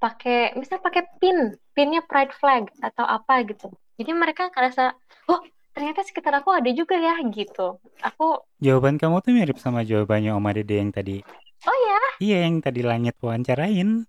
pakai 0.00 0.56
misalnya 0.56 0.82
pakai 0.86 1.02
pin 1.20 1.38
pinnya 1.76 2.00
pride 2.06 2.32
flag 2.38 2.70
atau 2.80 3.04
apa 3.04 3.44
gitu. 3.44 3.74
Jadi 4.00 4.10
mereka 4.16 4.48
ngerasa 4.48 4.96
oh 5.28 5.42
ternyata 5.74 6.00
sekitar 6.02 6.32
aku 6.40 6.50
ada 6.54 6.70
juga 6.72 6.96
ya 6.96 7.20
gitu. 7.28 7.78
Aku 8.00 8.46
jawaban 8.62 8.96
kamu 8.96 9.20
tuh 9.20 9.34
mirip 9.34 9.58
sama 9.60 9.84
jawabannya 9.84 10.32
Oma 10.32 10.56
Dede 10.56 10.78
yang 10.80 10.94
tadi 10.94 11.20
oh 11.66 11.76
ya? 11.76 12.00
Iya 12.20 12.36
yang 12.48 12.62
tadi 12.64 12.80
langit 12.84 13.16
wawancarain. 13.20 14.04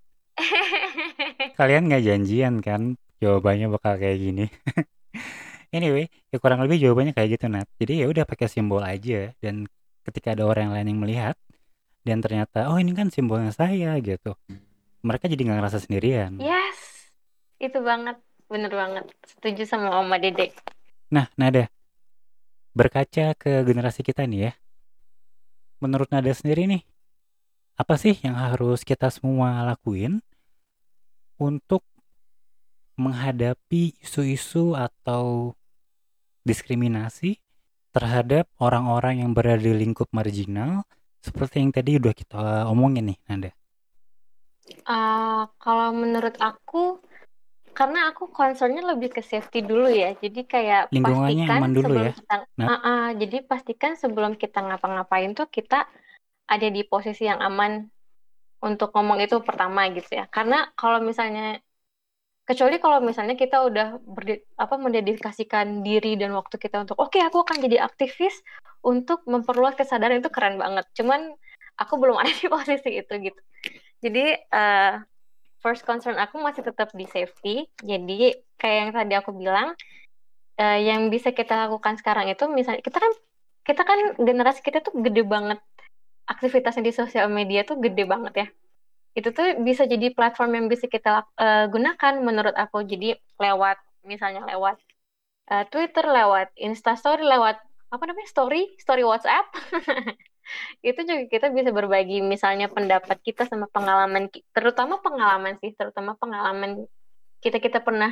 Kalian 1.60 1.84
nggak 1.90 2.04
janjian 2.04 2.64
kan? 2.64 2.96
Jawabannya 3.20 3.68
bakal 3.72 4.00
kayak 4.00 4.18
gini. 4.20 4.46
Anyway 5.72 6.12
ya 6.28 6.36
kurang 6.44 6.60
lebih 6.68 6.84
jawabannya 6.84 7.16
kayak 7.16 7.40
gitu 7.40 7.48
Nat. 7.48 7.68
Jadi 7.80 8.04
ya 8.04 8.12
udah 8.12 8.28
pakai 8.28 8.52
simbol 8.52 8.84
aja. 8.84 9.32
Dan 9.40 9.72
ketika 10.04 10.36
ada 10.36 10.44
orang 10.44 10.76
lain 10.76 10.92
yang 10.92 11.00
melihat 11.00 11.36
dan 12.02 12.20
ternyata 12.20 12.68
oh 12.68 12.78
ini 12.82 12.92
kan 12.92 13.08
simbolnya 13.08 13.56
saya 13.56 13.96
gitu. 14.04 14.36
Mereka 15.02 15.32
jadi 15.32 15.42
nggak 15.48 15.58
ngerasa 15.64 15.80
sendirian. 15.82 16.38
Yes, 16.38 17.10
itu 17.58 17.80
banget, 17.82 18.22
bener 18.46 18.70
banget. 18.70 19.06
Setuju 19.26 19.66
sama 19.66 19.98
Oma 19.98 20.22
Dedek. 20.22 20.54
Nah, 21.10 21.26
Nada, 21.34 21.68
berkaca 22.78 23.34
ke 23.34 23.66
generasi 23.66 24.06
kita 24.06 24.30
nih 24.30 24.50
ya, 24.50 24.52
menurut 25.82 26.08
Nada 26.14 26.30
sendiri 26.38 26.70
nih, 26.70 26.86
apa 27.80 27.96
sih 27.98 28.16
yang 28.22 28.38
harus 28.38 28.84
kita 28.86 29.10
semua 29.10 29.64
lakuin 29.66 30.22
untuk 31.42 31.82
menghadapi 33.00 33.98
isu-isu 34.04 34.78
atau 34.78 35.58
diskriminasi 36.46 37.42
terhadap 37.92 38.48
orang-orang 38.62 39.26
yang 39.26 39.32
berada 39.36 39.62
di 39.62 39.74
lingkup 39.74 40.08
marginal 40.14 40.86
seperti 41.22 41.62
yang 41.62 41.72
tadi 41.74 42.02
udah 42.02 42.14
kita 42.16 42.66
omongin 42.66 43.14
nih 43.14 43.20
Nanda. 43.30 43.52
Uh, 44.88 45.46
kalau 45.62 45.94
menurut 45.94 46.34
aku, 46.40 46.98
karena 47.76 48.10
aku 48.10 48.32
concernnya 48.32 48.82
lebih 48.82 49.14
ke 49.14 49.22
safety 49.22 49.62
dulu 49.62 49.92
ya. 49.92 50.16
Jadi 50.18 50.48
kayak 50.48 50.90
Lingkungannya 50.90 51.46
pastikan 51.46 51.60
aman 51.62 51.72
dulu 51.76 51.86
sebelum 51.94 52.06
ya? 52.06 52.14
kita, 52.16 52.36
Nah. 52.58 52.68
uh, 52.68 52.74
uh, 52.74 53.06
jadi 53.20 53.38
pastikan 53.46 53.92
sebelum 54.00 54.34
kita 54.40 54.60
ngapa-ngapain 54.66 55.36
tuh 55.38 55.46
kita 55.52 55.86
ada 56.48 56.68
di 56.68 56.82
posisi 56.86 57.28
yang 57.28 57.40
aman 57.42 57.86
untuk 58.62 58.94
ngomong 58.94 59.20
itu 59.22 59.42
pertama 59.42 59.90
gitu 59.92 60.22
ya. 60.22 60.26
Karena 60.30 60.70
kalau 60.78 61.02
misalnya 61.02 61.58
kecuali 62.46 62.82
kalau 62.82 63.00
misalnya 63.00 63.38
kita 63.38 63.64
udah 63.64 64.02
berdi, 64.02 64.42
apa 64.58 64.76
mendedikasikan 64.76 65.86
diri 65.86 66.18
dan 66.18 66.34
waktu 66.34 66.58
kita 66.58 66.84
untuk 66.84 66.98
oke 67.00 67.14
okay, 67.14 67.22
aku 67.24 67.42
akan 67.46 67.62
jadi 67.64 67.86
aktivis 67.86 68.42
untuk 68.82 69.26
memperluas 69.30 69.78
kesadaran 69.78 70.22
itu 70.22 70.30
keren 70.30 70.58
banget. 70.58 70.86
Cuman 70.98 71.34
aku 71.78 71.94
belum 71.98 72.18
ada 72.18 72.30
di 72.34 72.48
posisi 72.54 73.02
itu 73.02 73.14
gitu. 73.18 73.42
Jadi 74.02 74.38
uh, 74.54 75.02
first 75.62 75.86
concern 75.86 76.18
aku 76.18 76.42
masih 76.42 76.66
tetap 76.66 76.94
di 76.94 77.06
safety. 77.10 77.70
Jadi 77.82 78.34
kayak 78.58 78.78
yang 78.78 78.92
tadi 78.94 79.14
aku 79.18 79.32
bilang, 79.34 79.74
uh, 80.58 80.80
yang 80.82 81.10
bisa 81.10 81.34
kita 81.34 81.54
lakukan 81.56 81.98
sekarang 81.98 82.30
itu 82.30 82.46
misalnya 82.50 82.82
kita 82.82 82.98
kan 82.98 83.12
kita 83.62 83.82
kan 83.86 84.00
generasi 84.18 84.60
kita 84.66 84.82
tuh 84.82 84.98
gede 85.06 85.22
banget 85.22 85.62
aktivitasnya 86.32 86.84
di 86.88 86.94
sosial 86.96 87.28
media 87.28 87.68
tuh 87.68 87.78
gede 87.84 88.04
banget 88.08 88.34
ya. 88.34 88.48
Itu 89.12 89.36
tuh 89.36 89.60
bisa 89.60 89.84
jadi 89.84 90.16
platform 90.16 90.52
yang 90.56 90.66
bisa 90.72 90.88
kita 90.88 91.28
uh, 91.36 91.66
gunakan 91.68 92.14
menurut 92.24 92.56
aku. 92.56 92.88
Jadi 92.88 93.20
lewat 93.36 93.78
misalnya 94.08 94.48
lewat 94.48 94.80
uh, 95.52 95.68
Twitter, 95.68 96.08
lewat 96.08 96.56
Instastory, 96.56 97.28
lewat 97.28 97.60
apa 97.92 98.04
namanya 98.08 98.30
story, 98.32 98.72
story 98.80 99.04
WhatsApp. 99.04 99.52
itu 100.90 101.00
juga 101.06 101.24
kita 101.30 101.48
bisa 101.54 101.70
berbagi 101.72 102.20
misalnya 102.20 102.68
pendapat 102.68 103.22
kita 103.24 103.48
sama 103.48 103.70
pengalaman 103.72 104.28
terutama 104.52 105.00
pengalaman 105.00 105.56
sih 105.62 105.72
terutama 105.78 106.18
pengalaman 106.18 106.90
kita 107.40 107.62
kita 107.62 107.80
pernah 107.80 108.12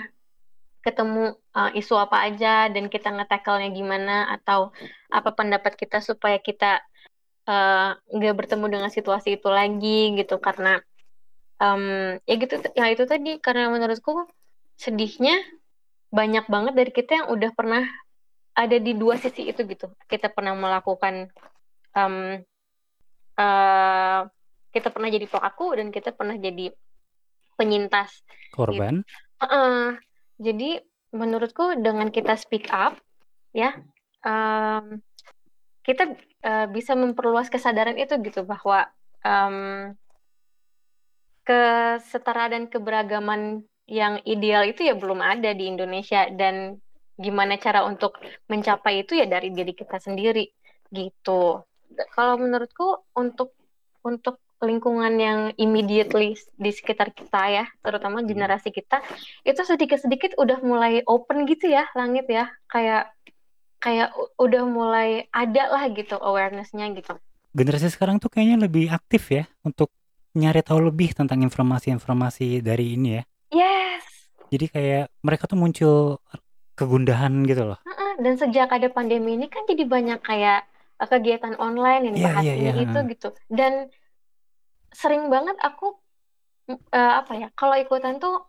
ketemu 0.80 1.36
uh, 1.52 1.72
isu 1.76 2.00
apa 2.00 2.24
aja 2.24 2.72
dan 2.72 2.88
kita 2.88 3.12
nge-tackle-nya 3.12 3.70
gimana 3.76 4.32
atau 4.32 4.72
apa 5.12 5.36
pendapat 5.36 5.76
kita 5.76 6.00
supaya 6.00 6.40
kita 6.40 6.80
nggak 8.10 8.34
uh, 8.34 8.38
bertemu 8.38 8.66
dengan 8.70 8.90
situasi 8.94 9.42
itu 9.42 9.50
lagi 9.50 10.14
gitu 10.14 10.38
karena 10.38 10.78
um, 11.58 12.16
ya 12.30 12.36
gitu 12.38 12.62
ya 12.78 12.86
itu 12.94 13.04
tadi 13.10 13.42
karena 13.42 13.74
menurutku 13.74 14.30
sedihnya 14.78 15.42
banyak 16.14 16.46
banget 16.46 16.74
dari 16.78 16.92
kita 16.94 17.12
yang 17.24 17.28
udah 17.34 17.52
pernah 17.54 17.86
ada 18.54 18.78
di 18.78 18.94
dua 18.94 19.18
sisi 19.18 19.50
itu 19.50 19.66
gitu 19.66 19.90
kita 20.06 20.30
pernah 20.30 20.54
melakukan 20.54 21.30
um, 21.98 22.38
uh, 23.40 24.22
kita 24.70 24.94
pernah 24.94 25.10
jadi 25.10 25.26
pelaku 25.26 25.74
dan 25.74 25.90
kita 25.90 26.14
pernah 26.14 26.38
jadi 26.38 26.70
penyintas 27.58 28.22
korban. 28.54 29.02
Gitu. 29.02 29.44
Uh, 29.44 29.98
jadi 30.38 30.84
menurutku 31.10 31.76
dengan 31.82 32.14
kita 32.14 32.38
speak 32.38 32.70
up, 32.70 32.96
ya 33.52 33.74
um, 34.22 35.02
kita 35.90 36.14
uh, 36.46 36.70
bisa 36.70 36.94
memperluas 36.94 37.50
kesadaran 37.50 37.98
itu 37.98 38.14
gitu 38.22 38.46
bahwa 38.46 38.86
um, 39.26 39.90
kesetara 41.42 42.54
dan 42.54 42.70
keberagaman 42.70 43.66
yang 43.90 44.22
ideal 44.22 44.70
itu 44.70 44.86
ya 44.86 44.94
belum 44.94 45.18
ada 45.18 45.50
di 45.58 45.66
Indonesia. 45.66 46.30
Dan 46.30 46.78
gimana 47.18 47.58
cara 47.58 47.90
untuk 47.90 48.22
mencapai 48.46 49.02
itu 49.02 49.18
ya 49.18 49.26
dari 49.26 49.50
diri 49.50 49.74
kita 49.74 49.98
sendiri 49.98 50.46
gitu. 50.94 51.66
Kalau 52.14 52.38
menurutku 52.38 53.10
untuk 53.18 53.58
untuk 54.06 54.38
lingkungan 54.62 55.16
yang 55.18 55.40
immediately 55.58 56.38
di 56.54 56.70
sekitar 56.70 57.18
kita 57.18 57.42
ya, 57.50 57.66
terutama 57.82 58.22
hmm. 58.22 58.30
generasi 58.30 58.70
kita, 58.70 59.02
itu 59.42 59.58
sedikit-sedikit 59.58 60.38
udah 60.38 60.62
mulai 60.62 61.02
open 61.10 61.50
gitu 61.50 61.72
ya 61.72 61.88
langit 61.98 62.30
ya, 62.30 62.52
kayak 62.68 63.10
kayak 63.80 64.12
udah 64.36 64.64
mulai 64.68 65.26
ada 65.32 65.64
lah 65.72 65.88
gitu 65.92 66.16
awarenessnya 66.20 66.92
gitu. 66.96 67.16
Generasi 67.56 67.90
sekarang 67.90 68.22
tuh 68.22 68.30
kayaknya 68.30 68.70
lebih 68.70 68.92
aktif 68.92 69.32
ya 69.34 69.48
untuk 69.66 69.90
nyari 70.38 70.62
tahu 70.62 70.92
lebih 70.94 71.18
tentang 71.18 71.42
informasi-informasi 71.42 72.62
dari 72.62 73.00
ini 73.00 73.10
ya. 73.18 73.24
Yes. 73.50 74.06
Jadi 74.54 74.66
kayak 74.70 75.06
mereka 75.26 75.50
tuh 75.50 75.58
muncul 75.58 76.22
kegundahan 76.78 77.34
gitu 77.50 77.74
loh. 77.74 77.80
Dan 78.20 78.36
sejak 78.36 78.70
ada 78.70 78.92
pandemi 78.92 79.40
ini 79.40 79.48
kan 79.48 79.64
jadi 79.64 79.88
banyak 79.88 80.20
kayak 80.22 80.68
kegiatan 81.08 81.56
online 81.56 82.12
yang 82.12 82.16
dibahas 82.20 82.44
yeah, 82.44 82.58
yeah, 82.60 82.76
yeah. 82.76 82.84
itu 82.84 83.00
gitu 83.16 83.30
dan 83.48 83.88
sering 84.92 85.32
banget 85.32 85.56
aku 85.64 85.96
uh, 86.92 87.14
apa 87.24 87.34
ya 87.40 87.48
kalau 87.56 87.80
ikutan 87.80 88.20
tuh 88.20 88.44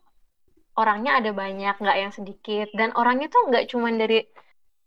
orangnya 0.74 1.23
ada 1.23 1.31
banyak 1.31 1.77
nggak 1.78 1.98
yang 2.01 2.11
sedikit 2.11 2.66
dan 2.74 2.90
orangnya 2.98 3.31
tuh 3.31 3.47
nggak 3.52 3.70
cuma 3.70 3.93
dari 3.94 4.27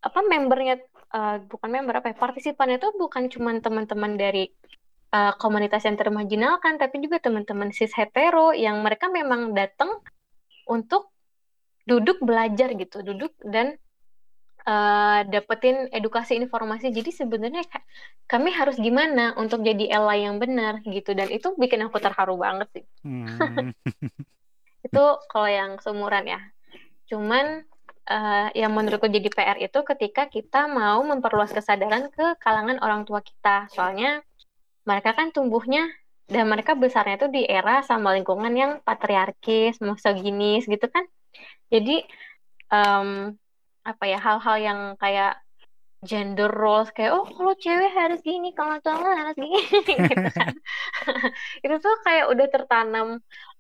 apa 0.04 0.20
membernya 0.20 0.84
uh, 1.16 1.40
bukan 1.48 1.70
member 1.72 2.04
apa 2.04 2.12
ya 2.12 2.16
partisipannya 2.20 2.78
tuh 2.78 2.92
bukan 3.00 3.32
cuma 3.32 3.56
teman-teman 3.56 4.20
dari 4.20 4.52
uh, 5.16 5.34
komunitas 5.40 5.88
yang 5.88 5.96
termarginalkan 5.96 6.76
tapi 6.76 7.00
juga 7.00 7.24
teman-teman 7.24 7.72
cis 7.72 7.96
hetero 7.96 8.52
yang 8.52 8.84
mereka 8.84 9.08
memang 9.08 9.56
datang 9.56 10.04
untuk 10.68 11.08
duduk 11.88 12.20
belajar 12.20 12.76
gitu 12.76 13.00
duduk 13.00 13.32
dan 13.44 13.80
uh, 14.68 15.22
dapetin 15.28 15.92
edukasi 15.92 16.40
informasi. 16.40 16.90
Jadi 16.92 17.12
sebenarnya 17.12 17.64
kami 18.28 18.52
harus 18.56 18.80
gimana 18.80 19.36
untuk 19.36 19.62
jadi 19.64 20.00
ally 20.00 20.28
yang 20.28 20.40
benar 20.40 20.80
gitu 20.84 21.12
dan 21.14 21.30
itu 21.30 21.54
bikin 21.60 21.84
aku 21.88 22.00
terharu 22.00 22.40
banget 22.40 22.68
sih. 22.72 22.86
Hmm. 23.04 23.72
itu 24.88 25.04
kalau 25.32 25.50
yang 25.50 25.72
seumuran 25.80 26.28
ya. 26.28 26.40
Cuman 27.12 27.68
uh, 28.10 28.48
yang 28.56 28.72
menurutku 28.76 29.08
jadi 29.08 29.30
PR 29.32 29.58
itu 29.60 29.80
ketika 29.84 30.28
kita 30.28 30.68
mau 30.68 31.00
memperluas 31.04 31.52
kesadaran 31.52 32.12
ke 32.12 32.36
kalangan 32.40 32.80
orang 32.84 33.08
tua 33.08 33.24
kita. 33.24 33.68
Soalnya 33.72 34.24
mereka 34.84 35.16
kan 35.16 35.32
tumbuhnya 35.32 35.88
dan 36.28 36.48
mereka 36.48 36.76
besarnya 36.76 37.20
itu 37.20 37.28
di 37.32 37.44
era 37.48 37.84
sama 37.84 38.16
lingkungan 38.16 38.54
yang 38.56 38.72
patriarkis, 38.84 39.80
misoginis 39.80 40.68
gitu 40.68 40.88
kan. 40.88 41.04
Jadi 41.72 42.04
um, 42.72 43.34
apa 43.84 44.04
ya 44.08 44.20
hal-hal 44.20 44.56
yang 44.60 44.80
kayak 44.96 45.44
gender 46.04 46.52
roles 46.52 46.92
kayak 46.92 47.16
oh 47.16 47.24
kalau 47.24 47.56
cewek 47.56 47.92
harus 47.96 48.20
gini 48.20 48.52
kalau 48.52 48.76
cowok 48.84 49.16
harus 49.16 49.36
gini 49.40 49.60
gitu 49.88 50.30
kan 50.36 50.52
itu 51.64 51.76
tuh 51.80 51.96
kayak 52.04 52.28
udah 52.28 52.48
tertanam 52.52 53.08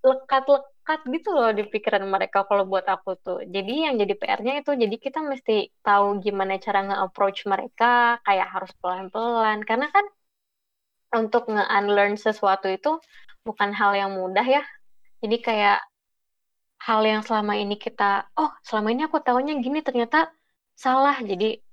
lekat 0.03 0.43
melekat 0.83 0.99
gitu 1.15 1.29
loh 1.31 1.51
di 1.55 1.63
pikiran 1.63 2.03
mereka 2.03 2.43
kalau 2.43 2.67
buat 2.67 2.83
aku 2.83 3.15
tuh. 3.23 3.39
Jadi 3.47 3.87
yang 3.87 3.95
jadi 3.95 4.13
PR-nya 4.19 4.53
itu 4.59 4.71
jadi 4.75 4.95
kita 4.99 5.23
mesti 5.23 5.71
tahu 5.79 6.19
gimana 6.19 6.59
cara 6.59 6.83
nge-approach 6.83 7.47
mereka, 7.47 8.19
kayak 8.27 8.47
harus 8.51 8.71
pelan-pelan 8.83 9.63
karena 9.63 9.87
kan 9.95 10.05
untuk 11.15 11.47
nge-unlearn 11.47 12.19
sesuatu 12.19 12.67
itu 12.67 12.99
bukan 13.47 13.71
hal 13.71 13.95
yang 13.95 14.11
mudah 14.19 14.43
ya. 14.43 14.63
Jadi 15.23 15.37
kayak 15.39 15.79
hal 16.83 16.99
yang 17.07 17.23
selama 17.23 17.55
ini 17.55 17.79
kita, 17.79 18.27
oh 18.35 18.51
selama 18.67 18.91
ini 18.91 19.07
aku 19.07 19.23
tahunya 19.23 19.63
gini 19.63 19.79
ternyata 19.87 20.35
salah. 20.75 21.15
Jadi 21.23 21.63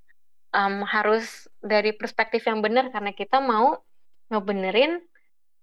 um, 0.55 0.87
harus 0.87 1.51
dari 1.59 1.91
perspektif 1.99 2.47
yang 2.47 2.63
benar 2.63 2.95
karena 2.95 3.11
kita 3.11 3.43
mau 3.43 3.75
ngebenerin 4.31 5.03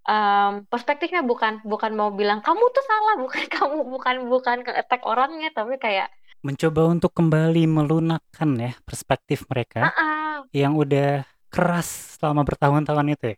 um, 0.08 0.66
perspektifnya 0.72 1.22
bukan 1.22 1.62
bukan 1.68 1.92
mau 1.94 2.10
bilang 2.10 2.40
kamu 2.42 2.64
tuh 2.72 2.84
salah. 2.88 3.16
Bukan 3.28 3.44
kamu 3.52 3.78
bukan 3.92 4.16
bukan 4.32 4.58
ke 4.64 4.72
attack 4.72 5.04
orangnya 5.04 5.52
tapi 5.52 5.76
kayak 5.78 6.10
mencoba 6.46 6.88
untuk 6.88 7.12
kembali 7.18 7.66
melunakkan 7.66 8.56
ya 8.62 8.72
perspektif 8.86 9.44
mereka 9.50 9.84
uh 9.84 9.90
-uh. 9.90 10.36
yang 10.54 10.78
udah 10.78 11.26
keras 11.50 12.18
selama 12.18 12.46
bertahun-tahun 12.46 13.18
itu 13.18 13.26
ya. 13.34 13.38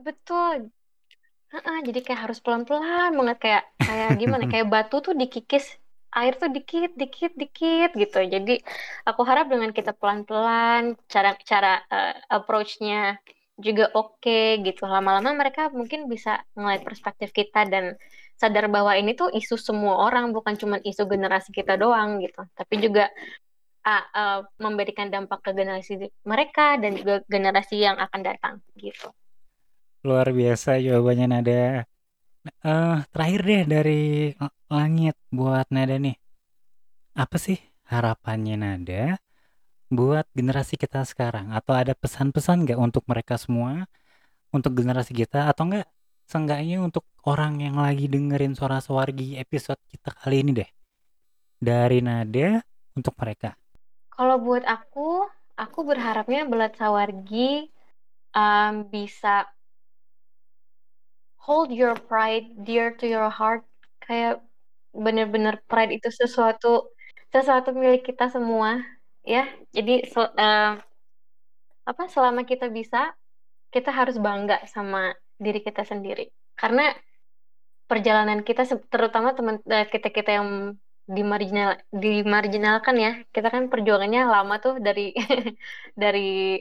Betul. 0.00 0.72
Uh 1.52 1.56
-uh, 1.60 1.78
jadi 1.84 2.00
kayak 2.02 2.20
harus 2.28 2.40
pelan-pelan 2.40 3.14
banget 3.14 3.38
kayak 3.38 3.64
kayak 3.78 4.10
gimana 4.16 4.44
kayak 4.52 4.66
batu 4.66 4.98
tuh 5.04 5.14
dikikis 5.14 5.76
air 6.16 6.34
tuh 6.40 6.48
dikit 6.48 6.96
dikit 6.96 7.36
dikit 7.36 7.92
gitu. 7.94 8.20
Jadi 8.24 8.64
aku 9.04 9.22
harap 9.28 9.52
dengan 9.52 9.70
kita 9.70 9.92
pelan-pelan 9.92 10.96
cara 11.06 11.36
cara 11.44 11.84
uh, 11.92 12.16
approach-nya 12.32 13.20
juga 13.58 13.90
oke 13.92 14.62
gitu. 14.62 14.86
Lama-lama 14.86 15.34
mereka 15.34 15.68
mungkin 15.74 16.06
bisa 16.06 16.46
ngeliat 16.54 16.86
perspektif 16.86 17.34
kita 17.34 17.66
dan 17.66 17.98
sadar 18.38 18.70
bahwa 18.70 18.94
ini 18.94 19.18
tuh 19.18 19.28
isu 19.34 19.58
semua 19.58 20.06
orang, 20.06 20.30
bukan 20.30 20.54
cuma 20.54 20.78
isu 20.78 21.04
generasi 21.10 21.50
kita 21.50 21.74
doang 21.74 22.22
gitu. 22.22 22.46
Tapi 22.54 22.74
juga 22.78 23.10
uh, 23.82 24.04
uh, 24.14 24.40
memberikan 24.62 25.10
dampak 25.10 25.42
ke 25.42 25.50
generasi 25.52 25.98
mereka 26.22 26.78
dan 26.78 26.94
juga 26.94 27.20
generasi 27.26 27.82
yang 27.82 27.98
akan 27.98 28.20
datang 28.22 28.54
gitu. 28.78 29.10
Luar 30.06 30.30
biasa 30.30 30.78
jawabannya 30.78 31.26
Nada. 31.26 31.62
Uh, 32.62 33.02
terakhir 33.10 33.40
deh 33.44 33.62
dari 33.66 34.02
langit 34.70 35.18
buat 35.34 35.66
Nada 35.74 35.98
nih. 35.98 36.14
Apa 37.18 37.34
sih 37.42 37.58
harapannya 37.90 38.54
Nada 38.54 39.18
buat 39.88 40.28
generasi 40.36 40.76
kita 40.76 41.04
sekarang? 41.08 41.52
Atau 41.52 41.72
ada 41.76 41.96
pesan-pesan 41.96 42.64
nggak 42.68 42.80
untuk 42.80 43.04
mereka 43.08 43.40
semua, 43.40 43.88
untuk 44.52 44.76
generasi 44.76 45.16
kita, 45.16 45.48
atau 45.48 45.68
enggak 45.68 45.88
seenggaknya 46.28 46.84
untuk 46.84 47.08
orang 47.24 47.64
yang 47.64 47.80
lagi 47.80 48.04
dengerin 48.04 48.52
suara 48.52 48.84
Sawargi 48.84 49.40
episode 49.40 49.80
kita 49.88 50.12
kali 50.12 50.44
ini 50.44 50.52
deh? 50.64 50.70
Dari 51.58 51.98
Nada 52.04 52.60
untuk 52.94 53.16
mereka. 53.18 53.56
Kalau 54.12 54.36
buat 54.38 54.62
aku, 54.68 55.26
aku 55.56 55.78
berharapnya 55.82 56.44
Belat 56.46 56.76
Sawargi 56.76 57.66
um, 58.36 58.86
bisa 58.92 59.48
hold 61.40 61.72
your 61.72 61.96
pride 61.96 62.52
dear 62.62 62.92
to 62.94 63.08
your 63.08 63.32
heart. 63.32 63.64
Kayak 64.04 64.44
bener-bener 64.92 65.60
pride 65.68 65.96
itu 65.96 66.08
sesuatu 66.12 66.92
sesuatu 67.28 67.76
milik 67.76 68.08
kita 68.08 68.32
semua 68.32 68.80
ya 69.28 69.44
jadi 69.76 70.08
sel, 70.08 70.32
uh, 70.32 70.80
apa 71.84 72.02
selama 72.08 72.48
kita 72.48 72.72
bisa 72.72 73.12
kita 73.68 73.92
harus 73.92 74.16
bangga 74.16 74.64
sama 74.72 75.12
diri 75.36 75.60
kita 75.60 75.84
sendiri. 75.84 76.32
Karena 76.56 76.88
perjalanan 77.88 78.40
kita 78.44 78.64
terutama 78.88 79.36
teman 79.36 79.60
uh, 79.64 79.86
kita 79.92 80.08
kita 80.08 80.30
yang 80.40 80.48
dimarginal 81.08 81.80
dimarginalkan 81.88 82.96
ya 83.00 83.12
kita 83.32 83.48
kan 83.48 83.72
perjuangannya 83.72 84.28
lama 84.28 84.60
tuh 84.60 84.76
dari 84.76 85.16
dari 86.02 86.60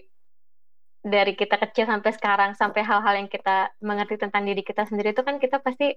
dari 1.04 1.34
kita 1.36 1.56
kecil 1.60 1.84
sampai 1.92 2.12
sekarang 2.16 2.52
sampai 2.56 2.82
hal-hal 2.84 3.14
yang 3.20 3.30
kita 3.32 3.76
mengerti 3.84 4.16
tentang 4.24 4.44
diri 4.48 4.64
kita 4.64 4.88
sendiri 4.88 5.12
itu 5.12 5.24
kan 5.28 5.36
kita 5.44 5.60
pasti 5.60 5.96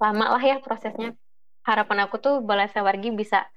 lama 0.00 0.36
lah 0.36 0.42
ya 0.42 0.56
prosesnya. 0.64 1.12
Harapan 1.64 2.04
aku 2.04 2.16
tuh 2.20 2.34
Balasa 2.44 2.84
Wargi 2.84 3.08
bisa 3.12 3.48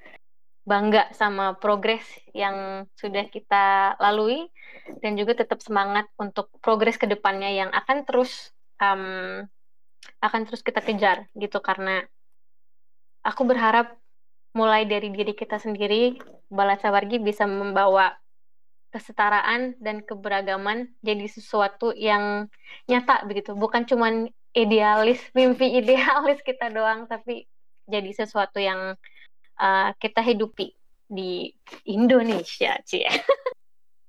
bangga 0.67 1.07
sama 1.15 1.55
progres 1.55 2.03
yang 2.35 2.83
sudah 2.99 3.31
kita 3.31 3.95
lalui 4.03 4.51
dan 4.99 5.15
juga 5.15 5.39
tetap 5.39 5.63
semangat 5.63 6.11
untuk 6.19 6.51
progres 6.59 6.99
ke 6.99 7.07
depannya 7.07 7.55
yang 7.55 7.71
akan 7.71 8.03
terus 8.03 8.51
um, 8.83 9.47
akan 10.19 10.41
terus 10.43 10.59
kita 10.59 10.83
kejar 10.83 11.31
gitu. 11.39 11.63
Karena 11.63 12.03
aku 13.23 13.47
berharap 13.47 13.95
mulai 14.51 14.83
dari 14.83 15.07
diri 15.15 15.31
kita 15.31 15.55
sendiri 15.55 16.19
Balasa 16.51 16.91
Wargi 16.91 17.23
bisa 17.23 17.47
membawa 17.47 18.19
kesetaraan 18.91 19.79
dan 19.79 20.03
keberagaman 20.03 20.91
jadi 20.99 21.31
sesuatu 21.31 21.95
yang 21.95 22.51
nyata 22.91 23.23
begitu. 23.23 23.55
Bukan 23.55 23.87
cuman 23.87 24.27
idealis 24.51 25.23
mimpi 25.31 25.71
idealis 25.79 26.43
kita 26.43 26.67
doang 26.75 27.07
tapi 27.07 27.47
jadi 27.87 28.11
sesuatu 28.11 28.59
yang 28.59 28.99
uh, 29.57 29.89
kita 29.97 30.21
hidupi 30.21 30.73
di 31.07 31.51
Indonesia, 31.87 32.77
Cie. 32.83 33.07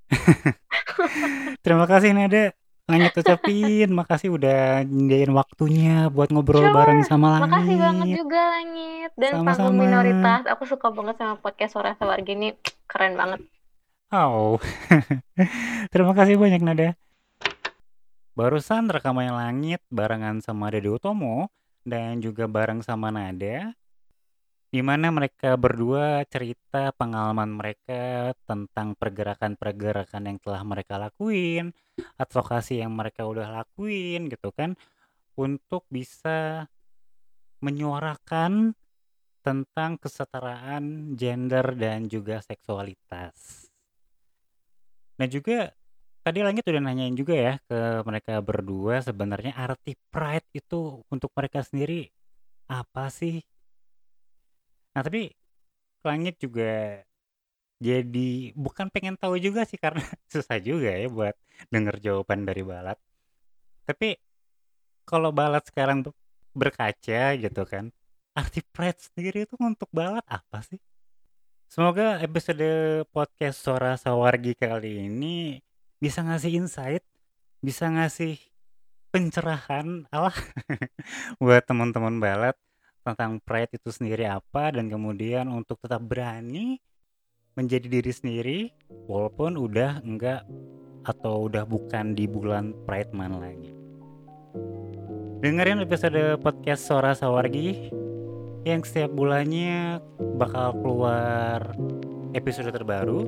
Terima 1.63 1.85
kasih 1.85 2.13
Nada. 2.13 2.53
Langit 2.89 3.13
ucapin, 3.21 3.93
makasih 3.93 4.33
udah 4.33 4.81
nyediain 4.81 5.29
waktunya 5.29 6.09
buat 6.09 6.33
ngobrol 6.33 6.65
sure. 6.65 6.73
bareng 6.73 7.05
sama 7.05 7.37
Langit. 7.37 7.45
Makasih 7.45 7.77
banget 7.77 8.07
juga 8.17 8.41
Langit 8.49 9.11
dan 9.13 9.31
sama 9.45 9.69
minoritas. 9.69 10.41
Aku 10.49 10.65
suka 10.65 10.89
banget 10.89 11.21
sama 11.21 11.37
podcast 11.37 11.77
Suara 11.77 11.93
Sawar 11.93 12.17
gini, 12.25 12.57
keren 12.89 13.13
banget. 13.13 13.45
Oh, 14.09 14.57
terima 15.93 16.17
kasih 16.17 16.41
banyak 16.41 16.65
Nada. 16.65 16.97
Barusan 18.33 18.89
rekaman 18.89 19.37
Langit 19.37 19.85
barengan 19.93 20.41
sama 20.41 20.73
Dede 20.73 20.89
Utomo 20.89 21.53
dan 21.85 22.17
juga 22.25 22.49
bareng 22.49 22.81
sama 22.81 23.13
Nada 23.13 23.77
di 24.69 24.85
mana 24.85 25.09
mereka 25.09 25.57
berdua 25.57 26.21
cerita 26.29 26.93
pengalaman 26.93 27.49
mereka 27.57 28.33
tentang 28.45 28.93
pergerakan-pergerakan 28.93 30.29
yang 30.29 30.37
telah 30.37 30.61
mereka 30.61 31.01
lakuin, 31.01 31.73
advokasi 32.21 32.85
yang 32.85 32.93
mereka 32.93 33.25
udah 33.25 33.49
lakuin 33.49 34.29
gitu 34.29 34.53
kan, 34.53 34.77
untuk 35.33 35.89
bisa 35.89 36.69
menyuarakan 37.65 38.77
tentang 39.41 39.97
kesetaraan 39.97 41.17
gender 41.17 41.73
dan 41.73 42.05
juga 42.05 42.37
seksualitas. 42.45 43.65
Nah 45.17 45.27
juga 45.27 45.73
tadi 46.21 46.45
Langit 46.45 46.69
udah 46.69 46.83
nanyain 46.83 47.17
juga 47.17 47.33
ya 47.33 47.53
ke 47.65 48.05
mereka 48.05 48.37
berdua 48.45 49.01
sebenarnya 49.01 49.57
arti 49.57 49.97
pride 50.13 50.45
itu 50.53 51.01
untuk 51.09 51.33
mereka 51.33 51.65
sendiri 51.65 52.05
apa 52.69 53.09
sih 53.09 53.41
Nah, 54.95 55.01
tapi 55.05 55.33
Langit 55.99 56.39
juga 56.39 57.03
jadi 57.79 58.51
bukan 58.55 58.87
pengen 58.91 59.15
tahu 59.19 59.39
juga 59.39 59.63
sih 59.67 59.79
karena 59.79 60.03
susah 60.31 60.59
juga 60.59 60.91
ya 60.95 61.07
buat 61.11 61.35
denger 61.71 61.99
jawaban 61.99 62.47
dari 62.47 62.63
Balat. 62.63 62.95
Tapi 63.83 64.15
kalau 65.03 65.31
Balat 65.35 65.67
sekarang 65.67 66.07
berkaca 66.55 67.35
gitu 67.35 67.63
kan, 67.67 67.91
arti 68.35 68.63
pride 68.63 68.99
sendiri 68.99 69.43
itu 69.43 69.55
untuk 69.59 69.91
Balat 69.91 70.23
apa 70.27 70.63
sih? 70.63 70.79
Semoga 71.67 72.19
episode 72.23 73.03
podcast 73.11 73.59
Suara 73.59 73.99
Sawargi 73.99 74.55
kali 74.55 75.05
ini 75.05 75.59
bisa 75.99 76.23
ngasih 76.23 76.63
insight, 76.63 77.03
bisa 77.59 77.91
ngasih 77.91 78.39
pencerahan 79.11 80.07
Allah 80.15 80.35
buat 81.43 81.63
teman-teman 81.67 82.23
Balat 82.23 82.55
tentang 83.03 83.39
pride 83.41 83.79
itu 83.79 83.89
sendiri 83.89 84.27
apa 84.27 84.75
dan 84.75 84.91
kemudian 84.91 85.47
untuk 85.49 85.79
tetap 85.81 86.03
berani 86.03 86.79
menjadi 87.57 87.87
diri 87.87 88.11
sendiri 88.13 88.59
walaupun 89.09 89.59
udah 89.59 89.99
enggak 90.05 90.47
atau 91.07 91.47
udah 91.47 91.63
bukan 91.63 92.13
di 92.15 92.27
bulan 92.27 92.75
Pride 92.85 93.11
Month 93.15 93.39
lagi. 93.39 93.71
Dengerin 95.39 95.79
episode 95.79 96.39
podcast 96.43 96.83
Sora 96.83 97.15
Sawargi 97.15 97.91
yang 98.67 98.83
setiap 98.83 99.15
bulannya 99.15 100.03
bakal 100.35 100.75
keluar 100.83 101.63
episode 102.35 102.75
terbaru 102.75 103.23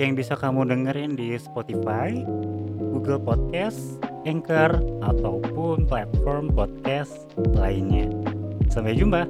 yang 0.00 0.16
bisa 0.16 0.38
kamu 0.38 0.64
dengerin 0.64 1.18
di 1.18 1.36
Spotify, 1.36 2.14
Google 2.94 3.20
Podcast, 3.20 4.00
Anchor, 4.24 4.78
ataupun 5.04 5.84
platform 5.90 6.54
podcast 6.54 7.28
lainnya. 7.52 8.37
Sampai 8.68 8.94
jumpa. 8.96 9.26